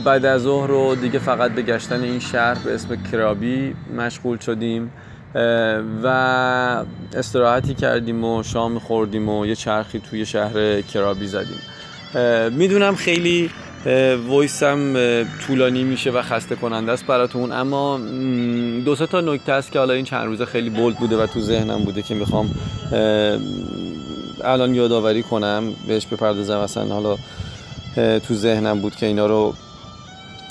بعد 0.05 0.25
از 0.25 0.41
ظهر 0.41 0.67
رو 0.67 0.95
دیگه 0.95 1.19
فقط 1.19 1.51
به 1.51 1.61
گشتن 1.61 2.03
این 2.03 2.19
شهر 2.19 2.57
به 2.65 2.75
اسم 2.75 3.03
کرابی 3.11 3.75
مشغول 3.97 4.37
شدیم. 4.37 4.91
و 6.03 6.07
استراحتی 7.13 7.73
کردیم 7.73 8.23
و 8.23 8.43
شام 8.43 8.79
خوردیم 8.79 9.29
و 9.29 9.45
یه 9.45 9.55
چرخی 9.55 9.99
توی 9.99 10.25
شهر 10.25 10.81
کرابی 10.81 11.27
زدیم. 11.27 11.59
می‌دونم 12.51 12.95
خیلی 12.95 13.49
وایسم 14.27 14.93
طولانی 15.47 15.83
میشه 15.83 16.11
و 16.11 16.21
خسته 16.21 16.55
کننده 16.55 16.91
است 16.91 17.05
براتون 17.05 17.51
اما 17.51 17.99
دو 18.85 18.95
سه 18.95 19.05
تا 19.05 19.21
نکته 19.21 19.51
است 19.51 19.71
که 19.71 19.79
حالا 19.79 19.93
این 19.93 20.05
چند 20.05 20.25
روزه 20.25 20.45
خیلی 20.45 20.69
بولد 20.69 20.97
بوده 20.97 21.17
و 21.17 21.25
تو 21.25 21.41
ذهنم 21.41 21.83
بوده 21.83 22.01
که 22.01 22.15
می‌خوام 22.15 22.49
الان 24.43 24.75
یادآوری 24.75 25.23
کنم 25.23 25.63
بهش 25.87 26.05
بپردازم 26.05 26.57
اصلا 26.57 26.83
حالا 26.85 27.17
تو 27.95 28.33
ذهنم 28.33 28.81
بود 28.81 28.95
که 28.95 29.05
اینا 29.05 29.25
رو 29.25 29.53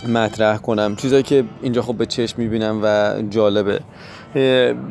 مطرح 0.08 0.58
کنم. 0.58 0.96
چیزایی 0.96 1.22
که 1.22 1.44
اینجا 1.62 1.82
خب 1.82 1.94
به 1.94 2.06
چشم 2.06 2.42
می‌بینم 2.42 2.80
و 2.82 3.14
جالبه. 3.30 3.80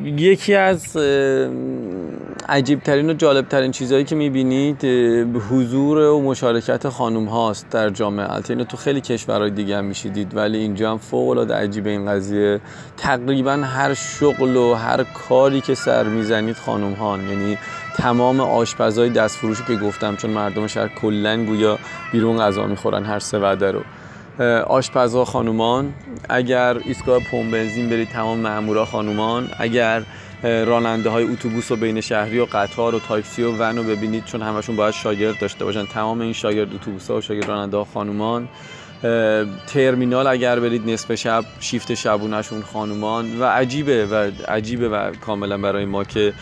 یکی 0.04 0.56
از 0.56 0.98
عجیب 2.50 2.80
ترین 2.80 3.10
و 3.10 3.14
جالب 3.14 3.48
ترین 3.48 3.72
چیزهایی 3.72 4.04
که 4.04 4.16
می‌بینید 4.16 4.86
حضور 5.52 5.98
و 5.98 6.22
مشارکت 6.22 6.90
خانوم 6.90 7.26
هاست 7.26 7.70
در 7.70 7.90
جامعه. 7.90 8.34
البته 8.34 8.64
تو 8.64 8.78
خیلی 8.78 9.02
کشورهای 9.02 9.52
دیگه 9.52 9.78
هم 9.78 9.86
میشیدید 9.86 10.36
ولی 10.36 10.58
اینجا 10.58 10.92
هم 10.92 10.98
فوق 10.98 11.30
العاده 11.30 11.54
عجیبه 11.54 11.90
این 11.90 12.06
قضیه. 12.12 12.62
تقریبا 12.98 13.52
هر 13.52 13.94
شغل 13.94 14.56
و 14.56 14.74
هر 14.74 15.04
کاری 15.04 15.62
که 15.62 15.76
سر 15.76 16.04
می‌زنید 16.04 16.56
خانوم 16.56 16.94
هان 16.94 17.28
یعنی 17.28 17.58
تمام 17.96 18.40
آشپزهای 18.40 19.10
دست 19.10 19.38
فروشی 19.38 19.64
که 19.68 19.76
گفتم 19.76 20.16
چون 20.16 20.32
مردم 20.32 20.68
شهر 20.68 20.88
کلا 20.88 21.46
گویا 21.46 21.80
بیرون 22.12 22.38
غذا 22.38 22.68
می‌خورن 22.68 23.04
هر 23.04 23.20
سه 23.20 23.40
وعده 23.40 23.72
رو. 23.72 23.82
آشپزها 24.68 25.26
خانومان 25.26 25.94
اگر 26.30 26.78
ایستگاه 26.86 27.20
پمپ 27.20 27.52
بنزین 27.52 27.90
برید 27.90 28.10
تمام 28.10 28.40
مامورا 28.40 28.86
خانومان 28.86 29.50
اگر 29.60 30.04
راننده 30.44 31.10
های 31.10 31.24
اتوبوس 31.24 31.72
و 31.72 31.76
بین 31.76 32.02
شهری 32.02 32.40
و 32.40 32.46
قطار 32.46 32.96
و 32.96 33.00
تاکسی 33.00 33.44
و 33.44 33.52
ون 33.52 33.78
رو 33.78 33.84
ببینید 33.84 34.26
چون 34.26 34.42
همشون 34.42 34.76
باید 34.76 34.94
شاگرد 34.94 35.40
داشته 35.40 35.66
باشن. 35.66 35.86
تمام 35.86 36.22
این 36.22 36.34
شاگرد 36.34 36.76
اتوبوس 36.76 37.12
ها 37.12 37.18
و 37.18 37.22
شاگرد 37.22 37.46
راننده 37.46 37.78
ها 37.78 37.84
خانومان. 37.94 38.48
ترمینال 39.68 40.28
اگر 40.28 40.60
برید 40.60 40.90
نصف 40.90 41.16
شب 41.16 41.46
شیفت 41.60 41.94
شبونشون 41.94 42.62
خانومان 42.62 43.40
و 43.40 43.44
عجیبه 43.44 44.06
و 44.06 44.32
عجیبه 44.48 44.90
و 44.90 45.12
کاملا 45.12 45.58
برای 45.58 45.86
ما 45.86 46.04
که 46.04 46.34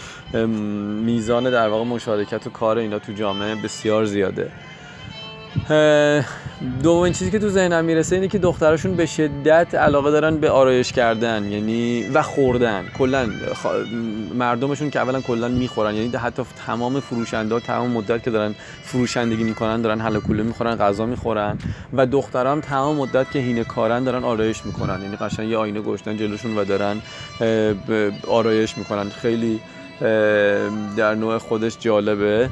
میزان 1.05 1.43
در 1.43 1.67
واقع 1.67 1.83
مشارکت 1.83 2.47
و 2.47 2.49
کار 2.49 2.77
اینا 2.77 2.99
تو 2.99 3.13
جامعه 3.13 3.55
بسیار 3.55 4.05
زیاده. 4.05 4.51
دومین 6.83 7.13
چیزی 7.13 7.31
که 7.31 7.39
تو 7.39 7.49
ذهنم 7.49 7.85
می‌رسه 7.85 8.15
اینه 8.15 8.27
که 8.27 8.37
دختراشون 8.37 8.95
به 8.95 9.05
شدت 9.05 9.75
علاقه 9.75 10.11
دارن 10.11 10.37
به 10.37 10.49
آرایش 10.49 10.91
کردن 10.91 11.51
یعنی 11.51 12.03
و 12.13 12.21
خوردن. 12.21 12.85
کلا 12.97 13.29
مردمشون 14.33 14.89
که 14.89 14.99
اولا 14.99 15.21
کلا 15.21 15.47
می‌خورن 15.47 15.95
یعنی 15.95 16.15
حتی 16.17 16.43
تمام 16.67 16.99
فروشنده 16.99 17.53
ها 17.53 17.59
تمام 17.59 17.91
مدت 17.91 18.23
که 18.23 18.31
دارن 18.31 18.55
فروشندگی 18.83 19.43
می‌کنن 19.43 19.81
دارن 19.81 20.01
حل 20.01 20.19
کوله 20.19 20.43
می‌خورن 20.43 20.75
غذا 20.75 21.05
می‌خورن 21.05 21.57
و 21.93 22.05
دخترام 22.05 22.59
تمام 22.59 22.95
مدت 22.95 23.31
که 23.31 23.39
هینه 23.39 23.63
کارن 23.63 24.03
دارن 24.03 24.23
آرایش 24.23 24.65
می‌کنن. 24.65 25.01
یعنی 25.01 25.15
قشنگ 25.15 25.49
یه 25.49 25.57
آینه 25.57 25.81
گشتن 25.81 26.17
جلوشون 26.17 26.57
و 26.57 26.63
دارن 26.63 27.01
آرایش 28.27 28.77
می‌کنن. 28.77 29.09
خیلی 29.09 29.59
در 30.97 31.15
نوع 31.15 31.37
خودش 31.37 31.77
جالبه. 31.79 32.49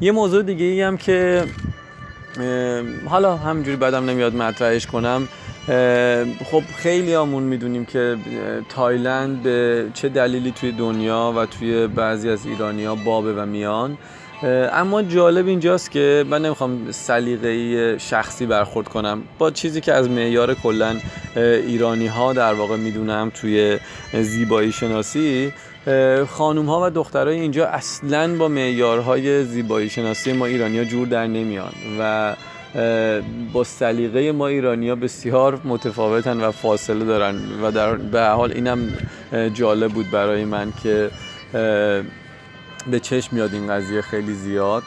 یه 0.00 0.12
موضوع 0.12 0.42
دیگه 0.42 0.64
ای 0.64 0.82
هم 0.82 0.96
که 0.96 1.44
حالا 3.08 3.36
همینجوری 3.36 3.76
بعدم 3.76 4.10
نمیاد 4.10 4.34
مطرحش 4.34 4.86
کنم. 4.86 5.28
خب 6.44 6.62
خیلی 6.76 7.14
آمون 7.14 7.42
می‌دونیم 7.42 7.84
که 7.84 8.16
تایلند 8.68 9.42
به 9.42 9.86
چه 9.94 10.08
دلیلی 10.08 10.50
توی 10.50 10.72
دنیا 10.72 11.34
و 11.36 11.46
توی 11.46 11.86
بعضی 11.86 12.30
از 12.30 12.46
ایرانیا 12.46 12.94
بابه 12.94 13.32
و 13.32 13.46
میان. 13.46 13.98
اما 14.72 15.02
جالب 15.02 15.46
اینجاست 15.46 15.90
که 15.90 16.24
من 16.30 16.44
نمی‌خوام 16.44 16.90
سلیقه 16.90 17.98
شخصی 17.98 18.46
برخورد 18.46 18.88
کنم. 18.88 19.22
با 19.38 19.50
چیزی 19.50 19.80
که 19.80 19.92
از 19.92 20.10
معیار 20.10 20.54
کلا 20.54 20.96
ایرانی 21.36 22.06
ها 22.06 22.32
در 22.32 22.54
واقع 22.54 22.76
می‌دونم 22.76 23.32
توی 23.34 23.78
زیبایی 24.12 24.72
شناسی 24.72 25.52
خانوم 26.28 26.66
ها 26.66 26.86
و 26.86 26.90
دخترای 26.90 27.40
اینجا 27.40 27.66
اصلا 27.66 28.36
با 28.36 28.48
معیارهای 28.48 29.44
زیبایی 29.44 29.90
شناسی 29.90 30.32
ما 30.32 30.46
ایرانی 30.46 30.78
ها 30.78 30.84
جور 30.84 31.08
در 31.08 31.26
نمیان 31.26 31.72
و 32.00 32.34
با 33.52 33.64
سلیقه 33.64 34.32
ما 34.32 34.46
ایرانی 34.46 34.88
ها 34.88 34.94
بسیار 34.94 35.60
متفاوتن 35.64 36.40
و 36.40 36.50
فاصله 36.50 37.04
دارن 37.04 37.36
و 37.62 37.70
در 37.70 37.94
به 37.94 38.26
حال 38.26 38.52
اینم 38.52 38.92
جالب 39.54 39.92
بود 39.92 40.10
برای 40.10 40.44
من 40.44 40.72
که 40.82 41.10
به 42.90 43.00
چشم 43.02 43.36
میاد 43.36 43.54
این 43.54 43.68
قضیه 43.68 44.00
خیلی 44.02 44.34
زیاد. 44.34 44.82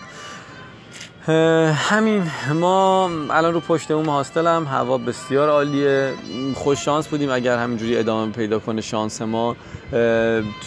همین 1.73 2.23
ما 2.53 3.09
الان 3.29 3.53
رو 3.53 3.59
پشت 3.59 3.91
اون 3.91 4.05
هاستل 4.05 4.47
هم 4.47 4.63
هوا 4.63 4.97
بسیار 4.97 5.49
عالیه. 5.49 6.13
خوش 6.55 6.85
شانس 6.85 7.07
بودیم 7.07 7.31
اگر 7.31 7.57
همینجوری 7.57 7.97
ادامه 7.97 8.31
پیدا 8.31 8.59
کنه 8.59 8.81
شانس 8.81 9.21
ما. 9.21 9.55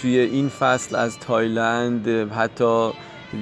توی 0.03 0.19
این 0.19 0.49
فصل 0.49 0.97
از 0.97 1.19
تایلند 1.19 2.09
حتی 2.33 2.91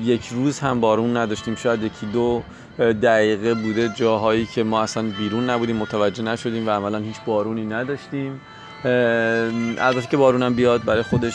یک 0.05 0.27
روز 0.27 0.59
هم 0.59 0.81
بارون 0.81 1.17
نداشتیم. 1.17 1.55
شاید 1.55 1.83
یکی 1.83 2.07
دو 2.07 2.43
دقیقه 2.79 3.55
بوده 3.55 3.89
جاهایی 3.89 4.47
که 4.47 4.63
ما 4.63 4.83
اصلا 4.83 5.03
بیرون 5.19 5.51
نبودیم 5.51 5.77
متوجه 5.77 6.23
نشدیم 6.23 6.67
و 6.67 6.71
عملا 6.71 6.99
هیچ 6.99 7.17
بارونی 7.27 7.67
نداشتیم. 7.67 8.41
البته 9.79 10.07
که 10.11 10.17
بارونم 10.17 10.55
بیاد 10.55 10.85
برای 10.85 11.03
خودش 11.03 11.35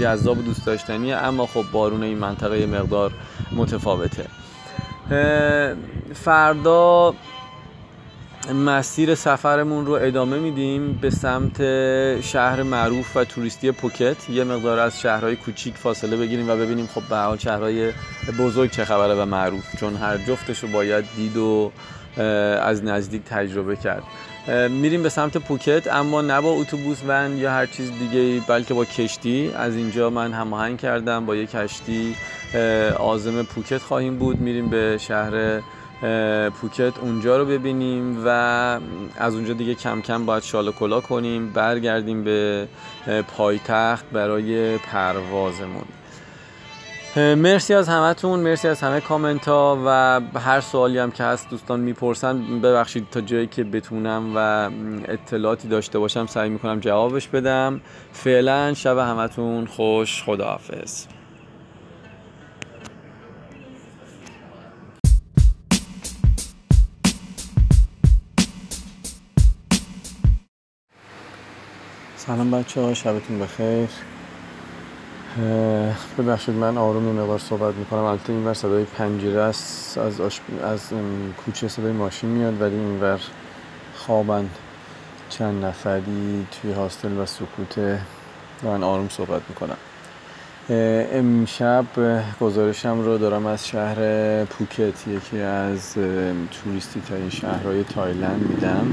جذاب 0.00 0.38
و 0.38 0.42
دوست 0.42 0.66
داشتنیه 0.66 1.16
اما 1.16 1.46
خب 1.46 1.64
بارون 1.72 2.02
این 2.02 2.18
منطقه 2.18 2.66
مقدار 2.66 3.12
متفاوته. 3.52 4.26
فردا 6.14 7.14
مسیر 8.52 9.14
سفرمون 9.14 9.86
رو 9.86 9.92
ادامه 9.92 10.38
میدیم 10.38 10.92
به 10.92 11.10
سمت 11.10 11.60
شهر 12.20 12.62
معروف 12.62 13.16
و 13.16 13.24
توریستی 13.24 13.72
پوکت. 13.72 14.30
یه 14.30 14.44
مقدار 14.44 14.78
از 14.78 15.00
شهرهای 15.00 15.36
کوچیک 15.36 15.74
فاصله 15.74 16.16
بگیریم 16.16 16.50
و 16.50 16.56
ببینیم 16.56 16.86
خب 16.86 17.02
به 17.10 17.16
حال 17.16 17.38
شهرهای 17.38 17.92
بزرگ 18.38 18.70
چه 18.70 18.84
خبره 18.84 19.14
و 19.14 19.24
معروف 19.24 19.76
چون 19.80 19.96
هر 19.96 20.16
جفتش 20.16 20.58
رو 20.58 20.68
باید 20.68 21.04
دید 21.16 21.36
و 21.36 21.72
از 22.62 22.84
نزدیک 22.84 23.22
تجربه 23.24 23.76
کرد. 23.76 24.02
میریم 24.70 25.02
به 25.02 25.08
سمت 25.08 25.36
پوکت 25.36 25.86
اما 25.86 26.22
نه 26.22 26.40
با 26.40 26.50
اتوبوس 26.50 26.98
ون 27.08 27.38
یا 27.38 27.50
هر 27.50 27.66
چیز 27.66 27.90
دیگه 27.98 28.40
بلکه 28.46 28.74
با 28.74 28.84
کشتی. 28.84 29.52
از 29.56 29.76
اینجا 29.76 30.10
من 30.10 30.32
هماهنگ 30.32 30.78
کردم 30.78 31.26
با 31.26 31.36
یک 31.36 31.50
کشتی 31.50 32.16
آزم 32.98 33.42
پوکت 33.42 33.82
خواهیم 33.82 34.16
بود. 34.16 34.40
میریم 34.40 34.68
به 34.68 34.98
شهر 35.00 35.60
پوکت 36.60 36.98
اونجا 37.00 37.36
رو 37.36 37.44
ببینیم 37.44 38.22
و 38.26 38.28
از 39.16 39.34
اونجا 39.34 39.52
دیگه 39.52 39.74
کم 39.74 40.00
کم 40.00 40.26
باید 40.26 40.42
شال 40.42 40.72
کلا 40.72 41.00
کنیم 41.00 41.50
برگردیم 41.50 42.24
به 42.24 42.68
پایتخت 43.36 44.04
برای 44.12 44.78
پروازمون. 44.78 45.84
مرسی 47.16 47.74
از 47.74 47.88
همتون 47.88 48.40
مرسی 48.40 48.68
از 48.68 48.80
همه 48.80 49.00
کامنت 49.00 49.48
ها 49.48 49.78
و 49.86 50.20
هر 50.40 50.60
سوالی 50.60 50.98
هم 50.98 51.10
که 51.10 51.24
هست 51.24 51.50
دوستان 51.50 51.80
می‌پرسن 51.80 52.60
ببخشید 52.60 53.06
تا 53.10 53.20
جایی 53.20 53.46
که 53.46 53.64
بتونم 53.64 54.32
و 54.36 54.70
اطلاعاتی 55.08 55.68
داشته 55.68 55.98
باشم 55.98 56.26
سعی 56.26 56.48
می‌کنم 56.48 56.80
جوابش 56.80 57.28
بدم. 57.28 57.80
فعلا 58.12 58.74
شب 58.74 58.98
همتون 58.98 59.66
خوش 59.66 60.22
خداحافظ. 60.22 61.06
سلام 72.28 72.50
بچه 72.50 72.80
ها 72.80 72.94
شبتون 72.94 73.38
بخیر. 73.38 73.88
ببخشید 76.18 76.54
من 76.54 76.78
آروم 76.78 77.02
مقدار 77.02 77.38
صحبت 77.38 77.74
می‌کنم. 77.74 78.04
البته 78.04 78.32
اینور 78.32 78.54
صدای 78.54 78.84
پنجره 78.84 79.40
است 79.40 79.98
از, 79.98 80.20
از 80.64 80.80
کوچه 81.44 81.68
صدای 81.68 81.92
ماشین 81.92 82.30
میاد 82.30 82.62
ولی 82.62 82.74
اینور 82.74 83.20
خوابن 83.96 84.48
چند 85.28 85.64
نفری 85.64 86.46
توی 86.62 86.72
هاستل 86.72 87.18
و 87.18 87.26
سکوت 87.26 87.98
من 88.62 88.82
آروم 88.82 89.08
صحبت 89.08 89.42
می‌کنم 89.48 89.76
امشب 91.12 91.84
گزارشم 92.40 93.00
رو 93.00 93.18
دارم 93.18 93.46
از 93.46 93.68
شهر 93.68 94.44
پوکت 94.44 95.08
یکی 95.08 95.40
از 95.40 95.94
توریستی 96.50 97.00
ترین 97.00 97.30
شهرهای 97.30 97.84
تایلند 97.84 98.46
میدم. 98.50 98.86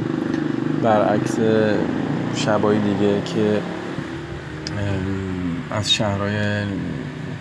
برعکس 0.84 1.38
شبای 2.36 2.80
دیگه 2.80 3.22
که 3.22 3.62
از 5.72 5.94
شهرهای 5.94 6.64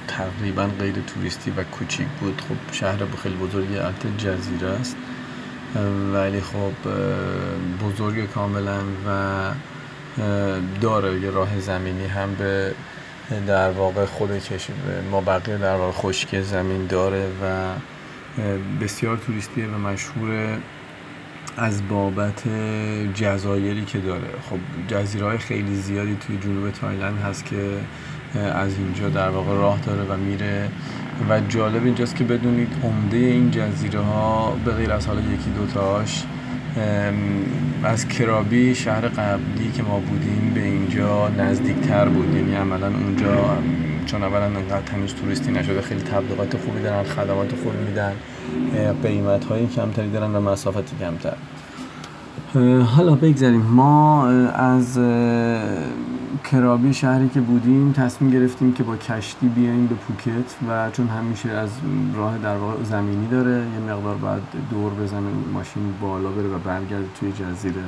تقریبا 0.09 0.67
غیر 0.79 0.95
توریستی 1.07 1.51
و 1.51 1.65
کوچیک 1.65 2.07
بود. 2.21 2.41
خب 2.41 2.75
شهر 2.75 2.99
خیلی 3.23 3.35
بزرگی 3.35 3.79
البته 3.79 4.09
جزیره 4.19 4.69
است. 4.69 4.97
ولی 6.15 6.41
خب 6.41 6.73
بزرگ 7.85 8.31
کاملا 8.31 8.81
و 9.07 9.51
داره 10.81 11.21
یه 11.21 11.31
راه 11.31 11.61
زمینی 11.61 12.07
هم 12.07 12.35
به 12.35 12.75
در 13.47 13.71
واقع 13.71 14.05
خود 14.05 14.39
کشور 14.39 14.77
ما 15.11 15.21
بقیه 15.21 15.57
در 15.57 15.77
واقع 15.77 15.93
خشک 15.93 16.41
زمین 16.41 16.87
داره 16.87 17.27
و 17.43 17.73
بسیار 18.81 19.17
توریستیه 19.17 19.67
و 19.67 19.79
مشهور 19.79 20.59
از 21.57 21.89
بابت 21.89 22.43
جزایری 23.15 23.85
که 23.85 23.99
داره. 23.99 24.29
خب 24.51 24.59
جزیره 24.89 25.27
های 25.27 25.39
خیلی 25.39 25.75
زیادی 25.75 26.17
توی 26.17 26.39
جنوب 26.39 26.71
تایلند 26.71 27.19
هست 27.19 27.45
که 27.45 27.81
از 28.35 28.79
اینجا 28.79 29.09
در 29.09 29.29
واقع 29.29 29.55
راه 29.55 29.81
داره 29.81 30.03
و 30.03 30.17
میره. 30.17 30.69
و 31.29 31.41
جالب 31.41 31.85
اینجاست 31.85 32.17
که 32.17 32.25
بدونید 32.25 32.69
عمده 32.83 33.17
این 33.17 33.51
جزیره 33.51 34.01
ها 34.01 34.57
به 34.65 34.73
غیر 34.73 34.93
از 34.93 35.07
حالا 35.07 35.21
یکی 35.21 35.51
دوتاش 35.51 36.25
از 37.85 38.09
کرابی 38.09 38.75
شهر 38.75 39.09
قبلی 39.09 39.71
که 39.75 39.83
ما 39.83 39.99
بودیم 39.99 40.53
به 40.55 40.63
اینجا 40.63 41.29
نزدیکتر 41.29 42.09
بود. 42.09 42.35
یعنی 42.35 42.55
عملا 42.55 42.87
اونجا 42.87 43.59
چون 44.07 44.23
اولا 44.23 44.45
انقدر 44.45 44.81
تمیز 44.81 45.15
توریستی 45.15 45.53
نشده 45.53 45.81
خیلی 45.81 46.01
تبلیغات 46.01 46.57
خوبی 46.57 46.81
دارن 46.83 47.03
خدمات 47.03 47.55
خوبی 47.63 47.77
میدن 47.89 48.13
قیمت 49.03 49.45
های 49.45 49.67
کمتری 49.67 50.11
دارن 50.11 50.35
و 50.37 50.41
مسافتی 50.41 50.97
کمتر. 51.01 51.37
حالا 52.83 53.15
بگذاریم. 53.15 53.61
ما 53.61 54.29
از 54.49 54.99
کرابی 56.45 56.95
شهری 56.95 57.29
که 57.29 57.41
بودیم 57.41 57.93
تصمیم 57.93 58.31
گرفتیم 58.31 58.73
که 58.73 58.83
با 58.83 58.97
کشتی 58.97 59.49
بیایم 59.49 59.87
به 59.87 59.95
پوکت 59.95 60.55
و 60.69 60.91
چون 60.91 61.09
همیشه 61.09 61.51
از 61.51 61.71
راه 62.15 62.39
در 62.39 62.57
واقع 62.57 62.83
زمینی 62.83 63.29
داره 63.29 63.57
یه 63.57 63.95
مقدار 63.95 64.17
بعد 64.17 64.43
دور 64.71 64.93
بزنیم 64.95 65.45
ماشین 65.53 65.95
بالا 66.01 66.31
بره 66.31 66.49
و 66.49 66.59
برگرده 66.59 67.07
توی 67.21 67.33
جزیره 67.33 67.85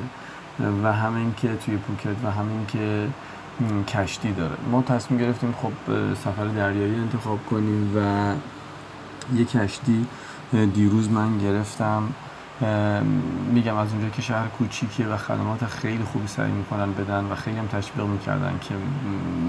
و 0.85 0.93
همین 0.93 1.35
که 1.37 1.57
توی 1.57 1.77
پوکت 1.77 2.25
و 2.25 2.31
همین 2.31 2.67
که 2.67 3.09
کشتی 3.89 4.33
داره. 4.33 4.57
ما 4.71 4.83
تصمیم 4.83 5.21
گرفتیم 5.21 5.55
خب 5.63 5.73
سفر 6.15 6.47
دریایی 6.47 6.95
انتخاب 6.95 7.39
کنیم 7.51 7.93
و 7.97 8.33
یه 9.37 9.45
کشتی 9.45 10.07
دیروز 10.75 11.11
من 11.11 11.39
گرفتم. 11.39 12.03
میگم 13.55 13.77
از 13.77 13.93
اونجا 13.93 14.09
که 14.09 14.23
شهر 14.23 14.49
کوچیکیه 14.49 15.07
و 15.07 15.17
خدمات 15.17 15.65
خیلی 15.65 16.05
خوبی 16.05 16.27
سعی 16.27 16.51
می‌کنن 16.51 16.93
بدن 16.93 17.25
و 17.25 17.35
خیلی 17.35 17.57
هم 17.57 17.67
تشویق 17.67 18.07
می‌کردن 18.07 18.53
که 18.61 18.75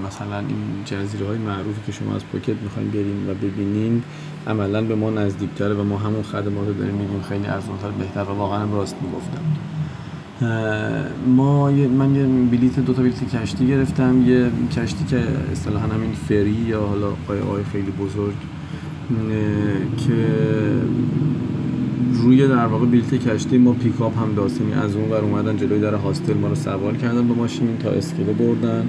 مثلا 0.06 0.38
این 0.38 0.82
جزیره 0.84 1.26
های 1.26 1.38
معروفی 1.38 1.80
که 1.86 1.92
شما 1.92 2.14
از 2.14 2.24
پوکت 2.24 2.62
می‌خواین 2.62 2.90
بریم 2.90 3.28
و 3.28 3.34
ببینین 3.34 4.02
عملا 4.46 4.82
به 4.82 4.94
ما 4.94 5.10
نزدیکتره 5.10 5.74
و 5.74 5.84
ما 5.84 5.98
همون 5.98 6.22
خدمات 6.22 6.66
رو 6.66 6.72
داریم 6.72 6.94
میگیم. 6.94 7.22
خیلی 7.22 7.46
ارزونتر 7.46 7.90
بهتر 7.90 8.22
و 8.22 8.34
واقعا 8.34 8.64
راست 8.64 8.96
می‌گفتم. 9.02 9.42
ما 11.26 11.70
من 11.70 12.14
یه 12.14 12.26
بلیت 12.50 12.80
دو 12.80 12.92
تا 12.92 13.02
بلیت 13.02 13.36
کشتی 13.36 13.66
گرفتم. 13.66 14.28
یه 14.28 14.50
کشتی 14.76 15.04
که 15.04 15.22
اصطلاحا 15.52 15.86
همین 15.86 16.12
فری 16.12 16.50
یا 16.50 16.86
حالا 16.86 17.10
قایق‌های 17.28 17.64
خیلی 17.64 17.90
بزرگ 17.90 18.34
که 19.96 20.26
روی 22.18 22.48
در 22.48 22.66
واقع 22.66 22.86
بیلت 22.86 23.14
کشتی 23.14 23.58
ما 23.58 23.72
پیکاپ 23.72 24.18
هم 24.18 24.34
داشتیم 24.34 24.72
از 24.72 24.96
اون 24.96 25.10
ور 25.10 25.20
اومدن 25.20 25.56
جلوی 25.56 25.80
در 25.80 25.94
هاستل 25.94 26.34
ما 26.34 26.48
رو 26.48 26.54
سوار 26.54 26.96
کردن 26.96 27.28
با 27.28 27.34
ماشین 27.34 27.78
تا 27.78 27.90
اسکله 27.90 28.32
بردن 28.32 28.88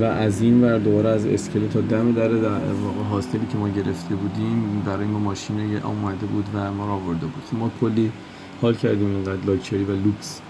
و 0.00 0.04
از 0.04 0.42
این 0.42 0.64
ور 0.64 0.78
دوباره 0.78 1.08
از 1.08 1.26
اسکله 1.26 1.68
تا 1.68 1.80
دم 1.80 2.12
در 2.12 2.28
در 2.28 2.48
واقع 2.82 3.02
هاستلی 3.10 3.46
که 3.52 3.58
ما 3.58 3.68
گرفته 3.68 4.14
بودیم 4.14 4.82
برای 4.86 5.06
ما 5.06 5.18
ماشین 5.18 5.76
اومده 5.76 6.26
بود 6.26 6.44
و 6.54 6.72
ما 6.72 6.86
رو 6.86 6.92
آورده 6.92 7.26
بود. 7.26 7.60
ما 7.60 7.70
کلی 7.80 8.12
حال 8.62 8.74
کردیم 8.74 9.06
اینقدر 9.06 9.46
لاکچری 9.46 9.84
و 9.84 9.92
لوکس 9.92 10.40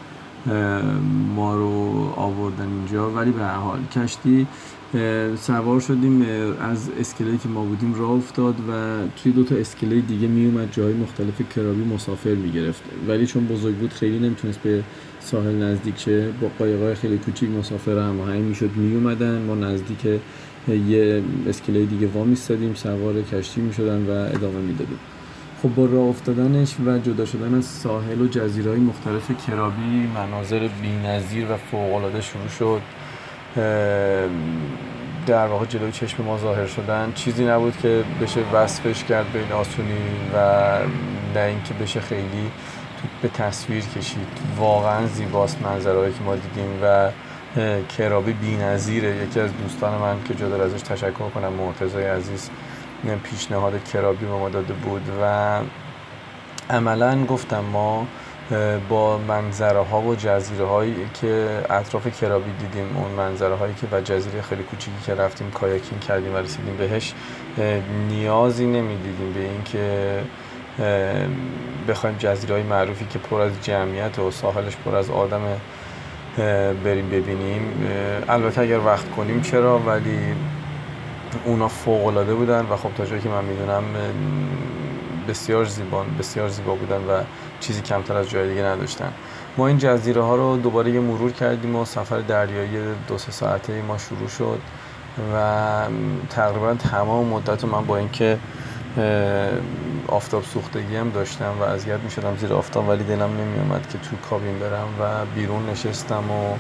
ما 1.35 1.57
رو 1.57 1.69
آوردن 2.17 2.69
اینجا 2.69 3.11
ولی 3.11 3.31
به 3.31 3.43
هر 3.43 3.55
حال 3.55 3.79
کشتی 3.93 4.47
سوار 5.37 5.81
شدیم 5.81 6.23
از 6.61 6.91
اسکله 7.01 7.39
که 7.39 7.49
ما 7.49 7.65
بودیم 7.65 7.95
راه 7.95 8.11
افتاد 8.11 8.55
و 8.69 8.99
توی 9.23 9.33
دو 9.33 9.45
تا 9.45 9.55
اسکله 9.55 10.01
دیگه 10.01 10.29
می 10.29 10.47
اومد 10.47 10.69
جای 10.73 10.95
مختلف 10.95 11.43
کرابی 11.57 11.85
مسافر 11.85 12.35
می‌گرفت. 12.35 12.83
ولی 13.09 13.27
چون 13.27 13.47
بزرگ 13.47 13.75
بود 13.75 13.93
خیلی 13.93 14.19
نمی‌تونست 14.19 14.61
به 14.63 14.83
ساحل 15.21 15.63
نزدیک 15.63 15.99
شه. 15.99 16.29
با 16.41 16.49
قایقای 16.59 16.95
خیلی 16.95 17.19
کوچیک 17.19 17.51
مسافر 17.51 17.99
هماهنگ 17.99 18.43
می‌شد 18.45 18.71
می 18.77 18.95
اومدن 18.95 19.43
ما 19.43 19.55
نزدیک 19.55 20.07
یه 20.89 21.23
اسکله 21.49 21.85
دیگه 21.85 22.07
وا 22.07 22.25
میستادیم 22.25 22.75
سوار 22.75 23.23
کشتی 23.23 23.61
می‌شدن 23.61 24.07
و 24.07 24.11
ادامه 24.11 24.59
می‌دادیم. 24.59 24.99
خب 25.63 25.75
با 25.75 25.85
راه 25.85 26.09
افتادنش 26.09 26.75
و 26.87 26.99
جدا 26.99 27.25
شدن 27.25 27.55
از 27.55 27.65
ساحل 27.65 28.21
و 28.21 28.27
جزیره 28.27 28.71
های 28.71 28.81
مختلف 28.81 29.47
کرابی 29.47 30.09
مناظر 30.15 30.69
بی‌نظیر 30.83 31.45
و 31.53 31.57
فوق‌العاده 31.57 32.21
شروع 32.21 32.49
شد. 32.49 32.81
در 35.27 35.47
واقع 35.47 35.67
جلوی 35.67 35.93
چشم 35.93 36.25
ما 36.25 36.39
ظاهر 36.39 36.67
شدن. 36.67 37.13
چیزی 37.15 37.45
نبود 37.47 37.77
که 37.83 38.05
بشه 38.23 38.41
وصفش 38.53 39.05
کرد 39.05 39.27
به 39.33 39.39
این 39.39 39.53
آسونی 39.53 39.99
و 40.35 40.39
نه 41.35 41.41
اینکه 41.41 41.75
بشه 41.75 42.01
خیلی 42.01 42.51
به 43.23 43.29
تصویر 43.29 43.85
کشید. 43.85 44.29
واقعا 44.57 45.07
زیباست 45.07 45.63
منظرهایی 45.63 46.13
که 46.13 46.21
ما 46.25 46.35
دیدیم 46.37 46.79
و 46.83 47.11
کرابی 47.99 48.33
بی‌نظیره 48.33 49.17
یکی 49.17 49.41
از 49.41 49.51
دوستان 49.63 49.99
من 49.99 50.17
که 50.29 50.35
جدا 50.35 50.65
ازش 50.65 50.83
تشکر 50.83 51.29
کنم 51.35 51.53
مرتضی 51.53 52.03
عزیز 52.03 52.51
پیشنهاد 53.23 53.85
کرابی 53.85 54.27
به 54.27 54.33
ما 54.33 54.49
داده 54.49 54.73
بود 54.73 55.03
و 55.23 55.61
عملا 56.71 57.25
گفتم 57.25 57.65
ما 57.73 58.07
با 58.89 59.19
منظره 59.19 59.83
ها 59.83 60.01
و 60.01 60.15
جزیره 60.15 60.67
هایی 60.67 60.95
که 61.21 61.61
اطراف 61.71 62.21
کرابی 62.21 62.51
دیدیم 62.59 62.97
اون 62.97 63.11
منظره 63.11 63.55
هایی 63.55 63.75
که 63.75 63.87
و 63.93 64.01
جزیره 64.01 64.43
خیلی 64.43 64.63
کوچیکی 64.63 64.97
که 65.07 65.15
رفتیم 65.15 65.51
کایاکینگ 65.51 66.01
کردیم 66.01 66.35
و 66.35 66.37
رسیدیم 66.37 66.77
بهش 66.77 67.15
نیازی 68.09 68.67
نمی‌دیدیم 68.67 69.33
به 69.33 69.41
اینکه 69.41 70.21
بخوایم 71.89 72.17
جزیره 72.19 72.55
های 72.55 72.63
معروفی 72.63 73.07
که 73.11 73.19
پر 73.19 73.41
از 73.41 73.53
جمعیت 73.63 74.19
و 74.19 74.31
ساحلش 74.31 74.77
پر 74.77 74.97
از 74.97 75.11
آدم 75.11 75.41
بریم 76.85 77.09
ببینیم. 77.09 77.89
البته 78.29 78.61
اگر 78.61 78.79
وقت 78.79 79.11
کنیم 79.11 79.41
چرا؟ 79.41 79.79
ولی 79.79 80.19
اونا 81.45 81.69
فوق 81.69 82.07
العاده 82.07 82.35
بودن 82.35 82.67
و 82.71 82.77
خب 82.77 82.91
تا 82.97 83.07
جایی 83.07 83.23
که 83.23 83.29
من 83.29 83.45
می‌دونم 83.45 83.85
بسیار 85.29 85.65
زیبان 85.65 86.07
بسیار 86.19 86.49
زیبا 86.49 86.75
بودن 86.75 86.97
و 86.97 87.23
چیزی 87.61 87.83
کمتر 87.83 88.17
از 88.17 88.31
جای 88.31 88.49
دیگه 88.49 88.63
نداشتن. 88.63 89.13
ما 89.57 89.67
این 89.67 89.79
جزیره 89.79 90.23
ها 90.23 90.37
رو 90.37 90.57
دوباره 90.57 90.91
یه 90.91 91.01
مرور 91.01 91.33
کردیم 91.33 91.77
و 91.77 91.85
سفر 91.85 92.21
دریایی 92.21 92.95
دو 93.09 93.19
سه 93.19 93.33
ساعته 93.33 93.83
ما 93.83 93.99
شروع 93.99 94.29
شد 94.29 94.59
و 95.35 95.83
تقریبا 96.31 96.75
تمام 96.75 97.27
مدت 97.27 97.65
من 97.65 97.85
با 97.85 97.97
اینکه 97.97 98.39
آفتاب 100.09 100.45
سوختگی 100.45 100.97
هم 100.97 101.11
داشتم 101.11 101.55
و 101.61 101.63
اذیت 101.63 102.01
می 102.01 102.11
شدم 102.11 102.37
زیر 102.37 102.53
آفتاب 102.53 102.89
ولی 102.89 103.05
دلم 103.05 103.31
نمی 103.37 103.59
اومد 103.59 103.89
که 103.89 103.99
تو 103.99 104.17
کابین 104.31 104.59
برم 104.59 104.89
و 105.01 105.27
بیرون 105.35 105.71
نشستم 105.71 106.31
و 106.31 106.55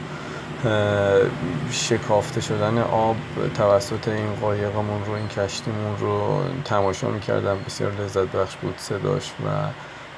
شکافته 1.70 2.40
شدن 2.40 2.78
آب 2.78 3.16
توسط 3.54 4.08
این 4.08 4.34
قایقمون 4.40 5.04
رو 5.06 5.12
این 5.12 5.28
کشتیمون 5.28 5.96
رو 6.00 6.40
تماشا 6.64 7.08
می‌کردم. 7.10 7.56
بسیار 7.66 7.92
لذت 7.92 8.26
بخش 8.26 8.56
بود 8.56 8.74
صداش 8.78 9.30
و 9.30 9.48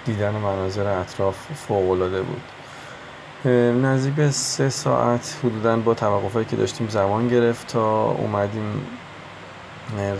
دیدن 0.05 0.31
مناظر 0.31 0.87
اطراف 0.87 1.37
فوق 1.55 1.91
العاده 1.91 2.23
بود. 2.23 2.43
نزدیک 3.85 4.15
به 4.15 4.31
سه 4.31 4.69
ساعت 4.69 5.37
حدودا 5.45 5.77
با 5.77 5.95
توقفایی 5.95 6.47
که 6.47 6.57
داشتیم 6.57 6.89
زمان 6.89 7.29
گرفت 7.29 7.67
تا 7.67 8.05
اومدیم 8.05 8.87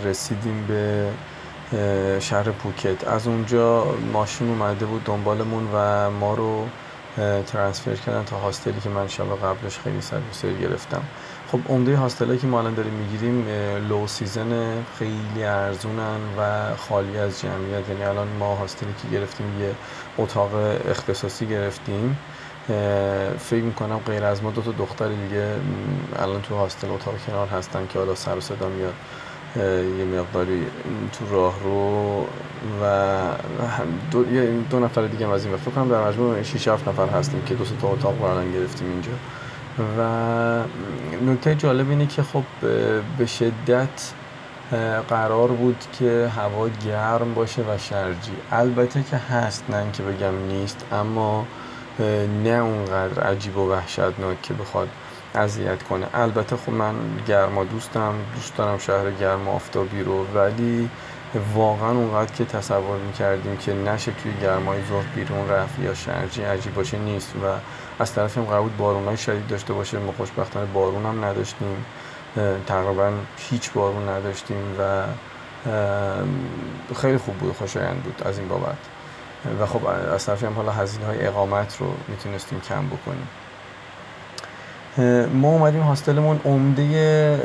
رسیدیم 0.05 0.65
به 0.67 1.09
شهر 2.19 2.51
پوکت. 2.51 3.07
از 3.07 3.27
اونجا 3.27 3.85
ماشین 4.13 4.49
اومده 4.49 4.85
بود 4.85 5.03
دنبالمون 5.03 5.67
و 5.73 6.09
ما 6.11 6.33
رو 6.33 6.65
transfer 7.47 7.95
کردن 7.95 8.23
تا 8.23 8.37
hostel 8.37 8.73
ی 8.73 8.79
که 8.79 8.89
من 8.89 9.07
شب 9.07 9.35
قبلش 9.43 9.79
خیلی 9.79 10.01
سر 10.01 10.51
گرفتم. 10.61 11.01
خب 11.51 11.59
عمده 11.69 11.95
hostel 11.95 12.28
ایی 12.28 12.39
که 12.39 12.47
ما 12.47 12.59
الان 12.59 12.73
داریم 12.73 12.93
می‌گیریم 12.93 13.47
low 13.89 14.07
season 14.07 14.83
خیلی 14.99 15.43
ارزونن 15.43 16.19
و 16.37 16.75
خالی 16.75 17.17
از 17.17 17.41
جمعیت. 17.41 17.89
یعنی 17.89 18.03
الان 18.03 18.27
ما 18.27 18.55
hostel 18.55 18.88
ی 18.88 18.93
که 19.01 19.17
گرفتیم 19.17 19.61
یه 19.61 19.75
اتاق 20.17 20.51
اختصاصی 20.89 21.45
گرفتیم. 21.47 22.17
فکر 23.39 23.63
می‌کنم 23.63 23.99
غیر 24.05 24.23
از 24.23 24.43
ما 24.43 24.51
دو 24.51 24.61
تا 24.61 24.71
دختر 24.71 25.07
دیگه 25.07 25.55
الان 26.19 26.41
تو 26.41 26.55
هاستل 26.55 26.89
اتاق 26.89 27.13
کنار 27.27 27.47
هستن 27.47 27.87
که 27.87 27.99
حالا 27.99 28.15
سر 28.15 28.37
و 28.37 28.41
صدا 28.41 28.69
میاد. 28.69 28.93
یه 29.55 30.05
مقداری 30.05 30.65
تو 31.11 31.35
راه 31.35 31.55
رو 31.63 32.25
و 32.83 33.17
دو, 34.11 34.23
دو 34.69 34.79
نفر 34.79 35.07
دیگه 35.07 35.25
هم 35.25 35.31
از 35.31 35.45
این 35.45 35.57
فکر 35.57 35.71
کنم 35.71 35.89
در 35.89 36.07
مجموع 36.07 36.43
6 36.43 36.67
7 36.67 36.87
نفر 36.87 37.07
هستیم 37.07 37.41
که 37.41 37.55
دو 37.55 37.63
تا 37.81 37.87
اتاق 37.87 38.19
برادن 38.19 38.51
گرفتیم 38.51 38.87
اینجا. 38.87 39.11
و 39.97 40.63
نکته 41.31 41.55
جالب 41.55 41.89
اینه 41.89 42.07
که 42.07 42.23
خب 42.23 42.43
به 43.17 43.25
شدت 43.25 44.13
قرار 45.09 45.47
بود 45.47 45.83
که 45.99 46.31
هوا 46.35 46.69
گرم 46.85 47.33
باشه 47.33 47.61
و 47.61 47.77
شرجی. 47.77 48.31
البته 48.51 49.03
که 49.03 49.17
هست 49.17 49.63
نه 49.69 49.77
اینکه 49.77 50.03
بگم 50.03 50.47
نیست 50.47 50.85
اما 50.91 51.45
نه 52.43 52.49
اونقدر 52.49 53.23
عجیب 53.23 53.57
و 53.57 53.71
وحشتناک 53.71 54.41
که 54.41 54.53
بخواد 54.53 54.89
اذیت 55.35 55.83
کنه. 55.83 56.07
البته 56.13 56.57
خب 56.57 56.71
من 56.71 56.95
گرما 57.27 57.63
دوستم 57.63 58.13
دوست 58.35 58.57
دارم 58.57 58.77
شهر 58.77 59.11
گرم 59.11 59.47
و 59.47 59.51
آفتابی 59.51 60.03
رو 60.03 60.25
ولی 60.25 60.89
واقعا 61.53 61.91
اونقدر 61.91 62.33
که 62.33 62.45
تصور 62.45 62.97
می‌کردیم 62.97 63.57
که 63.57 63.73
نشه 63.73 64.11
توی 64.11 64.33
گرمای 64.41 64.79
ظهر 64.89 65.05
بیرون 65.15 65.49
رفت 65.49 65.79
یا 65.79 65.93
شرجی 65.93 66.41
عجیب 66.41 66.73
باشه 66.73 66.97
نیست 66.97 67.33
و 67.35 67.45
از 68.01 68.13
طرف 68.13 68.37
هم 68.37 68.43
قرار 68.43 68.61
بود 68.61 68.77
بارون 68.77 69.15
شدید 69.15 69.47
داشته 69.47 69.73
باشه. 69.73 69.99
ما 69.99 70.11
خوشبختانه 70.17 70.65
بارون 70.65 71.05
هم 71.05 71.25
نداشتیم. 71.25 71.85
تقریبا 72.67 73.11
هیچ 73.37 73.71
بارون 73.71 74.09
نداشتیم 74.09 74.75
و 74.79 75.03
خیلی 76.95 77.17
خوب 77.17 77.35
بود 77.35 77.55
خوشایند 77.55 78.03
بود 78.03 78.21
از 78.25 78.39
این 78.39 78.47
بابت. 78.47 78.77
و 79.61 79.65
خب 79.65 79.85
از 79.85 80.25
طرفی 80.25 80.45
هم 80.45 80.53
حالا 80.53 80.71
هزینه 80.71 81.05
های 81.05 81.27
اقامت 81.27 81.77
رو 81.79 81.87
می‌تونستیم 82.07 82.61
کم 82.61 82.87
بکنیم. 82.87 83.27
ما 85.33 85.49
اومدیم 85.49 85.81
هاستلمون 85.81 86.39
عمده 86.45 87.39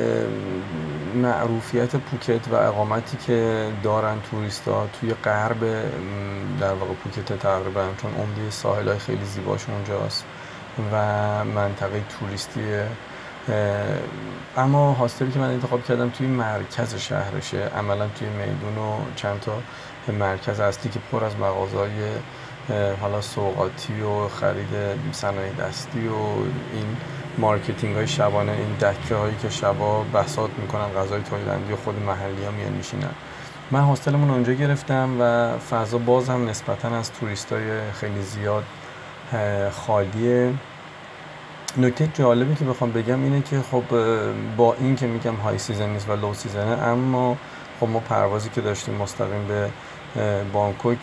معروفیت 1.14 1.96
پوکت 1.96 2.48
و 2.48 2.54
اقامتی 2.54 3.16
که 3.26 3.68
دارن 3.82 4.16
توریستا 4.30 4.86
توی 5.00 5.14
غرب 5.14 5.60
در 6.60 6.74
واقع 6.74 6.92
پوکت 6.94 7.38
تقریبا 7.38 7.82
چون 8.02 8.10
عمده 8.14 8.50
ساحل 8.50 8.88
های 8.88 8.98
خیلی 8.98 9.24
زیباش 9.24 9.68
اونجاست 9.68 10.24
و 10.92 11.44
منطقه 11.44 12.02
توریستی 12.20 12.62
اما 14.56 14.92
هاستلی 14.92 15.32
که 15.32 15.38
من 15.38 15.50
انتخاب 15.50 15.84
کردم 15.84 16.10
توی 16.10 16.26
مرکز 16.26 16.94
شهرشه 16.94 17.58
عملا 17.78 18.08
توی 18.08 18.28
میدون 18.28 18.78
و 18.78 18.96
چند 19.16 19.40
تا 19.40 19.52
مرکز 20.12 20.60
اصلی 20.60 20.90
که 20.90 20.98
پر 21.12 21.24
از 21.24 21.36
مغازه‌های 21.36 21.90
حالا 23.00 23.20
سوقاتی 23.20 24.00
و 24.00 24.28
خرید 24.28 24.68
صنایع 25.12 25.52
دستی 25.52 26.08
و 26.08 26.14
این 26.74 26.96
marketing 27.38 27.96
های 27.96 28.06
شبانه 28.06 28.52
این 28.52 28.74
دکه 28.74 29.14
هایی 29.14 29.36
که 29.42 29.50
شبا 29.50 30.02
بساط 30.02 30.50
می‌کنن 30.58 30.88
غذای 30.96 31.22
تایلندی 31.22 31.72
و 31.72 31.76
خود 31.76 32.02
محلی 32.02 32.44
ها 32.44 32.50
میان 32.50 32.72
میشینن. 32.72 33.10
من 33.70 33.80
hostel 33.80 34.13
مون 34.13 34.30
اونجا 34.30 34.52
گرفتم 34.52 35.16
و 35.20 35.52
فضا 35.58 35.98
باز 35.98 36.28
هم 36.28 36.48
نسبتا 36.48 36.88
از 36.88 37.12
توریست 37.12 37.52
های 37.52 37.92
خیلی 37.92 38.22
زیاد 38.22 38.64
خالیه. 39.72 40.52
نکته 41.76 42.08
جالبی 42.14 42.54
که 42.54 42.64
بخوام 42.64 42.92
بگم 42.92 43.22
اینه 43.22 43.42
که 43.42 43.60
خب 43.70 43.82
با 44.56 44.74
این 44.74 44.96
که 44.96 45.06
میگم 45.06 45.34
high 45.34 45.58
season 45.58 45.88
نیست 45.88 46.08
و 46.08 46.16
low 46.16 46.34
season 46.34 46.75
ه 46.75 46.82
اما 46.82 47.36
خب 47.80 47.88
ما 47.88 48.00
پروازی 48.00 48.48
که 48.48 48.60
داشتیم 48.60 48.94
مستقیم 48.94 49.46
به 49.48 49.70
بانکوک 50.52 50.98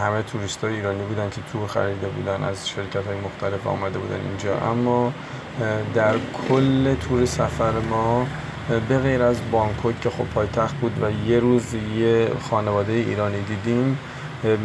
همه 0.00 0.22
توریست 0.22 0.64
های 0.64 0.74
ایرانی 0.74 1.02
بودن 1.02 1.30
که 1.30 1.40
تور 1.52 1.66
خریده 1.66 2.08
بودن 2.08 2.44
از 2.44 2.68
شرکت 2.68 3.06
های 3.06 3.16
مختلف 3.20 3.66
آمده 3.66 3.98
بودن 3.98 4.20
اینجا. 4.28 4.58
اما 4.70 5.12
در 5.94 6.14
کل 6.48 6.94
تور 6.94 7.24
سفر 7.24 7.72
ما 7.90 8.26
به 8.88 8.98
غیر 8.98 9.22
از 9.22 9.36
بانکوک 9.52 10.00
که 10.00 10.10
خب 10.10 10.24
پایتخت 10.24 10.76
بود 10.76 11.02
و 11.02 11.28
یه 11.30 11.38
روز 11.38 11.74
یه 11.74 12.28
خانواده 12.50 12.92
ایرانی 12.92 13.42
دیدیم 13.42 13.98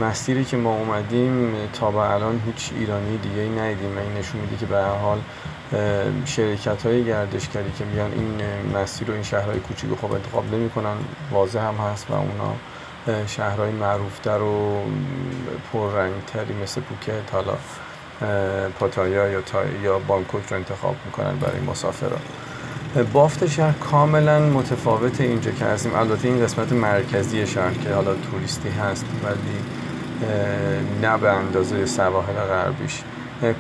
مسیری 0.01 0.45
که 0.45 0.57
ما 0.57 0.75
اومدیم 0.75 1.55
تا 1.73 1.91
به 1.91 1.97
الان 1.97 2.41
هیچ 2.45 2.71
ایرانی 2.79 3.17
دیگه 3.17 3.41
ای 3.41 3.49
ندیدیم. 3.49 3.97
این 3.97 4.13
نشون 4.17 4.41
میده 4.41 4.57
که 4.57 4.65
به 4.65 4.75
هر 4.75 4.95
حال 4.95 5.19
شرکت 6.25 6.85
های 6.85 7.05
گردشگری 7.05 7.71
که 7.77 7.85
میان 7.85 8.11
این 8.11 8.41
مسیر 8.77 9.11
و 9.11 9.13
این 9.13 9.23
شهرهای 9.23 9.59
کوچیک 9.59 9.89
خب 10.01 10.13
انتخاب 10.13 10.55
نمی‌کنن 10.55 10.95
واضح 11.31 11.59
هم 11.59 11.75
هست 11.75 12.11
و 12.11 12.13
اونا 12.13 12.53
شهرهای 13.27 13.71
معروفتر 13.71 14.41
و 14.41 14.81
پررنگتری 15.73 16.53
مثل 16.63 16.81
پوکت 16.81 17.33
حالا 17.33 17.53
پاتایا 18.79 19.29
یا, 19.29 19.41
یا 19.83 19.99
بانکوک 19.99 20.43
رو 20.49 20.57
انتخاب 20.57 20.95
می‌کنن 21.05 21.35
برای 21.35 21.59
مسافران 21.59 22.21
بافت 23.13 23.47
شهر 23.47 23.71
کاملا 23.71 24.39
متفاوت 24.39 25.21
اینجا 25.21 25.51
که 25.51 25.65
هستیم. 25.65 25.95
البته 25.95 26.27
این 26.27 26.43
قسمت 26.43 26.71
مرکزی 26.71 27.47
شهر 27.47 27.73
که 27.73 27.93
حالا 27.93 28.15
توریستی 28.15 28.69
هست 28.69 29.05
ولی 29.23 29.57
نه 31.01 31.17
به 31.17 31.29
اندازه 31.29 31.85
سواحل 31.85 32.33
غربیش. 32.33 33.01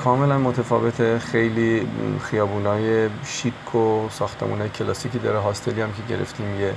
کاملا 0.03 0.37
متفاوت. 0.37 1.17
خیلی 1.17 1.87
خیابونای 2.23 3.09
شیک 3.25 3.75
و 3.75 4.09
ساختمون 4.09 4.67
کلاسیکی 4.67 5.19
داره. 5.19 5.39
هاستلی 5.39 5.81
هم 5.81 5.89
که 5.93 6.15
گرفتیم 6.15 6.61
یه 6.61 6.73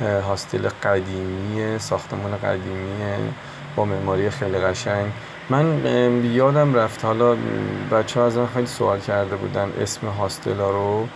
هاستل 0.00 0.68
قدیمی 0.68 1.78
ساختمان 1.78 2.36
قدیمی 2.36 3.32
با 3.76 3.84
معماری 3.84 4.30
خیلی 4.30 4.58
قشنگ. 4.58 5.06
من 5.50 6.24
یادم 6.24 6.74
رفت 6.74 7.04
حالا 7.04 7.36
بچه 7.92 8.20
ها 8.20 8.26
از 8.26 8.36
من 8.36 8.46
خیلی 8.46 8.66
سوال 8.66 9.00
کرده 9.00 9.36
بودن 9.36 9.72
اسم 9.80 10.06
هاستلا 10.06 10.70
رو. 10.70 11.08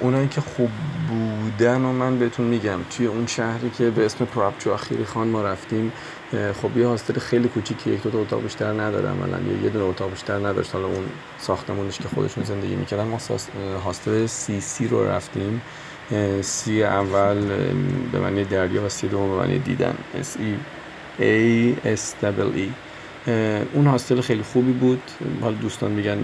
اونایی 0.00 0.28
که 0.28 0.40
خوب 0.40 0.70
بودن 1.08 1.80
و 1.80 1.92
من 1.92 2.18
بهتون 2.18 2.46
میگم 2.46 2.78
توی 2.90 3.06
اون 3.06 3.26
شهری 3.26 3.70
که 3.70 3.90
به 3.90 4.06
اسم 4.06 4.24
پراپچو 4.24 4.70
اخیری 4.70 5.04
خان 5.04 5.28
ما 5.28 5.42
رفتیم 5.42 5.92
خب 6.62 6.76
یه 6.76 6.86
هاستل 6.86 7.18
خیلی 7.18 7.48
کوچیکی 7.48 7.90
یک 7.90 8.02
دو 8.02 8.18
اتاق 8.18 8.42
بیشتر 8.42 8.72
نداره 8.72 9.08
عملا. 9.08 9.38
یا 9.38 9.62
یه 9.62 9.70
دونه 9.70 9.84
اتاق 9.84 10.10
بیشتر 10.10 10.38
نداشت. 10.38 10.74
حالا 10.74 10.86
اون 10.86 11.04
ساختمونش 11.38 11.98
که 11.98 12.08
خودشون 12.14 12.44
زندگی 12.44 12.76
می‌کردن 12.76 13.04
ما 13.04 13.18
هاستل 13.84 14.26
سی 14.26 14.60
سی 14.60 14.88
رو 14.88 15.08
رفتیم. 15.08 15.62
سی 16.42 16.82
اول 16.82 17.46
به 18.12 18.20
معنی 18.20 18.44
دریا 18.44 18.84
و 18.84 18.88
سی 18.88 19.08
دوم 19.08 19.30
به 19.30 19.36
معنی 19.36 19.58
دیدن. 19.58 19.94
S 20.14 20.36
E 20.36 20.54
A 21.20 21.86
S 21.96 22.24
E. 22.24 22.68
اون 23.74 23.86
هاستل 23.86 24.20
خیلی 24.20 24.42
خوبی 24.42 24.72
بود. 24.72 25.02
حالا 25.42 25.54
دوستان 25.54 25.90
میگن 25.90 26.18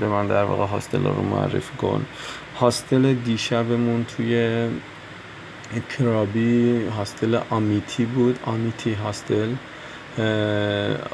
به 0.00 0.08
من 0.08 0.26
در 0.26 0.44
واقع 0.44 0.66
هاستل 0.66 1.04
رو 1.04 1.22
معرفی 1.22 1.76
کن. 1.76 2.06
هاستل 2.60 3.14
دیشبمون 3.14 4.06
توی 4.16 4.68
کرابی 5.98 6.82
هاستل 6.96 7.38
آمیتی 7.50 8.04
بود. 8.04 8.38
آمیتی 8.44 8.92
هاستل 8.92 9.48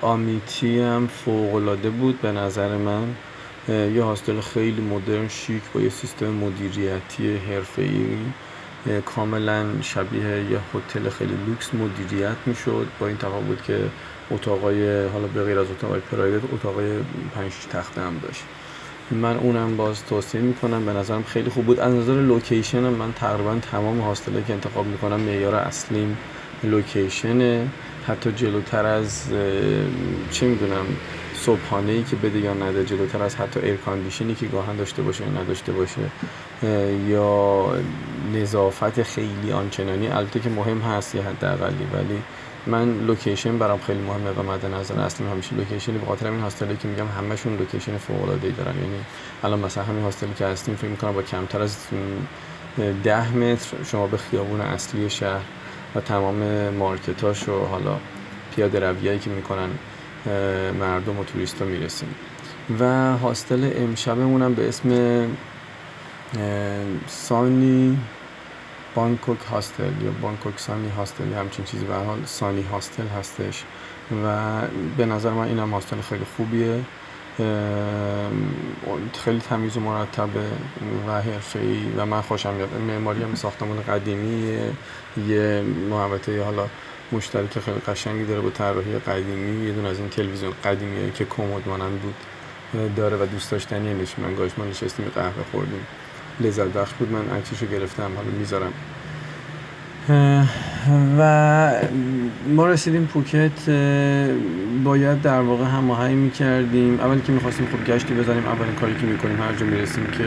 آمیتی 0.02 0.80
هم 0.80 1.06
فوقلاده 1.06 1.90
بود 1.90 2.20
به 2.20 2.32
نظر 2.32 2.76
من. 2.76 3.04
یه 3.68 4.02
hostel 4.02 4.40
خیلی 4.40 4.80
مدرن 4.80 5.28
شیک 5.28 5.62
با 5.74 5.80
یه 5.80 5.88
سیستم 5.88 6.26
مدیریتی 6.26 7.36
حرفه‌ای. 7.36 8.18
کاملا 9.06 9.66
شبیه 9.82 10.22
یه 10.22 10.58
هتل 10.74 11.08
خیلی 11.08 11.34
لوکس 11.46 11.74
مدیریت 11.74 12.36
می‌شد. 12.46 12.86
با 13.00 13.06
این 13.06 13.16
تفاوت 13.16 13.64
که 13.64 13.78
اتاقای 14.30 15.06
حالا 15.06 15.26
به 15.26 15.44
غیر 15.44 15.58
از 15.58 15.70
اتاقای 15.70 16.00
private 16.00 16.42
اتاقای 16.52 16.98
پنج 17.34 17.52
تخته 17.72 18.00
هم 18.00 18.18
داشت 18.18 18.42
من 19.10 19.36
اونم 19.36 19.76
باز 19.76 20.04
توصیه 20.04 20.40
می‌کنم. 20.40 20.86
به 20.86 20.92
نظرم 20.92 21.22
خیلی 21.22 21.50
خوب 21.50 21.66
بود. 21.66 21.80
از 21.80 21.94
نظر 21.94 22.12
location 22.12 22.80
من 22.80 23.12
تقریبا 23.12 23.58
تمام 23.72 24.00
hostel 24.00 24.38
ا 24.38 24.44
که 24.46 24.52
انتخاب 24.52 24.86
می‌کنم 24.86 25.20
معیار 25.20 25.54
اصلیم 25.54 26.16
location 26.64 27.48
ه. 27.48 27.68
حتی 28.06 28.32
جلوتر 28.32 28.86
از 28.86 29.22
چه 30.30 30.46
می‌دونم 30.46 30.86
صبحانه 31.36 31.92
ای 31.92 32.02
که 32.02 32.16
بده 32.16 32.38
یا 32.38 32.54
نده 32.54 32.84
جلوتر 32.84 33.22
از 33.22 33.36
حتی 33.36 33.60
air 33.60 33.76
condition 33.76 34.29
ی 34.29 34.34
که 34.34 34.46
گاهاً 34.46 34.76
داشته 34.76 35.02
باشه 35.02 35.24
یا 35.24 35.42
نداشته 35.42 35.72
باشه 35.72 36.00
یا 37.08 37.66
نظافت 38.34 39.02
خیلی 39.02 39.52
آنچنانی 39.52 40.08
البته 40.08 40.40
که 40.40 40.50
مهم 40.50 40.78
هست 40.78 41.14
یه 41.14 41.22
حداقلی 41.22 41.86
ولی 41.92 42.22
من 42.66 43.06
location 43.06 43.58
برام 43.58 43.78
خیلی 43.78 44.00
مهمه 44.00 44.30
و 44.30 44.42
مد 44.42 44.66
نظر 44.66 45.00
اصلا 45.00 45.30
همیشه 45.30 45.56
location 45.56 45.98
به 45.98 46.06
خاطر 46.06 46.30
این 46.30 46.40
hostel 46.40 46.71
ی 46.71 46.76
که 46.76 46.88
میگم 46.88 47.06
همشون 47.18 47.56
location 47.56 47.96
فوق 47.96 48.22
العاده 48.22 48.46
ای 48.46 48.52
دارن. 48.52 48.76
یعنی 48.76 49.04
الان 49.44 49.58
مثلا 49.58 49.84
همین 49.84 50.02
hostel 50.02 50.30
ی 50.30 50.34
که 50.38 50.46
هستیم 50.46 50.74
فکر 50.74 50.90
می‌کنم 50.90 51.12
با 51.12 51.22
کمتر 51.22 51.62
از 51.62 51.76
ده 53.04 53.36
متر 53.36 53.76
شما 53.84 54.06
به 54.06 54.16
خیابون 54.16 54.60
اصلی 54.60 55.10
شهر 55.10 55.42
و 55.94 56.00
تمام 56.00 56.68
مارکتاش 56.68 57.48
و 57.48 57.64
حالا 57.64 57.96
پیاده 58.56 58.80
رویایی 58.80 59.18
که 59.18 59.30
می‌کنن 59.30 59.68
مردم 60.80 61.18
و 61.18 61.24
توریست 61.24 61.62
ها 61.62 61.68
می‌رسیم. 61.68 62.14
و 62.80 63.16
هاستل 63.16 63.70
امشبمون 63.76 64.42
هم 64.42 64.54
به 64.54 64.68
اسم 64.68 64.90
سانی 67.06 67.98
بانکوک 68.94 69.38
هاستل 69.50 70.02
یا 70.04 70.10
بانکوک 70.22 70.54
سانی 70.56 70.88
هاستل 70.88 71.28
یا 71.28 71.38
همچین 71.38 71.64
چیزی 71.64 71.84
به 71.84 71.94
حال 71.94 72.18
سانی 72.24 72.62
هاستل 72.62 73.06
هستش. 73.18 73.64
و 74.24 74.60
به 74.96 75.06
نظر 75.06 75.30
من 75.30 75.44
این 75.44 75.58
هم 75.58 75.70
هاستل 75.70 76.00
خیلی 76.00 76.24
خوبیه. 76.36 76.80
خیلی 79.24 79.40
تمیز 79.40 79.76
و 79.76 79.80
مرتبه 79.80 80.46
و 81.08 81.12
حرفه‌ای 81.12 81.82
و 81.96 82.06
من 82.06 82.20
خوشم 82.20 82.54
میاد. 82.54 82.68
معماری 82.88 83.22
هم 83.22 83.34
ساختمان 83.34 83.82
قدیمی 83.82 84.58
یه 85.28 85.64
محوطه 85.90 86.44
حالا 86.44 86.66
مشترک 87.12 87.58
خیلی 87.58 87.76
قشنگی 87.88 88.24
داره 88.24 88.40
با 88.40 88.50
طراحی 88.50 88.98
قدیمی. 88.98 89.66
یه 89.66 89.72
دونه 89.72 89.88
از 89.88 89.98
این 89.98 90.08
تلویزیون 90.08 90.52
قدیمی 90.64 91.12
که 91.12 91.24
کمد 91.24 91.68
مانند 91.68 92.00
بود 92.00 92.14
داره 92.96 93.16
و 93.16 93.26
دوست 93.26 93.50
داشتنی 93.50 93.94
نشون 93.94 94.24
من 94.24 94.34
گاش 94.34 94.50
ما 94.58 94.64
نشستیم 94.64 95.06
قهوه 95.14 95.44
خوردیم. 95.52 95.86
لذت 96.40 96.68
بخش 96.68 96.92
بود. 96.92 97.12
من 97.12 97.28
عکسش 97.38 97.62
رو 97.62 97.68
گرفتم. 97.68 98.10
حالا 98.16 98.30
می‌ذارم. 98.38 98.72
و 101.18 101.72
ما 102.48 102.66
رسیدیم 102.66 103.06
پوکت 103.06 103.70
باید 104.84 105.22
در 105.22 105.40
واقع 105.40 105.64
هماهنگ 105.64 106.16
می‌کردیم. 106.16 107.00
اولی 107.00 107.20
که 107.20 107.32
می‌خواستیم 107.32 107.66
خب 107.66 107.92
گشتی 107.92 108.14
بزنیم 108.14 108.46
اولین 108.46 108.74
کاری 108.74 108.94
که 108.94 109.06
می‌کنیم 109.06 109.42
هر 109.42 109.52
جا 109.52 109.66
می‌رسیم 109.66 110.06
که 110.06 110.24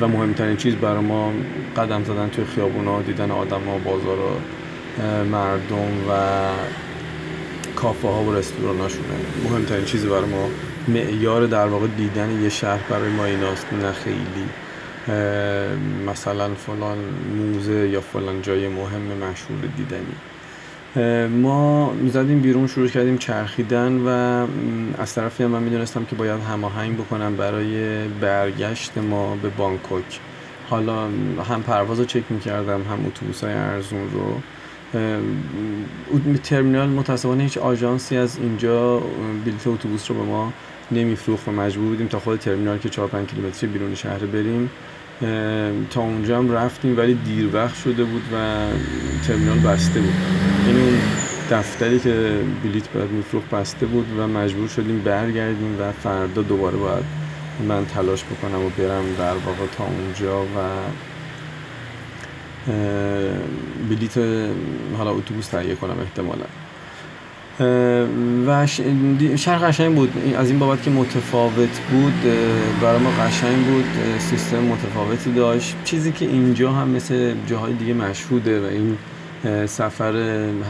و 0.00 0.08
مهمترین 0.08 0.56
چیز 0.56 0.74
برای 0.74 1.04
ما 1.04 1.32
قدم 1.76 2.04
زدن 2.04 2.28
توی 2.28 2.44
خیابونا 2.44 3.02
دیدن 3.02 3.30
آدم 3.30 3.60
ها 3.64 3.78
مردم 5.30 6.08
و 6.10 6.12
کافه 7.76 8.08
ها 8.08 8.22
و 8.22 8.34
رستوران 8.34 8.78
هاشونه 8.78 9.04
مهمترین 9.44 9.84
چیزی 9.84 10.08
برای 10.08 10.24
ما 10.24 10.48
معیار 10.88 11.46
در 11.46 11.66
واقع 11.66 11.86
دیدن 11.86 12.42
یه 12.42 12.48
شهر 12.48 12.80
برای 12.90 13.10
ما 13.10 13.24
ایناست 13.24 13.66
نه 13.72 13.92
خیلی. 13.92 14.46
مثلا 16.06 16.54
فلان 16.54 16.98
موزه 17.36 17.88
یا 17.88 18.00
فلان 18.00 18.42
جای 18.42 18.68
مهم 18.68 19.00
مشهور 19.02 19.60
دیدنی. 19.76 20.14
ما 21.28 21.92
زدیم 22.12 22.40
بیرون 22.40 22.66
شروع 22.66 22.88
کردیم 22.88 23.18
چرخیدن 23.18 23.92
و 23.92 24.08
از 24.98 25.14
طرفی 25.14 25.44
هم 25.44 25.50
من 25.50 25.62
می‌دونستم 25.62 26.04
که 26.04 26.16
باید 26.16 26.40
هماهنگ 26.40 26.96
بکنم 26.96 27.36
برای 27.36 28.04
برگشت 28.08 28.98
ما 28.98 29.36
به 29.36 29.48
بانکوک. 29.48 30.20
حالا 30.70 31.08
هم 31.50 31.62
پرواز 31.66 31.98
رو 31.98 32.04
چک 32.04 32.22
می‌کردم 32.30 32.82
هم 32.82 33.06
اتوبوس 33.06 33.44
های 33.44 33.52
ارزون 33.52 34.10
رو. 34.12 34.40
ترمینال 36.42 36.88
متاسفانه 36.88 37.42
هیچ 37.42 37.58
آژانسی 37.58 38.16
از 38.16 38.38
اینجا 38.38 39.02
بلیت 39.44 39.66
اتوبوس 39.66 40.10
رو 40.10 40.16
به 40.16 40.22
ما 40.22 40.52
نمیفروخت 40.90 41.48
و 41.48 41.52
مجبور 41.52 41.88
بودیم 41.88 42.06
تا 42.06 42.20
خود 42.20 42.38
ترمینال 42.38 42.78
که 42.78 42.88
4 42.88 43.08
5 43.08 43.28
کیلومتری 43.28 43.70
بیرون 43.70 43.94
شهر 43.94 44.18
بریم. 44.18 44.70
تا 45.90 46.00
اونجا 46.00 46.38
هم 46.38 46.52
رفتیم 46.52 46.98
ولی 46.98 47.14
دیر 47.14 47.48
وقت 47.56 47.74
شده 47.74 48.04
بود 48.04 48.22
و 48.34 48.66
ترمینال 49.26 49.58
بسته 49.58 50.00
بود. 50.00 50.14
یعنی 50.66 50.80
اون 50.80 50.98
دفتری 51.50 52.00
که 52.00 52.40
بلیت 52.64 52.88
باید 52.88 53.10
میفروخت 53.10 53.50
بسته 53.50 53.86
بود 53.86 54.06
و 54.18 54.28
مجبور 54.28 54.68
شدیم 54.68 54.98
برگردیم 54.98 55.76
و 55.80 55.92
فردا 55.92 56.42
دوباره 56.42 56.76
باید 56.76 57.04
من 57.68 57.86
تلاش 57.86 58.24
بکنم 58.24 58.64
و 58.64 58.68
برم 58.78 59.04
در 59.18 59.34
واقع 59.34 59.66
تا 59.76 59.84
اونجا 59.84 60.42
و 60.42 60.46
بلیت 63.88 64.18
حالا 64.98 65.10
اتوبوس 65.10 65.46
تهیه 65.46 65.74
کنم 65.74 65.96
احتمالا. 66.00 66.44
و 68.46 68.66
شهر 69.36 69.68
قشنگ 69.68 69.94
بود. 69.94 70.12
از 70.36 70.50
این 70.50 70.58
بابت 70.58 70.82
که 70.82 70.90
متفاوت 70.90 71.80
بود 71.90 72.22
برای 72.82 72.98
ما 72.98 73.10
قشنگ 73.10 73.66
بود. 73.66 73.84
سیستم 74.18 74.58
متفاوتی 74.58 75.32
داشت. 75.32 75.76
چیزی 75.84 76.12
که 76.12 76.24
اینجا 76.24 76.72
هم 76.72 76.88
مثل 76.88 77.34
جاهای 77.46 77.72
دیگه 77.72 77.94
مشهوده 77.94 78.60
و 78.60 78.64
این 78.64 78.98
سفر 79.66 80.12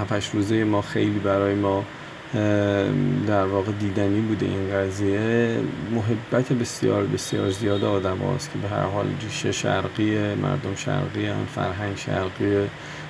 7 0.01 0.35
روزه 0.35 0.65
ما 0.65 0.83
خیلی 0.83 1.19
برای 1.19 1.55
ما 1.55 1.85
در 3.27 3.47
واقع 3.47 3.73
دیدنی 3.73 4.21
بوده 4.21 4.47
این 4.47 4.71
قضیه 4.75 5.57
محبت 5.95 6.53
بسیار 6.53 7.05
بسیار 7.05 7.51
زیاد 7.51 7.85
آدم 7.85 8.19
هاست 8.19 8.53
که 8.53 8.59
به 8.59 8.69
هر 8.69 8.83
حال 8.83 9.07
ریشه 9.23 9.53
شرقی 9.53 10.35
مردم 10.35 10.75
شرقی 10.77 11.27
هم 11.27 11.47
فرهنگ 11.55 11.97
شرقی 11.97 12.69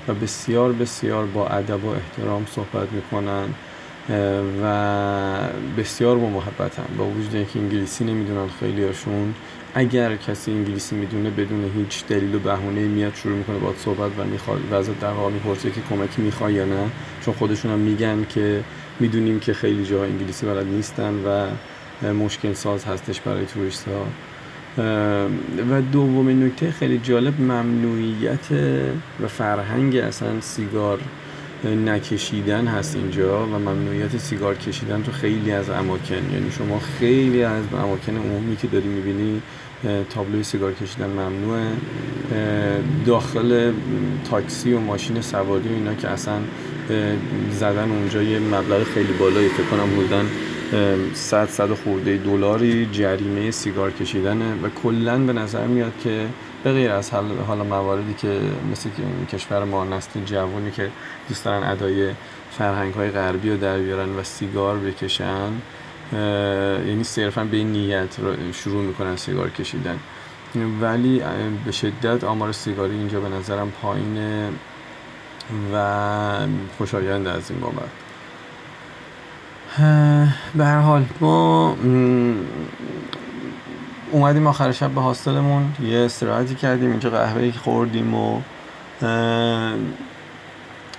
و 0.09 0.15
بسیار 0.15 0.73
بسیار 0.73 1.27
با 1.27 1.49
ادب 1.49 1.85
و 1.85 1.89
احترام 1.89 2.47
صحبت 2.47 2.89
می‌کنن 2.93 3.49
و 4.63 5.39
بسیار 5.79 6.19
با 6.19 6.29
محبت 6.29 6.79
هم 6.79 6.97
با 6.99 7.05
وجود 7.05 7.35
اینکه 7.35 7.59
انگلیسی 7.59 8.05
نمی‌دونن 8.05 8.49
خیلی 8.61 8.85
هاشون 8.85 9.35
اگر 9.75 10.17
کسی 10.17 10.53
انگلیسی 10.53 10.97
می‌دونه 10.97 11.31
بدون 11.31 11.71
هیچ 11.77 12.07
دلیل 12.07 12.35
و 12.35 12.39
بهونه 12.39 12.81
میاد 12.81 13.15
شروع 13.15 13.37
می‌کنه 13.37 13.59
با 13.59 13.75
صحبت 13.79 14.11
و 14.19 14.25
می‌خواد 14.25 14.61
و 14.73 14.83
در 15.01 15.11
واقع 15.11 15.31
می‌پرسه 15.31 15.71
که 15.71 15.81
کمکی 15.91 16.23
می‌خوای 16.23 16.55
یا 16.55 16.65
نه 16.65 16.91
چون 17.25 17.35
خودشون 17.35 17.71
هم 17.71 17.79
میگن 17.79 18.27
که 18.29 18.65
می‌دونیم 19.03 19.41
که 19.41 19.55
خیلی 19.55 19.85
جاها 19.85 20.05
انگلیسی 20.05 20.47
بلد 20.47 20.67
نیستن 20.67 21.15
و 21.27 21.47
مشکل 22.13 22.53
ساز 22.53 22.85
هستش 22.85 23.21
برای 23.21 23.47
توریست 23.47 23.89
ها 23.89 24.07
و 25.71 25.83
دومین 25.93 26.45
نکته 26.45 26.71
خیلی 26.71 26.99
جالب 26.99 27.41
ممنوعیت 27.41 28.47
و 29.23 29.29
فرهنگ 29.29 29.97
اصلا 29.97 30.41
سیگار 30.41 30.99
نکشیدن 31.65 32.67
هست 32.67 32.97
اینجا 32.97 33.47
و 33.47 33.59
ممنوعیت 33.59 34.17
سیگار 34.17 34.55
کشیدن 34.55 35.03
تو 35.03 35.13
خیلی 35.13 35.53
از 35.53 35.71
اماکن. 35.71 36.15
یعنی 36.15 36.51
شما 36.51 36.79
خیلی 36.79 37.43
از 37.43 37.65
اماکن 37.73 38.17
عمومی 38.17 38.57
که 38.57 38.67
داری 38.67 38.89
می‌بینی 38.89 39.43
تابلوی 40.11 40.43
سیگار 40.43 40.73
کشیدن 40.73 41.11
ممنوعه. 41.11 41.73
داخل 43.07 43.73
تاکسی 44.31 44.73
و 44.73 44.81
ماشین 44.81 45.21
سواری 45.21 45.69
و 45.69 45.73
اینا 45.73 45.95
که 45.95 46.09
اصلا 46.09 46.39
زدن 47.51 47.91
اونجا 47.91 48.23
یه 48.23 48.39
مبلغ 48.39 48.83
خیلی 48.83 49.13
بالایی. 49.13 49.49
فکر 49.49 49.67
کنم 49.67 49.91
بودن 49.97 50.27
100 51.15 51.49
100 51.49 51.75
خورده 51.75 52.17
دلاری 52.17 52.87
جریمه 52.93 53.51
سیگار 53.51 53.91
کشیدنه 53.91 54.55
و 54.63 54.69
کلا 54.83 55.19
به 55.19 55.33
نظر 55.33 55.67
میاد 55.67 55.93
که 56.05 56.27
به 56.65 56.73
غیر 56.73 56.91
از 56.91 57.11
حالا 57.47 57.65
مواردی 57.65 58.15
که 58.15 58.41
مثل 58.73 58.91
کشور 59.33 59.65
ما 59.65 59.85
نسل 59.85 60.25
جوانی 60.25 60.71
که 60.71 60.91
دوست 61.29 61.45
دارن 61.45 61.63
ادای 61.63 62.11
فرهنگ 62.51 62.95
های 62.95 63.11
غربی 63.11 63.51
رو 63.51 63.57
در 63.57 63.79
بیارن 63.79 64.09
و 64.09 64.23
سیگار 64.23 64.79
بکشن 64.79 65.53
یعنی 66.13 67.05
صرفا 67.05 67.45
به 67.45 67.57
این 67.57 67.73
نیت 67.73 68.19
رو 68.19 68.53
شروع 68.53 68.83
می‌کنن 68.83 69.17
سیگار 69.17 69.51
کشیدن. 69.51 69.99
ولی 70.81 71.23
به 71.65 71.73
شدت 71.73 72.25
آمار 72.25 72.53
سیگاری 72.53 72.95
اینجا 72.95 73.21
به 73.21 73.29
نظرم 73.29 73.71
پایینه 73.71 74.49
و 75.75 76.47
خوشایند 76.79 77.27
از 77.27 77.51
این 77.51 77.61
بابت. 77.61 77.89
به 80.55 80.65
هر 80.65 80.81
حال 80.81 81.05
ما 81.21 81.77
اومدیم 84.11 84.47
آخر 84.47 84.73
شب 84.73 84.91
به 84.91 85.01
هاستلمون. 85.01 85.75
یه 85.83 85.99
استراحتی 85.99 86.55
کردیم 86.55 86.91
اینجا 86.91 87.11
قهوه 87.11 87.53
خوردیم 87.53 88.15
و 88.15 88.41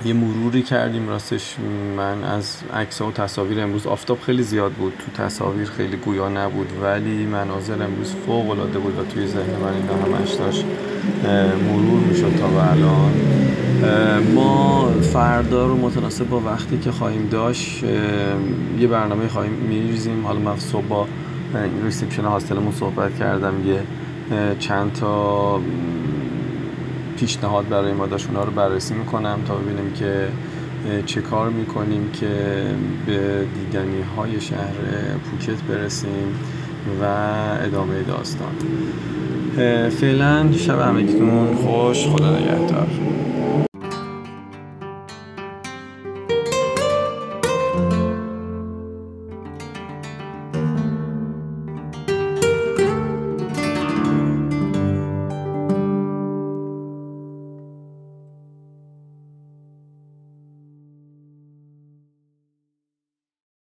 یه 0.05 0.13
مروری 0.13 0.61
کردیم 0.61 1.09
راستش. 1.09 1.55
من 1.97 2.23
از 2.23 2.57
عکس 2.73 3.01
و 3.01 3.11
تصاویر 3.11 3.61
امروز 3.61 3.87
آفتاب 3.87 4.19
خیلی 4.21 4.43
زیاد 4.43 4.71
بود. 4.71 4.93
تو 4.97 5.23
تصاویر 5.23 5.65
خیلی 5.69 5.97
گویا 5.97 6.29
نبود 6.29 6.67
ولی 6.81 7.25
مناظر 7.25 7.83
امروز 7.83 8.15
فوق 8.25 8.49
العاده 8.49 8.79
بود 8.79 8.99
و 8.99 9.03
توی 9.03 9.27
ذهن 9.27 9.55
من 9.61 9.73
اینا 9.73 10.17
همش 10.17 10.31
داشت 10.31 10.65
مرور 11.67 11.99
می‌شد 11.99 12.35
تا 12.39 12.47
به 12.47 12.71
الان. 12.71 13.13
ما 14.33 14.91
فردا 15.13 15.67
رو 15.67 15.77
متناسب 15.77 16.29
با 16.29 16.39
وقتی 16.39 16.77
که 16.77 16.91
خواهیم 16.91 17.27
داشت 17.31 17.83
یه 18.79 18.87
برنامه 18.87 19.27
خواهیم 19.27 19.53
میریزیم. 19.53 20.25
حالا 20.25 20.39
من 20.39 20.59
صبح 20.59 20.85
با 20.85 21.07
ریسپشن 21.83 22.23
هاستلمون 22.23 22.71
صحبت 22.71 23.19
کردم 23.19 23.53
یه 23.67 23.79
چند 24.59 24.93
تا 24.93 25.59
پیشنهاد 27.23 27.69
برای 27.69 27.93
ما 27.93 28.07
داشت 28.07 28.27
اونا 28.27 28.43
رو 28.43 28.51
بررسی 28.51 28.93
می‌کنم 28.93 29.39
تا 29.47 29.55
ببینیم 29.55 29.93
که 29.93 30.27
چه 31.05 31.21
کار 31.21 31.49
می‌کنیم 31.49 32.09
که 32.11 32.27
به 33.05 33.45
دیدنی 33.55 34.01
های 34.17 34.41
شهر 34.41 34.73
پوکت 35.31 35.61
برسیم 35.63 36.39
و 37.01 37.05
ادامه 37.65 38.03
داستان. 38.07 38.51
فعلا 39.89 40.51
شب 40.51 40.79
همگیتون 40.79 41.55
خوش 41.55 42.07
خدا 42.07 42.39
نگهدار. 42.39 42.87